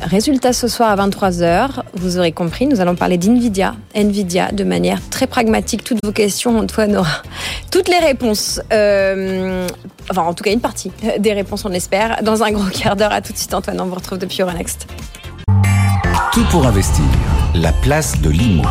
Résultat 0.00 0.52
ce 0.52 0.66
soir 0.66 0.90
à 0.90 1.06
23h, 1.06 1.82
vous 1.94 2.18
aurez 2.18 2.32
compris, 2.32 2.66
nous 2.66 2.80
allons 2.80 2.96
parler 2.96 3.18
d'NVIDIA. 3.18 3.74
NVIDIA 3.94 4.50
de 4.50 4.64
manière 4.64 4.98
très 5.10 5.26
pragmatique. 5.26 5.84
Toutes 5.84 5.98
vos 6.04 6.12
questions, 6.12 6.58
Antoine 6.58 6.96
aura 6.96 7.22
toutes 7.70 7.88
les 7.88 7.98
réponses. 7.98 8.60
Euh, 8.72 9.68
enfin, 10.10 10.22
en 10.22 10.34
tout 10.34 10.42
cas, 10.42 10.52
une 10.52 10.60
partie 10.60 10.90
des 11.18 11.32
réponses, 11.32 11.64
on 11.64 11.68
l'espère. 11.68 12.22
Dans 12.22 12.42
un 12.42 12.50
gros 12.50 12.68
quart 12.70 12.96
d'heure, 12.96 13.12
à 13.12 13.20
tout 13.20 13.32
de 13.32 13.38
suite, 13.38 13.54
Antoine. 13.54 13.80
On 13.80 13.86
vous 13.86 13.94
retrouve 13.94 14.18
depuis 14.18 14.42
Euronext. 14.42 14.86
Tout 16.32 16.44
pour 16.50 16.66
investir. 16.66 17.04
La 17.54 17.72
place 17.72 18.20
de 18.20 18.30
l'IMO. 18.30 18.64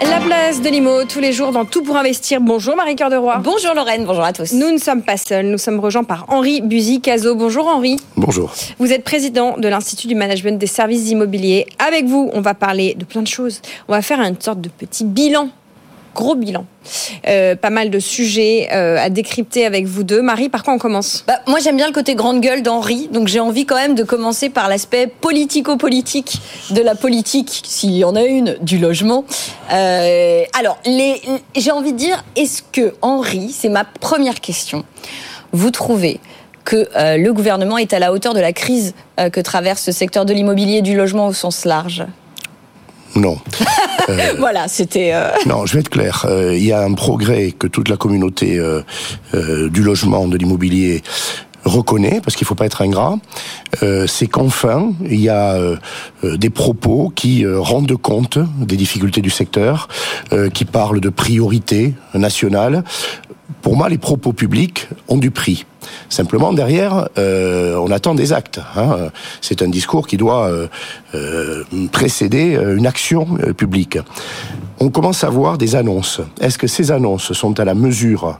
La 0.00 0.20
place 0.20 0.62
de 0.62 0.68
Limo, 0.68 1.04
tous 1.04 1.18
les 1.18 1.32
jours 1.32 1.50
dans 1.50 1.64
Tout 1.64 1.82
pour 1.82 1.96
investir. 1.96 2.40
Bonjour 2.40 2.76
Marie-Cœur 2.76 3.10
de 3.10 3.16
Roy. 3.16 3.38
Bonjour 3.42 3.74
Lorraine, 3.74 4.04
bonjour 4.04 4.22
à 4.22 4.32
tous. 4.32 4.52
Nous 4.52 4.70
ne 4.70 4.78
sommes 4.78 5.02
pas 5.02 5.16
seuls, 5.16 5.46
nous 5.46 5.58
sommes 5.58 5.80
rejoints 5.80 6.04
par 6.04 6.26
Henri 6.28 6.60
Buzy-Cazot. 6.60 7.34
Bonjour 7.34 7.66
Henri. 7.66 7.96
Bonjour. 8.16 8.52
Vous 8.78 8.92
êtes 8.92 9.02
président 9.02 9.56
de 9.58 9.66
l'Institut 9.66 10.06
du 10.06 10.14
management 10.14 10.56
des 10.56 10.68
services 10.68 11.10
immobiliers. 11.10 11.66
Avec 11.80 12.04
vous, 12.04 12.30
on 12.32 12.40
va 12.40 12.54
parler 12.54 12.94
de 12.94 13.04
plein 13.04 13.22
de 13.22 13.26
choses. 13.26 13.60
On 13.88 13.92
va 13.92 14.00
faire 14.00 14.20
une 14.20 14.40
sorte 14.40 14.60
de 14.60 14.68
petit 14.68 15.04
bilan 15.04 15.48
gros 16.14 16.34
bilan. 16.34 16.66
Euh, 17.26 17.54
pas 17.54 17.70
mal 17.70 17.90
de 17.90 17.98
sujets 17.98 18.68
euh, 18.72 18.96
à 18.98 19.10
décrypter 19.10 19.66
avec 19.66 19.86
vous 19.86 20.04
deux. 20.04 20.22
Marie, 20.22 20.48
par 20.48 20.62
quoi 20.62 20.74
on 20.74 20.78
commence? 20.78 21.24
Bah, 21.26 21.40
Moi, 21.46 21.58
j'aime 21.60 21.76
bien 21.76 21.86
le 21.86 21.92
côté 21.92 22.14
grande 22.14 22.40
gueule 22.40 22.62
d'Henri, 22.62 23.08
donc 23.12 23.28
j'ai 23.28 23.40
envie 23.40 23.66
quand 23.66 23.76
même 23.76 23.94
de 23.94 24.02
commencer 24.02 24.48
par 24.48 24.68
l'aspect 24.68 25.06
politico-politique 25.06 26.40
de 26.70 26.80
la 26.80 26.94
politique, 26.94 27.62
s'il 27.66 27.96
y 27.96 28.04
en 28.04 28.16
a 28.16 28.22
une, 28.22 28.56
du 28.60 28.78
logement. 28.78 29.24
Euh, 29.72 30.42
alors, 30.58 30.78
j'ai 30.84 31.70
envie 31.70 31.92
de 31.92 31.98
dire, 31.98 32.24
est-ce 32.36 32.62
que 32.72 32.94
Henri, 33.02 33.50
c'est 33.52 33.68
ma 33.68 33.84
première 33.84 34.40
question, 34.40 34.84
vous 35.52 35.70
trouvez 35.70 36.20
que 36.64 36.86
le 37.16 37.32
gouvernement 37.32 37.78
est 37.78 37.94
à 37.94 37.98
la 37.98 38.12
hauteur 38.12 38.34
de 38.34 38.40
la 38.40 38.52
crise 38.52 38.94
que 39.16 39.40
traverse 39.40 39.82
ce 39.82 39.90
secteur 39.90 40.26
de 40.26 40.34
l'immobilier 40.34 40.78
et 40.78 40.82
du 40.82 40.94
logement 40.94 41.26
au 41.28 41.32
sens 41.32 41.64
large? 41.64 42.04
Non. 43.18 43.38
Euh, 44.08 44.32
voilà, 44.38 44.68
c'était. 44.68 45.10
Euh, 45.12 45.28
non, 45.46 45.66
je 45.66 45.74
vais 45.74 45.80
être 45.80 45.90
clair. 45.90 46.24
Euh, 46.26 46.56
il 46.56 46.64
y 46.64 46.72
a 46.72 46.80
un 46.80 46.94
progrès 46.94 47.52
que 47.52 47.66
toute 47.66 47.90
la 47.90 47.98
communauté 47.98 48.58
du 49.34 49.82
logement, 49.82 50.26
de 50.26 50.38
l'immobilier 50.38 51.02
reconnaît, 51.66 52.22
parce 52.24 52.34
qu'il 52.34 52.46
ne 52.46 52.48
faut 52.48 52.54
pas 52.54 52.64
être 52.64 52.80
ingrat, 52.80 53.18
c'est 54.06 54.26
qu'enfin, 54.28 54.92
il 55.04 55.20
y 55.20 55.28
a 55.28 55.58
des 56.22 56.48
propos 56.48 57.12
qui 57.14 57.44
rendent 57.46 57.98
compte 57.98 58.38
des 58.60 58.76
difficultés 58.76 59.20
du 59.20 59.28
secteur, 59.28 59.88
qui 60.54 60.64
parlent 60.64 61.00
de 61.00 61.10
priorité 61.10 61.92
nationale. 62.14 62.84
Pour 63.60 63.76
moi, 63.76 63.90
les 63.90 63.98
propos 63.98 64.32
publics 64.32 64.88
ont 65.08 65.18
du 65.18 65.30
prix. 65.30 65.66
Simplement, 66.08 66.52
derrière, 66.52 67.08
euh, 67.18 67.76
on 67.76 67.90
attend 67.90 68.14
des 68.14 68.32
actes. 68.32 68.60
Hein. 68.76 69.08
C'est 69.40 69.62
un 69.62 69.68
discours 69.68 70.06
qui 70.06 70.16
doit 70.16 70.46
euh, 70.48 70.66
euh, 71.14 71.64
précéder 71.92 72.58
une 72.76 72.86
action 72.86 73.26
publique. 73.56 73.98
on 74.80 74.90
commence 74.90 75.24
à 75.24 75.28
voir 75.28 75.58
des 75.58 75.74
annonces. 75.74 76.20
Est-ce 76.40 76.56
que 76.58 76.66
ces 76.68 76.92
annonces 76.92 77.32
sont 77.32 77.58
à 77.58 77.64
la 77.64 77.74
mesure 77.74 78.38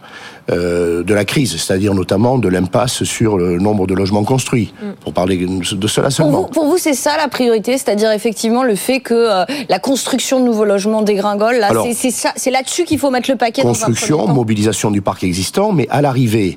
de 0.49 1.12
la 1.14 1.24
crise, 1.26 1.57
c'est-à-dire 1.61 1.93
notamment 1.95 2.39
de 2.39 2.49
l'impasse 2.49 3.03
sur 3.05 3.36
le 3.36 3.59
nombre 3.59 3.86
de 3.86 3.93
logements 3.95 4.24
construits, 4.24 4.72
Mm. 4.80 4.86
pour 5.03 5.12
parler 5.12 5.36
de 5.47 5.86
cela 5.89 6.09
seulement 6.11 6.45
pour 6.45 6.64
vous, 6.66 6.78
c'est 6.78 6.95
ça 6.95 7.16
la 7.18 7.28
priorité, 7.28 7.76
c'est-à-dire 7.76 8.12
effectivement 8.12 8.62
le 8.62 8.74
fait 8.76 9.01
que 9.01 9.14
euh, 9.14 9.45
la 9.68 9.78
construction 9.78 10.41
de 10.41 10.45
nouveaux 10.47 10.64
logements 10.64 11.03
dégringole. 11.03 11.57
Là, 11.57 11.68
c'est- 11.95 12.51
là-dessus 12.51 12.84
qu'il 12.84 12.99
faut 12.99 13.11
mettre 13.11 13.30
le 13.30 13.36
paquet. 13.36 13.62
dans 13.62 13.68
un 13.68 13.72
construction, 13.72 14.16
premier 14.18 14.28
temps. 14.28 14.34
mobilisation 14.34 14.91
du 14.91 15.03
parc 15.03 15.22
existant, 15.24 15.72
mais 15.72 15.86
à 15.91 16.01
l'arrivée, 16.01 16.57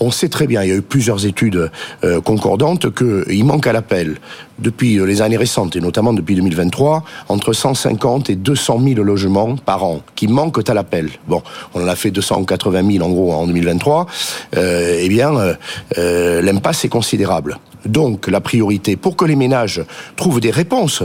on 0.00 0.10
sait 0.20 0.28
très 0.28 0.46
bien, 0.46 0.62
il 0.62 0.68
y 0.68 0.72
a 0.72 0.76
eu 0.76 0.82
plusieurs 0.82 1.24
études 1.24 1.70
euh, 2.04 2.20
concordantes 2.20 2.94
qu'il 2.94 3.44
manque 3.44 3.66
à 3.66 3.72
l'appel, 3.72 4.18
depuis 4.58 4.98
euh, 4.98 5.04
les 5.04 5.22
années 5.22 5.38
récentes, 5.38 5.76
et 5.76 5.80
notamment 5.80 6.12
depuis 6.12 6.34
2023, 6.34 7.04
entre 7.28 7.54
150 7.54 8.28
et 8.28 8.36
200 8.36 8.80
000 8.84 9.02
logements 9.02 9.56
par 9.56 9.82
an 9.82 10.02
qui 10.16 10.28
manquent 10.28 10.68
à 10.68 10.74
l'appel. 10.74 11.08
Bon, 11.26 11.42
on 11.74 11.82
en 11.82 11.88
a 11.88 11.96
fait 11.96 12.10
280 12.10 12.92
000 12.92 13.04
en 13.04 13.10
gros 13.10 13.32
en 13.32 13.46
2023. 13.46 14.06
Euh, 14.56 14.98
eh 15.00 15.08
bien, 15.08 15.32
l'impasse 15.96 16.84
est 16.84 16.90
considérable. 16.90 17.58
Donc, 17.86 18.28
la 18.28 18.40
priorité, 18.40 18.96
pour 18.96 19.16
que 19.16 19.24
les 19.24 19.36
ménages 19.36 19.82
trouvent 20.16 20.40
des 20.40 20.50
réponses 20.50 21.02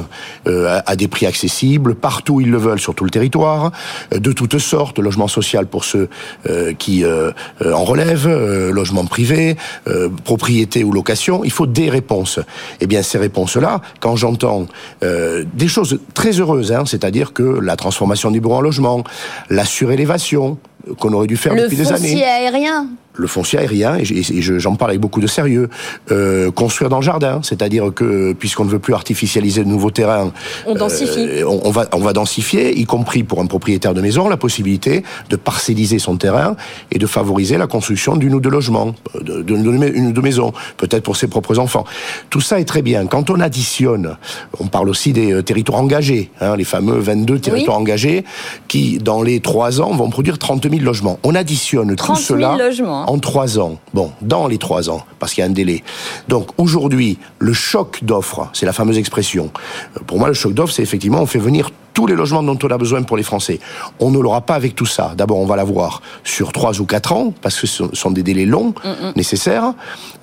euh, 0.47 0.67
à, 0.67 0.91
à 0.91 0.95
des 0.95 1.07
prix 1.07 1.25
accessibles, 1.25 1.95
partout 1.95 2.35
où 2.35 2.41
ils 2.41 2.51
le 2.51 2.57
veulent, 2.57 2.79
sur 2.79 2.95
tout 2.95 3.03
le 3.03 3.09
territoire, 3.09 3.71
euh, 4.13 4.19
de 4.19 4.31
toutes 4.31 4.59
sortes, 4.59 4.99
logement 4.99 5.27
social 5.27 5.67
pour 5.67 5.85
ceux 5.85 6.09
euh, 6.49 6.73
qui 6.73 7.03
euh, 7.03 7.31
euh, 7.61 7.73
en 7.73 7.83
relèvent, 7.83 8.27
euh, 8.27 8.71
logement 8.71 9.05
privé, 9.05 9.55
euh, 9.87 10.09
propriété 10.23 10.83
ou 10.83 10.91
location, 10.91 11.43
il 11.43 11.51
faut 11.51 11.67
des 11.67 11.89
réponses. 11.89 12.39
Eh 12.81 12.87
bien, 12.87 13.01
ces 13.01 13.17
réponses-là, 13.17 13.81
quand 13.99 14.15
j'entends 14.15 14.67
euh, 15.03 15.43
des 15.53 15.67
choses 15.67 15.99
très 16.13 16.39
heureuses, 16.39 16.71
hein, 16.71 16.83
c'est-à-dire 16.85 17.33
que 17.33 17.43
la 17.43 17.75
transformation 17.75 18.31
du 18.31 18.39
bureau 18.41 18.55
en 18.55 18.61
logement, 18.61 19.03
la 19.49 19.65
surélévation, 19.65 20.57
qu'on 20.99 21.13
aurait 21.13 21.27
dû 21.27 21.37
faire 21.37 21.55
Le 21.55 21.63
depuis 21.63 21.77
des 21.77 21.91
années 21.91 22.09
foncier 22.09 22.23
aérien. 22.23 22.87
Le 23.15 23.27
foncier 23.27 23.59
aérien, 23.59 23.97
et 23.97 24.03
j'en 24.41 24.75
parle 24.75 24.91
avec 24.91 25.01
beaucoup 25.01 25.21
de 25.21 25.27
sérieux, 25.27 25.69
euh, 26.11 26.51
construire 26.51 26.89
dans 26.89 26.97
le 26.97 27.03
jardin, 27.03 27.39
c'est-à-dire 27.43 27.91
que 27.93 28.33
puisqu'on 28.33 28.65
ne 28.65 28.69
veut 28.69 28.79
plus 28.79 28.93
artificialiser 28.93 29.63
de 29.63 29.69
nouveaux 29.69 29.91
terrains, 29.91 30.31
On 30.65 30.73
densifie. 30.75 31.25
euh, 31.27 31.45
on, 31.47 31.61
on 31.65 31.71
va, 31.71 31.87
on 31.93 31.99
va 31.99 32.13
densifier, 32.13 32.77
y 32.77 32.85
compris 32.85 33.23
pour 33.23 33.39
un 33.41 33.45
propriétaire 33.45 33.93
de 33.93 34.01
maison, 34.01 34.27
la 34.29 34.37
possibilité 34.37 35.03
de 35.29 35.35
parcelliser 35.35 35.99
son 35.99 36.17
terrain 36.17 36.55
et 36.91 36.99
de 36.99 37.07
favoriser 37.07 37.57
la 37.57 37.67
construction 37.67 38.15
d'une 38.15 38.33
ou 38.35 38.39
deux 38.39 38.49
logements, 38.49 38.93
euh, 39.15 39.19
de- 39.21 39.41
de- 39.41 39.55
de- 39.57 39.91
une 39.95 40.07
ou 40.07 40.11
deux 40.11 40.21
maisons, 40.21 40.51
peut-être 40.77 41.03
pour 41.03 41.15
ses 41.17 41.27
propres 41.27 41.59
enfants. 41.59 41.85
Tout 42.29 42.41
ça 42.41 42.59
est 42.59 42.65
très 42.65 42.81
bien. 42.81 43.05
Quand 43.07 43.29
on 43.29 43.39
additionne, 43.39 44.17
on 44.59 44.67
parle 44.67 44.89
aussi 44.89 45.13
des 45.13 45.31
euh, 45.31 45.41
territoires 45.41 45.81
engagés, 45.81 46.31
hein, 46.41 46.55
les 46.55 46.63
fameux 46.63 46.99
22 46.99 47.39
territoires 47.39 47.77
engagés, 47.77 48.23
qui 48.67 48.97
dans 48.97 49.21
les 49.21 49.39
trois 49.39 49.81
ans 49.81 49.91
vont 49.95 50.09
produire 50.09 50.37
30 50.37 50.69
000 50.69 50.83
logements. 50.83 51.19
On 51.23 51.35
additionne 51.35 51.95
30 51.95 52.17
tout 52.17 52.23
000 52.23 52.39
cela 52.39 52.57
logements, 52.57 53.04
en 53.05 53.19
trois 53.19 53.59
ans. 53.59 53.77
Bon, 53.93 54.11
dans 54.21 54.47
les 54.47 54.57
trois 54.57 54.89
ans, 54.89 55.01
parce 55.19 55.33
qu'il 55.33 55.41
y 55.41 55.47
a 55.47 55.49
un 55.49 55.53
délai. 55.53 55.83
Donc 56.27 56.49
aujourd'hui, 56.57 57.17
le 57.39 57.53
choc 57.53 58.03
d'offres, 58.03 58.49
c'est 58.53 58.65
la 58.65 58.73
fameuse 58.73 58.97
expression. 58.97 59.51
Euh, 59.97 60.01
Pour 60.05 60.19
moi, 60.19 60.27
le 60.27 60.33
choc 60.33 60.53
d'offres, 60.53 60.73
c'est 60.73 60.83
effectivement, 60.83 61.21
on 61.21 61.25
fait 61.25 61.39
venir 61.39 61.69
tous 61.93 62.07
les 62.07 62.15
logements 62.15 62.43
dont 62.43 62.59
on 62.61 62.67
a 62.67 62.77
besoin 62.77 63.03
pour 63.03 63.15
les 63.15 63.23
Français. 63.23 63.59
On 64.01 64.11
ne 64.11 64.19
l'aura 64.19 64.41
pas 64.41 64.55
avec 64.55 64.75
tout 64.75 64.85
ça. 64.85 65.13
D'abord, 65.15 65.37
on 65.37 65.45
va 65.45 65.55
l'avoir 65.55 66.01
sur 66.25 66.51
trois 66.51 66.81
ou 66.81 66.85
quatre 66.85 67.13
ans, 67.13 67.33
parce 67.41 67.59
que 67.59 67.67
ce 67.67 67.83
sont 67.93 68.11
des 68.11 68.21
délais 68.21 68.45
longs 68.45 68.73
nécessaires 69.15 69.73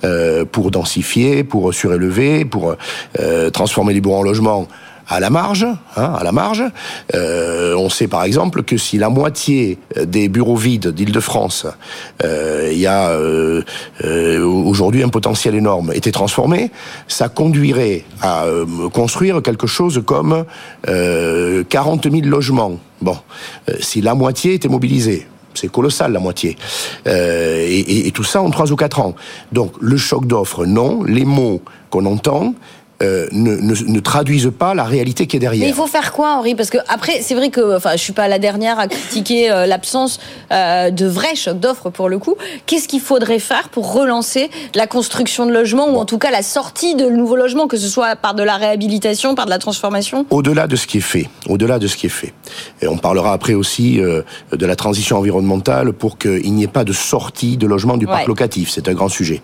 euh, 0.03 0.45
pour 0.45 0.69
densifier, 0.69 1.43
pour 1.43 1.73
surélever, 1.73 2.45
pour 2.45 2.75
euh, 3.19 3.49
transformer 3.49 3.95
les 3.95 4.01
bureaux 4.01 4.17
en 4.17 4.21
logements 4.21 4.67
à 5.07 5.19
la 5.19 5.29
marge, 5.29 5.67
hein, 5.95 6.13
à 6.17 6.23
la 6.23 6.31
marge. 6.31 6.63
Euh, 7.13 7.75
on 7.75 7.89
sait 7.89 8.07
par 8.07 8.23
exemple 8.23 8.63
que 8.63 8.77
si 8.77 8.97
la 8.97 9.09
moitié 9.09 9.77
des 9.97 10.29
bureaux 10.29 10.55
vides 10.55 10.87
d'Île-de-France, 10.87 11.67
euh, 12.23 12.69
il 12.71 12.79
y 12.79 12.87
a 12.87 13.09
euh, 13.09 13.63
aujourd'hui 14.43 15.03
un 15.03 15.09
potentiel 15.09 15.55
énorme, 15.55 15.91
était 15.93 16.11
transformé, 16.11 16.71
ça 17.07 17.29
conduirait 17.29 18.03
à 18.21 18.45
construire 18.93 19.41
quelque 19.41 19.67
chose 19.67 20.01
comme 20.05 20.45
euh, 20.87 21.63
40 21.67 22.09
000 22.09 22.25
logements. 22.25 22.77
Bon, 23.01 23.17
si 23.79 24.01
la 24.01 24.15
moitié 24.15 24.53
était 24.53 24.69
mobilisée, 24.69 25.27
c'est 25.53 25.69
colossal 25.69 26.13
la 26.13 26.19
moitié. 26.19 26.57
Et, 27.05 28.11
tout 28.13 28.23
ça 28.23 28.41
en 28.41 28.49
trois 28.49 28.71
ou 28.71 28.75
quatre 28.75 28.99
ans. 28.99 29.13
Donc 29.51 29.73
le 29.81 29.97
choc 29.97 30.25
d'offres, 30.25 30.65
non. 30.65 31.03
Les 31.03 31.25
mots 31.25 31.61
qu'on 31.89 32.05
entend 32.05 32.55
euh, 33.03 33.27
ne, 33.31 33.55
ne, 33.57 33.73
ne 33.85 33.99
traduisent 33.99 34.51
pas 34.57 34.73
la 34.73 34.83
réalité 34.85 35.27
qui 35.27 35.35
est 35.35 35.39
derrière. 35.39 35.63
Mais 35.63 35.69
il 35.69 35.75
faut 35.75 35.87
faire 35.87 36.11
quoi, 36.13 36.35
Henri? 36.37 36.55
Parce 36.55 36.69
que 36.69 36.77
après, 36.87 37.21
c'est 37.21 37.35
vrai 37.35 37.49
que, 37.49 37.75
enfin, 37.75 37.91
je 37.93 37.97
suis 37.97 38.13
pas 38.13 38.27
la 38.27 38.39
dernière 38.39 38.79
à 38.79 38.87
critiquer 38.87 39.51
euh, 39.51 39.65
l'absence 39.65 40.19
euh, 40.51 40.89
de 40.89 41.05
vrais 41.05 41.35
chocs 41.35 41.59
d'offres 41.59 41.89
pour 41.89 42.07
le 42.09 42.17
coup. 42.19 42.35
Qu'est-ce 42.65 42.87
qu'il 42.87 43.01
faudrait 43.01 43.39
faire 43.39 43.69
pour 43.69 43.93
relancer 43.93 44.49
la 44.73 44.87
construction 44.87 45.45
de 45.45 45.51
logements 45.51 45.89
ou 45.89 45.97
en 45.97 46.05
tout 46.05 46.17
cas 46.17 46.31
la 46.31 46.41
sortie 46.43 46.95
de 46.95 47.09
nouveaux 47.09 47.35
logements, 47.35 47.67
que 47.67 47.77
ce 47.77 47.87
soit 47.87 48.15
par 48.15 48.33
de 48.35 48.43
la 48.43 48.55
réhabilitation, 48.57 49.35
par 49.35 49.45
de 49.45 49.49
la 49.51 49.59
transformation? 49.59 50.25
Au-delà 50.29 50.67
de 50.67 50.75
ce 50.75 50.87
qui 50.87 50.99
est 50.99 51.01
fait, 51.01 51.27
au-delà 51.49 51.79
de 51.79 51.87
ce 51.87 51.97
qui 51.97 52.05
est 52.05 52.09
fait, 52.09 52.33
et 52.81 52.87
on 52.87 52.97
parlera 52.97 53.33
après 53.33 53.53
aussi 53.53 53.99
de 53.99 54.65
la 54.65 54.75
transition 54.75 55.17
environnementale 55.17 55.91
pour 55.93 56.17
qu'il 56.17 56.53
n'y 56.53 56.63
ait 56.63 56.67
pas 56.67 56.83
de 56.83 56.93
sortie 56.93 57.57
de 57.57 57.67
logement 57.67 57.97
du 57.97 58.07
parc 58.07 58.27
locatif. 58.27 58.69
C'est 58.71 58.87
un 58.87 58.93
grand 58.93 59.09
sujet. 59.09 59.41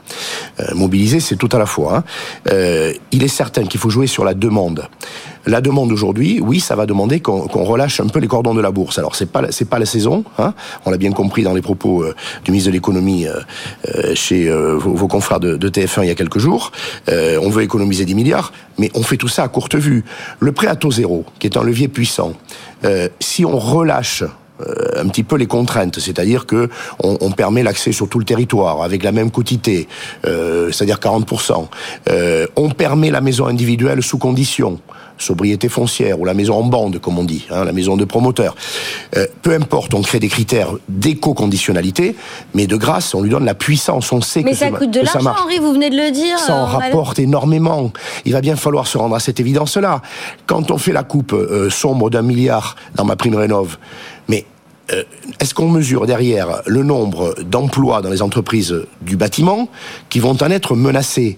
Mobiliser, 0.74 1.20
c'est 1.20 1.36
tout 1.36 1.50
à 1.52 1.58
la 1.58 1.66
fois. 1.66 2.04
hein. 2.48 2.92
Il 3.12 3.24
est 3.24 3.28
certain 3.28 3.49
qu'il 3.52 3.80
faut 3.80 3.90
jouer 3.90 4.08
sur 4.08 4.24
la 4.24 4.34
demande. 4.34 4.88
La 5.46 5.62
demande 5.62 5.92
aujourd'hui, 5.92 6.42
oui, 6.42 6.60
ça 6.60 6.76
va 6.76 6.86
demander 6.86 7.22
qu'on 7.22 7.64
relâche 7.64 8.00
un 8.00 8.08
peu 8.08 8.20
les 8.20 8.28
cordons 8.28 8.54
de 8.54 8.62
la 8.62 8.72
bourse. 8.72 9.00
Alors 9.00 9.16
c'est 9.16 9.32
pas 9.32 9.52
c'est 9.52 9.70
pas 9.70 9.80
la 9.80 9.86
saison, 9.86 10.24
hein. 10.38 10.54
on 10.86 10.92
l'a 10.92 10.98
bien 10.98 11.12
compris 11.12 11.44
dans 11.44 11.54
les 11.54 11.62
propos 11.62 12.04
euh, 12.04 12.14
du 12.44 12.52
ministre 12.52 12.70
de 12.70 12.74
l'économie 12.74 13.26
euh, 13.26 13.40
euh, 13.96 14.16
chez 14.16 14.50
vos, 14.50 15.08
confrères 15.08 15.40
de, 15.40 15.56
de 15.56 15.70
TF1 15.70 16.04
il 16.04 16.08
y 16.08 16.12
a 16.12 16.16
quelques 16.16 16.40
jours. 16.40 16.72
On 17.08 17.50
veut 17.50 17.64
économiser 17.64 18.06
10 18.06 18.16
milliards, 18.16 18.52
mais 18.78 18.92
on 18.94 19.04
fait 19.04 19.18
tout 19.18 19.28
ça 19.28 19.44
à 19.44 19.48
courte 19.48 19.76
vue. 19.76 20.04
Le 20.40 20.52
prêt 20.52 20.68
à 20.68 20.76
taux 20.76 20.92
zéro, 20.92 21.26
qui 21.40 21.48
est 21.48 21.58
un 21.58 21.64
levier 21.64 21.88
puissant, 21.88 22.34
si 23.20 23.46
on 23.46 23.58
relâche 23.58 24.24
un 24.96 25.08
petit 25.08 25.24
peu 25.24 25.38
les 25.38 25.48
contraintes, 25.48 26.00
c'est-à-dire 26.00 26.46
que 26.46 26.70
on, 27.04 27.18
on 27.22 27.32
permet 27.32 27.64
l'accès 27.64 27.92
sur 27.92 28.10
tout 28.10 28.20
le 28.20 28.26
territoire 28.26 28.82
avec 28.84 29.04
la 29.04 29.12
même 29.12 29.32
quotité, 29.32 29.88
euh, 30.26 30.72
c'est-à-dire 30.72 30.98
40%. 30.98 31.68
Euh, 32.10 32.48
on 32.56 32.70
permet 32.70 33.12
la 33.12 33.22
maison 33.22 33.48
individuelle 33.48 34.04
sous 34.04 34.18
condition, 34.18 34.80
sobriété 35.18 35.70
foncière 35.70 36.20
ou 36.20 36.26
la 36.26 36.34
maison 36.34 36.56
en 36.56 36.64
bande, 36.64 37.00
comme 37.00 37.20
on 37.20 37.24
dit, 37.24 37.46
hein, 37.52 37.66
la 37.66 37.72
maison 37.72 37.98
de 37.98 38.06
promoteur. 38.06 38.56
Euh, 39.16 39.28
peu 39.42 39.54
importe, 39.54 39.94
on 39.94 40.02
crée 40.02 40.20
des 40.20 40.30
critères 40.30 40.70
d'éco-conditionnalité, 40.88 42.16
mais 42.54 42.68
de 42.68 42.76
grâce, 42.76 43.14
on 43.14 43.22
lui 43.22 43.30
donne 43.30 43.46
la 43.46 43.56
puissance, 43.56 44.12
on 44.12 44.22
sait 44.22 44.42
Mais 44.44 44.52
que, 44.52 44.58
ça 44.58 44.72
coûte 44.72 44.92
de 44.92 45.02
l'argent. 45.02 45.34
Henri, 45.44 45.60
vous 45.60 45.74
venez 45.74 45.90
de 45.90 45.98
le 45.98 46.12
dire. 46.12 46.40
Ça 46.40 46.56
en 46.56 46.64
euh, 46.64 46.66
rapporte 46.66 47.20
énormément. 47.20 47.92
Il 48.26 48.34
va 48.34 48.42
bien 48.42 48.56
falloir 48.56 48.88
se 48.88 48.98
rendre 48.98 49.16
à 49.16 49.20
cette 49.20 49.40
évidence-là. 49.40 50.02
Quand 50.46 50.72
on 50.72 50.78
fait 50.78 50.94
la 50.94 51.04
coupe 51.04 51.34
euh, 51.34 51.70
sombre 51.70 52.10
d'un 52.10 52.22
milliard 52.22 52.76
dans 52.96 53.06
ma 53.06 53.16
prime 53.16 53.36
rénov, 53.36 53.78
mais 54.30 54.46
euh, 54.94 55.04
est-ce 55.42 55.54
qu'on 55.54 55.68
mesure 55.68 56.06
derrière 56.08 56.62
le 56.66 56.84
nombre 56.84 57.36
d'emplois 57.44 58.02
dans 58.02 58.10
les 58.10 58.22
entreprises 58.22 58.74
du 59.02 59.18
bâtiment 59.18 59.68
qui 60.10 60.20
vont 60.20 60.38
en 60.42 60.50
être 60.50 60.76
menacés 60.76 61.38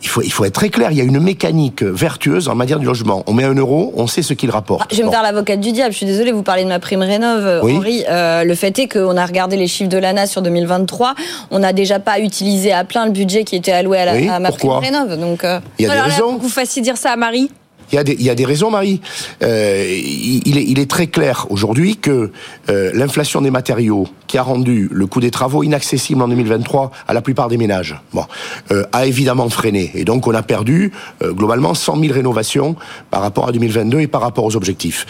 il 0.00 0.06
faut, 0.08 0.22
il 0.22 0.30
faut 0.32 0.44
être 0.44 0.54
très 0.54 0.68
clair, 0.68 0.92
il 0.92 0.98
y 0.98 1.00
a 1.00 1.04
une 1.04 1.18
mécanique 1.18 1.82
vertueuse 1.82 2.48
en 2.48 2.54
matière 2.54 2.78
du 2.78 2.86
logement. 2.86 3.24
On 3.26 3.32
met 3.32 3.42
un 3.42 3.54
euro, 3.54 3.92
on 3.96 4.06
sait 4.06 4.22
ce 4.22 4.32
qu'il 4.32 4.48
rapporte. 4.48 4.82
Ah, 4.84 4.88
Je 4.92 4.98
vais 4.98 5.02
me 5.02 5.10
faire 5.10 5.24
l'avocate 5.24 5.58
du 5.58 5.72
diable. 5.72 5.90
Je 5.92 5.96
suis 5.96 6.06
désolée, 6.06 6.30
vous 6.30 6.44
parlez 6.44 6.62
de 6.62 6.68
ma 6.68 6.78
prime 6.78 7.02
rénov, 7.02 7.44
euh, 7.44 7.60
Oui. 7.64 7.76
Henri. 7.76 8.04
Euh, 8.08 8.44
le 8.44 8.54
fait 8.54 8.78
est 8.78 8.86
qu'on 8.86 9.16
a 9.16 9.26
regardé 9.26 9.56
les 9.56 9.66
chiffres 9.66 9.90
de 9.90 9.98
l'ANA 9.98 10.28
sur 10.28 10.40
2023. 10.40 11.16
On 11.50 11.58
n'a 11.58 11.72
déjà 11.72 11.98
pas 11.98 12.20
utilisé 12.20 12.70
à 12.72 12.84
plein 12.84 13.06
le 13.06 13.10
budget 13.10 13.42
qui 13.42 13.56
était 13.56 13.72
alloué 13.72 13.98
à, 13.98 14.04
la, 14.04 14.12
Oui, 14.14 14.28
à 14.28 14.38
ma 14.38 14.50
pourquoi? 14.50 14.80
Prime 14.80 14.94
rénov. 14.94 15.18
Donc, 15.18 15.42
euh, 15.42 15.58
Il 15.80 15.82
y 15.82 15.86
a 15.86 15.88
des 15.88 15.94
Alors 15.96 16.06
là, 16.06 16.14
raisons. 16.14 16.36
que 16.36 16.42
vous 16.42 16.48
fassiez 16.48 16.80
dire 16.80 16.96
ça 16.96 17.10
à 17.10 17.16
Marie? 17.16 17.50
Il 17.92 17.96
y, 17.96 17.98
a 17.98 18.04
des, 18.04 18.12
il 18.12 18.22
y 18.22 18.30
a 18.30 18.34
des 18.34 18.44
raisons, 18.44 18.70
Marie. 18.70 19.00
Euh, 19.42 19.84
il, 19.88 20.58
est, 20.58 20.64
il 20.64 20.78
est 20.78 20.90
très 20.90 21.06
clair 21.06 21.46
aujourd'hui 21.50 21.96
que 21.96 22.30
euh, 22.68 22.90
l'inflation 22.94 23.40
des 23.40 23.50
matériaux, 23.50 24.06
qui 24.26 24.36
a 24.36 24.42
rendu 24.42 24.88
le 24.92 25.06
coût 25.06 25.20
des 25.20 25.30
travaux 25.30 25.62
inaccessible 25.62 26.20
en 26.22 26.28
2023 26.28 26.90
à 27.06 27.14
la 27.14 27.22
plupart 27.22 27.48
des 27.48 27.56
ménages, 27.56 27.96
bon, 28.12 28.24
euh, 28.70 28.84
a 28.92 29.06
évidemment 29.06 29.48
freiné. 29.48 29.90
Et 29.94 30.04
donc, 30.04 30.26
on 30.26 30.34
a 30.34 30.42
perdu 30.42 30.92
euh, 31.22 31.32
globalement 31.32 31.74
100 31.74 32.00
000 32.00 32.12
rénovations 32.12 32.76
par 33.10 33.22
rapport 33.22 33.48
à 33.48 33.52
2022 33.52 34.00
et 34.00 34.06
par 34.06 34.20
rapport 34.20 34.44
aux 34.44 34.56
objectifs. 34.56 35.06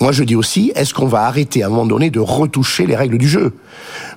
Moi, 0.00 0.12
je 0.12 0.22
dis 0.24 0.36
aussi, 0.36 0.72
est-ce 0.74 0.94
qu'on 0.94 1.06
va 1.06 1.22
arrêter 1.22 1.62
à 1.62 1.66
un 1.66 1.70
moment 1.70 1.86
donné 1.86 2.10
de 2.10 2.20
retoucher 2.20 2.86
les 2.86 2.94
règles 2.96 3.18
du 3.18 3.28
jeu? 3.28 3.52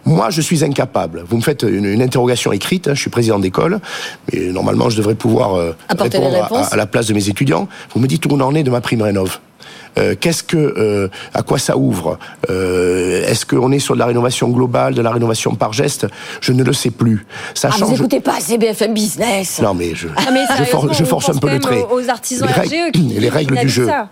Moi, 0.05 0.29
je 0.29 0.41
suis 0.41 0.63
incapable. 0.63 1.23
Vous 1.27 1.37
me 1.37 1.41
faites 1.41 1.63
une, 1.63 1.85
une 1.85 2.01
interrogation 2.01 2.51
écrite, 2.51 2.87
hein, 2.87 2.93
je 2.93 3.01
suis 3.01 3.09
président 3.09 3.39
d'école, 3.39 3.79
mais 4.31 4.47
normalement, 4.47 4.89
je 4.89 4.97
devrais 4.97 5.15
pouvoir 5.15 5.55
euh, 5.55 5.75
répondre 5.89 6.35
à- 6.53 6.73
à, 6.73 6.75
la 6.75 6.85
place 6.85 7.07
de 7.07 7.13
mes 7.13 7.29
étudiants. 7.29 7.67
Vous 7.93 7.99
me 7.99 8.07
dites 8.07 8.25
où 8.25 8.29
on 8.31 8.39
en 8.41 8.53
est 8.55 8.63
de 8.63 8.69
ma 8.71 8.81
prime 8.81 9.01
rénov. 9.01 9.39
Euh, 9.97 10.15
Qu'est-ce 10.19 10.43
que, 10.43 10.55
euh, 10.57 11.09
à 11.33 11.41
quoi 11.43 11.59
ça 11.59 11.75
ouvre? 11.77 12.17
Euh, 12.49 13.27
Est-ce 13.27 13.45
qu'on 13.45 13.71
est 13.73 13.79
sur 13.79 13.93
de 13.95 13.99
la 13.99 14.05
rénovation 14.05 14.47
globale, 14.49 14.93
de 14.93 15.01
la 15.01 15.11
rénovation 15.11 15.53
par 15.55 15.73
geste? 15.73 16.07
Je 16.39 16.53
ne 16.53 16.63
le 16.63 16.71
sais 16.73 16.91
plus. 16.91 17.25
Ça 17.53 17.69
ah, 17.71 17.75
vous 17.77 17.87
change. 17.87 17.99
écoutez 17.99 18.21
pas 18.21 18.37
assez 18.37 18.57
BFM 18.57 18.93
Business. 18.93 19.59
Non 19.61 19.73
mais 19.73 19.93
je, 19.93 20.07
Ah, 20.15 20.29
mais 20.31 20.41
je, 20.57 20.63
for- 20.63 20.81
sérieusement, 20.81 20.93
je 20.93 21.03
on 21.03 21.05
force 21.07 21.29
un 21.29 21.33
peu 21.37 21.49
le 21.49 21.59
trait. 21.59 21.85
Aux 21.91 22.07
artisans 22.09 22.47
Les 22.47 22.53
règles- 22.53 22.75
RGE 22.87 22.91
qui 22.93 23.01
les 23.19 23.29
règles 23.29 23.57
du 23.59 23.69
jeu. 23.69 23.85
ça. 23.87 24.09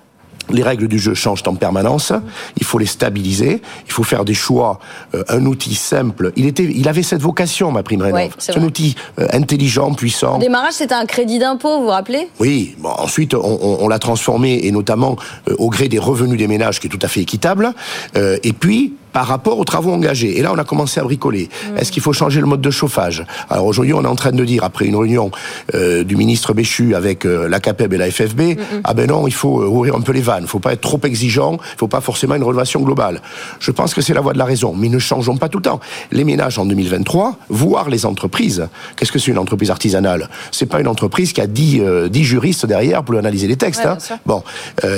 Les 0.49 0.63
règles 0.63 0.87
du 0.87 0.99
jeu 0.99 1.13
changent 1.13 1.43
en 1.47 1.55
permanence. 1.55 2.13
Il 2.57 2.65
faut 2.65 2.77
les 2.79 2.85
stabiliser. 2.85 3.61
Il 3.87 3.91
faut 3.91 4.03
faire 4.03 4.25
des 4.25 4.33
choix. 4.33 4.79
Euh, 5.15 5.23
un 5.29 5.45
outil 5.45 5.75
simple. 5.75 6.31
Il 6.35 6.45
était, 6.45 6.63
il 6.63 6.87
avait 6.87 7.03
cette 7.03 7.21
vocation, 7.21 7.71
ma 7.71 7.83
prime 7.83 8.01
rénov. 8.01 8.15
Ouais, 8.19 8.29
c'est 8.37 8.57
un 8.57 8.63
outil 8.63 8.95
euh, 9.19 9.27
intelligent, 9.33 9.93
puissant. 9.93 10.37
Au 10.37 10.39
démarrage, 10.39 10.73
c'était 10.73 10.95
un 10.95 11.05
crédit 11.05 11.39
d'impôt, 11.39 11.77
vous 11.79 11.83
vous 11.85 11.89
rappelez? 11.89 12.27
Oui, 12.39 12.75
bon, 12.79 12.89
ensuite 12.89 13.33
on, 13.33 13.39
on- 13.61 13.77
on 13.81 13.87
l'a 13.87 13.99
transformé 13.99 14.59
et 14.63 14.71
notamment 14.71 15.15
euh, 15.47 15.55
au 15.57 15.69
gré 15.69 15.87
des 15.87 15.99
revenus 15.99 16.37
des 16.37 16.47
ménages 16.47 16.79
qui 16.79 16.87
est 16.87 16.89
tout 16.89 16.99
à 17.01 17.07
fait 17.07 17.21
équitable. 17.21 17.73
Et 18.15 18.53
puis 18.53 18.93
par 19.11 19.27
rapport 19.27 19.59
aux 19.59 19.65
travaux 19.65 19.91
engagés. 19.91 20.37
Et 20.37 20.41
là, 20.41 20.51
on 20.53 20.57
a 20.57 20.63
commencé 20.63 20.99
à 20.99 21.03
bricoler. 21.03 21.49
Est-ce 21.77 21.91
qu'il 21.91 22.01
faut 22.01 22.13
changer 22.13 22.39
le 22.39 22.47
mode 22.47 22.61
de 22.61 22.71
chauffage? 22.71 23.25
Alors 23.49 23.65
aujourd'hui, 23.65 23.93
on 23.93 24.03
est 24.03 24.07
en 24.07 24.15
train 24.15 24.31
de 24.31 24.45
dire, 24.45 24.63
après 24.63 24.85
une 24.85 24.95
réunion 24.95 25.31
euh, 25.73 26.03
du 26.03 26.15
ministre 26.15 26.53
Béchu 26.53 26.95
avec 26.95 27.25
euh, 27.25 27.47
la 27.47 27.59
CAPEB 27.59 27.93
et 27.93 27.97
la 27.97 28.11
FFB, 28.11 28.41
ah 28.83 28.93
ben 28.93 29.07
non, 29.07 29.27
il 29.27 29.33
faut 29.33 29.61
euh, 29.61 29.67
ouvrir 29.67 29.95
un 29.95 30.01
peu 30.01 30.11
les 30.11 30.21
vannes. 30.21 30.43
Il 30.43 30.49
faut 30.49 30.59
pas 30.59 30.73
être 30.73 30.81
trop 30.81 30.99
exigeant. 31.03 31.57
Il 31.73 31.77
faut 31.77 31.87
pas 31.87 32.01
forcément 32.01 32.35
une 32.35 32.43
rénovation 32.43 32.81
globale. 32.81 33.21
Je 33.59 33.71
pense 33.71 33.93
que 33.93 34.01
c'est 34.01 34.13
la 34.13 34.21
voie 34.21 34.33
de 34.33 34.37
la 34.37 34.45
raison. 34.45 34.73
Mais 34.75 34.89
ne 34.89 34.99
changeons 34.99 35.37
pas 35.37 35.49
tout 35.49 35.59
le 35.59 35.63
temps. 35.63 35.79
Les 36.11 36.23
ménages 36.23 36.57
en 36.59 36.65
2023, 36.65 37.37
voire 37.49 37.89
les 37.89 38.05
entreprises. 38.05 38.67
Qu'est-ce 38.95 39.11
que 39.11 39.19
c'est 39.19 39.31
une 39.31 39.37
entreprise 39.37 39.71
artisanale? 39.71 40.29
C'est 40.51 40.65
pas 40.65 40.79
une 40.79 40.87
entreprise 40.87 41.33
qui 41.33 41.41
a 41.41 41.47
10, 41.47 41.81
euh, 41.81 42.09
10 42.09 42.23
juristes 42.23 42.65
derrière 42.65 43.03
pour 43.03 43.17
analyser 43.17 43.47
les 43.47 43.57
textes. 43.57 43.83
Ouais, 43.83 43.91
hein. 43.91 44.19
Bon, 44.25 44.43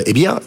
eh 0.06 0.14
bien, 0.14 0.40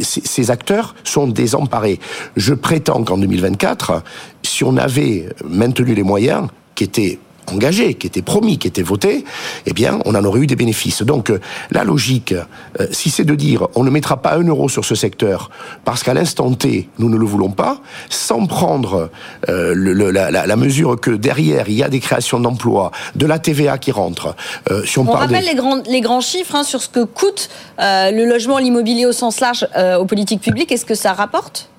ces 0.00 0.50
acteurs 0.50 0.94
sont 1.04 1.26
désemparés. 1.26 1.98
Je 2.36 2.54
prétends 2.54 3.02
qu'en 3.08 3.16
2024, 3.16 4.02
si 4.42 4.64
on 4.64 4.76
avait 4.76 5.28
maintenu 5.48 5.94
les 5.94 6.02
moyens 6.02 6.48
qui 6.74 6.84
étaient 6.84 7.18
engagés, 7.50 7.94
qui 7.94 8.06
étaient 8.06 8.20
promis, 8.20 8.58
qui 8.58 8.68
étaient 8.68 8.82
votés, 8.82 9.24
eh 9.64 9.72
bien, 9.72 10.00
on 10.04 10.14
en 10.14 10.22
aurait 10.26 10.40
eu 10.40 10.46
des 10.46 10.54
bénéfices. 10.54 11.00
Donc, 11.02 11.30
euh, 11.30 11.40
la 11.70 11.82
logique, 11.82 12.34
euh, 12.34 12.86
si 12.90 13.08
c'est 13.08 13.24
de 13.24 13.34
dire 13.34 13.66
on 13.74 13.84
ne 13.84 13.88
mettra 13.88 14.18
pas 14.20 14.34
un 14.36 14.42
euro 14.42 14.68
sur 14.68 14.84
ce 14.84 14.94
secteur 14.94 15.48
parce 15.86 16.02
qu'à 16.02 16.12
l'instant 16.12 16.52
T, 16.52 16.90
nous 16.98 17.08
ne 17.08 17.16
le 17.16 17.24
voulons 17.24 17.50
pas, 17.50 17.80
sans 18.10 18.44
prendre 18.44 19.08
euh, 19.48 19.72
le- 19.74 20.10
la, 20.10 20.30
la- 20.30 20.46
la 20.46 20.56
mesure 20.56 21.00
que 21.00 21.10
derrière, 21.12 21.70
il 21.70 21.76
y 21.76 21.82
a 21.82 21.88
des 21.88 22.00
créations 22.00 22.38
d'emplois, 22.38 22.90
de 23.16 23.24
la 23.24 23.38
TVA 23.38 23.78
qui 23.78 23.92
rentre. 23.92 24.36
Euh, 24.70 24.84
si 24.84 24.98
on, 24.98 25.02
On 25.02 25.06
parle 25.06 25.28
des- 25.28 25.34
rappelle 25.36 25.48
les 25.48 25.54
grands, 25.54 25.80
les 25.88 26.02
grands 26.02 26.20
chiffres 26.20 26.54
hein, 26.54 26.64
sur 26.64 26.82
ce 26.82 26.90
que 26.90 27.02
coûte 27.04 27.48
euh, 27.80 28.10
le 28.10 28.26
logement, 28.26 28.58
l'immobilier 28.58 29.06
au 29.06 29.12
sens 29.12 29.40
large 29.40 29.66
aux 29.98 30.04
politiques 30.04 30.42
publiques. 30.42 30.70
Est-ce 30.70 30.84
que 30.84 30.94
ça 30.94 31.14
rapporte? 31.14 31.70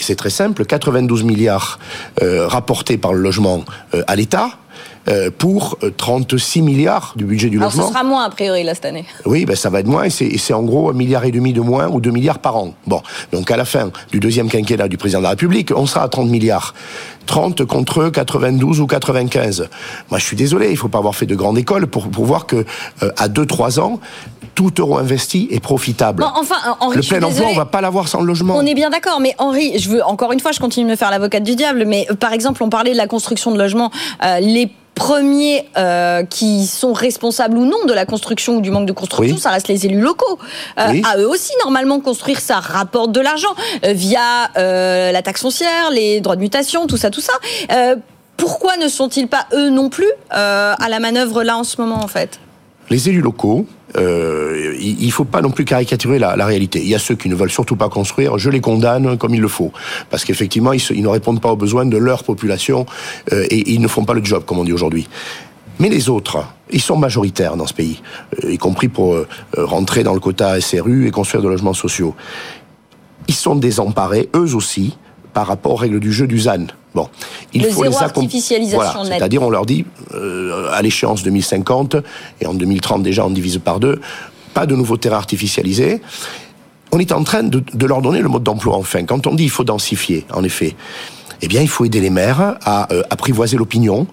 C'est 0.00 0.16
très 0.16 0.30
simple, 0.30 0.64
92 0.64 1.24
milliards 1.24 1.78
euh, 2.22 2.46
rapportés 2.46 2.96
par 2.98 3.12
le 3.12 3.20
logement 3.20 3.64
euh, 3.94 4.02
à 4.06 4.16
l'État 4.16 4.50
euh, 5.08 5.30
pour 5.36 5.76
euh, 5.82 5.90
36 5.94 6.62
milliards 6.62 7.12
du 7.16 7.26
budget 7.26 7.50
du 7.50 7.58
Alors 7.58 7.70
ce 7.70 7.76
logement. 7.76 7.92
sera 7.92 8.04
moins 8.04 8.24
a 8.24 8.30
priori 8.30 8.64
là 8.64 8.74
cette 8.74 8.86
année. 8.86 9.04
Oui, 9.26 9.44
ben 9.44 9.54
ça 9.54 9.68
va 9.68 9.80
être 9.80 9.86
moins, 9.86 10.04
et 10.04 10.10
c'est 10.10 10.24
et 10.24 10.38
c'est 10.38 10.54
en 10.54 10.62
gros 10.62 10.88
un 10.88 10.94
milliard 10.94 11.24
et 11.24 11.30
demi 11.30 11.52
de 11.52 11.60
moins 11.60 11.88
ou 11.88 12.00
2 12.00 12.10
milliards 12.10 12.38
par 12.38 12.56
an. 12.56 12.74
Bon, 12.86 13.02
donc 13.30 13.50
à 13.50 13.56
la 13.58 13.66
fin 13.66 13.90
du 14.10 14.20
deuxième 14.20 14.48
quinquennat 14.48 14.88
du 14.88 14.96
président 14.96 15.18
de 15.18 15.24
la 15.24 15.30
République, 15.30 15.72
on 15.76 15.84
sera 15.84 16.04
à 16.04 16.08
30 16.08 16.30
milliards. 16.30 16.74
30 17.26 17.64
contre 17.64 18.08
92 18.08 18.80
ou 18.80 18.86
95. 18.86 19.68
Moi, 20.10 20.18
je 20.18 20.24
suis 20.24 20.36
désolé, 20.36 20.70
il 20.70 20.76
faut 20.76 20.88
pas 20.88 20.98
avoir 20.98 21.14
fait 21.14 21.26
de 21.26 21.34
grande 21.34 21.58
école 21.58 21.86
pour, 21.86 22.08
pour 22.08 22.24
voir 22.24 22.46
que 22.46 22.64
euh, 23.02 23.10
à 23.16 23.28
2-3 23.28 23.80
ans, 23.80 24.00
tout 24.54 24.72
euro 24.78 24.98
investi 24.98 25.48
est 25.50 25.60
profitable. 25.60 26.22
Bon, 26.22 26.30
enfin, 26.36 26.54
euh, 26.66 26.72
Henri, 26.80 26.96
le 26.96 27.02
plein 27.02 27.16
emploi, 27.18 27.30
désolée. 27.30 27.48
on 27.52 27.56
va 27.56 27.64
pas 27.64 27.80
l'avoir 27.80 28.06
sans 28.08 28.20
le 28.20 28.26
logement. 28.26 28.54
On 28.56 28.64
est 28.66 28.74
bien 28.74 28.90
d'accord, 28.90 29.20
mais 29.20 29.34
Henri, 29.38 29.78
je 29.78 29.88
veux 29.88 30.04
encore 30.04 30.32
une 30.32 30.40
fois, 30.40 30.52
je 30.52 30.60
continue 30.60 30.86
de 30.86 30.90
me 30.90 30.96
faire 30.96 31.10
l'avocate 31.10 31.42
du 31.42 31.56
diable, 31.56 31.84
mais 31.86 32.06
euh, 32.10 32.14
par 32.14 32.32
exemple, 32.32 32.62
on 32.62 32.68
parlait 32.70 32.92
de 32.92 32.96
la 32.96 33.06
construction 33.08 33.50
de 33.50 33.58
logements, 33.58 33.90
euh, 34.24 34.38
les 34.40 34.70
premiers 34.94 35.64
euh, 35.76 36.22
qui 36.22 36.66
sont 36.68 36.92
responsables 36.92 37.56
ou 37.58 37.64
non 37.64 37.84
de 37.88 37.92
la 37.92 38.06
construction 38.06 38.58
ou 38.58 38.60
du 38.60 38.70
manque 38.70 38.86
de 38.86 38.92
construction, 38.92 39.34
Oui. 39.34 39.40
ça 39.42 39.50
reste 39.50 39.66
les 39.66 39.86
élus 39.86 40.00
locaux. 40.00 40.38
Euh, 40.78 40.86
Oui. 40.90 41.02
À 41.04 41.18
eux 41.18 41.28
aussi, 41.28 41.50
normalement, 41.64 41.98
construire, 41.98 42.38
ça 42.38 42.60
rapporte 42.60 43.10
de 43.10 43.18
l'argent 43.20 43.48
euh, 43.84 43.92
via 43.92 44.20
la 44.54 45.22
taxe 45.22 45.40
foncière, 45.42 45.90
les 45.90 46.20
droits 46.20 46.36
de 46.36 46.40
mutation, 46.40 46.86
tout 46.86 46.96
ça, 46.96 47.10
tout 47.10 47.13
ça. 47.20 47.32
Euh, 47.72 47.96
pourquoi 48.36 48.76
ne 48.76 48.88
sont-ils 48.88 49.28
pas 49.28 49.46
eux 49.52 49.70
non 49.70 49.88
plus 49.88 50.10
euh, 50.34 50.74
à 50.78 50.88
la 50.88 51.00
manœuvre 51.00 51.42
là 51.42 51.56
en 51.56 51.64
ce 51.64 51.80
moment, 51.80 52.02
en 52.02 52.08
fait? 52.08 52.40
Les 52.90 53.08
élus 53.08 53.22
locaux, 53.22 53.66
euh, 53.96 54.76
il 54.78 55.10
faut 55.10 55.24
pas 55.24 55.40
non 55.40 55.50
plus 55.50 55.64
caricaturer 55.64 56.18
la, 56.18 56.34
réalité. 56.44 56.80
Il 56.82 56.88
y 56.88 56.94
a 56.94 56.98
ceux 56.98 57.14
qui 57.14 57.30
ne 57.30 57.34
veulent 57.34 57.50
surtout 57.50 57.76
pas 57.76 57.88
construire, 57.88 58.36
je 58.36 58.50
les 58.50 58.60
condamne 58.60 59.16
comme 59.16 59.34
il 59.34 59.40
le 59.40 59.48
faut. 59.48 59.72
Parce 60.10 60.24
qu'effectivement, 60.24 60.72
ils, 60.74 61.02
ne 61.02 61.08
répondent 61.08 61.40
pas 61.40 61.52
aux 61.52 61.56
besoins 61.56 61.86
de 61.86 61.96
leur 61.96 62.24
population 62.24 62.84
euh, 63.32 63.46
et 63.48 63.72
ils 63.72 63.80
ne 63.80 63.88
font 63.88 64.04
pas 64.04 64.12
le 64.12 64.22
job, 64.22 64.44
comme 64.44 64.58
on 64.58 64.64
dit 64.64 64.72
aujourd'hui. 64.72 65.08
Mais 65.78 65.88
les 65.88 66.10
autres, 66.10 66.44
ils 66.70 66.82
sont 66.82 66.96
majoritaires 66.96 67.56
dans 67.56 67.66
ce 67.66 67.74
pays, 67.74 68.00
y 68.46 68.58
compris 68.58 68.88
pour 68.88 69.16
rentrer 69.56 70.04
dans 70.04 70.14
le 70.14 70.20
quota 70.20 70.60
SRU 70.60 71.08
et 71.08 71.10
construire 71.10 71.42
de 71.42 71.48
logements 71.48 71.74
sociaux. 71.74 72.14
Ils 73.26 73.34
sont 73.34 73.56
désemparés, 73.56 74.28
eux 74.36 74.54
aussi, 74.54 74.96
par 75.32 75.48
rapport 75.48 75.72
aux 75.72 75.76
règles 75.76 75.98
du 75.98 76.12
jeu 76.12 76.28
du 76.28 76.38
ZAN. 76.38 76.66
Bon, 76.94 77.08
il 77.52 77.62
Le 77.62 77.68
faut 77.70 77.82
zéro 77.82 77.96
les 77.98 78.02
artificialisation 78.04 78.78
Voilà, 78.78 79.02
nette. 79.08 79.18
c'est-à-dire 79.18 79.42
on 79.42 79.50
leur 79.50 79.66
dit 79.66 79.84
euh, 80.14 80.70
à 80.72 80.80
l'échéance 80.80 81.22
2050 81.24 81.96
et 82.40 82.46
en 82.46 82.54
2030 82.54 83.02
déjà 83.02 83.26
on 83.26 83.30
divise 83.30 83.58
par 83.58 83.80
deux, 83.80 84.00
pas 84.54 84.66
de 84.66 84.76
nouveaux 84.76 84.96
terrains 84.96 85.16
artificialisés. 85.16 86.00
On 86.92 87.00
est 87.00 87.10
en 87.10 87.24
train 87.24 87.42
de, 87.42 87.60
de 87.72 87.86
leur 87.86 88.00
donner 88.00 88.20
le 88.20 88.28
mode 88.28 88.44
d'emploi 88.44 88.76
enfin. 88.76 89.04
Quand 89.04 89.26
on 89.26 89.34
dit 89.34 89.42
il 89.44 89.50
faut 89.50 89.64
densifier, 89.64 90.24
en 90.32 90.44
effet, 90.44 90.76
eh 91.42 91.48
bien 91.48 91.60
il 91.62 91.68
faut 91.68 91.84
aider 91.84 92.00
les 92.00 92.10
maires 92.10 92.56
à 92.64 92.92
euh, 92.92 93.02
apprivoiser 93.10 93.56
l'opinion 93.56 94.06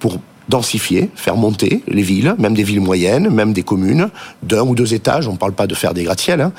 pour 0.00 0.18
densifier, 0.48 1.10
faire 1.14 1.36
monter 1.36 1.82
les 1.88 2.02
villes, 2.02 2.34
même 2.38 2.54
des 2.54 2.62
villes 2.62 2.80
moyennes, 2.80 3.28
même 3.30 3.52
des 3.52 3.62
communes, 3.62 4.08
d'un 4.42 4.62
ou 4.62 4.74
deux 4.74 4.94
étages. 4.94 5.28
On 5.28 5.32
ne 5.32 5.38
parle 5.38 5.52
pas 5.52 5.66
de 5.66 5.74
faire 5.74 5.94
des 5.94 6.04
gratte-ciel, 6.04 6.40
hein, 6.40 6.52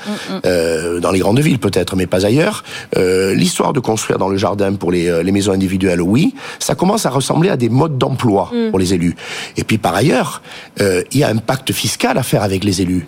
euh, 0.44 1.00
dans 1.00 1.10
les 1.10 1.20
grandes 1.20 1.40
villes 1.40 1.58
peut-être, 1.58 1.96
mais 1.96 2.06
pas 2.06 2.26
ailleurs. 2.26 2.64
Euh, 2.96 3.34
L'histoire 3.34 3.72
de 3.72 3.80
construire 3.80 4.18
dans 4.18 4.28
le 4.28 4.36
jardin 4.36 4.74
pour 4.74 4.90
les, 4.90 5.08
euh, 5.08 5.22
les 5.22 5.32
maisons 5.32 5.52
individuelles, 5.52 6.02
oui, 6.02 6.34
ça 6.58 6.74
commence 6.74 7.06
à 7.06 7.10
ressembler 7.10 7.50
à 7.50 7.56
des 7.56 7.68
modes 7.68 7.98
d'emploi 7.98 8.50
pour 8.70 8.78
les 8.78 8.94
élus. 8.94 9.16
Et 9.56 9.64
puis 9.64 9.78
par 9.78 9.94
ailleurs, 9.94 10.42
euh, 10.80 11.02
il 11.12 11.20
y 11.20 11.24
a 11.24 11.28
un 11.28 11.36
pacte 11.36 11.72
fiscal 11.72 12.18
à 12.18 12.22
faire 12.22 12.42
avec 12.42 12.64
les 12.64 12.82
élus. 12.82 13.06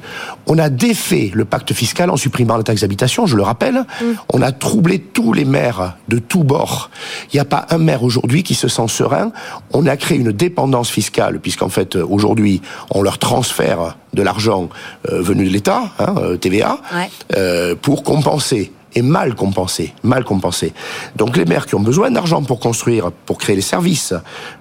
On 0.50 0.58
a 0.58 0.70
défait 0.70 1.30
le 1.34 1.44
pacte 1.44 1.72
fiscal 1.74 2.08
en 2.10 2.16
supprimant 2.16 2.56
la 2.56 2.62
taxe 2.62 2.80
d'habitation, 2.80 3.26
je 3.26 3.36
le 3.36 3.42
rappelle. 3.42 3.84
On 4.32 4.40
a 4.40 4.50
troublé 4.50 4.98
tous 4.98 5.32
les 5.34 5.44
maires 5.44 5.96
de 6.08 6.18
tous 6.18 6.42
bords. 6.42 6.90
Il 7.32 7.36
n'y 7.36 7.40
a 7.40 7.44
pas 7.44 7.66
un 7.70 7.76
maire 7.78 8.02
aujourd'hui 8.02 8.42
qui 8.42 8.54
se 8.54 8.66
sent 8.66 8.88
serein. 8.88 9.30
On 9.72 9.86
a 9.86 9.96
créé 9.98 10.16
une 10.18 10.32
dépendance 10.32 10.88
fiscale, 10.90 11.38
puisqu'en 11.40 11.68
fait, 11.68 11.96
euh, 11.96 12.06
aujourd'hui, 12.08 12.62
on 12.90 13.02
leur 13.02 13.18
transfère 13.18 13.96
de 14.14 14.22
l'argent 14.22 14.70
euh, 15.12 15.20
venu 15.20 15.44
de 15.44 15.50
l'État, 15.50 15.82
hein, 15.98 16.14
euh, 16.16 16.36
TVA, 16.38 16.78
Ouais. 16.94 17.10
euh, 17.36 17.74
pour 17.74 18.02
compenser. 18.02 18.72
Et 18.94 19.02
mal 19.02 19.34
compensé, 19.34 19.92
mal 20.02 20.24
compensé. 20.24 20.72
Donc 21.14 21.36
les 21.36 21.44
maires 21.44 21.66
qui 21.66 21.74
ont 21.74 21.80
besoin 21.80 22.10
d'argent 22.10 22.42
pour 22.42 22.58
construire, 22.58 23.12
pour 23.26 23.36
créer 23.36 23.54
les 23.54 23.60
services, 23.62 24.14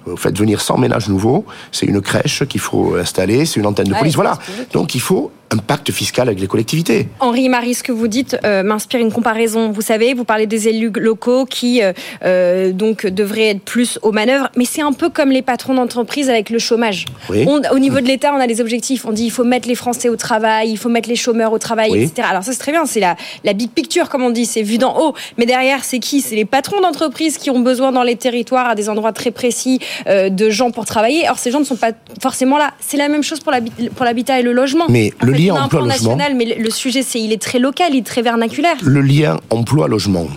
vous 0.05 0.17
faites 0.17 0.37
venir 0.37 0.59
100 0.59 0.79
ménages 0.79 1.07
nouveaux, 1.07 1.45
c'est 1.71 1.85
une 1.85 2.01
crèche 2.01 2.43
qu'il 2.45 2.59
faut 2.59 2.97
installer, 2.97 3.45
c'est 3.45 3.61
une 3.61 3.65
antenne 3.65 3.87
de 3.87 3.95
police, 3.95 4.15
voilà. 4.15 4.37
Donc 4.73 4.95
il 4.95 5.01
faut 5.01 5.31
un 5.51 5.57
pacte 5.57 5.91
fiscal 5.91 6.27
avec 6.27 6.39
les 6.41 6.47
collectivités. 6.47 7.07
Henri 7.19 7.47
Marie, 7.49 7.73
ce 7.73 7.83
que 7.83 7.91
vous 7.91 8.07
dites 8.07 8.37
euh, 8.43 8.63
m'inspire 8.63 8.99
une 8.99 9.11
comparaison. 9.11 9.71
Vous 9.71 9.81
savez, 9.81 10.13
vous 10.13 10.25
parlez 10.25 10.45
des 10.47 10.67
élus 10.67 10.91
locaux 10.95 11.45
qui 11.45 11.81
euh, 11.81 11.93
euh, 12.25 12.71
donc 12.73 13.05
devraient 13.05 13.49
être 13.49 13.61
plus 13.61 13.97
aux 14.01 14.11
manœuvres, 14.11 14.49
mais 14.57 14.65
c'est 14.65 14.81
un 14.81 14.91
peu 14.91 15.09
comme 15.09 15.31
les 15.31 15.41
patrons 15.41 15.73
d'entreprise 15.73 16.29
avec 16.29 16.49
le 16.49 16.59
chômage. 16.59 17.05
Oui. 17.29 17.45
On- 17.47 17.61
au 17.73 17.79
niveau 17.79 17.99
de 18.01 18.05
l'État, 18.07 18.33
on 18.33 18.39
a 18.39 18.47
des 18.47 18.59
objectifs. 18.61 19.05
On 19.05 19.11
dit 19.11 19.23
il 19.23 19.31
faut 19.31 19.43
mettre 19.45 19.67
les 19.67 19.75
Français 19.75 20.09
au 20.09 20.15
travail, 20.17 20.69
il 20.69 20.77
faut 20.77 20.89
mettre 20.89 21.07
les 21.09 21.15
chômeurs 21.15 21.53
au 21.53 21.59
travail, 21.59 21.91
Oui. 21.91 22.03
etc. 22.03 22.27
Alors 22.29 22.43
ça 22.43 22.51
c'est 22.51 22.59
très 22.59 22.71
bien, 22.73 22.85
c'est 22.85 22.99
la, 22.99 23.15
la 23.43 23.53
big 23.53 23.69
picture 23.71 24.09
comme 24.09 24.23
on 24.23 24.29
dit, 24.31 24.45
c'est 24.45 24.63
vu 24.63 24.77
d'en 24.77 24.99
haut. 24.99 25.13
Mais 25.37 25.45
derrière, 25.45 25.83
c'est 25.85 25.99
qui? 25.99 26.21
C'est 26.21 26.35
les 26.35 26.45
patrons 26.45 26.81
d'entreprise 26.81 27.37
qui 27.37 27.49
ont 27.49 27.59
besoin 27.61 27.91
dans 27.93 28.03
les 28.03 28.15
territoires, 28.17 28.67
à 28.69 28.75
des 28.75 28.89
endroits 28.89 29.13
très 29.13 29.31
précis, 29.31 29.79
euh, 30.07 30.29
de 30.29 30.49
gens 30.49 30.71
pour 30.71 30.85
travailler. 30.85 31.29
Or 31.29 31.39
ces 31.39 31.51
gens 31.51 31.59
ne 31.59 31.65
sont 31.65 31.75
pas 31.77 31.91
forcément 32.21 32.57
là. 32.57 32.73
C'est 32.79 32.97
la 32.97 33.07
même 33.07 33.23
chose 33.23 33.39
pour 33.39 33.51
l'habi- 33.53 33.71
pour 33.95 34.03
l'habitat 34.05 34.39
et 34.39 34.43
le 34.43 34.51
logement. 34.51 34.85
Mais 34.89 35.11
En 35.21 35.25
le 35.25 35.31
fait, 35.33 35.36
lien 35.37 35.55
emploi-logement- 35.63 36.15
national, 36.15 36.35
mais 36.35 36.45
le 36.45 36.63
le 36.63 36.69
sujet, 36.69 37.01
c'est 37.01 37.19
il 37.19 37.31
est 37.31 37.41
très 37.41 37.59
local, 37.59 37.89
il 37.93 37.99
est 37.99 38.05
très 38.05 38.21
vernaculaire. 38.21 38.75
Le 38.81 39.01
lien 39.01 39.39
emploi-logement, 39.49 40.27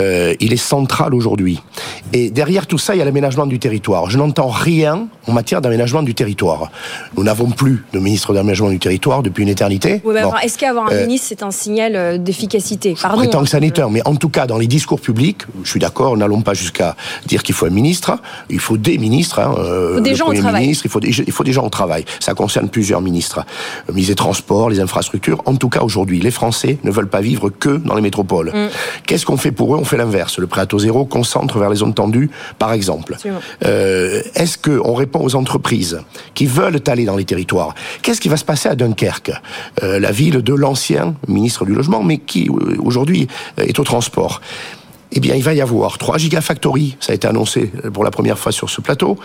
euh, 0.00 0.34
il 0.40 0.52
est 0.52 0.56
central 0.56 1.14
aujourd'hui. 1.14 1.60
Et 2.12 2.30
derrière 2.30 2.66
tout 2.66 2.78
ça, 2.78 2.94
il 2.94 2.98
y 2.98 3.02
a 3.02 3.04
l'aménagement 3.04 3.46
du 3.46 3.58
territoire. 3.58 4.10
Je 4.10 4.18
n'entends 4.18 4.48
rien 4.48 5.08
en 5.26 5.32
matière 5.32 5.60
d'aménagement 5.60 6.02
du 6.02 6.14
territoire. 6.14 6.70
Nous 7.16 7.24
n'avons 7.24 7.50
plus 7.50 7.84
de 7.92 7.98
ministre 7.98 8.32
d'aménagement 8.34 8.70
du 8.70 8.78
territoire 8.78 9.22
depuis 9.22 9.42
une 9.42 9.48
éternité. 9.48 10.00
Mais 10.04 10.22
Bon. 10.22 10.32
Est-ce 10.42 10.58
qu'avoir 10.58 10.86
un 10.86 10.92
Euh, 10.92 11.06
ministre, 11.06 11.26
c'est 11.28 11.42
un 11.42 11.50
signal 11.50 11.92
euh, 11.96 12.18
d'efficacité? 12.18 12.94
Pardon. 13.00 13.18
Prétend 13.18 13.42
que 13.42 13.48
ça 13.48 13.60
n'est 13.60 13.78
un, 13.80 13.88
mais 13.90 14.02
en 14.06 14.16
tout 14.16 14.28
cas, 14.28 14.46
dans 14.46 14.58
les 14.58 14.66
discours 14.66 15.00
publics, 15.00 15.42
je 15.64 15.70
suis 15.70 15.80
d'accord, 15.80 16.16
n'allons 16.16 16.42
pas 16.42 16.54
jusqu'à 16.54 16.96
dire 17.26 17.42
qu'il 17.42 17.54
faut 17.54 17.66
un 17.66 17.70
ministre, 17.70 18.18
il 18.50 18.58
faut 18.60 18.76
des 18.76 18.98
ministres. 18.98 19.38
Hein, 19.40 19.54
euh, 19.58 19.96
Faut 19.96 20.00
des 20.00 20.14
gens 20.14 20.28
au 20.28 20.34
travail. 20.34 20.62
ministre, 20.62 20.86
il 20.86 20.90
faut, 20.90 21.00
des, 21.00 21.08
il 21.10 21.32
faut 21.32 21.44
des 21.44 21.52
gens 21.52 21.64
au 21.64 21.70
travail. 21.70 22.04
Ça 22.20 22.34
concerne 22.34 22.68
plusieurs 22.68 23.00
ministres. 23.00 23.44
Le 23.86 23.94
ministre 23.94 24.12
des 24.12 24.16
Transports, 24.16 24.70
les 24.70 24.80
infrastructures. 24.80 25.42
En 25.46 25.56
tout 25.56 25.68
cas, 25.68 25.80
aujourd'hui, 25.82 26.20
les 26.20 26.30
Français 26.30 26.78
ne 26.84 26.90
veulent 26.90 27.08
pas 27.08 27.20
vivre 27.20 27.50
que 27.50 27.76
dans 27.76 27.94
les 27.94 28.02
métropoles. 28.02 28.50
Mm. 28.54 28.68
Qu'est-ce 29.06 29.26
qu'on 29.26 29.36
fait 29.36 29.52
pour 29.52 29.74
eux? 29.74 29.78
On 29.78 29.84
fait 29.88 29.96
l'inverse. 29.96 30.38
Le 30.38 30.46
prêt 30.46 30.60
à 30.60 30.66
taux 30.66 30.78
zéro 30.78 31.04
concentre 31.04 31.58
vers 31.58 31.70
les 31.70 31.76
zones 31.76 31.94
tendues, 31.94 32.30
par 32.58 32.72
exemple. 32.72 33.16
Euh, 33.64 34.22
Est-ce 34.34 34.58
qu'on 34.58 34.94
répond 34.94 35.20
aux 35.24 35.34
entreprises 35.34 36.00
qui 36.34 36.46
veulent 36.46 36.80
aller 36.86 37.04
dans 37.04 37.16
les 37.16 37.24
territoires? 37.24 37.74
Qu'est-ce 38.02 38.20
qui 38.20 38.28
va 38.28 38.36
se 38.36 38.44
passer 38.44 38.68
à 38.68 38.74
Dunkerque? 38.76 39.32
Euh, 39.82 39.98
La 39.98 40.12
ville 40.12 40.42
de 40.42 40.54
l'ancien 40.54 41.14
ministre 41.26 41.64
du 41.64 41.74
Logement, 41.74 42.02
mais 42.02 42.18
qui 42.18 42.48
euh, 42.48 42.76
aujourd'hui 42.78 43.28
est 43.56 43.78
au 43.78 43.84
transport 43.84 44.40
eh 45.12 45.20
bien, 45.20 45.34
il 45.34 45.42
va 45.42 45.54
y 45.54 45.60
avoir 45.60 45.98
3 45.98 46.18
gigafactories, 46.18 46.96
ça 47.00 47.12
a 47.12 47.14
été 47.14 47.26
annoncé 47.26 47.72
pour 47.92 48.04
la 48.04 48.10
première 48.10 48.38
fois 48.38 48.52
sur 48.52 48.68
ce 48.68 48.80
plateau. 48.80 49.16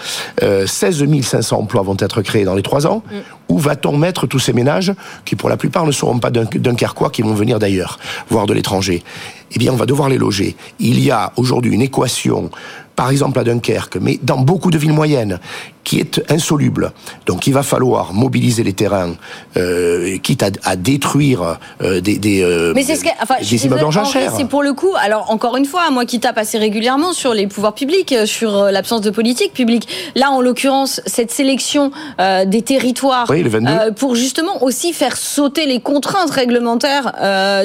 Euh, 0.41 0.65
16 0.65 1.05
500 1.21 1.59
emplois 1.59 1.81
vont 1.81 1.97
être 1.99 2.21
créés 2.21 2.45
dans 2.45 2.55
les 2.55 2.61
3 2.61 2.87
ans. 2.87 3.03
Où 3.49 3.59
va-t-on 3.59 3.97
mettre 3.97 4.25
tous 4.25 4.39
ces 4.39 4.53
ménages 4.53 4.93
qui, 5.25 5.35
pour 5.35 5.49
la 5.49 5.57
plupart, 5.57 5.85
ne 5.85 5.91
seront 5.91 6.19
pas 6.19 6.31
d'un 6.31 6.45
dunkerquois, 6.45 7.09
qui 7.09 7.21
vont 7.21 7.33
venir 7.33 7.59
d'ailleurs, 7.59 7.99
voire 8.29 8.45
de 8.45 8.53
l'étranger? 8.53 9.03
Eh 9.51 9.59
bien, 9.59 9.71
on 9.73 9.75
va 9.75 9.85
devoir 9.85 10.09
les 10.09 10.17
loger. 10.17 10.55
Il 10.79 10.99
y 10.99 11.11
a 11.11 11.33
aujourd'hui 11.35 11.73
une 11.73 11.81
équation 11.81 12.49
par 12.95 13.09
exemple 13.09 13.39
à 13.39 13.43
Dunkerque, 13.43 13.97
mais 13.99 14.19
dans 14.21 14.37
beaucoup 14.37 14.71
de 14.71 14.77
villes 14.77 14.93
moyennes, 14.93 15.39
qui 15.83 15.99
est 15.99 16.21
insoluble. 16.31 16.93
Donc 17.25 17.45
il 17.47 17.53
va 17.53 17.61
falloir 17.63 18.13
mobiliser 18.13 18.63
les 18.63 18.71
terrains, 18.73 19.15
euh, 19.57 20.17
quitte 20.19 20.43
à, 20.43 20.49
à 20.63 20.75
détruire 20.77 21.59
euh, 21.81 21.99
des, 21.99 22.17
des, 22.17 22.41
euh, 22.41 22.71
Mais 22.73 22.83
c'est 22.83 22.95
ce 22.95 23.03
que, 23.03 23.09
enfin, 23.21 23.35
je 23.41 23.49
des 23.49 23.65
immeubles 23.65 23.83
en 23.83 23.91
jachère. 23.91 24.33
C'est 24.37 24.45
pour 24.47 24.63
le 24.63 24.73
coup, 24.73 24.91
alors 25.01 25.29
encore 25.31 25.57
une 25.57 25.65
fois, 25.65 25.89
moi 25.91 26.05
qui 26.05 26.19
tape 26.21 26.37
assez 26.37 26.57
régulièrement 26.57 27.11
sur 27.13 27.33
les 27.33 27.47
pouvoirs 27.47 27.73
publics, 27.75 28.15
sur 28.25 28.65
l'absence 28.71 29.01
de 29.01 29.09
politique 29.09 29.51
publique. 29.53 29.87
Là, 30.15 30.31
en 30.31 30.39
l'occurrence, 30.39 31.01
cette 31.05 31.31
sélection 31.31 31.91
euh, 32.21 32.45
des 32.45 32.61
territoires 32.61 33.27
Oui, 33.29 33.43
le 33.43 33.49
22. 33.49 33.91
pour 33.97 34.15
justement 34.15 34.63
aussi 34.63 34.93
faire 34.93 35.17
sauter 35.17 35.65
les 35.65 35.81
contraintes 35.81 36.31
réglementaires 36.31 37.11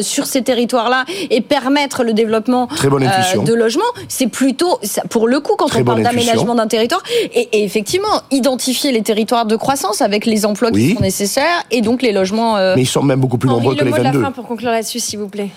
sur 0.02 0.26
ces 0.26 0.42
territoires-là 0.42 1.04
et 1.30 1.40
permettre 1.40 2.02
le 2.02 2.12
développement 2.12 2.66
Très 2.66 2.88
bonne 2.88 3.04
intuition. 3.04 3.44
de 3.44 3.54
logements, 3.54 3.82
c'est 4.08 4.26
plutôt, 4.26 4.78
ça- 4.82 5.02
pour 5.08 5.17
le 5.26 5.40
coup, 5.40 5.54
quand 5.58 5.66
Très 5.66 5.80
on 5.80 5.84
parle 5.84 6.02
d'aménagement 6.02 6.54
d'un 6.54 6.66
territoire, 6.68 7.02
et, 7.34 7.48
et 7.52 7.64
effectivement, 7.64 8.22
identifier 8.30 8.92
les 8.92 9.02
territoires 9.02 9.46
de 9.46 9.56
croissance 9.56 10.00
avec 10.02 10.26
les 10.26 10.46
emplois 10.46 10.70
Oui. 10.72 10.88
qui 10.90 10.94
sont 10.94 11.00
nécessaires 11.00 11.64
et 11.70 11.80
donc 11.80 12.02
les 12.02 12.12
logements. 12.12 12.56
euh, 12.56 12.74
Mais 12.76 12.82
ils 12.82 12.86
sont 12.86 13.02
même 13.02 13.20
beaucoup 13.20 13.38
plus 13.38 13.48
Henri, 13.48 13.58
nombreux 13.58 13.74
que 13.74 13.80
le 13.80 13.86
les 13.86 13.90
mot 13.90 13.98
de 13.98 14.02
la 14.02 14.10
22. 14.12 14.22
fin 14.24 14.30
pour 14.32 14.46
conclure 14.46 14.70
là-dessus, 14.70 15.00
s'il 15.00 15.18
vous 15.18 15.28
plaît. 15.28 15.48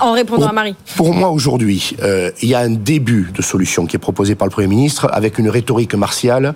En 0.00 0.12
répondant 0.12 0.40
Pour- 0.42 0.50
à 0.50 0.52
Marie. 0.52 0.74
Pour 0.96 1.14
moi, 1.14 1.30
aujourd'hui, 1.30 1.94
euh, 2.02 2.30
il 2.42 2.48
y 2.48 2.54
a 2.54 2.58
un 2.58 2.70
début 2.70 3.30
de 3.34 3.40
solution 3.42 3.86
qui 3.86 3.94
est 3.94 4.00
proposé 4.00 4.34
par 4.34 4.46
le 4.46 4.50
Premier 4.50 4.66
ministre 4.66 5.08
avec 5.12 5.38
une 5.38 5.48
rhétorique 5.48 5.94
martiale 5.94 6.54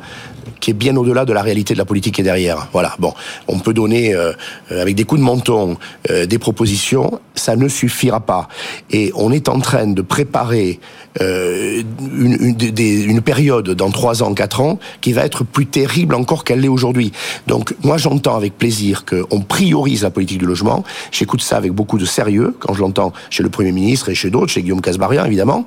qui 0.60 0.70
est 0.70 0.74
bien 0.74 0.96
au-delà 0.96 1.24
de 1.24 1.32
la 1.32 1.42
réalité 1.42 1.74
de 1.74 1.78
la 1.78 1.84
politique 1.84 2.14
qui 2.16 2.20
est 2.20 2.24
derrière. 2.24 2.68
Voilà. 2.72 2.94
Bon, 2.98 3.12
on 3.46 3.58
peut 3.58 3.74
donner 3.74 4.14
euh, 4.14 4.32
euh, 4.72 4.82
avec 4.82 4.94
des 4.94 5.04
coups 5.04 5.20
de 5.20 5.24
menton 5.26 5.76
euh, 6.10 6.26
des 6.26 6.38
propositions, 6.38 7.20
ça 7.34 7.56
ne 7.56 7.68
suffira 7.68 8.20
pas. 8.20 8.48
Et 8.90 9.12
on 9.14 9.32
est 9.32 9.48
en 9.48 9.60
train 9.60 9.86
de 9.86 10.02
préparer 10.02 10.80
euh, 11.20 11.82
une, 12.14 12.36
une, 12.40 12.54
des- 12.54 13.02
une 13.02 13.20
période 13.20 13.70
dans 13.70 13.90
trois 13.90 14.22
ans, 14.22 14.34
quatre 14.34 14.60
ans, 14.60 14.78
qui 15.00 15.12
va 15.12 15.24
être 15.24 15.44
plus 15.44 15.66
terrible 15.66 16.14
encore 16.14 16.44
qu'elle 16.44 16.60
l'est 16.60 16.68
aujourd'hui. 16.68 17.12
Donc, 17.46 17.74
moi, 17.82 17.96
j'entends 17.96 18.36
avec 18.36 18.56
plaisir 18.58 19.04
qu'on 19.04 19.40
priorise 19.40 20.02
la 20.02 20.10
politique 20.10 20.38
du 20.38 20.46
logement. 20.46 20.84
J'écoute 21.10 21.42
ça 21.42 21.56
avec 21.56 21.72
beaucoup 21.72 21.98
de 21.98 22.04
sérieux 22.04 22.54
quand 22.60 22.74
je 22.74 22.80
l'entends 22.80 23.12
chez 23.30 23.42
le 23.42 23.50
Premier 23.50 23.72
ministre 23.72 24.08
et 24.10 24.14
chez 24.14 24.30
d'autres, 24.30 24.52
chez 24.52 24.62
Guillaume 24.62 24.80
Casbarian, 24.80 25.24
évidemment, 25.24 25.64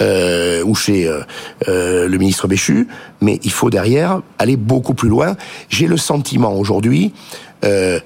euh, 0.00 0.62
ou 0.64 0.74
chez 0.74 1.06
euh, 1.06 2.08
le 2.08 2.18
ministre 2.18 2.48
Béchu. 2.48 2.88
Mais 3.20 3.40
il 3.44 3.50
faut 3.50 3.70
derrière 3.70 4.20
aller 4.38 4.56
beaucoup 4.56 4.94
plus 4.94 5.08
loin. 5.08 5.36
J'ai 5.68 5.86
le 5.86 5.96
sentiment 5.96 6.52
aujourd'hui 6.54 7.12
euh, 7.64 7.98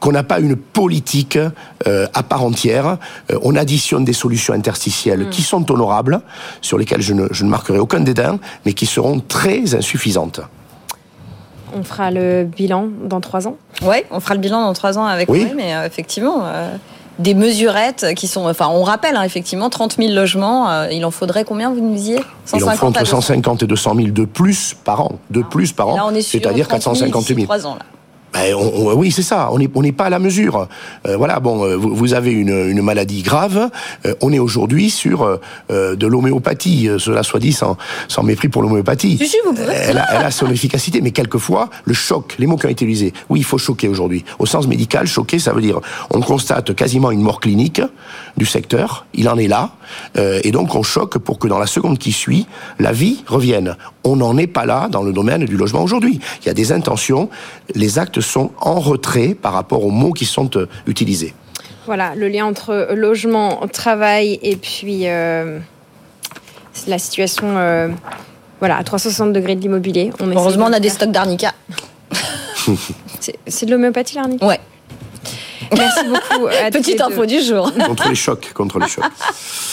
qu'on 0.00 0.12
n'a 0.12 0.22
pas 0.22 0.40
une 0.40 0.56
politique 0.56 1.38
euh, 1.86 2.06
à 2.14 2.22
part 2.22 2.44
entière. 2.44 2.98
Euh, 3.30 3.38
on 3.42 3.56
additionne 3.56 4.04
des 4.04 4.12
solutions 4.12 4.54
interstitielles 4.54 5.28
qui 5.30 5.42
sont 5.42 5.70
honorables, 5.70 6.22
sur 6.60 6.78
lesquelles 6.78 7.02
je 7.02 7.12
ne, 7.12 7.26
je 7.30 7.44
ne 7.44 7.50
marquerai 7.50 7.78
aucun 7.78 8.00
dédain, 8.00 8.38
mais 8.64 8.72
qui 8.72 8.86
seront 8.86 9.20
très 9.20 9.74
insuffisantes. 9.74 10.40
On 11.74 11.82
fera 11.84 12.10
le 12.10 12.44
bilan 12.44 12.88
dans 13.04 13.20
trois 13.20 13.48
ans? 13.48 13.56
Ouais, 13.82 14.04
on 14.10 14.20
fera 14.20 14.34
le 14.34 14.40
bilan 14.40 14.62
dans 14.62 14.72
trois 14.74 14.98
ans 14.98 15.06
avec 15.06 15.28
Oui. 15.28 15.44
Henri, 15.44 15.54
mais 15.56 15.74
euh, 15.74 15.86
effectivement, 15.86 16.42
euh, 16.44 16.76
des 17.18 17.34
mesurettes 17.34 18.14
qui 18.16 18.26
sont. 18.26 18.46
Enfin, 18.48 18.68
on 18.68 18.82
rappelle, 18.82 19.16
hein, 19.16 19.22
effectivement, 19.22 19.70
30 19.70 19.96
000 19.96 20.12
logements. 20.12 20.70
euh, 20.70 20.88
il 20.90 21.04
en 21.04 21.10
faudrait 21.10 21.44
combien, 21.44 21.70
vous 21.70 21.80
nous 21.80 21.94
disiez? 21.94 22.20
Il 22.54 22.64
en 22.64 22.70
faut 22.70 22.86
entre 22.86 22.98
à 22.98 23.02
200. 23.02 23.20
150 23.20 23.62
et 23.62 23.66
200 23.66 23.94
000 23.96 24.08
de 24.08 24.24
plus 24.24 24.74
par 24.84 25.00
an. 25.02 25.18
De 25.30 25.42
plus 25.42 25.72
par 25.72 25.88
Là, 25.94 26.04
an. 26.04 26.10
on 26.10 26.14
est 26.14 26.22
sur 26.22 26.40
C'est-à-dire 26.40 26.68
30 26.68 26.82
000 26.82 26.94
450 26.94 27.20
d'ici 27.22 27.34
000. 27.34 27.44
trois 27.44 27.66
ans, 27.66 27.74
là. 27.74 27.84
Ben, 28.32 28.54
on- 28.54 28.88
on- 28.88 28.94
oui, 28.94 29.10
c'est 29.10 29.22
ça. 29.22 29.48
On 29.52 29.58
n'est 29.58 29.68
on 29.74 29.82
pas 29.92 30.04
à 30.04 30.10
la 30.10 30.18
mesure. 30.18 30.68
Euh, 31.06 31.16
voilà. 31.16 31.38
Bon, 31.40 31.64
euh, 31.64 31.76
vous, 31.76 31.94
vous 31.94 32.14
avez 32.14 32.30
une, 32.32 32.48
une 32.68 32.80
maladie 32.82 33.22
grave. 33.22 33.70
Euh, 34.06 34.14
on 34.22 34.32
est 34.32 34.38
aujourd'hui 34.38 34.90
sur 34.90 35.22
euh, 35.70 35.96
de 35.96 36.06
l'homéopathie. 36.06 36.88
Cela 36.98 37.22
soit 37.22 37.40
dit 37.40 37.52
sans, 37.52 37.76
sans 38.08 38.22
mépris 38.22 38.48
pour 38.48 38.62
l'homéopathie. 38.62 39.18
Si, 39.18 39.28
si. 39.28 39.36
Elle 39.70 39.98
a, 39.98 40.06
elle 40.14 40.24
a 40.24 40.30
son 40.30 40.50
efficacité, 40.50 41.00
mais 41.00 41.10
quelquefois 41.10 41.68
le 41.84 41.94
choc, 41.94 42.34
les 42.38 42.46
mots 42.46 42.56
qui 42.56 42.66
ont 42.66 42.70
été 42.70 42.84
utilisés. 42.84 43.12
Oui, 43.28 43.40
il 43.40 43.44
faut 43.44 43.58
choquer 43.58 43.88
aujourd'hui. 43.88 44.24
Au 44.38 44.46
sens 44.46 44.66
médical, 44.66 45.06
choquer, 45.06 45.38
ça 45.38 45.52
veut 45.52 45.60
dire 45.62 45.80
on 46.10 46.20
constate 46.20 46.74
quasiment 46.74 47.10
une 47.10 47.20
mort 47.22 47.40
clinique 47.40 47.82
du 48.36 48.46
secteur. 48.46 49.06
Il 49.14 49.28
en 49.28 49.36
est 49.36 49.48
là, 49.48 49.70
et 50.16 50.50
donc 50.52 50.74
on 50.74 50.82
choque 50.82 51.18
pour 51.18 51.38
que 51.38 51.48
dans 51.48 51.58
la 51.58 51.66
seconde 51.66 51.98
qui 51.98 52.12
suit, 52.12 52.46
la 52.78 52.92
vie 52.92 53.22
revienne. 53.26 53.76
On 54.04 54.16
n'en 54.16 54.36
est 54.36 54.46
pas 54.46 54.66
là 54.66 54.88
dans 54.90 55.02
le 55.02 55.12
domaine 55.12 55.44
du 55.44 55.56
logement 55.56 55.82
aujourd'hui. 55.82 56.18
Il 56.40 56.46
y 56.46 56.48
a 56.50 56.54
des 56.54 56.72
intentions. 56.72 57.28
Les 57.74 57.98
actes 57.98 58.20
sont 58.20 58.50
en 58.60 58.80
retrait 58.80 59.34
par 59.34 59.52
rapport 59.52 59.84
aux 59.84 59.90
mots 59.90 60.12
qui 60.12 60.24
sont 60.24 60.50
euh, 60.56 60.66
utilisés. 60.86 61.34
Voilà, 61.86 62.14
le 62.14 62.28
lien 62.28 62.46
entre 62.46 62.88
logement, 62.94 63.66
travail 63.72 64.38
et 64.42 64.56
puis 64.56 65.08
euh, 65.08 65.58
la 66.86 66.98
situation 66.98 67.46
euh, 67.56 67.88
voilà, 68.60 68.76
à 68.76 68.84
360 68.84 69.32
degrés 69.32 69.56
de 69.56 69.60
l'immobilier. 69.60 70.10
Heureusement, 70.20 70.66
on 70.68 70.72
a 70.72 70.80
des 70.80 70.88
stocks 70.90 71.10
d'arnica. 71.12 71.52
C'est- 73.20 73.38
C'est 73.46 73.66
de 73.66 73.72
l'homéopathie, 73.72 74.14
l'arnica? 74.16 74.46
Ouais. 74.46 74.60
Merci 75.76 76.06
beaucoup. 76.06 76.46
à 76.46 76.70
Petite 76.70 77.00
info 77.00 77.26
du 77.26 77.40
jour. 77.40 77.72
Contre 77.86 78.08
les 78.08 78.14
chocs, 78.14 78.52
contre 78.54 78.78
les 78.78 78.88
chocs. 78.88 79.04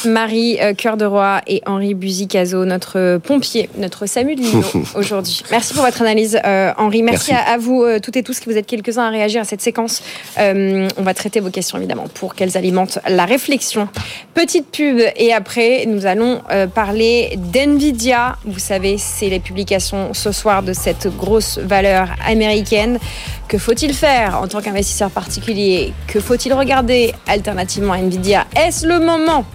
Marie 0.05 0.57
euh, 0.61 0.73
Cœur 0.73 0.97
de 0.97 1.05
Roi 1.05 1.41
et 1.47 1.61
Henri 1.65 1.93
Buzicazo, 1.93 2.65
notre 2.65 3.17
pompier, 3.17 3.69
notre 3.77 4.05
SAMU 4.05 4.35
de 4.35 4.41
Lino 4.41 4.63
aujourd'hui. 4.95 5.43
Merci 5.51 5.73
pour 5.73 5.83
votre 5.83 6.01
analyse, 6.01 6.39
euh, 6.45 6.71
Henri. 6.77 7.03
Merci, 7.03 7.31
Merci. 7.31 7.49
À, 7.49 7.53
à 7.53 7.57
vous 7.57 7.83
euh, 7.83 7.99
toutes 7.99 8.17
et 8.17 8.23
tous 8.23 8.39
qui 8.39 8.49
vous 8.49 8.57
êtes 8.57 8.65
quelques-uns 8.65 9.03
à 9.05 9.09
réagir 9.09 9.41
à 9.41 9.45
cette 9.45 9.61
séquence. 9.61 10.01
Euh, 10.37 10.87
on 10.97 11.03
va 11.03 11.13
traiter 11.13 11.39
vos 11.39 11.49
questions 11.49 11.77
évidemment 11.77 12.07
pour 12.13 12.35
qu'elles 12.35 12.57
alimentent 12.57 12.99
la 13.07 13.25
réflexion. 13.25 13.87
Petite 14.33 14.67
pub 14.71 14.99
et 15.15 15.33
après 15.33 15.85
nous 15.87 16.05
allons 16.05 16.41
euh, 16.51 16.67
parler 16.67 17.37
d'NVIDIA. 17.37 18.37
Vous 18.45 18.59
savez, 18.59 18.97
c'est 18.97 19.29
les 19.29 19.39
publications 19.39 20.13
ce 20.13 20.31
soir 20.31 20.63
de 20.63 20.73
cette 20.73 21.07
grosse 21.17 21.57
valeur 21.57 22.09
américaine. 22.25 22.99
Que 23.47 23.57
faut-il 23.57 23.93
faire 23.93 24.39
en 24.41 24.47
tant 24.47 24.61
qu'investisseur 24.61 25.09
particulier 25.09 25.88
Que 26.07 26.19
faut-il 26.19 26.53
regarder 26.53 27.13
alternativement 27.27 27.93
à 27.93 27.97
Nvidia? 27.97 28.45
Est-ce 28.55 28.87
le 28.87 28.99
moment 28.99 29.45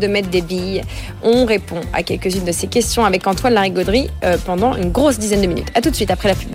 de 0.00 0.06
mettre 0.06 0.28
des 0.28 0.42
billes? 0.42 0.82
On 1.22 1.44
répond 1.44 1.80
à 1.92 2.02
quelques-unes 2.02 2.44
de 2.44 2.52
ces 2.52 2.66
questions 2.66 3.04
avec 3.04 3.26
Antoine 3.26 3.54
Larigauderie 3.54 4.10
euh, 4.24 4.36
pendant 4.44 4.76
une 4.76 4.90
grosse 4.90 5.18
dizaine 5.18 5.42
de 5.42 5.46
minutes. 5.46 5.68
A 5.74 5.80
tout 5.80 5.90
de 5.90 5.96
suite 5.96 6.10
après 6.10 6.28
la 6.28 6.34
pub. 6.34 6.50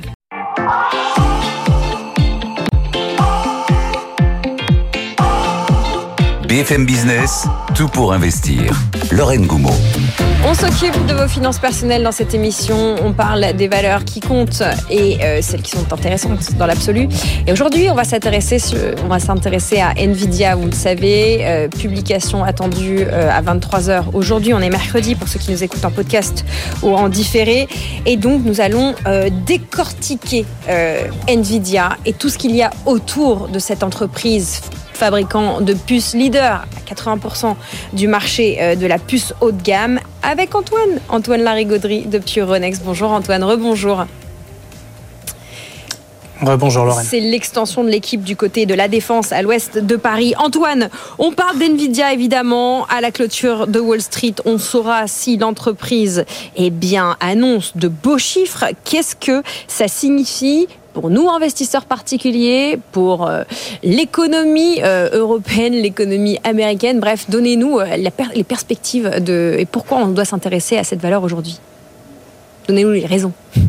BFM 6.50 6.84
Business, 6.84 7.46
tout 7.76 7.88
pour 7.88 8.12
investir. 8.12 8.74
Lorraine 9.12 9.46
Goumeau. 9.46 9.70
On 10.48 10.56
s'occupe 10.56 11.06
de 11.06 11.14
vos 11.14 11.28
finances 11.28 11.60
personnelles 11.60 12.02
dans 12.02 12.12
cette 12.12 12.34
émission. 12.34 12.96
On 13.04 13.14
parle 13.14 13.54
des 13.54 13.68
valeurs 13.68 14.04
qui 14.04 14.20
comptent 14.20 14.64
et 14.90 15.24
euh, 15.24 15.44
celles 15.44 15.62
qui 15.62 15.70
sont 15.70 15.94
intéressantes 15.94 16.56
dans 16.58 16.66
l'absolu. 16.66 17.08
Et 17.46 17.52
aujourd'hui, 17.52 17.88
on 17.92 17.94
va 17.94 18.04
s'intéresser, 18.04 18.58
à 19.80 19.94
Nvidia. 19.96 20.56
Vous 20.56 20.66
le 20.66 20.72
savez, 20.72 21.42
euh, 21.42 21.68
publication 21.68 22.44
attendue 22.44 23.02
euh, 23.02 23.30
à 23.32 23.42
23 23.42 23.80
h 23.82 24.04
Aujourd'hui, 24.14 24.56
on 24.56 24.60
est 24.60 24.72
mercredi 24.72 25.14
pour 25.14 25.28
ceux 25.28 25.38
qui 25.38 25.52
nous 25.52 25.64
écoutent 25.64 25.86
en 25.86 25.92
podcast 25.92 26.46
ou 26.82 26.96
en 26.96 27.10
différé. 27.10 27.68
Et 28.08 28.18
donc, 28.18 28.42
nous 28.44 28.60
allons 28.60 28.96
décortiquer 29.46 30.48
Nvidia 31.28 31.98
et 32.08 32.14
tout 32.14 32.30
ce 32.30 32.40
qu'il 32.40 32.56
y 32.56 32.64
a 32.64 32.72
autour 32.88 33.50
de 33.50 33.60
cette 33.60 33.84
entreprise 33.84 34.62
fabricant 35.00 35.62
de 35.62 35.74
puces 35.74 36.14
leader 36.14 36.66
à 36.66 36.94
80% 36.94 37.56
du 37.94 38.10
marché 38.10 38.58
euh, 38.60 38.76
de 38.76 38.86
la 38.86 39.00
puce 39.00 39.34
haut 39.40 39.52
de 39.52 39.62
gamme 39.62 40.00
avec 40.24 40.54
Antoine, 40.56 41.00
Antoine 41.08 41.42
Larigauderie 41.42 42.06
depuis 42.06 42.42
Euronext. 42.42 42.82
Bonjour 42.84 43.12
Antoine, 43.12 43.44
rebonjour. 43.46 44.06
Bonjour 46.42 46.86
Lorraine. 46.86 47.06
C'est 47.08 47.20
l'extension 47.20 47.84
de 47.84 47.90
l'équipe 47.90 48.24
du 48.24 48.36
côté 48.36 48.66
de 48.66 48.74
la 48.74 48.88
Défense 48.88 49.32
à 49.32 49.42
l'ouest 49.42 49.78
de 49.78 49.96
Paris. 49.96 50.34
Antoine, 50.38 50.90
on 51.18 51.32
parle 51.32 51.60
d'NVIDIA 51.60 52.14
évidemment. 52.14 52.86
À 52.88 53.02
la 53.02 53.12
clôture 53.12 53.68
de 53.68 53.80
Wall 53.80 54.02
Street, 54.02 54.36
on 54.46 54.58
saura 54.58 55.08
si 55.08 55.38
l'entreprise 55.38 56.26
eh 56.56 56.70
bien, 56.70 57.18
annonce 57.20 57.76
de 57.76 57.90
beaux 57.90 58.18
chiffres. 58.18 58.66
Qu'est-ce 58.86 59.16
que 59.16 59.44
ça 59.68 59.88
signifie 59.88 60.68
pour 60.94 61.10
nous 61.10 61.30
investisseurs 61.30 61.86
particuliers, 61.86 62.80
pour 62.92 63.28
euh, 63.28 63.44
l'économie 63.84 64.82
euh, 64.84 65.10
européenne, 65.14 65.74
l'économie 65.74 66.40
américaine. 66.44 67.00
Bref, 67.00 67.30
donnez-nous 67.30 67.80
euh, 67.80 67.86
les 68.34 68.44
perspectives 68.44 69.24
de 69.24 69.56
et 69.58 69.66
pourquoi 69.66 70.00
on 70.00 70.08
doit 70.08 70.26
s'intéresser 70.26 70.78
à 70.78 70.84
cette 70.84 71.02
valeur 71.02 71.24
aujourd'hui. 71.24 71.60
Donnez-nous 72.68 72.92
les 72.92 73.06
raisons. 73.06 73.34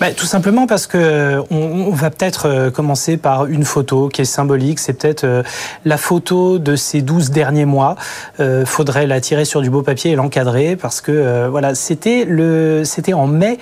Bah, 0.00 0.12
tout 0.12 0.24
simplement 0.24 0.66
parce 0.66 0.86
que 0.86 1.42
on, 1.50 1.56
on 1.56 1.90
va 1.90 2.08
peut-être 2.08 2.48
euh, 2.48 2.70
commencer 2.70 3.18
par 3.18 3.44
une 3.44 3.64
photo 3.64 4.08
qui 4.08 4.22
est 4.22 4.24
symbolique. 4.24 4.78
C'est 4.78 4.94
peut-être 4.94 5.24
euh, 5.24 5.42
la 5.84 5.98
photo 5.98 6.58
de 6.58 6.74
ces 6.74 7.02
12 7.02 7.32
derniers 7.32 7.66
mois. 7.66 7.96
Euh, 8.40 8.64
faudrait 8.64 9.06
la 9.06 9.20
tirer 9.20 9.44
sur 9.44 9.60
du 9.60 9.68
beau 9.68 9.82
papier 9.82 10.12
et 10.12 10.14
l'encadrer 10.14 10.74
parce 10.74 11.02
que 11.02 11.12
euh, 11.12 11.48
voilà, 11.50 11.74
c'était 11.74 12.24
le, 12.26 12.82
c'était 12.86 13.12
en 13.12 13.26
mai 13.26 13.58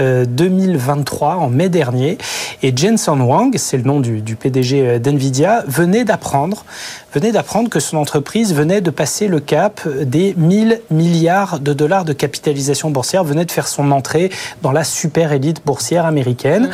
euh, 0.00 0.24
2023, 0.24 1.34
en 1.34 1.50
mai 1.50 1.68
dernier, 1.68 2.16
et 2.62 2.74
Jensen 2.74 3.20
Wang, 3.20 3.54
c'est 3.58 3.76
le 3.76 3.82
nom 3.82 4.00
du, 4.00 4.22
du 4.22 4.36
PDG 4.36 4.80
euh, 4.80 4.98
d'Nvidia, 4.98 5.62
venait 5.66 6.04
d'apprendre, 6.04 6.64
venait 7.12 7.32
d'apprendre 7.32 7.68
que 7.68 7.80
son 7.80 7.98
entreprise 7.98 8.54
venait 8.54 8.80
de 8.80 8.88
passer 8.88 9.28
le 9.28 9.40
cap 9.40 9.86
des 9.86 10.32
1000 10.38 10.80
milliards 10.90 11.60
de 11.60 11.74
dollars 11.74 12.06
de 12.06 12.14
capitalisation 12.14 12.90
boursière, 12.90 13.24
venait 13.24 13.44
de 13.44 13.52
faire 13.52 13.68
son 13.68 13.90
entrée 13.90 14.30
dans 14.62 14.72
la 14.72 14.84
super 14.84 15.32
élite 15.32 15.62
boursière 15.66 15.81
américaine. 15.90 16.70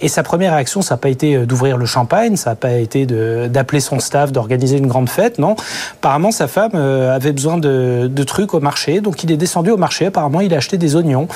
Et 0.00 0.08
sa 0.08 0.22
première 0.22 0.54
réaction, 0.54 0.82
ça 0.82 0.94
n'a 0.94 0.98
pas 0.98 1.08
été 1.08 1.34
euh, 1.34 1.46
d'ouvrir 1.46 1.76
le 1.76 1.86
champagne, 1.86 2.36
ça 2.36 2.50
n'a 2.50 2.56
pas 2.56 2.72
été 2.72 3.06
d'appeler 3.06 3.80
son 3.80 4.00
staff, 4.00 4.32
d'organiser 4.32 4.78
une 4.78 4.86
grande 4.86 5.08
fête, 5.08 5.38
non. 5.38 5.56
Apparemment, 5.94 6.30
sa 6.30 6.48
femme 6.48 6.72
euh, 6.74 7.14
avait 7.14 7.32
besoin 7.32 7.58
de, 7.58 8.08
de 8.12 8.24
trucs 8.24 8.54
au 8.54 8.60
marché, 8.60 9.00
donc 9.00 9.24
il 9.24 9.32
est 9.32 9.36
descendu 9.36 9.70
au 9.70 9.76
marché. 9.76 10.06
Apparemment, 10.06 10.40
il 10.40 10.54
a 10.54 10.58
acheté 10.58 10.78
des 10.78 10.96
oignons 10.96 11.28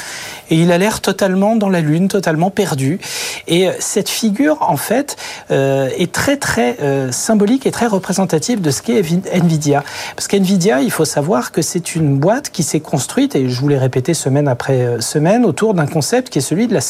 et 0.51 0.57
il 0.57 0.73
a 0.73 0.79
l'air 0.79 1.01
totalement 1.01 1.57
dans 1.57 1.69
la 1.69 1.81
lune, 1.81 2.09
totalement 2.09 2.51
perdu. 2.51 3.01
Et 3.47 3.69
euh, 3.69 3.73
cette 3.79 4.09
figure, 4.09 4.59
en 4.61 4.77
fait, 4.77 5.17
euh, 5.51 5.89
est 5.97 6.13
très 6.13 6.37
très 6.37 6.77
euh, 6.81 7.13
symbolique 7.13 7.67
et 7.67 7.71
très 7.71 7.87
représentative 7.87 8.61
de 8.61 8.71
ce 8.71 8.83
qu'est 8.83 9.03
Nvidia. 9.33 9.83
Parce 10.17 10.29
qu'Nvidia, 10.29 10.81
il 10.81 10.91
faut 10.91 11.05
savoir 11.05 11.53
que 11.53 11.63
c'est 11.63 11.95
une 11.95 12.17
boîte 12.17 12.51
qui 12.51 12.63
s'est 12.63 12.81
construite, 12.81 13.35
et 13.37 13.49
je 13.49 13.61
vous 13.61 13.69
l'ai 13.69 13.79
répété 13.79 14.15
semaine 14.15 14.49
après 14.49 15.01
semaine, 15.01 15.45
autour 15.45 15.75
d'un 15.75 15.87
concept 15.87 16.31
qui 16.31 16.39
est 16.39 16.43
celui 16.43 16.67
de 16.67 16.75
la 16.75 16.81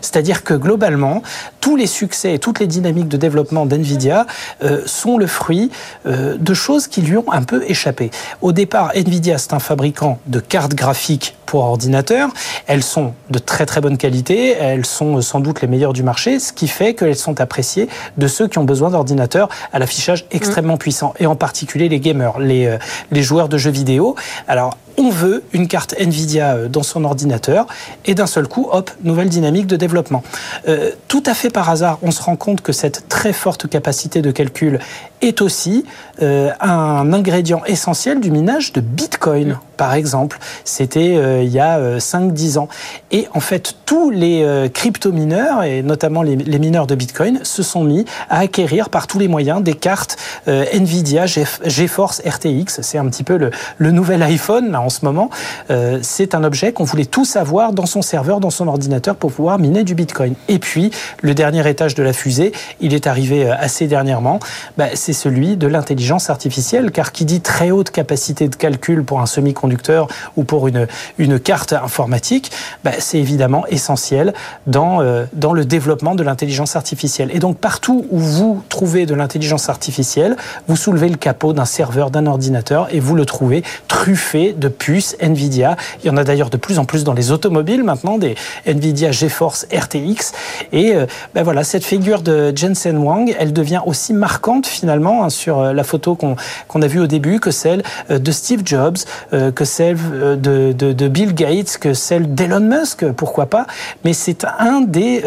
C'est-à-dire 0.00 0.44
que 0.44 0.54
globalement, 0.54 1.22
tous 1.60 1.76
les 1.76 1.86
succès 1.86 2.34
et 2.34 2.38
toutes 2.38 2.60
les 2.60 2.66
dynamiques 2.66 3.08
de 3.08 3.16
développement 3.16 3.66
d'Nvidia 3.66 4.26
euh, 4.62 4.82
sont 4.86 5.18
le 5.18 5.26
fruit 5.26 5.70
euh, 6.06 6.36
de 6.38 6.54
choses 6.54 6.86
qui 6.86 7.02
lui 7.02 7.16
ont 7.16 7.32
un 7.32 7.42
peu 7.42 7.64
échappé. 7.68 8.10
Au 8.40 8.52
départ, 8.52 8.92
Nvidia, 8.94 9.38
c'est 9.38 9.52
un 9.52 9.58
fabricant 9.58 10.18
de 10.26 10.40
cartes 10.40 10.74
graphiques 10.74 11.36
pour 11.46 11.64
ordinateur. 11.64 12.28
Elles 12.66 12.82
sont 12.82 13.14
de 13.30 13.38
très 13.38 13.66
très 13.66 13.80
bonne 13.80 13.98
qualité, 13.98 14.52
elles 14.52 14.86
sont 14.86 15.16
euh, 15.16 15.20
sans 15.22 15.40
doute 15.40 15.60
les 15.60 15.68
meilleures 15.68 15.92
du 15.92 16.02
marché, 16.02 16.38
ce 16.38 16.52
qui 16.52 16.68
fait 16.68 16.94
qu'elles 16.94 17.16
sont 17.16 17.40
appréciées 17.40 17.88
de 18.16 18.26
ceux 18.28 18.48
qui 18.48 18.58
ont 18.58 18.64
besoin 18.64 18.90
d'ordinateurs 18.90 19.48
à 19.72 19.78
l'affichage 19.78 20.26
extrêmement 20.30 20.76
puissant, 20.76 21.14
et 21.18 21.26
en 21.26 21.36
particulier 21.36 21.88
les 21.88 22.00
gamers, 22.00 22.38
les, 22.38 22.78
les 23.10 23.22
joueurs 23.22 23.48
de 23.48 23.58
jeux 23.58 23.70
vidéo. 23.70 24.14
Alors, 24.48 24.76
on 24.96 25.10
veut 25.10 25.42
une 25.52 25.66
carte 25.66 25.94
Nvidia 25.98 26.68
dans 26.68 26.82
son 26.82 27.04
ordinateur, 27.04 27.66
et 28.04 28.14
d'un 28.14 28.26
seul 28.26 28.48
coup, 28.48 28.68
hop, 28.70 28.89
nouvelle 29.02 29.28
dynamique 29.28 29.66
de 29.66 29.76
développement. 29.76 30.22
Euh, 30.68 30.90
tout 31.08 31.22
à 31.26 31.34
fait 31.34 31.50
par 31.50 31.70
hasard, 31.70 31.98
on 32.02 32.10
se 32.10 32.22
rend 32.22 32.36
compte 32.36 32.60
que 32.60 32.72
cette 32.72 33.08
très 33.08 33.32
forte 33.32 33.68
capacité 33.68 34.22
de 34.22 34.30
calcul 34.30 34.80
est 35.22 35.40
aussi 35.42 35.84
euh, 36.22 36.50
un 36.60 37.12
ingrédient 37.12 37.62
essentiel 37.66 38.20
du 38.20 38.30
minage 38.30 38.72
de 38.72 38.80
Bitcoin, 38.80 39.58
par 39.76 39.94
exemple. 39.94 40.38
C'était 40.64 41.16
euh, 41.16 41.42
il 41.42 41.50
y 41.50 41.58
a 41.60 41.78
euh, 41.78 41.98
5-10 41.98 42.58
ans. 42.58 42.68
Et 43.10 43.26
en 43.34 43.40
fait, 43.40 43.74
tous 43.86 44.10
les 44.10 44.42
euh, 44.42 44.68
crypto-mineurs, 44.68 45.62
et 45.62 45.82
notamment 45.82 46.22
les, 46.22 46.36
les 46.36 46.58
mineurs 46.58 46.86
de 46.86 46.94
Bitcoin, 46.94 47.40
se 47.42 47.62
sont 47.62 47.84
mis 47.84 48.04
à 48.28 48.40
acquérir 48.40 48.90
par 48.90 49.06
tous 49.06 49.18
les 49.18 49.28
moyens 49.28 49.62
des 49.62 49.74
cartes 49.74 50.16
euh, 50.48 50.64
Nvidia 50.72 51.26
Ge- 51.26 51.46
GeForce 51.64 52.20
RTX. 52.26 52.80
C'est 52.82 52.98
un 52.98 53.06
petit 53.08 53.24
peu 53.24 53.36
le, 53.36 53.50
le 53.78 53.90
nouvel 53.92 54.22
iPhone 54.22 54.72
là, 54.72 54.80
en 54.80 54.88
ce 54.90 55.04
moment. 55.04 55.30
Euh, 55.70 55.98
C'est 56.02 56.34
un 56.34 56.44
objet 56.44 56.72
qu'on 56.72 56.84
voulait 56.84 57.04
tous 57.06 57.36
avoir 57.36 57.72
dans 57.72 57.86
son 57.86 58.02
serveur, 58.02 58.40
dans 58.40 58.50
son 58.50 58.68
ordinateur 58.68 59.16
pour 59.16 59.32
pouvoir 59.32 59.58
miner 59.58 59.84
du 59.84 59.94
Bitcoin. 59.94 60.34
Et 60.48 60.58
puis, 60.58 60.90
le 61.22 61.34
dernier 61.34 61.68
étage 61.68 61.94
de 61.94 62.02
la 62.02 62.12
fusée, 62.12 62.52
il 62.80 62.94
est 62.94 63.06
arrivé 63.06 63.48
assez 63.50 63.86
dernièrement, 63.86 64.40
bah, 64.76 64.86
c'est 64.94 65.09
celui 65.12 65.56
de 65.56 65.66
l'intelligence 65.66 66.30
artificielle, 66.30 66.90
car 66.90 67.12
qui 67.12 67.24
dit 67.24 67.40
très 67.40 67.70
haute 67.70 67.90
capacité 67.90 68.48
de 68.48 68.56
calcul 68.56 69.04
pour 69.04 69.20
un 69.20 69.26
semi-conducteur 69.26 70.08
ou 70.36 70.44
pour 70.44 70.68
une, 70.68 70.86
une 71.18 71.38
carte 71.38 71.72
informatique, 71.72 72.50
bah, 72.84 72.92
c'est 72.98 73.18
évidemment 73.18 73.66
essentiel 73.66 74.34
dans, 74.66 75.02
euh, 75.02 75.24
dans 75.32 75.52
le 75.52 75.64
développement 75.64 76.14
de 76.14 76.22
l'intelligence 76.22 76.76
artificielle. 76.76 77.30
Et 77.32 77.38
donc 77.38 77.58
partout 77.58 78.06
où 78.10 78.18
vous 78.18 78.62
trouvez 78.68 79.06
de 79.06 79.14
l'intelligence 79.14 79.68
artificielle, 79.68 80.36
vous 80.68 80.76
soulevez 80.76 81.08
le 81.08 81.16
capot 81.16 81.52
d'un 81.52 81.64
serveur, 81.64 82.10
d'un 82.10 82.26
ordinateur, 82.26 82.88
et 82.90 83.00
vous 83.00 83.14
le 83.14 83.26
trouvez 83.26 83.62
truffé 83.88 84.52
de 84.52 84.68
puces 84.68 85.16
Nvidia. 85.20 85.76
Il 86.02 86.06
y 86.06 86.10
en 86.10 86.16
a 86.16 86.24
d'ailleurs 86.24 86.50
de 86.50 86.56
plus 86.56 86.78
en 86.78 86.84
plus 86.84 87.04
dans 87.04 87.12
les 87.12 87.30
automobiles 87.30 87.84
maintenant, 87.84 88.18
des 88.18 88.34
Nvidia 88.66 89.12
GeForce 89.12 89.66
RTX. 89.72 90.32
Et 90.72 90.94
euh, 90.94 91.06
ben 91.34 91.42
voilà, 91.42 91.64
cette 91.64 91.84
figure 91.84 92.22
de 92.22 92.52
Jensen 92.54 92.98
Wang, 92.98 93.34
elle 93.38 93.52
devient 93.52 93.80
aussi 93.86 94.12
marquante 94.12 94.66
finalement 94.66 94.99
hein, 95.08 95.30
sur 95.30 95.58
euh, 95.60 95.72
la 95.72 95.84
photo 95.84 96.14
qu'on 96.14 96.82
a 96.82 96.86
vue 96.86 97.00
au 97.00 97.06
début 97.06 97.40
que 97.40 97.50
celle 97.50 97.82
euh, 98.10 98.18
de 98.18 98.32
Steve 98.32 98.62
Jobs, 98.64 98.98
euh, 99.32 99.50
que 99.50 99.64
celle 99.64 99.96
de, 100.40 100.72
de, 100.72 101.08
Bill 101.08 101.34
Gates, 101.34 101.78
que 101.78 101.94
celle 101.94 102.34
d'Elon 102.34 102.60
Musk, 102.60 103.10
pourquoi 103.12 103.46
pas. 103.46 103.66
Mais 104.04 104.12
c'est 104.12 104.44
un 104.58 104.80
des 104.82 105.22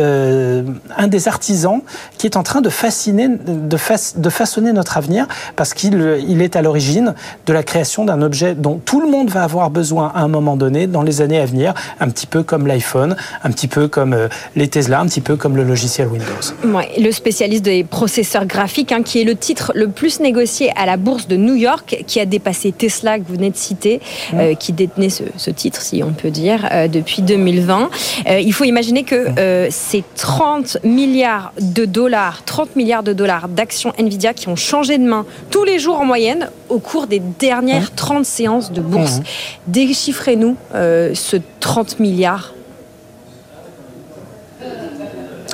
un 0.97 1.07
des 1.07 1.27
artisans 1.27 1.81
qui 2.17 2.27
est 2.27 2.37
en 2.37 2.43
train 2.43 2.61
de 2.61 2.69
fasciner, 2.69 3.27
de, 3.27 3.77
fa- 3.77 4.13
de 4.15 4.29
façonner 4.29 4.73
notre 4.73 4.97
avenir 4.97 5.27
parce 5.55 5.73
qu'il 5.73 6.17
il 6.27 6.41
est 6.41 6.55
à 6.55 6.61
l'origine 6.61 7.13
de 7.45 7.53
la 7.53 7.63
création 7.63 8.05
d'un 8.05 8.21
objet 8.21 8.55
dont 8.55 8.79
tout 8.83 9.01
le 9.01 9.09
monde 9.09 9.29
va 9.29 9.43
avoir 9.43 9.69
besoin 9.69 10.11
à 10.15 10.21
un 10.21 10.27
moment 10.27 10.55
donné 10.55 10.87
dans 10.87 11.01
les 11.01 11.21
années 11.21 11.39
à 11.39 11.45
venir, 11.45 11.73
un 11.99 12.09
petit 12.09 12.27
peu 12.27 12.43
comme 12.43 12.67
l'iPhone, 12.67 13.15
un 13.43 13.51
petit 13.51 13.67
peu 13.67 13.87
comme 13.87 14.15
les 14.55 14.67
Tesla, 14.67 14.99
un 14.99 15.05
petit 15.05 15.21
peu 15.21 15.35
comme 15.35 15.55
le 15.55 15.63
logiciel 15.63 16.07
Windows. 16.07 16.75
Ouais, 16.75 16.89
le 16.99 17.11
spécialiste 17.11 17.63
des 17.63 17.83
processeurs 17.83 18.45
graphiques, 18.45 18.91
hein, 18.91 19.03
qui 19.03 19.21
est 19.21 19.23
le 19.23 19.35
titre 19.35 19.62
le 19.73 19.87
plus 19.89 20.19
négocié 20.19 20.71
à 20.75 20.85
la 20.85 20.97
bourse 20.97 21.27
de 21.27 21.35
New 21.35 21.55
York, 21.55 22.03
qui 22.07 22.19
a 22.19 22.25
dépassé 22.25 22.71
Tesla 22.71 23.19
que 23.19 23.23
vous 23.27 23.35
venez 23.35 23.49
de 23.49 23.57
citer, 23.57 24.01
euh, 24.33 24.55
qui 24.55 24.73
détenait 24.73 25.09
ce, 25.09 25.23
ce 25.37 25.51
titre, 25.51 25.81
si 25.81 26.03
on 26.03 26.11
peut 26.11 26.29
dire, 26.29 26.67
euh, 26.71 26.87
depuis 26.87 27.21
2020. 27.21 27.89
Euh, 28.27 28.39
il 28.39 28.53
faut 28.53 28.63
imaginer 28.63 29.03
que 29.03 29.27
c'est 29.69 30.03
30 30.15 30.77
milliards 30.83 31.53
de 31.59 31.85
dollars, 31.85 32.43
30 32.45 32.75
milliards 32.75 33.03
de 33.03 33.13
dollars 33.13 33.47
d'actions 33.47 33.93
Nvidia 33.97 34.33
qui 34.33 34.47
ont 34.49 34.55
changé 34.55 34.97
de 34.97 35.03
main 35.03 35.25
tous 35.49 35.63
les 35.63 35.79
jours 35.79 35.99
en 35.99 36.05
moyenne 36.05 36.49
au 36.69 36.79
cours 36.79 37.07
des 37.07 37.21
dernières 37.39 37.93
30 37.93 38.25
séances 38.25 38.71
de 38.71 38.81
bourse. 38.81 39.21
Déchiffrez-nous 39.67 40.55
ce 40.73 41.37
30 41.59 41.99
milliards. 41.99 42.53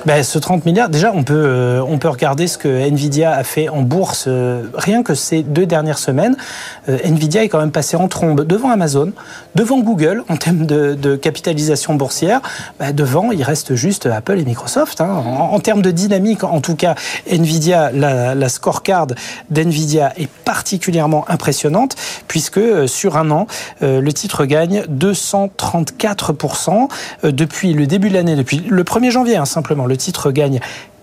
Ben, 0.05 0.23
ce 0.23 0.39
30 0.39 0.65
milliards, 0.65 0.89
déjà, 0.89 1.11
on 1.13 1.23
peut, 1.23 1.34
euh, 1.35 1.81
on 1.85 1.97
peut 1.97 2.07
regarder 2.07 2.47
ce 2.47 2.57
que 2.57 2.67
Nvidia 2.67 3.31
a 3.34 3.43
fait 3.43 3.69
en 3.69 3.81
bourse 3.81 4.26
euh, 4.27 4.63
rien 4.73 5.03
que 5.03 5.13
ces 5.13 5.43
deux 5.43 5.65
dernières 5.65 5.99
semaines. 5.99 6.38
Euh, 6.88 6.97
Nvidia 7.03 7.43
est 7.43 7.49
quand 7.49 7.59
même 7.59 7.71
passé 7.71 7.97
en 7.97 8.07
trombe 8.07 8.45
devant 8.45 8.69
Amazon, 8.71 9.11
devant 9.55 9.80
Google 9.80 10.23
en 10.30 10.38
termes 10.38 10.65
de, 10.65 10.93
de 10.93 11.15
capitalisation 11.15 11.95
boursière. 11.95 12.41
Ben, 12.80 12.93
devant, 12.93 13.31
il 13.31 13.43
reste 13.43 13.76
juste 13.76 14.05
Apple 14.05 14.39
et 14.39 14.45
Microsoft. 14.45 15.01
hein. 15.01 15.09
En, 15.09 15.59
termes 15.59 15.81
de 15.81 15.91
dynamique, 15.91 16.43
en 16.43 16.61
tout 16.61 16.76
cas, 16.76 16.95
Nvidia, 17.30 17.91
la, 17.91 18.35
la 18.35 18.49
scorecard 18.49 19.07
d'Nvidia 19.49 20.13
est 20.17 20.30
particulièrement 20.45 21.26
impressionnante 21.30 21.95
puisque 22.27 22.57
euh, 22.57 22.88
sur 22.88 23.17
un 23.17 23.31
an, 23.31 23.47
euh, 23.84 23.99
le 24.01 24.13
titre 24.13 24.45
gagne 24.45 24.84
234% 24.89 26.88
euh, 27.23 27.31
depuis 27.31 27.73
le 27.73 27.85
début 27.88 28.09
de 28.09 28.13
l'année, 28.13 28.35
depuis 28.35 28.63
le 28.67 28.84
1er 28.84 29.11
janvier 29.11 29.35
hein, 29.35 29.45
simplement. 29.45 29.85
Le 29.90 29.98
titre 29.98 30.32
gagne 30.32 30.60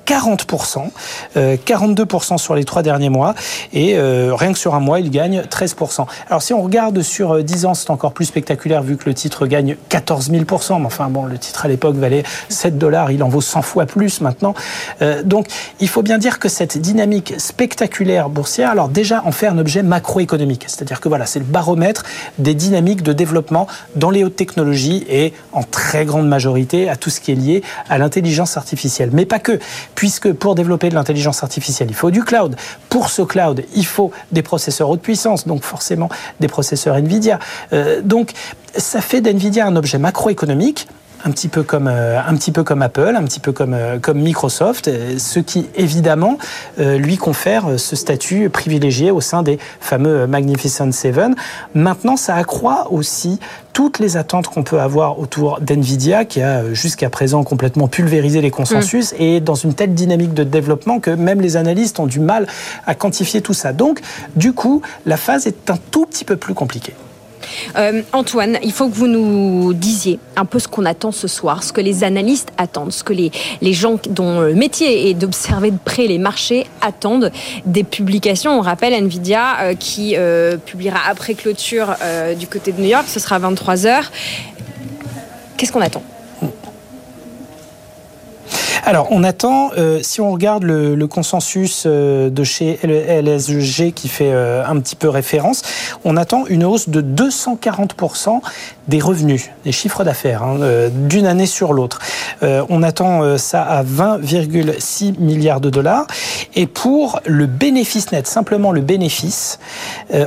40%, 0.06 0.90
euh, 1.36 1.56
42% 1.56 2.38
sur 2.38 2.54
les 2.54 2.64
trois 2.64 2.82
derniers 2.82 3.08
mois, 3.08 3.34
et 3.72 3.96
euh, 3.96 4.34
rien 4.34 4.52
que 4.52 4.58
sur 4.58 4.74
un 4.74 4.80
mois, 4.80 5.00
il 5.00 5.10
gagne 5.10 5.40
13%. 5.40 6.06
Alors 6.28 6.42
si 6.42 6.54
on 6.54 6.62
regarde 6.62 7.02
sur 7.02 7.32
euh, 7.32 7.42
10 7.42 7.66
ans, 7.66 7.74
c'est 7.74 7.90
encore 7.90 8.12
plus 8.12 8.26
spectaculaire 8.26 8.82
vu 8.82 8.96
que 8.96 9.04
le 9.06 9.14
titre 9.14 9.46
gagne 9.46 9.76
14 9.88 10.30
000%, 10.30 10.78
mais 10.78 10.86
enfin 10.86 11.08
bon, 11.08 11.24
le 11.24 11.38
titre 11.38 11.64
à 11.64 11.68
l'époque 11.68 11.96
valait 11.96 12.22
7 12.48 12.78
dollars, 12.78 13.10
il 13.10 13.22
en 13.22 13.28
vaut 13.28 13.40
100 13.40 13.62
fois 13.62 13.86
plus 13.86 14.20
maintenant. 14.20 14.54
Euh, 15.02 15.22
donc 15.22 15.46
il 15.80 15.88
faut 15.88 16.02
bien 16.02 16.18
dire 16.18 16.38
que 16.38 16.48
cette 16.48 16.78
dynamique 16.78 17.34
spectaculaire 17.38 18.28
boursière, 18.28 18.70
alors 18.70 18.88
déjà 18.88 19.22
en 19.24 19.32
fait 19.32 19.46
un 19.46 19.58
objet 19.58 19.82
macroéconomique, 19.82 20.64
c'est-à-dire 20.68 21.00
que 21.00 21.08
voilà, 21.08 21.26
c'est 21.26 21.38
le 21.38 21.44
baromètre 21.44 22.04
des 22.38 22.54
dynamiques 22.54 23.02
de 23.02 23.12
développement 23.12 23.66
dans 23.96 24.10
les 24.10 24.24
hautes 24.24 24.36
technologies 24.36 25.04
et 25.08 25.32
en 25.52 25.62
très 25.62 26.04
grande 26.04 26.28
majorité 26.28 26.88
à 26.88 26.96
tout 26.96 27.10
ce 27.10 27.20
qui 27.20 27.32
est 27.32 27.36
lié 27.36 27.62
à 27.88 27.98
l'intelligence 27.98 28.56
artificielle. 28.56 29.10
Mais 29.12 29.26
pas 29.26 29.38
que, 29.38 29.58
puisque 29.96 30.32
pour 30.32 30.54
développer 30.54 30.88
de 30.88 30.94
l'intelligence 30.94 31.42
artificielle, 31.42 31.88
il 31.90 31.96
faut 31.96 32.12
du 32.12 32.22
cloud. 32.22 32.54
Pour 32.88 33.10
ce 33.10 33.22
cloud, 33.22 33.64
il 33.74 33.86
faut 33.86 34.12
des 34.30 34.42
processeurs 34.42 34.88
haute 34.88 35.00
puissance, 35.00 35.48
donc 35.48 35.64
forcément 35.64 36.08
des 36.38 36.46
processeurs 36.46 36.94
Nvidia. 36.94 37.40
Euh, 37.72 38.00
donc 38.02 38.32
ça 38.76 39.00
fait 39.00 39.20
d'Nvidia 39.20 39.66
un 39.66 39.74
objet 39.74 39.98
macroéconomique 39.98 40.86
un 41.24 41.30
petit 41.30 41.48
peu 41.48 41.62
comme 41.62 41.88
un 41.88 42.34
petit 42.36 42.52
peu 42.52 42.62
comme 42.62 42.82
Apple, 42.82 43.14
un 43.16 43.24
petit 43.24 43.40
peu 43.40 43.52
comme 43.52 43.76
comme 44.00 44.20
Microsoft, 44.20 44.90
ce 45.18 45.38
qui 45.40 45.66
évidemment 45.74 46.38
lui 46.78 47.16
confère 47.16 47.78
ce 47.78 47.96
statut 47.96 48.48
privilégié 48.50 49.10
au 49.10 49.20
sein 49.20 49.42
des 49.42 49.58
fameux 49.80 50.26
Magnificent 50.26 50.92
Seven. 50.92 51.34
Maintenant, 51.74 52.16
ça 52.16 52.34
accroît 52.34 52.92
aussi 52.92 53.40
toutes 53.72 53.98
les 53.98 54.16
attentes 54.16 54.46
qu'on 54.46 54.62
peut 54.62 54.80
avoir 54.80 55.18
autour 55.18 55.60
d'NVIDIA, 55.60 56.24
qui 56.24 56.40
a 56.40 56.72
jusqu'à 56.72 57.10
présent 57.10 57.44
complètement 57.44 57.88
pulvérisé 57.88 58.40
les 58.40 58.50
consensus, 58.50 59.12
mm. 59.12 59.16
et 59.18 59.40
dans 59.40 59.54
une 59.54 59.74
telle 59.74 59.92
dynamique 59.92 60.32
de 60.32 60.44
développement 60.44 60.98
que 60.98 61.10
même 61.10 61.42
les 61.42 61.58
analystes 61.58 62.00
ont 62.00 62.06
du 62.06 62.18
mal 62.18 62.46
à 62.86 62.94
quantifier 62.94 63.42
tout 63.42 63.52
ça. 63.52 63.74
Donc, 63.74 64.00
du 64.34 64.54
coup, 64.54 64.80
la 65.04 65.18
phase 65.18 65.46
est 65.46 65.68
un 65.68 65.76
tout 65.90 66.06
petit 66.06 66.24
peu 66.24 66.36
plus 66.36 66.54
compliquée. 66.54 66.94
Euh, 67.76 68.02
Antoine, 68.12 68.58
il 68.62 68.72
faut 68.72 68.88
que 68.88 68.94
vous 68.94 69.06
nous 69.06 69.72
disiez 69.72 70.18
un 70.36 70.44
peu 70.44 70.58
ce 70.58 70.68
qu'on 70.68 70.84
attend 70.84 71.12
ce 71.12 71.28
soir, 71.28 71.62
ce 71.62 71.72
que 71.72 71.80
les 71.80 72.04
analystes 72.04 72.50
attendent, 72.58 72.92
ce 72.92 73.04
que 73.04 73.12
les, 73.12 73.30
gens 73.72 73.98
dont 74.08 74.40
le 74.40 74.54
métier 74.54 75.10
est 75.10 75.14
d'observer 75.14 75.70
de 75.70 75.78
près 75.82 76.06
les 76.06 76.18
marchés 76.18 76.66
attendent 76.80 77.30
des 77.64 77.84
publications. 77.84 78.58
On 78.58 78.62
rappelle 78.62 78.94
Nvidia 78.94 79.60
euh, 79.60 79.74
qui 79.74 80.14
euh, 80.16 80.56
publiera 80.56 80.98
après 81.08 81.34
clôture 81.34 81.94
du 82.38 82.46
côté 82.46 82.72
de 82.72 82.80
New 82.80 82.88
York, 82.88 83.06
ce 83.08 83.20
sera 83.20 83.38
23h. 83.38 84.04
Qu'est-ce 85.56 85.72
qu'on 85.72 85.80
attend? 85.80 86.02
Alors, 88.84 89.08
on 89.10 89.24
attend, 89.24 89.70
euh, 89.76 90.00
si 90.02 90.20
on 90.20 90.30
regarde 90.32 90.64
le, 90.64 91.06
consensus 91.06 91.84
euh, 91.86 92.30
de 92.30 92.44
chez 92.44 92.78
LSG 92.82 93.92
qui 93.92 94.08
fait 94.08 94.32
euh, 94.32 94.64
un 94.66 94.78
petit 94.80 94.96
peu 94.96 95.08
référence, 95.08 95.62
on 96.04 96.16
attend 96.16 96.46
une 96.46 96.64
hausse 96.64 96.88
de 96.88 97.00
240% 97.00 98.40
des 98.88 99.00
revenus, 99.00 99.50
des 99.64 99.72
chiffres 99.72 100.04
d'affaires, 100.04 100.42
hein, 100.42 100.58
d'une 100.90 101.26
année 101.26 101.46
sur 101.46 101.72
l'autre. 101.72 101.98
on 102.42 102.82
attend 102.82 103.36
ça 103.36 103.62
à 103.62 103.82
20,6 103.82 105.18
milliards 105.18 105.60
de 105.60 105.70
dollars. 105.70 106.06
Et 106.54 106.66
pour 106.66 107.20
le 107.24 107.46
bénéfice 107.46 108.12
net, 108.12 108.28
simplement 108.28 108.70
le 108.70 108.80
bénéfice, 108.80 109.58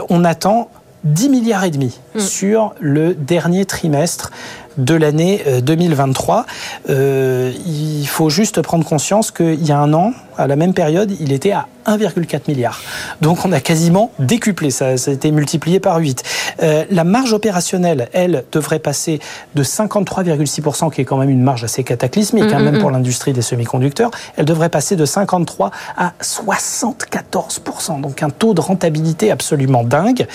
on 0.10 0.26
attend 0.26 0.70
10 1.06 1.30
milliards 1.30 1.64
et 1.64 1.72
demi 1.72 1.98
hmm. 2.16 2.20
sur 2.20 2.74
le 2.80 3.14
dernier 3.14 3.66
trimestre 3.66 4.32
de 4.80 4.96
l'année 4.96 5.44
2023. 5.62 6.46
Euh, 6.90 6.94
euh, 7.00 7.52
il 7.66 8.08
faut 8.08 8.30
juste 8.30 8.62
prendre 8.62 8.86
conscience 8.86 9.32
qu'il 9.32 9.66
y 9.66 9.72
a 9.72 9.80
un 9.80 9.94
an, 9.94 10.14
à 10.40 10.48
la 10.48 10.56
même 10.56 10.74
période, 10.74 11.12
il 11.20 11.34
était 11.34 11.52
à 11.52 11.68
1,4 11.86 12.42
milliard. 12.48 12.80
Donc 13.22 13.46
on 13.46 13.52
a 13.52 13.60
quasiment 13.60 14.12
décuplé, 14.20 14.70
ça, 14.70 14.96
ça 14.98 15.12
a 15.12 15.14
été 15.14 15.32
multiplié 15.32 15.80
par 15.80 15.98
8. 15.98 16.24
Euh, 16.62 16.86
la 16.90 17.04
marge 17.04 17.34
opérationnelle, 17.34 18.10
elle, 18.14 18.46
devrait 18.52 18.80
passer 18.80 19.20
de 19.56 19.64
53,6%, 19.64 20.92
qui 20.92 21.02
est 21.02 21.06
quand 21.06 21.18
même 21.18 21.30
une 21.30 21.42
marge 21.42 21.64
assez 21.64 21.84
cataclysmique, 21.84 22.52
hein, 22.54 22.60
mm, 22.60 22.64
même 22.64 22.78
mm, 22.78 22.80
pour 22.80 22.90
mm. 22.90 22.94
l'industrie 22.94 23.34
des 23.34 23.42
semi-conducteurs, 23.42 24.12
elle 24.38 24.46
devrait 24.46 24.70
passer 24.70 24.96
de 24.96 25.06
53 25.06 25.72
à 25.98 26.14
74%, 26.22 28.02
donc 28.02 28.24
un 28.24 28.30
taux 28.30 28.54
de 28.54 28.62
rentabilité 28.62 29.32
absolument 29.32 29.84
dingue. 29.84 30.28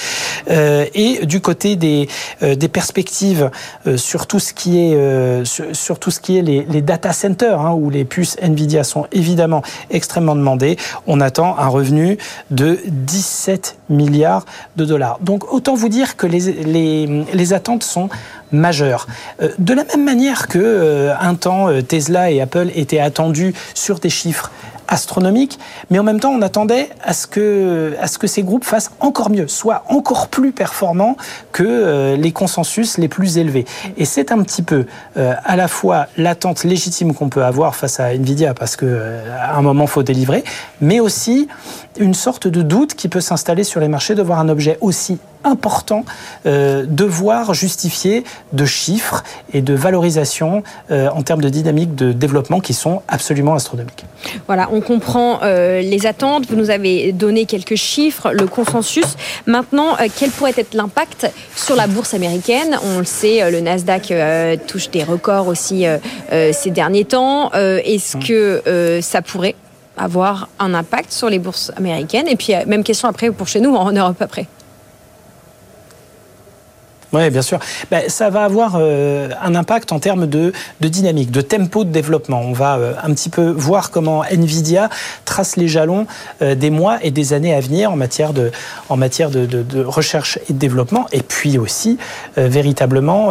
Euh, 0.50 0.84
et 0.94 1.24
du 1.24 1.40
côté 1.40 1.76
des, 1.76 2.08
euh, 2.42 2.54
des 2.54 2.68
perspectives 2.68 3.50
sur 3.96 4.26
ce 4.38 4.52
qui 4.52 4.78
est, 4.78 5.44
sur, 5.44 5.98
tout 5.98 6.10
ce 6.10 6.20
qui 6.20 6.38
est 6.38 6.42
les, 6.42 6.82
data 6.82 7.12
centers, 7.12 7.60
hein, 7.60 7.72
où 7.72 7.90
les 7.90 8.04
puces 8.04 8.36
Nvidia 8.40 8.84
sont 8.84 9.06
évidemment 9.12 9.62
extrêmement 9.90 10.36
demandées, 10.36 10.76
on 11.06 11.20
attend 11.20 11.56
un 11.58 11.68
revenu 11.68 12.18
de 12.50 12.78
17 12.86 13.78
milliards 13.88 14.44
de 14.76 14.84
dollars. 14.84 15.18
Donc 15.20 15.52
autant 15.52 15.74
vous 15.74 15.88
dire 15.88 16.16
que 16.16 16.26
les, 16.26 17.52
attentes 17.52 17.82
sont 17.82 18.08
majeures. 18.52 19.06
Euh, 19.42 19.50
de 19.58 19.74
la 19.74 19.84
même 19.84 20.04
manière 20.04 20.48
que 20.48 20.58
euh, 20.58 21.14
un 21.20 21.34
temps 21.34 21.68
euh, 21.68 21.82
Tesla 21.82 22.30
et 22.30 22.40
Apple 22.40 22.70
étaient 22.74 23.00
attendus 23.00 23.54
sur 23.74 23.98
des 23.98 24.10
chiffres 24.10 24.50
astronomique, 24.88 25.58
mais 25.90 25.98
en 25.98 26.02
même 26.02 26.20
temps, 26.20 26.30
on 26.30 26.42
attendait 26.42 26.88
à 27.02 27.12
ce 27.12 27.26
que, 27.26 27.94
à 28.00 28.06
ce 28.06 28.18
que 28.18 28.26
ces 28.26 28.42
groupes 28.42 28.64
fassent 28.64 28.90
encore 29.00 29.30
mieux, 29.30 29.48
soient 29.48 29.84
encore 29.88 30.28
plus 30.28 30.52
performants 30.52 31.16
que 31.52 31.64
euh, 31.64 32.16
les 32.16 32.32
consensus 32.32 32.98
les 32.98 33.08
plus 33.08 33.38
élevés. 33.38 33.64
Et 33.96 34.04
c'est 34.04 34.32
un 34.32 34.42
petit 34.42 34.62
peu 34.62 34.86
euh, 35.16 35.34
à 35.44 35.56
la 35.56 35.68
fois 35.68 36.06
l'attente 36.16 36.64
légitime 36.64 37.14
qu'on 37.14 37.28
peut 37.28 37.44
avoir 37.44 37.74
face 37.74 38.00
à 38.00 38.14
Nvidia, 38.14 38.54
parce 38.54 38.76
que 38.76 38.86
euh, 38.86 39.22
un 39.54 39.62
moment, 39.62 39.86
faut 39.86 40.02
délivrer, 40.02 40.44
mais 40.80 41.00
aussi 41.00 41.48
une 41.98 42.14
sorte 42.14 42.48
de 42.48 42.62
doute 42.62 42.94
qui 42.94 43.08
peut 43.08 43.20
s'installer 43.20 43.64
sur 43.64 43.80
les 43.80 43.88
marchés 43.88 44.14
de 44.14 44.22
voir 44.22 44.38
un 44.38 44.48
objet 44.48 44.78
aussi 44.80 45.18
important 45.44 46.04
euh, 46.46 46.84
devoir 46.88 47.54
justifier 47.54 48.24
de 48.52 48.64
chiffres 48.64 49.22
et 49.52 49.60
de 49.60 49.74
valorisation 49.74 50.62
euh, 50.90 51.08
en 51.10 51.22
termes 51.22 51.42
de 51.42 51.48
dynamique 51.48 51.94
de 51.94 52.12
développement 52.12 52.60
qui 52.60 52.74
sont 52.74 53.02
absolument 53.08 53.54
astronomiques. 53.54 54.04
Voilà, 54.46 54.68
on 54.72 54.80
comprend 54.80 55.40
euh, 55.42 55.80
les 55.80 56.06
attentes. 56.06 56.46
Vous 56.48 56.56
nous 56.56 56.70
avez 56.70 57.12
donné 57.12 57.44
quelques 57.44 57.76
chiffres, 57.76 58.32
le 58.32 58.46
consensus. 58.46 59.16
Maintenant, 59.46 59.94
euh, 60.00 60.08
quel 60.18 60.30
pourrait 60.30 60.54
être 60.56 60.74
l'impact 60.74 61.30
sur 61.54 61.76
la 61.76 61.86
bourse 61.86 62.14
américaine? 62.14 62.78
On 62.82 62.98
le 62.98 63.04
sait, 63.04 63.50
le 63.50 63.60
Nasdaq 63.60 64.12
touche 64.66 64.90
des 64.90 65.04
records 65.04 65.48
aussi 65.48 65.84
ces 66.30 66.70
derniers 66.70 67.04
temps. 67.04 67.50
Est-ce 67.52 68.16
que 68.16 69.00
ça 69.02 69.22
pourrait 69.22 69.54
avoir 69.96 70.48
un 70.58 70.74
impact 70.74 71.12
sur 71.12 71.28
les 71.28 71.38
bourses 71.38 71.70
américaines 71.76 72.26
Et 72.28 72.36
puis, 72.36 72.52
même 72.66 72.82
question 72.82 73.08
après 73.08 73.30
pour 73.30 73.48
chez 73.48 73.60
nous, 73.60 73.74
en 73.74 73.92
Europe 73.92 74.20
après. 74.20 74.46
Oui, 77.14 77.30
bien 77.30 77.42
sûr. 77.42 77.60
Ben, 77.92 78.08
ça 78.08 78.28
va 78.28 78.42
avoir 78.42 78.72
euh, 78.74 79.28
un 79.40 79.54
impact 79.54 79.92
en 79.92 80.00
termes 80.00 80.26
de, 80.26 80.52
dynamique, 80.80 81.30
de 81.30 81.42
tempo 81.42 81.84
de 81.84 81.90
développement. 81.90 82.40
On 82.40 82.52
va 82.52 82.76
euh, 82.76 82.94
un 83.04 83.14
petit 83.14 83.28
peu 83.28 83.50
voir 83.50 83.92
comment 83.92 84.24
Nvidia 84.24 84.90
trace 85.24 85.54
les 85.54 85.68
jalons 85.68 86.08
euh, 86.42 86.56
des 86.56 86.70
mois 86.70 86.98
et 87.02 87.12
des 87.12 87.32
années 87.32 87.54
à 87.54 87.60
venir 87.60 87.92
en 87.92 87.96
matière 87.96 88.32
de, 88.32 88.50
recherche 89.84 90.40
et 90.48 90.52
de 90.52 90.58
développement, 90.58 91.06
et 91.12 91.22
puis 91.22 91.56
aussi 91.58 91.98
véritablement, 92.36 93.30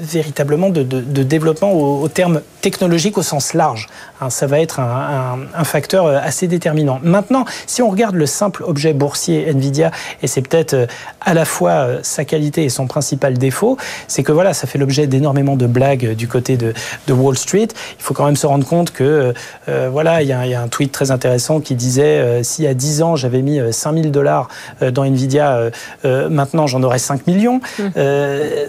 véritablement 0.00 0.70
de, 0.70 0.82
développement 0.82 1.72
au, 1.72 2.08
terme 2.08 2.40
technologique 2.62 3.18
au 3.18 3.22
sens 3.22 3.52
large. 3.52 3.88
Hein, 4.20 4.30
ça 4.30 4.46
va 4.46 4.60
être 4.60 4.80
un, 4.80 5.64
facteur 5.64 6.06
assez 6.06 6.46
déterminant. 6.46 6.98
Maintenant, 7.02 7.44
si 7.66 7.82
on 7.82 7.90
regarde 7.90 8.14
le 8.14 8.26
simple 8.26 8.64
objet 8.64 8.92
boursier 8.92 9.50
Nvidia, 9.50 9.90
et 10.22 10.26
c'est 10.26 10.42
peut-être 10.42 10.86
à 11.20 11.34
la 11.34 11.44
fois 11.44 11.86
sa 12.02 12.24
qualité 12.24 12.69
son 12.70 12.86
principal 12.86 13.38
défaut, 13.38 13.76
c'est 14.08 14.22
que 14.22 14.32
voilà, 14.32 14.54
ça 14.54 14.66
fait 14.66 14.78
l'objet 14.78 15.06
d'énormément 15.06 15.56
de 15.56 15.66
blagues 15.66 16.14
du 16.14 16.28
côté 16.28 16.56
de, 16.56 16.72
de, 17.06 17.12
Wall 17.12 17.36
Street. 17.36 17.68
Il 17.98 18.02
faut 18.02 18.14
quand 18.14 18.24
même 18.24 18.36
se 18.36 18.46
rendre 18.46 18.66
compte 18.66 18.92
que 18.92 19.34
euh, 19.68 19.88
voilà, 19.90 20.22
il 20.22 20.26
y, 20.26 20.30
y, 20.30 20.54
a 20.54 20.62
un 20.62 20.68
tweet 20.68 20.92
très 20.92 21.10
intéressant 21.10 21.60
qui 21.60 21.74
disait 21.74 22.18
euh, 22.20 22.42
si 22.42 22.66
à 22.66 22.74
10 22.74 23.02
ans 23.02 23.16
j'avais 23.16 23.42
mis 23.42 23.60
5000 23.70 24.06
euh, 24.06 24.10
dollars 24.10 24.48
euh, 24.82 24.90
dans 24.90 25.04
Nvidia, 25.04 25.70
maintenant 26.04 26.66
j'en 26.66 26.82
aurais 26.82 26.98
5 26.98 27.26
millions. 27.26 27.60
Mmh. 27.78 27.88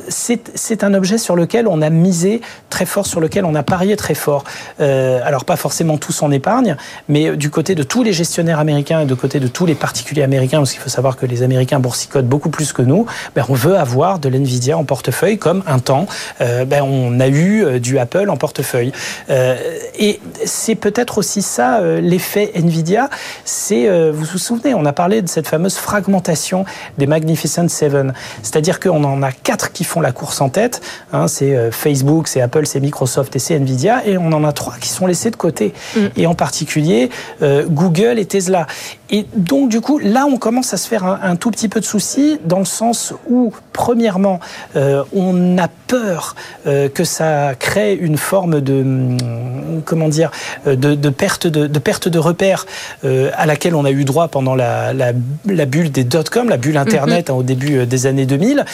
c'est 0.08 0.84
un 0.84 0.94
objet 0.94 1.18
sur 1.18 1.36
lequel 1.36 1.68
on 1.68 1.82
a 1.82 1.90
misé 1.90 2.42
très 2.70 2.86
fort, 2.86 3.06
sur 3.06 3.20
lequel 3.20 3.46
on 3.46 3.56
a 3.56 3.64
parié 3.64 3.96
très 3.96 4.14
fort. 4.14 4.44
alors 4.80 5.46
pas 5.46 5.56
forcément 5.56 5.98
tout 5.98 6.12
son 6.12 6.32
épargne, 6.32 6.76
mais 7.08 7.36
du 7.36 7.50
côté 7.50 7.76
de 7.76 7.84
tous 7.84 8.04
les 8.04 8.14
gestionnaires 8.14 8.60
américains 8.60 9.02
et 9.02 9.06
du 9.06 9.16
côté 9.16 9.40
de 9.40 9.48
tous 9.48 9.66
les 9.66 9.76
particuliers 9.76 10.24
américains, 10.24 10.58
parce 10.58 10.72
qu'il 10.72 10.82
faut 10.82 10.90
savoir 10.90 11.18
que 11.18 11.26
les 11.26 11.44
Américains 11.44 11.80
boursicotent 11.80 12.28
beaucoup 12.28 12.50
plus 12.50 12.74
que 12.74 12.82
nous, 12.82 13.06
ben 13.36 13.44
on 13.50 13.54
veut 13.54 13.78
avoir 13.82 14.20
de 14.20 14.30
l'NVIDIA 14.30 14.78
en 14.78 14.86
portefeuille 14.86 15.38
comme 15.38 15.64
un 15.68 15.80
temps, 15.80 16.06
euh, 16.40 16.66
ben, 16.66 16.84
on 16.84 17.20
a 17.20 17.28
eu 17.28 17.64
euh, 17.64 17.80
du 17.80 18.00
Apple 18.00 18.30
en 18.30 18.38
portefeuille. 18.38 18.94
Euh, 19.30 19.58
et 20.00 20.20
c'est 20.46 20.76
peut-être 20.76 21.18
aussi 21.18 21.42
ça 21.42 21.82
l'effet 21.82 22.52
NVIDIA, 22.56 23.10
c'est, 23.44 23.88
vous 24.12 24.26
vous 24.26 24.38
souvenez, 24.38 24.74
on 24.74 24.86
a 24.86 24.94
parlé 24.94 25.22
de 25.22 25.28
cette 25.28 25.48
fameuse 25.48 25.76
fragmentation 25.76 26.66
des 26.98 27.08
Magnificent 27.08 27.68
Seven, 27.68 28.14
c'est-à-dire 28.44 28.80
qu'on 28.80 29.04
en 29.04 29.24
a 29.24 29.32
quatre 29.32 29.72
qui 29.72 29.84
font 29.84 30.02
la 30.02 30.12
course 30.12 30.42
en 30.42 30.50
tête, 30.50 30.82
hein, 31.12 31.28
c'est 31.28 31.72
Facebook, 31.72 32.28
c'est 32.28 32.42
Apple, 32.42 32.66
c'est 32.66 32.80
Microsoft 32.80 33.36
et 33.36 33.40
c'est 33.40 33.58
NVIDIA, 33.58 34.06
et 34.06 34.18
on 34.18 34.32
en 34.32 34.44
a 34.44 34.52
trois 34.52 34.76
qui 34.80 34.90
sont 34.90 35.08
laissés 35.08 35.32
de 35.32 35.36
côté, 35.36 35.74
mm. 35.96 36.00
et 36.18 36.28
en 36.28 36.36
particulier 36.36 37.10
Google 37.42 38.20
et 38.20 38.26
Tesla. 38.26 38.68
Et 39.10 39.26
donc 39.36 39.70
du 39.70 39.82
coup, 39.82 40.00
là, 40.00 40.26
on 40.26 40.38
commence 40.38 40.74
à 40.74 40.78
se 40.78 40.88
faire 40.88 41.06
un, 41.06 41.20
un 41.24 41.36
tout 41.36 41.52
petit 41.52 41.70
peu 41.70 41.80
de 41.80 41.86
soucis 41.86 42.40
dans 42.46 42.60
le 42.60 42.66
sens 42.66 43.14
où 43.30 43.54
Premièrement, 43.74 44.40
euh, 44.76 45.04
on 45.14 45.58
a 45.58 45.68
peur 45.88 46.36
euh, 46.68 46.90
que 46.90 47.04
ça 47.04 47.56
crée 47.58 47.96
une 47.96 48.18
forme 48.18 48.60
de 48.60 48.82
hum, 48.82 49.82
comment 49.86 50.10
dire 50.10 50.32
euh, 50.68 50.76
de, 50.76 51.10
perte 51.10 51.48
de, 51.48 51.68
de, 51.68 51.80
perte 51.80 52.08
de 52.08 52.20
repères 52.20 52.66
à 53.04 53.46
laquelle 53.46 53.76
on 53.76 53.86
a 53.86 53.92
eu 53.92 54.04
droit 54.04 54.28
pendant 54.28 54.56
la, 54.56 55.14
bulle 55.46 55.92
des 55.92 56.04
dot-com, 56.04 56.50
la 56.50 56.58
bulle 56.58 56.78
Internet 56.78 57.30
mhm. 57.30 57.36
hein, 57.36 57.40
au 57.40 57.44
début 57.44 57.86
des 57.86 58.06
années 58.06 58.26
2000, 58.26 58.66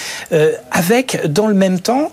avec 0.71 1.25
dans 1.31 1.47
le 1.47 1.53
même 1.53 1.79
temps 1.79 2.11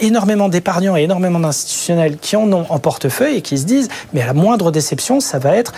énormément 0.00 0.48
d'épargnants 0.48 0.96
et 0.96 1.02
énormément 1.02 1.40
d'institutionnels 1.40 2.18
qui 2.18 2.36
en 2.36 2.52
ont 2.52 2.66
en 2.68 2.78
portefeuille 2.78 3.36
et 3.36 3.42
qui 3.42 3.58
se 3.58 3.64
disent 3.64 3.88
mais 4.12 4.22
à 4.22 4.26
la 4.26 4.34
moindre 4.34 4.70
déception, 4.70 5.20
ça 5.20 5.38
va 5.38 5.56
être 5.56 5.72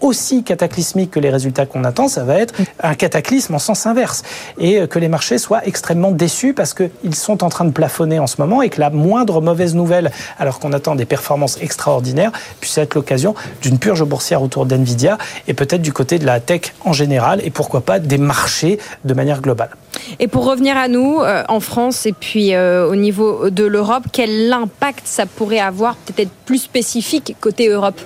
aussi 0.00 0.42
cataclysmique 0.42 1.10
que 1.10 1.20
les 1.20 1.30
résultats 1.30 1.66
qu'on 1.66 1.84
attend, 1.84 2.08
ça 2.08 2.24
va 2.24 2.36
être 2.36 2.54
un 2.82 2.94
cataclysme 2.94 3.54
en 3.54 3.58
sens 3.58 3.86
inverse. 3.86 4.22
Et 4.58 4.86
que 4.88 4.98
les 4.98 5.08
marchés 5.08 5.38
soient 5.38 5.66
extrêmement 5.66 6.10
déçus 6.10 6.54
parce 6.54 6.74
qu'ils 6.74 7.14
sont 7.14 7.44
en 7.44 7.48
train 7.48 7.64
de 7.64 7.70
plafonner 7.70 8.18
en 8.18 8.26
ce 8.26 8.36
moment 8.40 8.62
et 8.62 8.68
que 8.68 8.80
la 8.80 8.90
moindre 8.90 9.40
mauvaise 9.40 9.74
nouvelle, 9.74 10.10
alors 10.38 10.58
qu'on 10.58 10.72
attend 10.72 10.94
des 10.94 11.04
performances 11.04 11.58
extraordinaires, 11.60 12.32
puisse 12.60 12.78
être 12.78 12.94
l'occasion 12.94 13.34
d'une 13.62 13.78
purge 13.78 14.04
boursière 14.04 14.42
autour 14.42 14.66
d'NVIDIA 14.66 15.18
et 15.48 15.54
peut-être 15.54 15.82
du 15.82 15.92
côté 15.92 16.18
de 16.18 16.26
la 16.26 16.40
tech 16.40 16.72
en 16.84 16.92
général 16.92 17.40
et 17.44 17.50
pourquoi 17.50 17.80
pas 17.80 17.98
des 17.98 18.18
marchés 18.18 18.78
de 19.04 19.14
manière 19.14 19.40
globale. 19.40 19.70
Et 20.18 20.28
pour 20.28 20.44
revenir 20.44 20.76
à 20.76 20.88
nous, 20.88 21.20
euh, 21.20 21.44
en 21.48 21.60
France 21.60 22.06
et 22.06 22.12
puis 22.12 22.54
euh, 22.54 22.88
au 22.88 22.96
niveau 22.96 23.50
de 23.50 23.64
l'Europe, 23.64 24.04
quel 24.12 24.52
impact 24.52 25.02
ça 25.04 25.26
pourrait 25.26 25.60
avoir 25.60 25.96
peut-être 25.96 26.30
plus 26.44 26.58
spécifique 26.58 27.36
côté 27.40 27.68
Europe? 27.68 28.00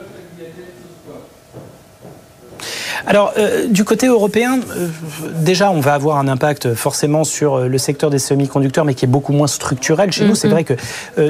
Alors, 3.07 3.33
euh, 3.37 3.67
du 3.69 3.85
côté 3.85 4.07
européen, 4.07 4.61
euh, 4.77 4.89
déjà, 5.35 5.71
on 5.71 5.81
va 5.81 5.93
avoir 5.93 6.17
un 6.17 6.27
impact 6.27 6.75
forcément 6.75 7.25
sur 7.25 7.57
euh, 7.57 7.69
le 7.69 7.77
secteur 7.77 8.09
des 8.09 8.19
semi-conducteurs, 8.19 8.87
mais 8.87 8.95
qui 8.95 9.05
est 9.05 9.09
beaucoup 9.09 9.33
moins 9.33 9.47
structurel. 9.47 10.11
Chez 10.11 10.25
nous, 10.25 10.35
c'est 10.35 10.49
vrai 10.49 10.65
que 10.65 10.75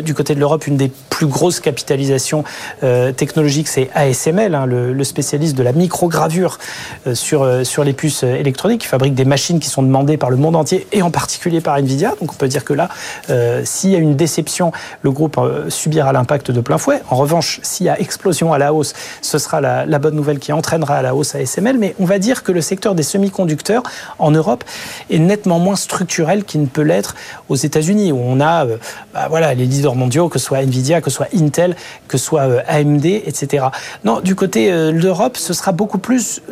du 0.00 0.14
côté 0.14 0.34
de 0.34 0.40
l'Europe, 0.40 0.66
une 0.66 0.76
des 0.76 0.90
plus 1.10 1.26
grosses 1.26 1.60
capitalisations 1.60 2.44
technologiques, 3.16 3.68
c'est 3.68 3.90
ASML, 3.94 4.54
hein, 4.54 4.66
le, 4.66 4.92
le, 4.92 5.04
spécialiste 5.04 5.56
de 5.56 5.62
la 5.62 5.72
microgravure 5.72 6.58
sur, 7.12 7.46
sur 7.64 7.84
les 7.84 7.92
puces 7.92 8.22
électroniques, 8.22 8.82
qui 8.82 8.86
fabrique 8.86 9.14
des 9.14 9.24
machines 9.24 9.60
qui 9.60 9.68
sont 9.68 9.82
demandées 9.82 10.16
par 10.16 10.30
le 10.30 10.36
monde 10.36 10.56
entier, 10.56 10.86
et 10.92 11.02
en 11.02 11.10
particulier 11.10 11.60
par 11.60 11.76
Nvidia. 11.76 12.14
Donc, 12.20 12.32
on 12.32 12.36
peut 12.36 12.48
dire 12.48 12.64
que 12.64 12.72
là, 12.72 12.88
s'il 13.64 13.90
y 13.90 13.96
a 13.96 13.98
une 13.98 14.16
déception, 14.16 14.72
le 15.02 15.10
groupe 15.10 15.40
subira 15.68 16.12
l'impact 16.12 16.50
de 16.50 16.60
plein 16.60 16.78
fouet. 16.78 17.00
En 17.10 17.16
revanche, 17.16 17.60
s'il 17.62 17.86
y 17.86 17.88
a 17.88 17.98
explosion 18.00 18.52
à 18.52 18.58
la 18.58 18.72
hausse, 18.72 18.92
ce 19.22 19.38
sera 19.38 19.60
la, 19.60 19.86
la 19.86 19.98
bonne 19.98 20.14
nouvelle 20.14 20.38
qui 20.38 20.52
entraînera 20.52 20.96
à 20.96 21.02
la 21.02 21.14
hausse 21.14 21.34
ASML 21.34 21.63
mais 21.72 21.94
on 21.98 22.04
va 22.04 22.18
dire 22.18 22.42
que 22.42 22.52
le 22.52 22.60
secteur 22.60 22.94
des 22.94 23.02
semi-conducteurs 23.02 23.82
en 24.18 24.30
Europe 24.30 24.64
est 25.10 25.18
nettement 25.18 25.58
moins 25.58 25.76
structurel 25.76 26.44
qu'il 26.44 26.60
ne 26.60 26.66
peut 26.66 26.82
l'être 26.82 27.14
aux 27.48 27.56
États-Unis, 27.56 28.12
où 28.12 28.18
on 28.18 28.40
a 28.40 28.66
euh, 28.66 28.76
bah 29.12 29.26
voilà, 29.28 29.54
les 29.54 29.66
leaders 29.66 29.94
mondiaux, 29.94 30.28
que 30.28 30.38
ce 30.38 30.46
soit 30.46 30.58
Nvidia, 30.58 31.00
que 31.00 31.10
ce 31.10 31.16
soit 31.16 31.28
Intel, 31.34 31.76
que 32.08 32.18
ce 32.18 32.24
soit 32.24 32.42
euh, 32.42 32.60
AMD, 32.68 33.06
etc. 33.06 33.66
Non, 34.04 34.20
du 34.20 34.34
côté 34.34 34.70
euh, 34.70 34.92
de 34.92 34.98
l'Europe, 34.98 35.36
ce 35.36 35.52
sera 35.52 35.72
beaucoup 35.72 35.98
plus 35.98 36.42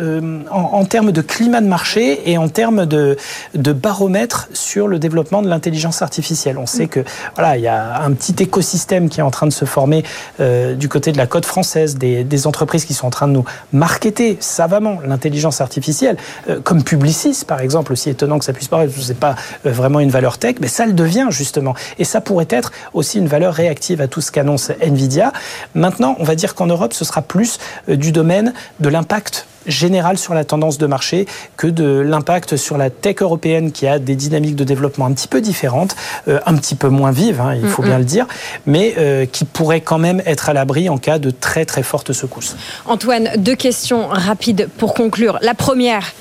en, 0.51 0.84
termes 0.84 1.12
de 1.12 1.20
climat 1.20 1.60
de 1.60 1.66
marché 1.66 2.30
et 2.30 2.39
en 2.39 2.48
termes 2.48 2.86
de, 2.86 3.16
de 3.55 3.72
baromètre 3.72 4.48
sur 4.52 4.89
le 4.89 4.98
développement 4.98 5.43
de 5.43 5.48
l'intelligence 5.48 6.02
artificielle. 6.02 6.59
On 6.59 6.66
sait 6.66 6.86
que 6.86 7.01
voilà, 7.34 7.56
il 7.56 7.62
y 7.62 7.68
a 7.68 8.02
un 8.02 8.12
petit 8.12 8.34
écosystème 8.43 9.09
qui 9.09 9.20
est 9.20 9.22
en 9.22 9.30
train 9.30 9.47
de 9.47 9.52
se 9.52 9.64
former 9.64 10.05
du 10.39 10.89
côté 10.89 11.12
de 11.12 11.18
la 11.18 11.26
côte 11.26 11.47
française, 11.47 11.97
des, 11.97 12.24
des 12.24 12.47
entreprises 12.47 12.84
qui 12.84 12.94
sont 12.94 13.06
en 13.06 13.10
train 13.10 13.28
de 13.28 13.32
nous 13.32 13.44
marketer 13.72 14.36
savamment 14.40 15.01
l'intelligence 15.05 15.61
artificielle, 15.61 16.16
euh, 16.49 16.61
comme 16.61 16.83
Publicis 16.83 17.45
par 17.47 17.61
exemple, 17.61 17.93
aussi 17.93 18.11
étonnant 18.11 18.39
que 18.39 18.45
ça 18.45 18.53
puisse 18.53 18.69
paraître, 18.69 18.93
ce 18.97 19.09
n'est 19.09 19.15
pas 19.15 19.37
euh, 19.66 19.73
vraiment 19.73 20.01
une 20.01 20.11
valeur 20.11 20.39
tech, 20.39 20.57
mais 20.61 20.69
ça 20.69 20.87
le 20.87 20.93
devient 20.93 21.29
justement. 21.31 21.74
Et 21.99 22.05
ça 22.05 22.20
pourrait 22.20 22.49
être 22.51 22.73
aussi 22.93 23.19
une 23.19 23.29
valeur 23.29 23.55
réactive 23.55 24.01
à 24.01 24.09
tout 24.09 24.20
ce 24.20 24.31
qu'annonce 24.33 24.70
Nvidia. 24.81 25.33
Maintenant, 25.74 26.16
on 26.19 26.24
va 26.24 26.35
dire 26.35 26.55
qu'en 26.55 26.66
Europe, 26.66 26.93
ce 26.93 27.05
sera 27.05 27.23
plus 27.23 27.59
euh, 27.89 27.97
du 27.97 28.12
domaine 28.12 28.53
de 28.81 28.89
l'impact 28.89 29.47
général 29.66 30.18
sur 30.18 30.34
la 30.34 30.44
tendance 30.44 30.78
de 30.78 30.86
marché 30.86 31.26
que 31.56 31.66
de 31.66 32.01
l'impact 32.01 32.56
sur 32.56 32.78
la 32.78 32.90
tech 32.90 33.16
européenne 33.20 33.72
qui 33.72 33.86
a 33.86 33.98
des 33.98 34.16
dynamiques 34.16 34.56
de 34.56 34.64
développement 34.64 35.06
un 35.06 35.12
petit 35.12 35.28
peu 35.28 35.40
différentes, 35.40 35.97
euh, 36.28 36.40
un 36.47 36.55
petit 36.56 36.74
peu 36.74 36.89
moins 36.89 37.10
vives, 37.10 37.40
hein, 37.40 37.55
il 37.55 37.68
faut 37.68 37.82
bien 37.82 37.98
le 37.98 38.05
dire, 38.05 38.26
mais 38.66 38.94
euh, 38.98 39.26
qui 39.26 39.44
pourraient 39.44 39.80
quand 39.80 39.98
même 39.98 40.22
être 40.26 40.48
à 40.48 40.52
l'abri 40.52 40.89
en 40.89 40.98
cas 40.98 41.18
de 41.18 41.30
très 41.30 41.64
très 41.64 41.82
fortes 41.82 42.12
secousses. 42.12 42.56
Antoine, 42.86 43.30
deux 43.36 43.56
questions 43.56 44.09
rapides 44.09 44.68
pour 44.78 44.94
conclure. 44.94 45.39
La 45.43 45.55
première, 45.55 46.12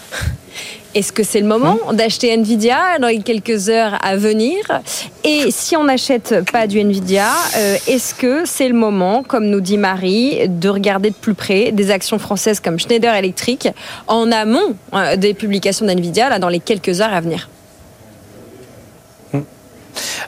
est-ce 0.94 1.14
que 1.14 1.24
c'est 1.24 1.40
le 1.40 1.48
moment 1.48 1.78
hein 1.88 1.94
d'acheter 1.94 2.32
Nvidia 2.34 3.00
dans 3.00 3.08
les 3.08 3.22
quelques 3.22 3.70
heures 3.70 3.98
à 4.04 4.16
venir 4.18 4.58
Et 5.24 5.50
si 5.50 5.76
on 5.78 5.86
n'achète 5.86 6.50
pas 6.52 6.68
du 6.68 6.80
Nvidia, 6.80 7.30
euh, 7.56 7.78
est-ce 7.88 8.14
que 8.14 8.44
c'est 8.46 8.68
le 8.68 8.74
moment, 8.74 9.24
comme 9.24 9.46
nous 9.46 9.62
dit 9.62 9.78
Marie, 9.78 10.48
de 10.48 10.70
regarder 10.70 11.10
de 11.10 11.16
plus 11.16 11.34
près 11.34 11.72
des 11.72 11.92
actions 11.92 12.20
françaises 12.20 12.60
comme 12.60 12.80
Schneider 12.80 13.14
Electric 13.14 13.70
en 14.08 14.32
amont 14.32 14.76
euh, 14.94 15.16
des 15.16 15.34
publications 15.34 15.86
d'Nvidia 15.86 16.30
là, 16.30 16.40
dans 16.40 16.50
les 16.50 16.60
quelques 16.60 17.02
heures 17.02 17.14
à 17.14 17.22
venir? 17.22 17.48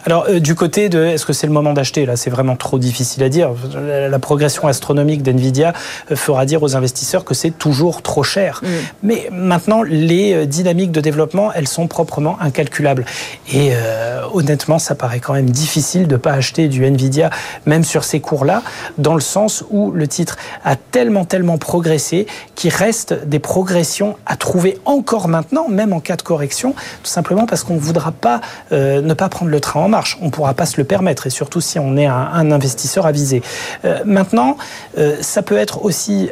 Alors, 0.05 0.25
euh, 0.29 0.39
du 0.39 0.55
côté 0.55 0.89
de 0.89 1.03
est-ce 1.03 1.25
que 1.25 1.33
c'est 1.33 1.47
le 1.47 1.53
moment 1.53 1.73
d'acheter? 1.73 2.05
Là, 2.05 2.15
c'est 2.15 2.29
vraiment 2.29 2.55
trop 2.55 2.77
difficile 2.77 3.23
à 3.23 3.29
dire. 3.29 3.51
La, 3.73 4.19
progression 4.19 4.67
astronomique 4.67 5.21
d'NVIDIA 5.21 5.73
euh, 6.11 6.15
fera 6.15 6.45
dire 6.45 6.63
aux 6.63 6.75
investisseurs 6.75 7.25
que 7.25 7.33
c'est 7.33 7.51
toujours 7.51 8.01
trop 8.01 8.23
cher. 8.23 8.61
Mm. 8.63 8.67
Mais 9.03 9.29
maintenant, 9.31 9.83
les 9.83 10.33
euh, 10.33 10.45
dynamiques 10.45 10.91
de 10.91 11.01
développement, 11.01 11.51
elles 11.53 11.67
sont 11.67 11.87
proprement 11.87 12.37
incalculables. 12.41 13.05
Et 13.53 13.71
honnêtement, 14.33 14.79
ça 14.79 14.95
paraît 14.95 15.19
quand 15.19 15.33
même 15.33 15.49
difficile 15.49 16.07
de 16.07 16.13
ne 16.13 16.17
pas 16.17 16.31
acheter 16.31 16.67
du 16.67 16.85
NVIDIA, 16.85 17.29
même 17.65 17.83
sur 17.83 18.03
ces 18.03 18.19
cours-là, 18.19 18.63
dans 18.97 19.15
le 19.15 19.21
sens 19.21 19.63
où 19.69 19.91
le 19.91 20.07
titre 20.07 20.37
a 20.63 20.75
tellement, 20.75 21.25
tellement 21.25 21.57
progressé 21.57 22.25
qu'il 22.55 22.71
reste 22.73 23.27
des 23.27 23.39
progressions 23.39 24.15
à 24.25 24.35
trouver 24.35 24.77
encore 24.85 25.27
maintenant, 25.27 25.67
même 25.67 25.93
en 25.93 25.99
cas 25.99 26.15
de 26.15 26.21
correction, 26.21 26.73
tout 26.73 27.09
simplement 27.09 27.45
parce 27.45 27.63
qu'on 27.63 27.75
ne 27.75 27.79
voudra 27.79 28.11
pas 28.11 28.41
ne 28.71 29.13
pas 29.13 29.29
prendre 29.29 29.51
le 29.53 29.61
train 29.61 29.79
en 29.79 29.87
marche. 29.87 30.17
On 30.21 30.25
ne 30.25 30.29
pourra 30.31 30.53
pas 30.53 30.65
se 30.65 30.77
le 30.77 30.83
permettre, 30.83 31.27
et 31.27 31.29
surtout 31.29 31.61
si 31.61 31.79
on 31.79 31.95
est 31.95 32.05
un, 32.05 32.51
investisseur 32.51 33.05
avisé. 33.05 33.41
Euh, 33.85 33.99
maintenant, 34.05 34.57
euh, 34.97 35.15
ça 35.21 35.41
peut 35.41 35.57
être 35.57 35.85
aussi 35.85 36.29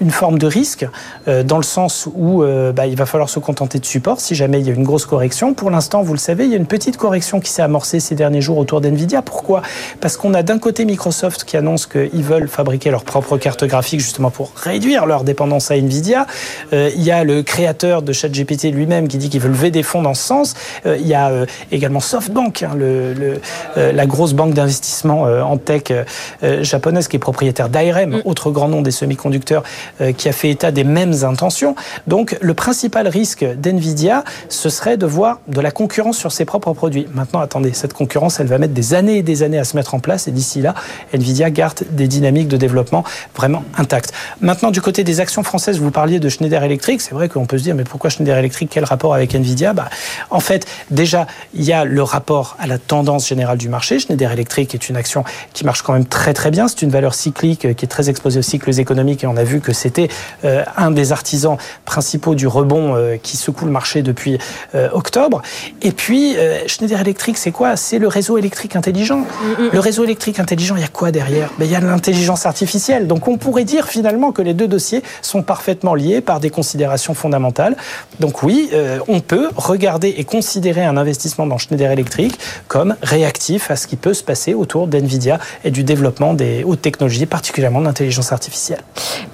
une 0.00 0.10
forme 0.10 0.38
de 0.38 0.46
risque, 0.46 0.86
euh, 1.26 1.42
dans 1.42 1.56
le 1.56 1.62
sens 1.64 2.08
où 2.14 2.44
bah, 2.74 2.86
il 2.86 2.96
va 2.96 3.06
falloir 3.06 3.28
se 3.28 3.38
contenter 3.38 3.78
de 3.78 3.86
support 3.86 4.20
si 4.20 4.34
jamais 4.34 4.60
il 4.60 4.66
y 4.66 4.70
a 4.70 4.74
une 4.74 4.84
grosse 4.84 5.06
correction. 5.06 5.54
Pour 5.54 5.70
l'instant, 5.70 6.02
vous 6.02 6.12
le 6.12 6.18
savez, 6.18 6.44
il 6.44 6.50
y 6.50 6.54
a 6.54 6.56
une 6.56 6.66
petite 6.66 6.96
correction 6.96 7.40
qui 7.40 7.50
s'est 7.50 7.62
amorcée 7.62 8.00
ces 8.00 8.14
derniers 8.14 8.40
jours 8.40 8.58
autour 8.58 8.80
d'NVIDIA. 8.80 9.22
Pourquoi? 9.22 9.62
Parce 10.00 10.16
qu'on 10.16 10.34
a 10.34 10.42
d'un 10.42 10.58
côté 10.58 10.84
Microsoft 10.84 11.44
qui 11.44 11.56
annonce 11.56 11.86
qu'ils 11.86 12.22
veulent 12.22 12.48
fabriquer 12.48 12.90
leur 12.90 13.04
propre 13.04 13.38
carte 13.38 13.64
graphique 13.64 14.00
justement 14.00 14.30
pour 14.30 14.52
réduire 14.54 15.06
leur 15.06 15.24
dépendance 15.24 15.70
à 15.70 15.76
NVIDIA. 15.76 16.26
il 16.72 17.02
y 17.02 17.10
a 17.10 17.24
le 17.24 17.42
créateur 17.42 18.02
de 18.02 18.12
ChatGPT 18.12 18.64
lui-même 18.72 19.08
qui 19.08 19.18
dit 19.18 19.30
qu'il 19.30 19.40
veut 19.40 19.48
lever 19.48 19.70
des 19.70 19.82
fonds 19.82 20.02
dans 20.02 20.14
ce 20.14 20.22
sens. 20.22 20.54
il 20.84 21.06
y 21.06 21.14
a 21.14 21.46
également 21.72 22.00
SoftBank, 22.00 22.57
hein, 22.62 22.74
le, 22.76 23.40
euh, 23.76 23.92
la 23.92 24.06
grosse 24.06 24.32
banque 24.32 24.54
d'investissement 24.54 25.26
euh, 25.26 25.42
en 25.42 25.56
tech 25.56 25.84
euh, 25.90 26.62
japonaise 26.62 27.08
qui 27.08 27.16
est 27.16 27.20
propriétaire 27.20 27.68
d'IRM, 27.68 28.10
mm. 28.10 28.22
autre 28.24 28.50
grand 28.50 28.68
nom 28.68 28.82
des 28.82 28.90
semi-conducteurs, 28.90 29.62
qui 30.16 30.28
a 30.28 30.32
fait 30.32 30.50
état 30.50 30.70
des 30.70 30.84
mêmes 30.84 31.14
intentions. 31.22 31.74
Donc 32.06 32.36
le 32.40 32.54
principal 32.54 33.08
risque 33.08 33.44
d'NVIDIA, 33.44 34.24
ce 34.48 34.68
serait 34.68 34.96
de 34.96 35.06
voir 35.06 35.40
de 35.48 35.60
la 35.60 35.70
concurrence 35.70 36.18
sur 36.18 36.32
ses 36.32 36.44
propres 36.44 36.72
produits. 36.72 37.06
Maintenant, 37.14 37.40
attendez, 37.40 37.72
cette 37.72 37.92
concurrence, 37.92 38.40
elle 38.40 38.46
va 38.46 38.58
mettre 38.58 38.74
des 38.74 38.94
années 38.94 39.18
et 39.18 39.22
des 39.22 39.42
années 39.42 39.58
à 39.58 39.64
se 39.64 39.76
mettre 39.76 39.94
en 39.94 40.00
place 40.00 40.28
et 40.28 40.30
d'ici 40.30 40.60
là, 40.60 40.74
NVIDIA 41.14 41.50
garde 41.50 41.80
des 41.90 42.08
dynamiques 42.08 42.48
de 42.48 42.56
développement 42.56 43.04
vraiment 43.34 43.64
intactes. 43.76 44.12
Maintenant, 44.40 44.70
du 44.70 44.80
côté 44.80 45.04
des 45.04 45.20
actions 45.20 45.42
françaises, 45.42 45.78
vous 45.78 45.90
parliez 45.90 46.20
de 46.20 46.28
Schneider 46.28 46.62
Electric, 46.62 47.00
c'est 47.00 47.14
vrai 47.14 47.28
qu'on 47.28 47.46
peut 47.46 47.58
se 47.58 47.62
dire, 47.64 47.74
mais 47.74 47.84
pourquoi 47.84 48.10
Schneider 48.10 48.36
Electric? 48.36 48.70
Quel 48.70 48.84
rapport 48.84 49.14
avec 49.14 49.34
NVIDIA? 49.34 49.72
Bah, 49.72 49.88
En 50.30 50.40
fait, 50.40 50.66
déjà, 50.90 51.26
il 51.54 51.64
y 51.64 51.72
a 51.72 51.84
le 51.84 52.02
rapport 52.02 52.47
à 52.58 52.66
la 52.66 52.78
tendance 52.78 53.28
générale 53.28 53.58
du 53.58 53.68
marché. 53.68 53.98
Schneider 53.98 54.32
Electric 54.32 54.74
est 54.74 54.88
une 54.88 54.96
action 54.96 55.24
qui 55.52 55.64
marche 55.64 55.82
quand 55.82 55.92
même 55.92 56.06
très 56.06 56.34
très 56.34 56.50
bien. 56.50 56.68
C'est 56.68 56.82
une 56.82 56.90
valeur 56.90 57.14
cyclique 57.14 57.64
euh, 57.64 57.72
qui 57.72 57.84
est 57.84 57.88
très 57.88 58.10
exposée 58.10 58.38
aux 58.38 58.42
cycles 58.42 58.78
économiques 58.78 59.24
et 59.24 59.26
on 59.26 59.36
a 59.36 59.44
vu 59.44 59.60
que 59.60 59.72
c'était 59.72 60.08
euh, 60.44 60.64
un 60.76 60.90
des 60.90 61.12
artisans 61.12 61.56
principaux 61.84 62.34
du 62.34 62.46
rebond 62.46 62.94
euh, 62.94 63.16
qui 63.22 63.36
secoue 63.36 63.64
le 63.64 63.70
marché 63.70 64.02
depuis 64.02 64.38
octobre. 64.92 65.42
Et 65.82 65.92
puis 65.92 66.36
Schneider 66.66 67.00
Electric, 67.00 67.36
c'est 67.38 67.50
quoi? 67.50 67.76
C'est 67.76 67.98
le 67.98 68.08
réseau 68.08 68.38
électrique 68.38 68.76
intelligent. 68.76 69.24
Le 69.72 69.78
réseau 69.78 70.04
électrique 70.04 70.38
intelligent, 70.38 70.76
il 70.76 70.82
y 70.82 70.84
a 70.84 70.88
quoi 70.88 71.10
derrière? 71.10 71.50
Ben, 71.58 71.64
Il 71.64 71.70
y 71.70 71.74
a 71.74 71.80
l'intelligence 71.80 72.46
artificielle. 72.46 73.06
Donc 73.06 73.28
on 73.28 73.38
pourrait 73.38 73.64
dire 73.64 73.88
finalement 73.88 74.32
que 74.32 74.42
les 74.42 74.54
deux 74.54 74.68
dossiers 74.68 75.02
sont 75.22 75.42
parfaitement 75.42 75.94
liés 75.94 76.20
par 76.20 76.40
des 76.40 76.50
considérations 76.50 77.14
fondamentales. 77.14 77.76
Donc 78.20 78.42
oui, 78.42 78.70
on 79.08 79.20
peut 79.20 79.48
regarder 79.56 80.14
et 80.16 80.24
considérer 80.24 80.84
un 80.84 80.96
investissement 80.96 81.46
dans 81.46 81.58
Schneider 81.58 81.90
Electric 81.90 82.37
comme 82.68 82.96
réactif 83.02 83.70
à 83.70 83.76
ce 83.76 83.86
qui 83.86 83.96
peut 83.96 84.14
se 84.14 84.22
passer 84.22 84.54
autour 84.54 84.86
d'NVIDIA 84.86 85.38
et 85.64 85.70
du 85.70 85.84
développement 85.84 86.34
des 86.34 86.64
hautes 86.64 86.82
technologies, 86.82 87.26
particulièrement 87.26 87.80
de 87.80 87.86
l'intelligence 87.86 88.32
artificielle. 88.32 88.80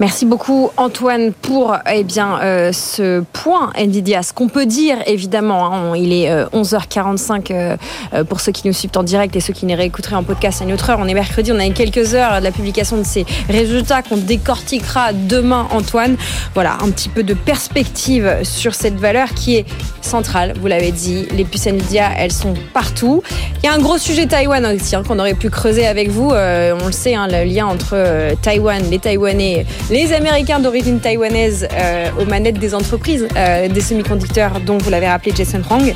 Merci 0.00 0.26
beaucoup 0.26 0.70
Antoine 0.76 1.32
pour 1.32 1.76
eh 1.90 2.04
bien, 2.04 2.40
euh, 2.40 2.72
ce 2.72 3.22
point 3.32 3.72
NVIDIA. 3.76 4.22
Ce 4.22 4.32
qu'on 4.32 4.48
peut 4.48 4.66
dire, 4.66 4.96
évidemment, 5.06 5.72
hein, 5.72 5.96
il 5.96 6.12
est 6.12 6.30
11h45 6.52 7.50
euh, 7.50 7.76
euh, 8.12 8.24
pour 8.24 8.40
ceux 8.40 8.52
qui 8.52 8.66
nous 8.66 8.72
suivent 8.72 8.90
en 8.96 9.02
direct 9.02 9.34
et 9.36 9.40
ceux 9.40 9.52
qui 9.52 9.66
nous 9.66 9.76
réécouteraient 9.76 10.16
en 10.16 10.22
podcast 10.22 10.62
à 10.62 10.64
une 10.64 10.72
autre 10.72 10.90
heure. 10.90 10.98
On 11.00 11.08
est 11.08 11.14
mercredi, 11.14 11.52
on 11.52 11.58
a 11.58 11.68
quelques 11.70 12.14
heures 12.14 12.38
de 12.38 12.44
la 12.44 12.52
publication 12.52 12.96
de 12.96 13.04
ces 13.04 13.26
résultats 13.48 14.02
qu'on 14.02 14.16
décortiquera 14.16 15.12
demain, 15.12 15.66
Antoine. 15.70 16.16
Voilà, 16.54 16.78
un 16.82 16.90
petit 16.90 17.08
peu 17.08 17.22
de 17.22 17.34
perspective 17.34 18.38
sur 18.42 18.74
cette 18.74 18.96
valeur 18.96 19.28
qui 19.34 19.56
est 19.56 19.66
centrale, 20.00 20.54
vous 20.60 20.66
l'avez 20.66 20.92
dit. 20.92 21.26
Les 21.32 21.44
puces 21.44 21.66
NVIDIA, 21.66 22.10
elles 22.16 22.32
sont 22.32 22.54
partout 22.72 22.93
Il 23.02 23.64
y 23.64 23.68
a 23.68 23.74
un 23.74 23.78
gros 23.78 23.98
sujet 23.98 24.26
Taïwan 24.26 24.64
aussi 24.66 24.94
hein, 24.94 25.02
qu'on 25.06 25.18
aurait 25.18 25.34
pu 25.34 25.50
creuser 25.50 25.86
avec 25.86 26.10
vous. 26.10 26.30
Euh, 26.30 26.74
on 26.80 26.86
le 26.86 26.92
sait, 26.92 27.14
hein, 27.14 27.26
le 27.28 27.44
lien 27.44 27.66
entre 27.66 27.92
euh, 27.94 28.34
Taïwan, 28.40 28.82
les 28.90 28.98
Taïwanais, 28.98 29.66
les 29.90 30.12
Américains 30.12 30.60
d'origine 30.60 31.00
taïwanaise 31.00 31.68
euh, 31.72 32.08
aux 32.20 32.24
manettes 32.24 32.58
des 32.58 32.74
entreprises 32.74 33.26
des 33.70 33.80
semi-conducteurs, 33.80 34.60
dont 34.60 34.78
vous 34.78 34.90
l'avez 34.90 35.08
rappelé 35.08 35.32
Jason 35.34 35.62
Hwang, 35.68 35.94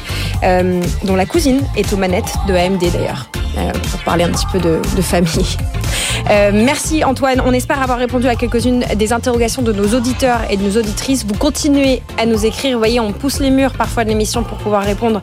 dont 1.05 1.17
la 1.17 1.27
cousine 1.27 1.61
est 1.77 1.93
aux 1.93 1.97
manettes 1.97 2.35
de 2.47 2.55
AMD 2.55 2.81
d'ailleurs, 2.93 3.31
pour 3.91 4.01
parler 4.05 4.25
un 4.25 4.31
petit 4.31 4.47
peu 4.53 4.59
de 4.59 5.03
famille. 5.03 5.57
Euh, 6.31 6.51
merci 6.53 7.05
Antoine. 7.05 7.41
On 7.45 7.53
espère 7.53 7.83
avoir 7.83 7.99
répondu 7.99 8.27
à 8.27 8.35
quelques-unes 8.35 8.85
des 8.97 9.13
interrogations 9.13 9.63
de 9.63 9.73
nos 9.73 9.95
auditeurs 9.97 10.41
et 10.51 10.57
de 10.57 10.63
nos 10.63 10.77
auditrices. 10.79 11.25
Vous 11.25 11.35
continuez 11.35 12.03
à 12.19 12.27
nous 12.27 12.45
écrire. 12.45 12.73
Vous 12.73 12.79
voyez, 12.79 13.01
on 13.01 13.13
pousse 13.13 13.41
les 13.41 13.51
murs 13.51 13.73
parfois 13.73 14.05
de 14.05 14.09
l'émission 14.11 14.43
pour 14.43 14.59
pouvoir 14.59 14.83
répondre 14.83 15.23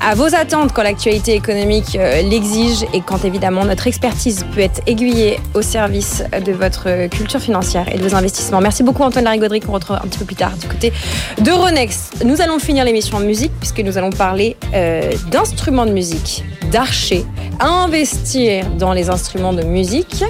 à 0.00 0.14
vos 0.14 0.34
attentes 0.34 0.72
quand 0.72 0.82
l'actualité 0.82 1.34
économique 1.34 1.96
euh, 1.96 2.22
l'exige 2.22 2.84
et 2.92 3.00
quand 3.00 3.24
évidemment 3.24 3.64
notre 3.64 3.86
expertise 3.86 4.44
peut 4.54 4.60
être 4.60 4.80
aiguillée 4.86 5.38
au 5.54 5.62
service 5.62 6.24
de 6.44 6.52
votre 6.52 7.08
culture 7.08 7.40
financière 7.40 7.92
et 7.92 7.98
de 7.98 8.02
vos 8.02 8.14
investissements. 8.14 8.60
Merci 8.60 8.82
beaucoup 8.82 9.02
Antoine 9.02 9.24
Larigauderie 9.24 9.60
qu'on 9.60 9.72
retrouve 9.72 9.96
un 9.96 10.06
petit 10.08 10.18
peu 10.18 10.24
plus 10.24 10.36
tard 10.36 10.52
du 10.56 10.66
côté 10.66 10.92
de 11.38 11.50
Ronex. 11.50 12.10
Nous 12.24 12.40
allons 12.40 12.58
finir 12.58 12.84
l'émission 12.84 13.18
en 13.18 13.20
musique 13.20 13.52
puisque 13.58 13.80
nous 13.80 13.98
allons 13.98 14.10
parler 14.10 14.56
euh, 14.74 15.12
d'instruments 15.30 15.86
de 15.86 15.92
musique, 15.92 16.44
d'archers, 16.70 17.24
investir 17.60 18.66
dans 18.78 18.92
les 18.92 19.10
instruments 19.10 19.52
de 19.52 19.62
musique 19.62 20.24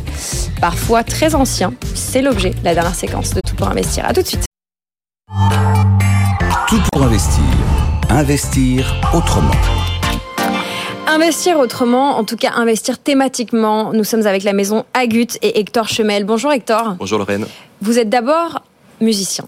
parfois 0.61 1.05
très 1.05 1.35
ancien. 1.35 1.73
C'est 1.95 2.23
l'objet 2.23 2.51
de 2.51 2.65
la 2.65 2.75
dernière 2.75 2.95
séquence 2.95 3.35
de 3.35 3.41
Tout 3.41 3.55
pour 3.57 3.69
investir. 3.69 4.05
À 4.07 4.13
tout 4.13 4.23
de 4.23 4.27
suite. 4.27 4.45
Tout 6.69 6.81
pour 6.93 7.03
investir. 7.03 7.45
Investir 8.11 8.95
autrement. 9.15 9.55
Investir 11.07 11.59
autrement, 11.59 12.19
en 12.19 12.25
tout 12.25 12.37
cas 12.37 12.53
investir 12.55 12.99
thématiquement. 12.99 13.93
Nous 13.93 14.05
sommes 14.05 14.27
avec 14.27 14.43
la 14.43 14.53
maison 14.53 14.85
Agut 14.93 15.29
et 15.43 15.61
Hector 15.61 15.89
Chemel. 15.89 16.25
Bonjour 16.25 16.53
Hector. 16.53 16.97
Bonjour 16.99 17.19
Lorraine. 17.19 17.47
Vous 17.81 17.99
êtes 17.99 18.09
d'abord 18.09 18.63
musicien. 19.01 19.47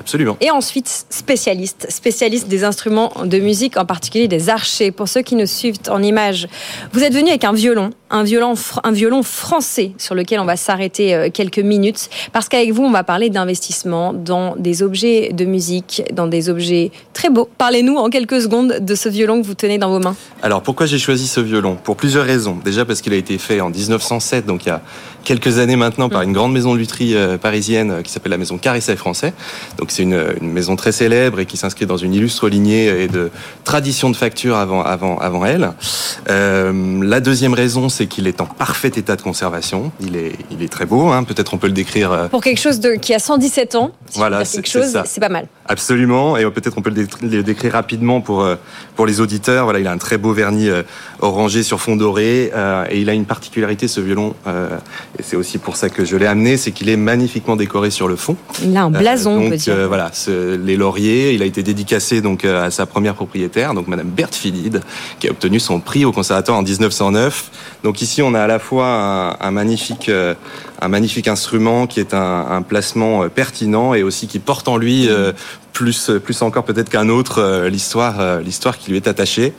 Absolument. 0.00 0.36
Et 0.40 0.50
ensuite, 0.50 1.06
spécialiste, 1.08 1.86
spécialiste 1.90 2.48
des 2.48 2.64
instruments 2.64 3.12
de 3.24 3.38
musique, 3.38 3.76
en 3.76 3.84
particulier 3.84 4.28
des 4.28 4.50
archers. 4.50 4.90
Pour 4.90 5.08
ceux 5.08 5.22
qui 5.22 5.36
nous 5.36 5.46
suivent 5.46 5.78
en 5.88 6.02
images, 6.02 6.48
vous 6.92 7.02
êtes 7.02 7.14
venu 7.14 7.28
avec 7.28 7.44
un 7.44 7.52
violon, 7.52 7.90
un 8.10 8.22
violon, 8.22 8.54
un 8.82 8.92
violon 8.92 9.22
français 9.22 9.92
sur 9.98 10.14
lequel 10.14 10.40
on 10.40 10.44
va 10.44 10.56
s'arrêter 10.56 11.14
euh, 11.14 11.28
quelques 11.32 11.58
minutes, 11.58 12.10
parce 12.32 12.48
qu'avec 12.48 12.72
vous, 12.72 12.82
on 12.82 12.90
va 12.90 13.04
parler 13.04 13.30
d'investissement 13.30 14.12
dans 14.12 14.56
des 14.56 14.82
objets 14.82 15.32
de 15.32 15.44
musique, 15.44 16.02
dans 16.12 16.26
des 16.26 16.48
objets 16.50 16.90
très 17.12 17.30
beaux. 17.30 17.48
Parlez-nous 17.58 17.96
en 17.96 18.10
quelques 18.10 18.42
secondes 18.42 18.78
de 18.80 18.94
ce 18.94 19.08
violon 19.08 19.40
que 19.40 19.46
vous 19.46 19.54
tenez 19.54 19.78
dans 19.78 19.90
vos 19.90 20.00
mains. 20.00 20.16
Alors, 20.42 20.62
pourquoi 20.62 20.86
j'ai 20.86 20.98
choisi 20.98 21.26
ce 21.26 21.40
violon? 21.40 21.76
Pour 21.82 21.96
plusieurs 21.96 22.24
raisons. 22.24 22.58
Déjà 22.64 22.84
parce 22.84 23.00
qu'il 23.00 23.12
a 23.12 23.16
été 23.16 23.38
fait 23.38 23.60
en 23.60 23.70
1907, 23.70 24.46
donc 24.46 24.66
il 24.66 24.68
y 24.68 24.72
a 24.72 24.82
quelques 25.24 25.58
années 25.58 25.76
maintenant, 25.76 26.08
par 26.08 26.20
mm. 26.20 26.24
une 26.24 26.32
grande 26.32 26.52
maison 26.52 26.74
de 26.74 26.78
lutherie 26.78 27.16
euh, 27.16 27.38
parisienne 27.38 27.90
euh, 27.90 28.02
qui 28.02 28.12
s'appelle 28.12 28.30
la 28.30 28.38
maison 28.38 28.58
Carisset 28.58 28.96
Français. 28.96 29.32
Donc 29.78 29.90
c'est 29.90 30.02
une, 30.02 30.14
maison 30.40 30.76
très 30.76 30.92
célèbre 30.92 31.40
et 31.40 31.46
qui 31.46 31.56
s'inscrit 31.56 31.86
dans 31.86 31.96
une 31.96 32.14
illustre 32.14 32.48
lignée 32.48 32.86
et 32.86 33.08
de 33.08 33.30
tradition 33.64 34.10
de 34.10 34.16
facture 34.16 34.56
avant, 34.56 34.82
avant, 34.82 35.18
avant 35.18 35.44
elle. 35.44 35.72
Euh, 36.30 37.02
la 37.02 37.20
deuxième 37.20 37.54
raison, 37.54 37.88
c'est 37.88 38.06
qu'il 38.06 38.26
est 38.26 38.40
en 38.40 38.46
parfait 38.46 38.88
état 38.88 39.16
de 39.16 39.22
conservation. 39.22 39.90
Il 40.00 40.16
est, 40.16 40.32
il 40.50 40.62
est 40.62 40.68
très 40.68 40.86
beau, 40.86 41.08
hein. 41.08 41.24
peut-être 41.24 41.54
on 41.54 41.58
peut 41.58 41.66
le 41.66 41.72
décrire. 41.72 42.12
Euh, 42.12 42.28
Pour 42.28 42.42
quelque 42.42 42.60
chose 42.60 42.80
de, 42.80 42.92
qui 42.92 43.14
a 43.14 43.18
117 43.18 43.74
ans, 43.74 43.92
voilà, 44.14 44.44
c'est 44.44 45.20
pas 45.20 45.28
mal. 45.28 45.46
Absolument, 45.66 46.36
et 46.36 46.44
peut-être 46.50 46.76
on 46.76 46.82
peut 46.82 46.92
le 47.22 47.42
décrire 47.42 47.72
rapidement 47.72 48.20
pour, 48.20 48.42
euh, 48.42 48.56
pour 48.96 49.06
les 49.06 49.20
auditeurs. 49.20 49.64
Voilà, 49.64 49.80
il 49.80 49.86
a 49.86 49.92
un 49.92 49.98
très 49.98 50.18
beau 50.18 50.32
vernis 50.32 50.68
orangé 51.20 51.62
sur 51.62 51.80
fond 51.80 51.96
doré, 51.96 52.52
et 52.90 53.00
il 53.00 53.08
a 53.08 53.12
une 53.12 53.24
particularité, 53.24 53.88
ce 53.88 54.00
violon, 54.00 54.34
et 55.18 55.22
c'est 55.22 55.36
aussi 55.36 55.58
pour 55.58 55.76
ça 55.76 55.88
que 55.88 56.04
je 56.04 56.16
l'ai 56.16 56.26
amené, 56.26 56.56
c'est 56.56 56.70
qu'il 56.70 56.88
est 56.88 56.96
magnifiquement 56.96 57.56
décoré 57.56 57.90
sur 57.90 58.08
le 58.08 58.16
fond. 58.16 58.36
Il 58.62 58.76
a 58.76 58.84
un 58.84 58.90
blason, 58.90 59.32
on 59.32 59.50
Euh, 59.68 59.86
voilà, 59.86 60.10
les 60.28 60.76
lauriers. 60.76 61.32
Il 61.32 61.42
a 61.42 61.46
été 61.46 61.62
dédicacé 61.62 62.20
donc 62.20 62.44
euh, 62.44 62.66
à 62.66 62.70
sa 62.70 62.86
première 62.86 63.14
propriétaire, 63.14 63.74
donc 63.74 63.88
Madame 63.88 64.08
Berthe 64.08 64.34
Philide, 64.34 64.80
qui 65.20 65.28
a 65.28 65.30
obtenu 65.30 65.60
son 65.60 65.80
prix 65.80 66.04
au 66.04 66.12
conservatoire 66.12 66.58
en 66.58 66.62
1909. 66.62 67.50
Donc 67.82 68.02
ici, 68.02 68.22
on 68.22 68.34
a 68.34 68.40
à 68.40 68.46
la 68.46 68.58
fois 68.58 68.86
un, 68.86 69.56
euh, 69.56 70.34
un 70.80 70.88
magnifique 70.88 71.28
instrument 71.28 71.86
qui 71.86 72.00
est 72.00 72.14
un, 72.14 72.62
placement 72.62 73.28
pertinent 73.28 73.94
et 73.94 74.02
aussi 74.02 74.26
qui 74.26 74.38
porte 74.38 74.68
en 74.68 74.76
lui 74.76 75.08
plus, 75.74 76.10
plus 76.24 76.40
encore 76.40 76.64
peut-être 76.64 76.88
qu'un 76.88 77.10
autre 77.10 77.66
l'histoire, 77.68 78.40
l'histoire 78.40 78.78
qui 78.78 78.90
lui 78.90 78.96
est 78.96 79.08
attachée. 79.08 79.52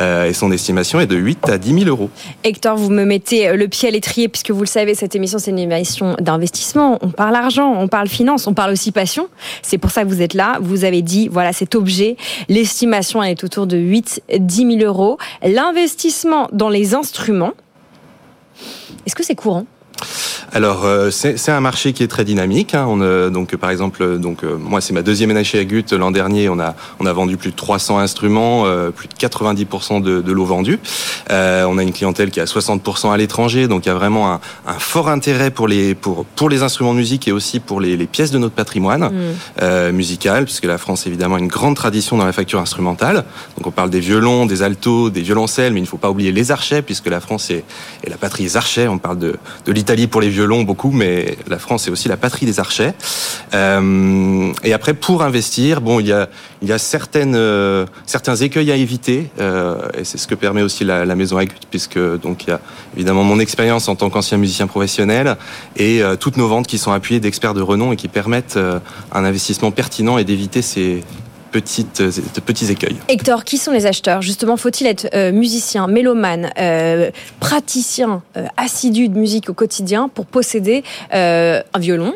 et 0.00 0.32
son 0.32 0.50
estimation 0.52 1.00
est 1.00 1.06
de 1.06 1.16
8 1.16 1.50
à 1.50 1.58
10 1.58 1.80
000 1.80 1.90
euros. 1.90 2.08
Hector, 2.44 2.76
vous 2.76 2.90
me 2.90 3.04
mettez 3.04 3.54
le 3.54 3.68
pied 3.68 3.88
à 3.88 3.90
l'étrier 3.90 4.28
puisque 4.28 4.50
vous 4.50 4.60
le 4.60 4.66
savez, 4.66 4.94
cette 4.94 5.14
émission 5.14 5.38
c'est 5.38 5.50
une 5.50 5.58
émission 5.58 6.16
d'investissement. 6.20 6.98
On 7.02 7.10
parle 7.10 7.34
argent, 7.34 7.74
on 7.76 7.88
parle 7.88 8.08
finance, 8.08 8.46
on 8.46 8.54
parle 8.54 8.72
aussi 8.72 8.92
passion. 8.92 9.28
C'est 9.62 9.78
pour 9.78 9.90
ça 9.90 10.04
que 10.04 10.08
vous 10.08 10.22
êtes 10.22 10.34
là. 10.34 10.58
Vous 10.60 10.84
avez 10.84 11.02
dit, 11.02 11.28
voilà, 11.28 11.52
cet 11.52 11.74
objet, 11.74 12.16
l'estimation 12.48 13.22
est 13.22 13.44
autour 13.44 13.66
de 13.66 13.76
8-10 13.76 14.78
000 14.78 14.84
euros. 14.84 15.18
L'investissement 15.42 16.48
dans 16.52 16.68
les 16.68 16.94
instruments, 16.94 17.54
est-ce 19.04 19.14
que 19.14 19.24
c'est 19.24 19.34
courant? 19.34 19.66
Alors 20.56 20.86
euh, 20.86 21.10
c'est 21.10 21.50
un 21.50 21.60
marché 21.60 21.92
qui 21.92 22.02
est 22.02 22.08
très 22.08 22.24
dynamique. 22.24 22.74
Hein. 22.74 22.86
On, 22.88 23.02
euh, 23.02 23.28
donc 23.28 23.54
par 23.56 23.68
exemple, 23.68 24.18
donc 24.18 24.42
euh, 24.42 24.56
moi 24.58 24.80
c'est 24.80 24.94
ma 24.94 25.02
deuxième 25.02 25.30
année 25.30 25.44
chez 25.44 25.58
Agut. 25.58 25.84
L'an 25.92 26.10
dernier, 26.10 26.48
on 26.48 26.58
a 26.58 26.74
on 26.98 27.04
a 27.04 27.12
vendu 27.12 27.36
plus 27.36 27.50
de 27.50 27.56
300 27.56 27.98
instruments, 27.98 28.64
plus 28.94 29.06
de 29.06 29.12
90% 29.12 30.00
de, 30.00 30.22
de 30.22 30.32
l'eau 30.32 30.46
vendue. 30.46 30.78
on 31.28 31.78
a 31.78 31.82
une 31.82 31.92
clientèle 31.92 32.30
qui 32.30 32.40
est 32.40 32.42
à 32.42 32.46
60% 32.46 33.12
à 33.12 33.16
l'étranger, 33.18 33.68
donc 33.68 33.84
il 33.84 33.90
y 33.90 33.92
a 33.92 33.94
vraiment 33.94 34.32
un, 34.32 34.40
un, 34.66 34.78
fort 34.78 35.10
intérêt 35.10 35.50
pour 35.50 35.68
les 35.68 35.94
pour 35.94 36.24
pour 36.24 36.48
les 36.48 36.62
instruments 36.62 36.94
de 36.94 36.98
musique 36.98 37.28
et 37.28 37.32
aussi 37.32 37.60
pour 37.60 37.78
les, 37.82 37.98
les 37.98 38.06
pièces 38.06 38.30
de 38.30 38.38
notre 38.38 38.54
patrimoine 38.54 39.10
mm. 39.60 39.90
musical, 39.90 40.44
puisque 40.44 40.64
la 40.64 40.78
France 40.78 41.06
évidemment 41.06 41.34
a 41.34 41.38
une 41.38 41.48
grande 41.48 41.76
tradition 41.76 42.16
dans 42.16 42.24
la 42.24 42.32
facture 42.32 42.60
instrumentale. 42.60 43.24
Donc 43.58 43.66
on 43.66 43.70
parle 43.70 43.90
des 43.90 44.00
violons, 44.00 44.46
des 44.46 44.62
altos, 44.62 45.10
des 45.10 45.20
violoncelles, 45.20 45.74
mais 45.74 45.80
il 45.80 45.84
ne 45.84 45.88
faut 45.88 45.98
pas 45.98 46.10
oublier 46.10 46.32
les 46.32 46.50
archets, 46.50 46.80
puisque 46.80 47.08
la 47.08 47.20
France 47.20 47.50
est, 47.50 47.64
est 48.04 48.08
la 48.08 48.16
patrie 48.16 48.44
des 48.44 48.56
archets. 48.56 48.88
On 48.88 48.96
parle 48.96 49.18
de 49.18 49.36
de 49.66 49.72
l'Italie 49.72 50.06
pour 50.06 50.22
les 50.22 50.30
violons 50.30 50.45
beaucoup, 50.64 50.90
mais 50.90 51.36
la 51.48 51.58
France 51.58 51.86
est 51.86 51.90
aussi 51.90 52.08
la 52.08 52.16
patrie 52.16 52.46
des 52.46 52.60
archets. 52.60 52.94
Euh, 53.54 54.52
et 54.64 54.72
après, 54.72 54.94
pour 54.94 55.22
investir, 55.22 55.80
bon, 55.80 56.00
il 56.00 56.06
y 56.06 56.12
a, 56.12 56.28
il 56.62 56.68
y 56.68 56.72
a 56.72 56.78
certaines, 56.78 57.34
euh, 57.34 57.86
certains 58.06 58.36
écueils 58.36 58.70
à 58.70 58.76
éviter, 58.76 59.30
euh, 59.40 59.88
et 59.98 60.04
c'est 60.04 60.18
ce 60.18 60.26
que 60.26 60.34
permet 60.34 60.62
aussi 60.62 60.84
la, 60.84 61.14
maison 61.16 61.38
Agut, 61.38 61.54
puisque 61.70 61.98
donc 61.98 62.44
il 62.44 62.50
y 62.50 62.52
a 62.52 62.60
évidemment 62.94 63.24
mon 63.24 63.38
expérience 63.38 63.88
en 63.88 63.96
tant 63.96 64.10
qu'ancien 64.10 64.36
musicien 64.36 64.66
professionnel 64.66 65.36
et 65.76 66.02
toutes 66.20 66.36
nos 66.36 66.46
ventes 66.46 66.66
qui 66.66 66.76
sont 66.76 66.92
appuyées 66.92 67.20
d'experts 67.20 67.54
de 67.54 67.62
renom 67.62 67.92
et 67.92 67.96
qui 67.96 68.08
permettent 68.08 68.58
un 69.12 69.24
investissement 69.24 69.70
pertinent 69.70 70.18
et 70.18 70.24
d'éviter 70.24 70.60
ces 70.60 71.02
euh, 71.56 72.10
de 72.34 72.40
petits 72.40 72.70
écueils. 72.70 72.96
Hector, 73.08 73.44
qui 73.44 73.58
sont 73.58 73.72
les 73.72 73.86
acheteurs? 73.86 74.22
Justement, 74.22 74.56
faut-il 74.56 74.86
être 74.86 75.08
euh, 75.14 75.32
musicien, 75.32 75.86
mélomane, 75.86 76.50
euh, 76.58 77.10
praticien 77.40 78.22
assidu 78.56 79.08
de 79.08 79.18
musique 79.18 79.50
au 79.50 79.54
quotidien 79.54 80.08
pour 80.08 80.26
posséder 80.26 80.84
un 81.12 81.78
violon? 81.78 82.14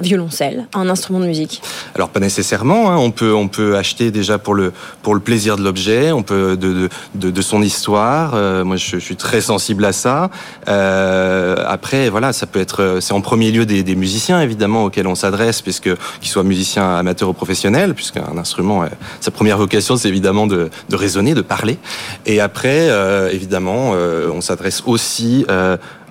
Violoncelle, 0.00 0.66
un 0.74 0.88
instrument 0.88 1.20
de 1.20 1.26
musique 1.26 1.62
Alors 1.94 2.08
pas 2.08 2.20
nécessairement. 2.20 2.90
Hein. 2.90 2.96
On 2.96 3.10
peut 3.10 3.32
on 3.32 3.48
peut 3.48 3.76
acheter 3.76 4.10
déjà 4.10 4.38
pour 4.38 4.54
le 4.54 4.72
pour 5.02 5.14
le 5.14 5.20
plaisir 5.20 5.56
de 5.56 5.62
l'objet. 5.62 6.12
On 6.12 6.22
peut 6.22 6.56
de 6.56 6.88
de, 7.14 7.30
de, 7.30 7.42
son 7.42 7.62
histoire. 7.62 8.32
Euh, 8.34 8.64
moi 8.64 8.76
je, 8.76 8.98
suis 8.98 9.16
très 9.16 9.40
sensible 9.40 9.84
à 9.84 9.92
ça. 9.92 10.30
Euh, 10.68 11.56
après 11.66 12.08
voilà 12.10 12.32
ça 12.32 12.46
peut 12.46 12.60
être 12.60 12.98
c'est 13.00 13.12
en 13.12 13.20
premier 13.20 13.50
lieu 13.50 13.66
des, 13.66 13.96
musiciens 13.96 14.40
évidemment 14.40 14.84
auxquels 14.84 15.06
on 15.06 15.14
s'adresse 15.14 15.62
puisque 15.62 15.90
qu'ils 16.20 16.30
soient 16.30 16.44
musiciens 16.44 16.96
amateurs 16.96 17.28
ou 17.28 17.32
professionnels 17.32 17.94
puisqu'un 17.94 18.24
instrument 18.36 18.82
euh, 18.82 18.86
sa 19.20 19.30
première 19.30 19.58
vocation 19.58 19.96
c'est 19.96 20.08
évidemment 20.08 20.46
de 20.46 20.70
de 20.88 20.96
raisonner 20.96 21.34
de 21.34 21.42
parler. 21.42 21.78
Et 22.26 22.40
après 22.40 22.88
euh, 22.90 23.30
évidemment 23.30 23.90
on 23.90 24.40
s'adresse 24.40 24.82
aussi 24.86 25.44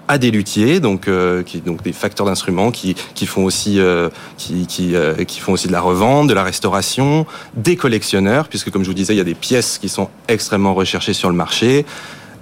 à 0.10 0.18
des 0.18 0.32
luthiers, 0.32 0.80
donc 0.80 1.08
euh, 1.08 1.44
qui 1.44 1.62
donc 1.62 1.84
des 1.84 1.94
facteurs 1.94 2.26
d'instruments 2.26 2.72
qui, 2.72 2.96
qui 3.14 3.28
font 3.28 3.46
aussi 3.46 3.80
euh, 3.80 4.10
qui 4.38 4.66
qui, 4.66 4.96
euh, 4.96 5.24
qui 5.24 5.40
font 5.40 5.54
aussi 5.54 5.68
de 5.68 5.72
la 5.72 5.82
revente, 5.82 6.28
de 6.28 6.34
la 6.34 6.44
restauration, 6.44 7.28
des 7.54 7.76
collectionneurs 7.76 8.48
puisque 8.48 8.72
comme 8.72 8.84
je 8.84 8.90
vous 8.90 8.96
disais, 8.96 9.14
il 9.14 9.18
y 9.18 9.22
a 9.22 9.26
des 9.26 9.36
pièces 9.36 9.78
qui 9.78 9.88
sont 9.88 10.10
extrêmement 10.28 10.74
recherchées 10.74 11.14
sur 11.14 11.30
le 11.30 11.36
marché 11.36 11.86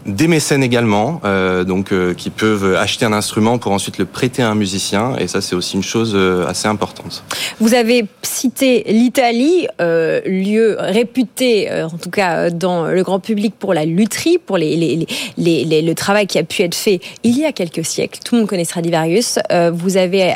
des 0.07 0.27
mécènes 0.27 0.63
également, 0.63 1.21
euh, 1.25 1.63
donc 1.63 1.91
euh, 1.91 2.13
qui 2.13 2.29
peuvent 2.29 2.75
acheter 2.75 3.05
un 3.05 3.11
instrument 3.11 3.57
pour 3.57 3.73
ensuite 3.73 3.97
le 3.97 4.05
prêter 4.05 4.41
à 4.41 4.49
un 4.49 4.55
musicien, 4.55 5.15
et 5.17 5.27
ça 5.27 5.41
c'est 5.41 5.55
aussi 5.55 5.75
une 5.75 5.84
chose 5.84 6.13
euh, 6.15 6.47
assez 6.47 6.67
importante. 6.67 7.23
Vous 7.59 7.73
avez 7.73 8.05
cité 8.21 8.85
l'Italie, 8.88 9.67
lieu 9.79 10.77
réputé, 10.79 11.69
en 11.84 11.97
tout 11.97 12.09
cas 12.09 12.49
dans 12.49 12.85
le 12.85 13.03
grand 13.03 13.19
public 13.19 13.55
pour 13.57 13.73
la 13.73 13.85
lutherie, 13.85 14.38
pour 14.38 14.57
le 14.57 15.93
travail 15.93 16.27
qui 16.27 16.38
a 16.38 16.43
pu 16.43 16.61
être 16.61 16.75
fait 16.75 16.99
il 17.23 17.38
y 17.38 17.45
a 17.45 17.51
quelques 17.51 17.85
siècles. 17.85 18.19
Tout 18.23 18.35
le 18.35 18.41
monde 18.41 18.49
connaît 18.49 18.65
Stradivarius. 18.65 19.39
vous 19.73 19.97
avez 19.97 20.34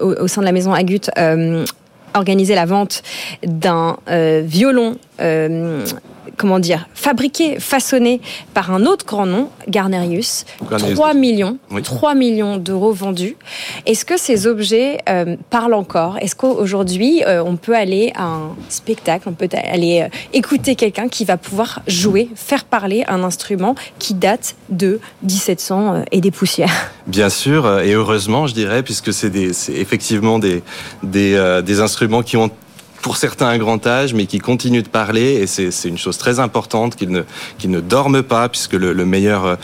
au, 0.00 0.28
sein 0.28 0.40
de 0.40 0.46
la 0.46 0.52
maison 0.52 0.72
Agut 0.72 1.10
organisé 2.14 2.54
la 2.54 2.66
vente 2.66 3.02
d'un 3.42 3.96
violon 4.42 4.96
comment 6.36 6.58
dire, 6.58 6.88
fabriqué, 6.94 7.60
façonné 7.60 8.20
par 8.54 8.72
un 8.72 8.86
autre 8.86 9.04
grand 9.04 9.26
nom, 9.26 9.50
Garnerius. 9.68 10.46
Garnerius. 10.70 10.94
3 10.94 11.12
millions, 11.14 11.58
Oui. 11.70 11.82
3 11.82 12.14
millions 12.14 12.56
d'euros 12.56 12.92
vendus. 12.92 13.36
Est-ce 13.84 14.06
que 14.06 14.16
ces 14.18 14.46
objets 14.46 14.98
euh, 15.08 15.36
parlent 15.50 15.74
encore? 15.74 16.16
Est-ce 16.18 16.34
qu'aujourd'hui, 16.34 17.22
euh, 17.26 17.42
on 17.44 17.56
peut 17.56 17.76
aller 17.76 18.12
à 18.14 18.24
un 18.24 18.56
spectacle, 18.70 19.28
on 19.28 19.32
peut 19.32 19.48
aller 19.52 20.02
euh, 20.02 20.08
écouter 20.32 20.76
quelqu'un 20.76 21.08
qui 21.08 21.26
va 21.26 21.36
pouvoir 21.36 21.82
jouer, 21.86 22.30
faire 22.34 22.64
parler 22.64 23.04
un 23.06 23.22
instrument 23.22 23.74
qui 23.98 24.14
date 24.14 24.54
de 24.70 24.98
1700 25.22 25.94
euh, 25.94 26.02
et 26.10 26.20
des 26.22 26.30
poussières? 26.30 26.90
Bien 27.06 27.28
sûr, 27.28 27.66
euh, 27.66 27.82
et 27.82 27.92
heureusement, 27.92 28.46
je 28.46 28.54
dirais, 28.54 28.82
puisque 28.82 29.12
c'est 29.12 29.30
effectivement 29.34 30.38
des, 30.38 30.62
des, 31.02 31.34
euh, 31.34 31.60
des 31.60 31.80
instruments 31.80 32.22
qui 32.22 32.36
ont 32.38 32.50
pour 33.02 33.16
certains 33.16 33.48
un 33.48 33.58
grand 33.58 33.86
âge, 33.86 34.14
mais 34.14 34.26
qui 34.26 34.38
continuent 34.38 34.82
de 34.82 34.88
parler, 34.88 35.34
et 35.34 35.46
c'est 35.46 35.88
une 35.88 35.98
chose 35.98 36.18
très 36.18 36.38
importante 36.38 36.96
qu'ils 36.96 37.10
ne, 37.10 37.22
ne 37.64 37.80
dorment 37.80 38.22
pas, 38.22 38.48
puisque 38.48 38.74
le, 38.74 38.92
le 38.92 39.04
meilleur, 39.04 39.44
euh, 39.44 39.56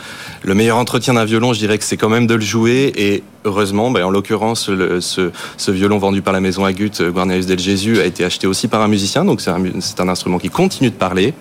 le 0.43 0.53
meilleur 0.53 0.77
entretien 0.77 1.13
d'un 1.13 1.25
violon, 1.25 1.53
je 1.53 1.59
dirais 1.59 1.77
que 1.77 1.83
c'est 1.83 1.97
quand 1.97 2.09
même 2.09 2.27
de 2.27 2.35
le 2.35 2.41
jouer, 2.41 2.91
et 2.95 3.23
heureusement, 3.47 3.91
ben, 3.91 4.03
en 4.03 4.09
l'occurrence, 4.09 4.69
ce, 4.69 5.71
violon 5.71 5.97
vendu 5.97 6.21
par 6.21 6.33
la 6.33 6.39
maison 6.39 6.65
Agut, 6.65 6.91
euh, 6.99 7.11
Guarnerius 7.11 7.45
del 7.45 7.59
Jésus, 7.59 7.99
a 7.99 8.05
été 8.05 8.23
acheté 8.23 8.47
aussi 8.47 8.67
par 8.67 8.81
un 8.81 8.87
musicien, 8.87 9.25
donc 9.25 9.41
c'est 9.41 9.49
un, 9.49 10.09
instrument 10.09 10.37
qui 10.37 10.49
continue 10.49 10.89
de 10.89 10.95
parler. 10.95 11.33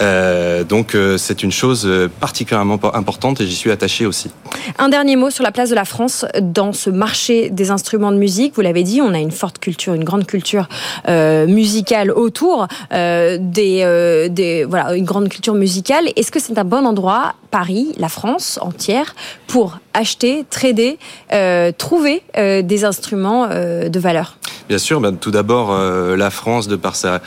Euh, 0.00 0.64
donc 0.64 0.94
euh, 0.94 1.18
c'est 1.18 1.42
une 1.42 1.52
chose 1.52 1.88
particulièrement 2.20 2.78
importante, 2.94 3.40
et 3.40 3.46
j'y 3.46 3.54
suis 3.54 3.70
attaché 3.70 4.06
aussi. 4.06 4.30
Un 4.78 4.88
dernier 4.88 5.16
mot 5.16 5.30
sur 5.30 5.42
la 5.42 5.52
place 5.52 5.70
de 5.70 5.74
la 5.74 5.84
France 5.84 6.26
dans 6.40 6.72
ce 6.72 6.90
marché 6.90 7.50
des 7.50 7.70
instruments 7.70 8.12
de 8.12 8.18
musique. 8.18 8.54
Vous 8.54 8.60
l'avez 8.60 8.82
dit, 8.82 9.00
on 9.00 9.14
a 9.14 9.18
une 9.18 9.30
forte 9.30 9.58
culture, 9.58 9.94
une 9.94 10.04
grande 10.04 10.26
culture 10.26 10.68
musicale 11.08 12.10
autour 12.10 12.66
des 12.90 14.66
voilà 14.68 14.94
une 14.94 15.04
grande 15.04 15.28
culture 15.28 15.54
musicale. 15.54 16.04
Est-ce 16.16 16.30
que 16.30 16.40
c'est 16.40 16.58
un 16.58 16.64
bon 16.64 16.84
endroit, 16.86 17.34
Paris, 17.50 17.92
la 17.98 18.08
France 18.08 18.58
entière, 18.60 19.14
pour 19.46 19.78
acheter, 19.94 20.44
trader, 20.50 20.98
euh, 21.38 21.72
trouver 21.76 22.22
euh, 22.36 22.62
des 22.62 22.84
instruments 22.84 23.46
euh, 23.50 23.88
de 23.88 24.00
valeur 24.00 24.36
Bien 24.68 24.78
sûr, 24.78 25.00
ben, 25.00 25.16
tout 25.16 25.30
d'abord, 25.30 25.74
la 25.74 26.30
France, 26.30 26.68
de 26.68 26.76
par 26.76 26.94
sa, 26.94 27.20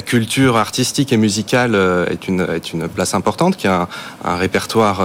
culture 0.00 0.56
artistique 0.56 1.12
et 1.12 1.16
musicale, 1.16 1.78
est, 2.10 2.26
une, 2.26 2.88
place 2.92 3.14
importante, 3.14 3.56
qui 3.56 3.68
a 3.68 3.86
un, 4.24 4.36
répertoire 4.36 5.00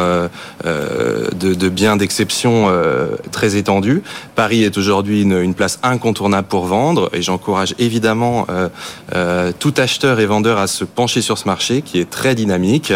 de, 0.64 1.70
biens 1.70 1.96
d'exception 1.96 2.68
très 3.32 3.58
étendu. 3.58 4.02
Paris 4.34 4.64
est 4.64 4.76
aujourd'hui 4.76 5.22
une, 5.22 5.54
place 5.54 5.78
incontournable 5.84 6.48
pour 6.48 6.66
vendre, 6.66 7.12
et 7.14 7.22
j'encourage 7.22 7.76
évidemment 7.78 8.48
tout 9.60 9.74
acheteur 9.78 10.20
et 10.20 10.26
vendeur 10.26 10.58
à 10.58 10.66
se 10.66 10.86
pencher 10.86 11.22
sur 11.22 11.38
ce 11.38 11.46
marché, 11.48 11.84
qui 11.84 12.00
est 12.00 12.10
très 12.10 12.34
dynamique. 12.34 12.92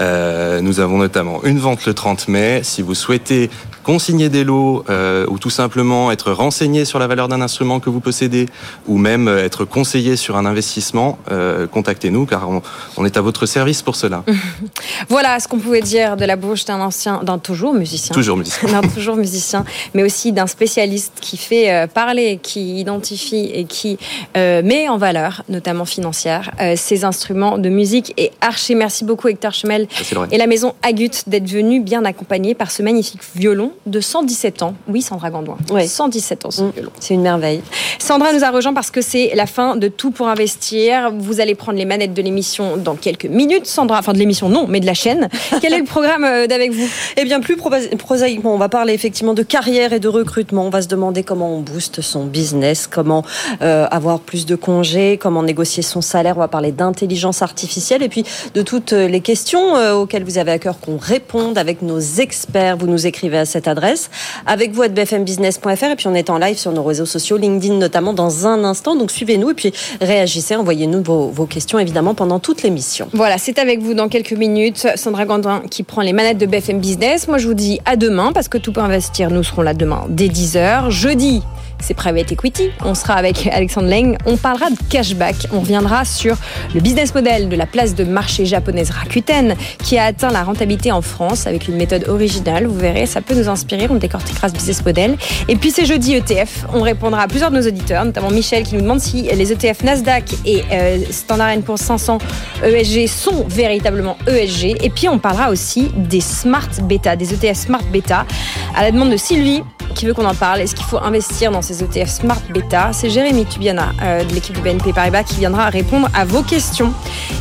Nous 0.00 0.80
avons 0.80 0.98
notamment 0.98 1.42
une 1.44 1.60
vente 1.60 1.86
le 1.86 1.94
30 1.94 2.28
mai. 2.28 2.60
Si 2.62 2.82
vous 2.82 2.94
souhaitez 2.94 3.48
consigner 3.84 4.28
des 4.28 4.42
lots 4.42 4.84
euh, 4.90 5.26
ou 5.28 5.38
tout 5.38 5.50
simplement 5.50 6.10
être 6.10 6.32
renseigné 6.32 6.84
sur 6.84 6.98
la 6.98 7.06
valeur 7.06 7.28
d'un 7.28 7.40
instrument 7.40 7.78
que 7.78 7.90
vous 7.90 8.00
possédez 8.00 8.46
ou 8.88 8.98
même 8.98 9.28
euh, 9.28 9.44
être 9.44 9.64
conseillé 9.64 10.16
sur 10.16 10.36
un 10.36 10.46
investissement, 10.46 11.18
euh, 11.30 11.68
contactez-nous 11.68 12.26
car 12.26 12.48
on, 12.48 12.62
on 12.96 13.04
est 13.04 13.16
à 13.16 13.20
votre 13.20 13.46
service 13.46 13.82
pour 13.82 13.94
cela. 13.94 14.24
Voilà 15.08 15.38
ce 15.38 15.46
qu'on 15.46 15.58
pouvait 15.58 15.82
dire 15.82 16.16
de 16.16 16.24
la 16.24 16.36
bouche 16.36 16.64
d'un 16.64 16.80
ancien, 16.80 17.22
d'un 17.22 17.38
toujours 17.38 17.74
musicien. 17.74 18.14
Toujours 18.14 18.36
musicien. 18.36 18.68
d'un 18.80 18.88
toujours 18.88 19.16
musicien, 19.16 19.64
mais 19.92 20.02
aussi 20.02 20.32
d'un 20.32 20.46
spécialiste 20.46 21.12
qui 21.20 21.36
fait 21.36 21.86
parler, 21.92 22.40
qui 22.42 22.80
identifie 22.80 23.50
et 23.52 23.64
qui 23.64 23.98
euh, 24.36 24.62
met 24.62 24.88
en 24.88 24.96
valeur, 24.96 25.42
notamment 25.48 25.84
financière, 25.84 26.50
ces 26.76 27.04
instruments 27.04 27.58
de 27.58 27.68
musique. 27.68 28.14
Et 28.16 28.32
archi, 28.40 28.74
merci 28.74 29.04
beaucoup 29.04 29.28
Hector 29.28 29.52
Chemel 29.52 29.86
Lorraine. 30.12 30.32
et 30.32 30.38
la 30.38 30.46
maison 30.46 30.74
Agut 30.82 31.10
d'être 31.26 31.48
venu 31.48 31.80
bien 31.80 32.04
accompagné 32.04 32.54
par 32.54 32.70
ce 32.70 32.82
magnifique 32.82 33.20
violon 33.34 33.73
de 33.86 34.00
117 34.00 34.62
ans. 34.62 34.74
Oui, 34.88 35.02
Sandra 35.02 35.30
Gandoin. 35.30 35.56
117 35.86 36.46
ans 36.46 36.50
ce 36.50 36.62
violon. 36.62 36.90
C'est 37.00 37.14
une 37.14 37.22
merveille. 37.22 37.62
Sandra 37.98 38.32
nous 38.32 38.44
a 38.44 38.50
rejoint 38.50 38.74
parce 38.74 38.90
que 38.90 39.00
c'est 39.00 39.32
la 39.34 39.46
fin 39.46 39.76
de 39.76 39.88
Tout 39.88 40.10
pour 40.10 40.28
investir. 40.28 41.12
Vous 41.16 41.40
allez 41.40 41.54
prendre 41.54 41.78
les 41.78 41.84
manettes 41.84 42.14
de 42.14 42.22
l'émission 42.22 42.76
dans 42.76 42.94
quelques 42.94 43.26
minutes. 43.26 43.66
Sandra, 43.66 43.98
enfin 43.98 44.12
de 44.12 44.18
l'émission 44.18 44.48
non, 44.48 44.66
mais 44.68 44.80
de 44.80 44.86
la 44.86 44.94
chaîne. 44.94 45.28
Quel 45.60 45.72
est 45.72 45.78
le 45.78 45.84
programme 45.84 46.24
euh, 46.24 46.46
d'avec 46.46 46.72
vous? 46.72 46.88
Eh 47.16 47.24
bien, 47.24 47.40
plus 47.40 47.56
prosaïquement, 47.56 48.54
on 48.54 48.58
va 48.58 48.68
parler 48.68 48.94
effectivement 48.94 49.34
de 49.34 49.42
carrière 49.42 49.92
et 49.92 50.00
de 50.00 50.08
recrutement. 50.08 50.66
On 50.66 50.70
va 50.70 50.82
se 50.82 50.88
demander 50.88 51.22
comment 51.22 51.54
on 51.54 51.60
booste 51.60 52.00
son 52.00 52.24
business, 52.24 52.86
comment 52.86 53.24
euh, 53.62 53.86
avoir 53.90 54.20
plus 54.20 54.46
de 54.46 54.56
congés, 54.56 55.18
comment 55.20 55.42
négocier 55.42 55.82
son 55.82 56.00
salaire. 56.00 56.36
On 56.36 56.40
va 56.40 56.48
parler 56.48 56.72
d'intelligence 56.72 57.42
artificielle 57.42 58.02
et 58.02 58.08
puis 58.08 58.24
de 58.54 58.62
toutes 58.62 58.92
les 58.92 59.20
questions 59.20 59.76
euh, 59.76 59.94
auxquelles 59.94 60.24
vous 60.24 60.38
avez 60.38 60.52
à 60.52 60.58
cœur 60.58 60.78
qu'on 60.80 60.96
réponde 60.96 61.58
avec 61.58 61.82
nos 61.82 62.00
experts. 62.00 62.76
Vous 62.76 62.86
nous 62.86 63.06
écrivez 63.06 63.38
à 63.38 63.44
cette 63.44 63.63
adresse. 63.68 64.10
Avec 64.46 64.72
vous 64.72 64.82
à 64.82 64.88
bfmbusiness.fr 64.88 65.84
et 65.84 65.96
puis 65.96 66.06
on 66.08 66.14
est 66.14 66.30
en 66.30 66.38
live 66.38 66.56
sur 66.56 66.72
nos 66.72 66.82
réseaux 66.82 67.06
sociaux, 67.06 67.36
LinkedIn 67.36 67.74
notamment, 67.74 68.12
dans 68.12 68.46
un 68.46 68.64
instant. 68.64 68.96
Donc 68.96 69.10
suivez-nous 69.10 69.50
et 69.50 69.54
puis 69.54 69.72
réagissez, 70.00 70.56
envoyez-nous 70.56 71.02
vos, 71.02 71.28
vos 71.28 71.46
questions 71.46 71.78
évidemment 71.78 72.14
pendant 72.14 72.38
toute 72.38 72.62
l'émission. 72.62 73.08
Voilà, 73.12 73.38
c'est 73.38 73.58
avec 73.58 73.80
vous 73.80 73.94
dans 73.94 74.08
quelques 74.08 74.32
minutes. 74.32 74.86
Sandra 74.96 75.24
Gandin 75.24 75.62
qui 75.70 75.82
prend 75.82 76.02
les 76.02 76.12
manettes 76.12 76.38
de 76.38 76.46
BFM 76.46 76.80
Business. 76.80 77.28
Moi, 77.28 77.38
je 77.38 77.46
vous 77.46 77.54
dis 77.54 77.80
à 77.84 77.96
demain 77.96 78.32
parce 78.32 78.48
que 78.48 78.58
tout 78.58 78.72
peut 78.72 78.80
investir. 78.80 79.30
Nous 79.30 79.42
serons 79.42 79.62
là 79.62 79.74
demain 79.74 80.04
dès 80.08 80.28
10h. 80.28 80.90
Jeudi, 80.90 81.42
c'est 81.80 81.94
Private 81.94 82.32
Equity. 82.32 82.70
On 82.84 82.94
sera 82.94 83.14
avec 83.14 83.46
Alexandre 83.46 83.88
Leng. 83.88 84.16
On 84.26 84.36
parlera 84.36 84.70
de 84.70 84.76
cashback. 84.88 85.48
On 85.52 85.60
reviendra 85.60 86.04
sur 86.04 86.36
le 86.74 86.80
business 86.80 87.14
model 87.14 87.48
de 87.48 87.56
la 87.56 87.66
place 87.66 87.94
de 87.94 88.04
marché 88.04 88.46
japonaise 88.46 88.90
Rakuten 88.90 89.54
qui 89.82 89.98
a 89.98 90.04
atteint 90.04 90.30
la 90.30 90.42
rentabilité 90.42 90.92
en 90.92 91.02
France 91.02 91.46
avec 91.46 91.68
une 91.68 91.76
méthode 91.76 92.06
originale. 92.08 92.66
Vous 92.66 92.78
verrez, 92.78 93.06
ça 93.06 93.20
peut 93.20 93.34
nous 93.34 93.48
inspirer. 93.48 93.86
On 93.90 93.96
décortiquera 93.96 94.48
ce 94.48 94.54
business 94.54 94.84
model. 94.84 95.16
Et 95.48 95.56
puis 95.56 95.70
c'est 95.70 95.86
jeudi 95.86 96.14
ETF. 96.14 96.66
On 96.72 96.80
répondra 96.80 97.22
à 97.22 97.28
plusieurs 97.28 97.50
de 97.50 97.56
nos 97.56 97.66
auditeurs, 97.66 98.04
notamment 98.04 98.30
Michel 98.30 98.64
qui 98.64 98.74
nous 98.74 98.82
demande 98.82 99.00
si 99.00 99.22
les 99.22 99.52
ETF 99.52 99.82
Nasdaq 99.82 100.24
et 100.44 100.62
euh, 100.72 100.98
Standard 101.10 101.56
Poor's 101.58 101.80
500 101.80 102.18
ESG 102.64 103.06
sont 103.06 103.44
véritablement 103.48 104.16
ESG. 104.26 104.82
Et 104.82 104.90
puis 104.90 105.08
on 105.08 105.18
parlera 105.18 105.50
aussi 105.50 105.90
des 105.96 106.20
smart 106.20 106.68
beta, 106.82 107.16
des 107.16 107.34
ETF 107.34 107.56
smart 107.56 107.84
beta. 107.92 108.26
À 108.74 108.82
la 108.82 108.90
demande 108.90 109.10
de 109.10 109.16
Sylvie 109.16 109.62
qui 109.94 110.06
veut 110.06 110.14
qu'on 110.14 110.24
en 110.24 110.34
parle. 110.34 110.60
Est-ce 110.60 110.74
qu'il 110.74 110.84
faut 110.84 110.98
investir 110.98 111.50
dans 111.50 111.62
ces 111.64 111.82
ETF 111.82 112.08
Smart 112.08 112.40
Beta 112.52 112.90
C'est 112.92 113.08
Jérémy 113.08 113.46
Tubiana 113.46 113.92
euh, 114.02 114.22
de 114.22 114.34
l'équipe 114.34 114.54
du 114.54 114.60
BNP 114.60 114.92
Paribas 114.92 115.22
qui 115.24 115.36
viendra 115.36 115.70
répondre 115.70 116.08
à 116.14 116.24
vos 116.24 116.42
questions. 116.42 116.92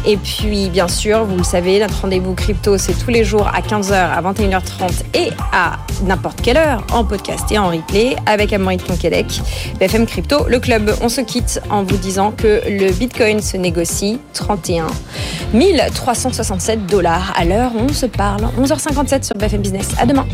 Et 0.06 0.18
puis, 0.18 0.70
bien 0.70 0.88
sûr, 0.88 1.26
vous 1.26 1.38
le 1.38 1.44
savez, 1.44 1.80
notre 1.80 2.02
rendez-vous 2.02 2.34
crypto, 2.34 2.78
c'est 2.78 2.94
tous 2.94 3.12
les 3.12 3.26
jours 3.26 3.48
à 3.48 3.60
15h, 3.60 3.94
à 3.94 4.22
21h30 4.22 5.04
et 5.14 5.30
à 5.52 5.78
n'importe 6.06 6.42
quelle 6.42 6.58
heure 6.58 6.86
en 6.92 7.04
podcast 7.04 7.52
et 7.52 7.60
en 7.60 7.70
replay 7.70 8.16
avec 8.26 8.54
Amaury 8.54 8.78
Tonquédec, 8.78 9.42
BFM 9.80 10.06
Crypto, 10.06 10.48
le 10.48 10.60
club. 10.60 10.96
On 11.02 11.10
se 11.10 11.22
quitte 11.22 11.62
en 11.70 11.84
vous 11.84 11.98
disant 11.98 12.32
que 12.32 12.62
le 12.68 12.92
Bitcoin 12.92 13.42
se 13.42 13.58
négocie 13.58 14.20
31 14.34 14.88
367 15.94 16.86
dollars 16.86 17.34
à 17.38 17.46
l'heure 17.46 17.72
on 17.76 17.90
se 17.90 18.06
parle. 18.06 18.44
11h57 18.60 19.24
sur 19.24 19.36
BFM 19.36 19.62
Business. 19.62 19.90
À 20.00 20.06
demain. 20.06 20.26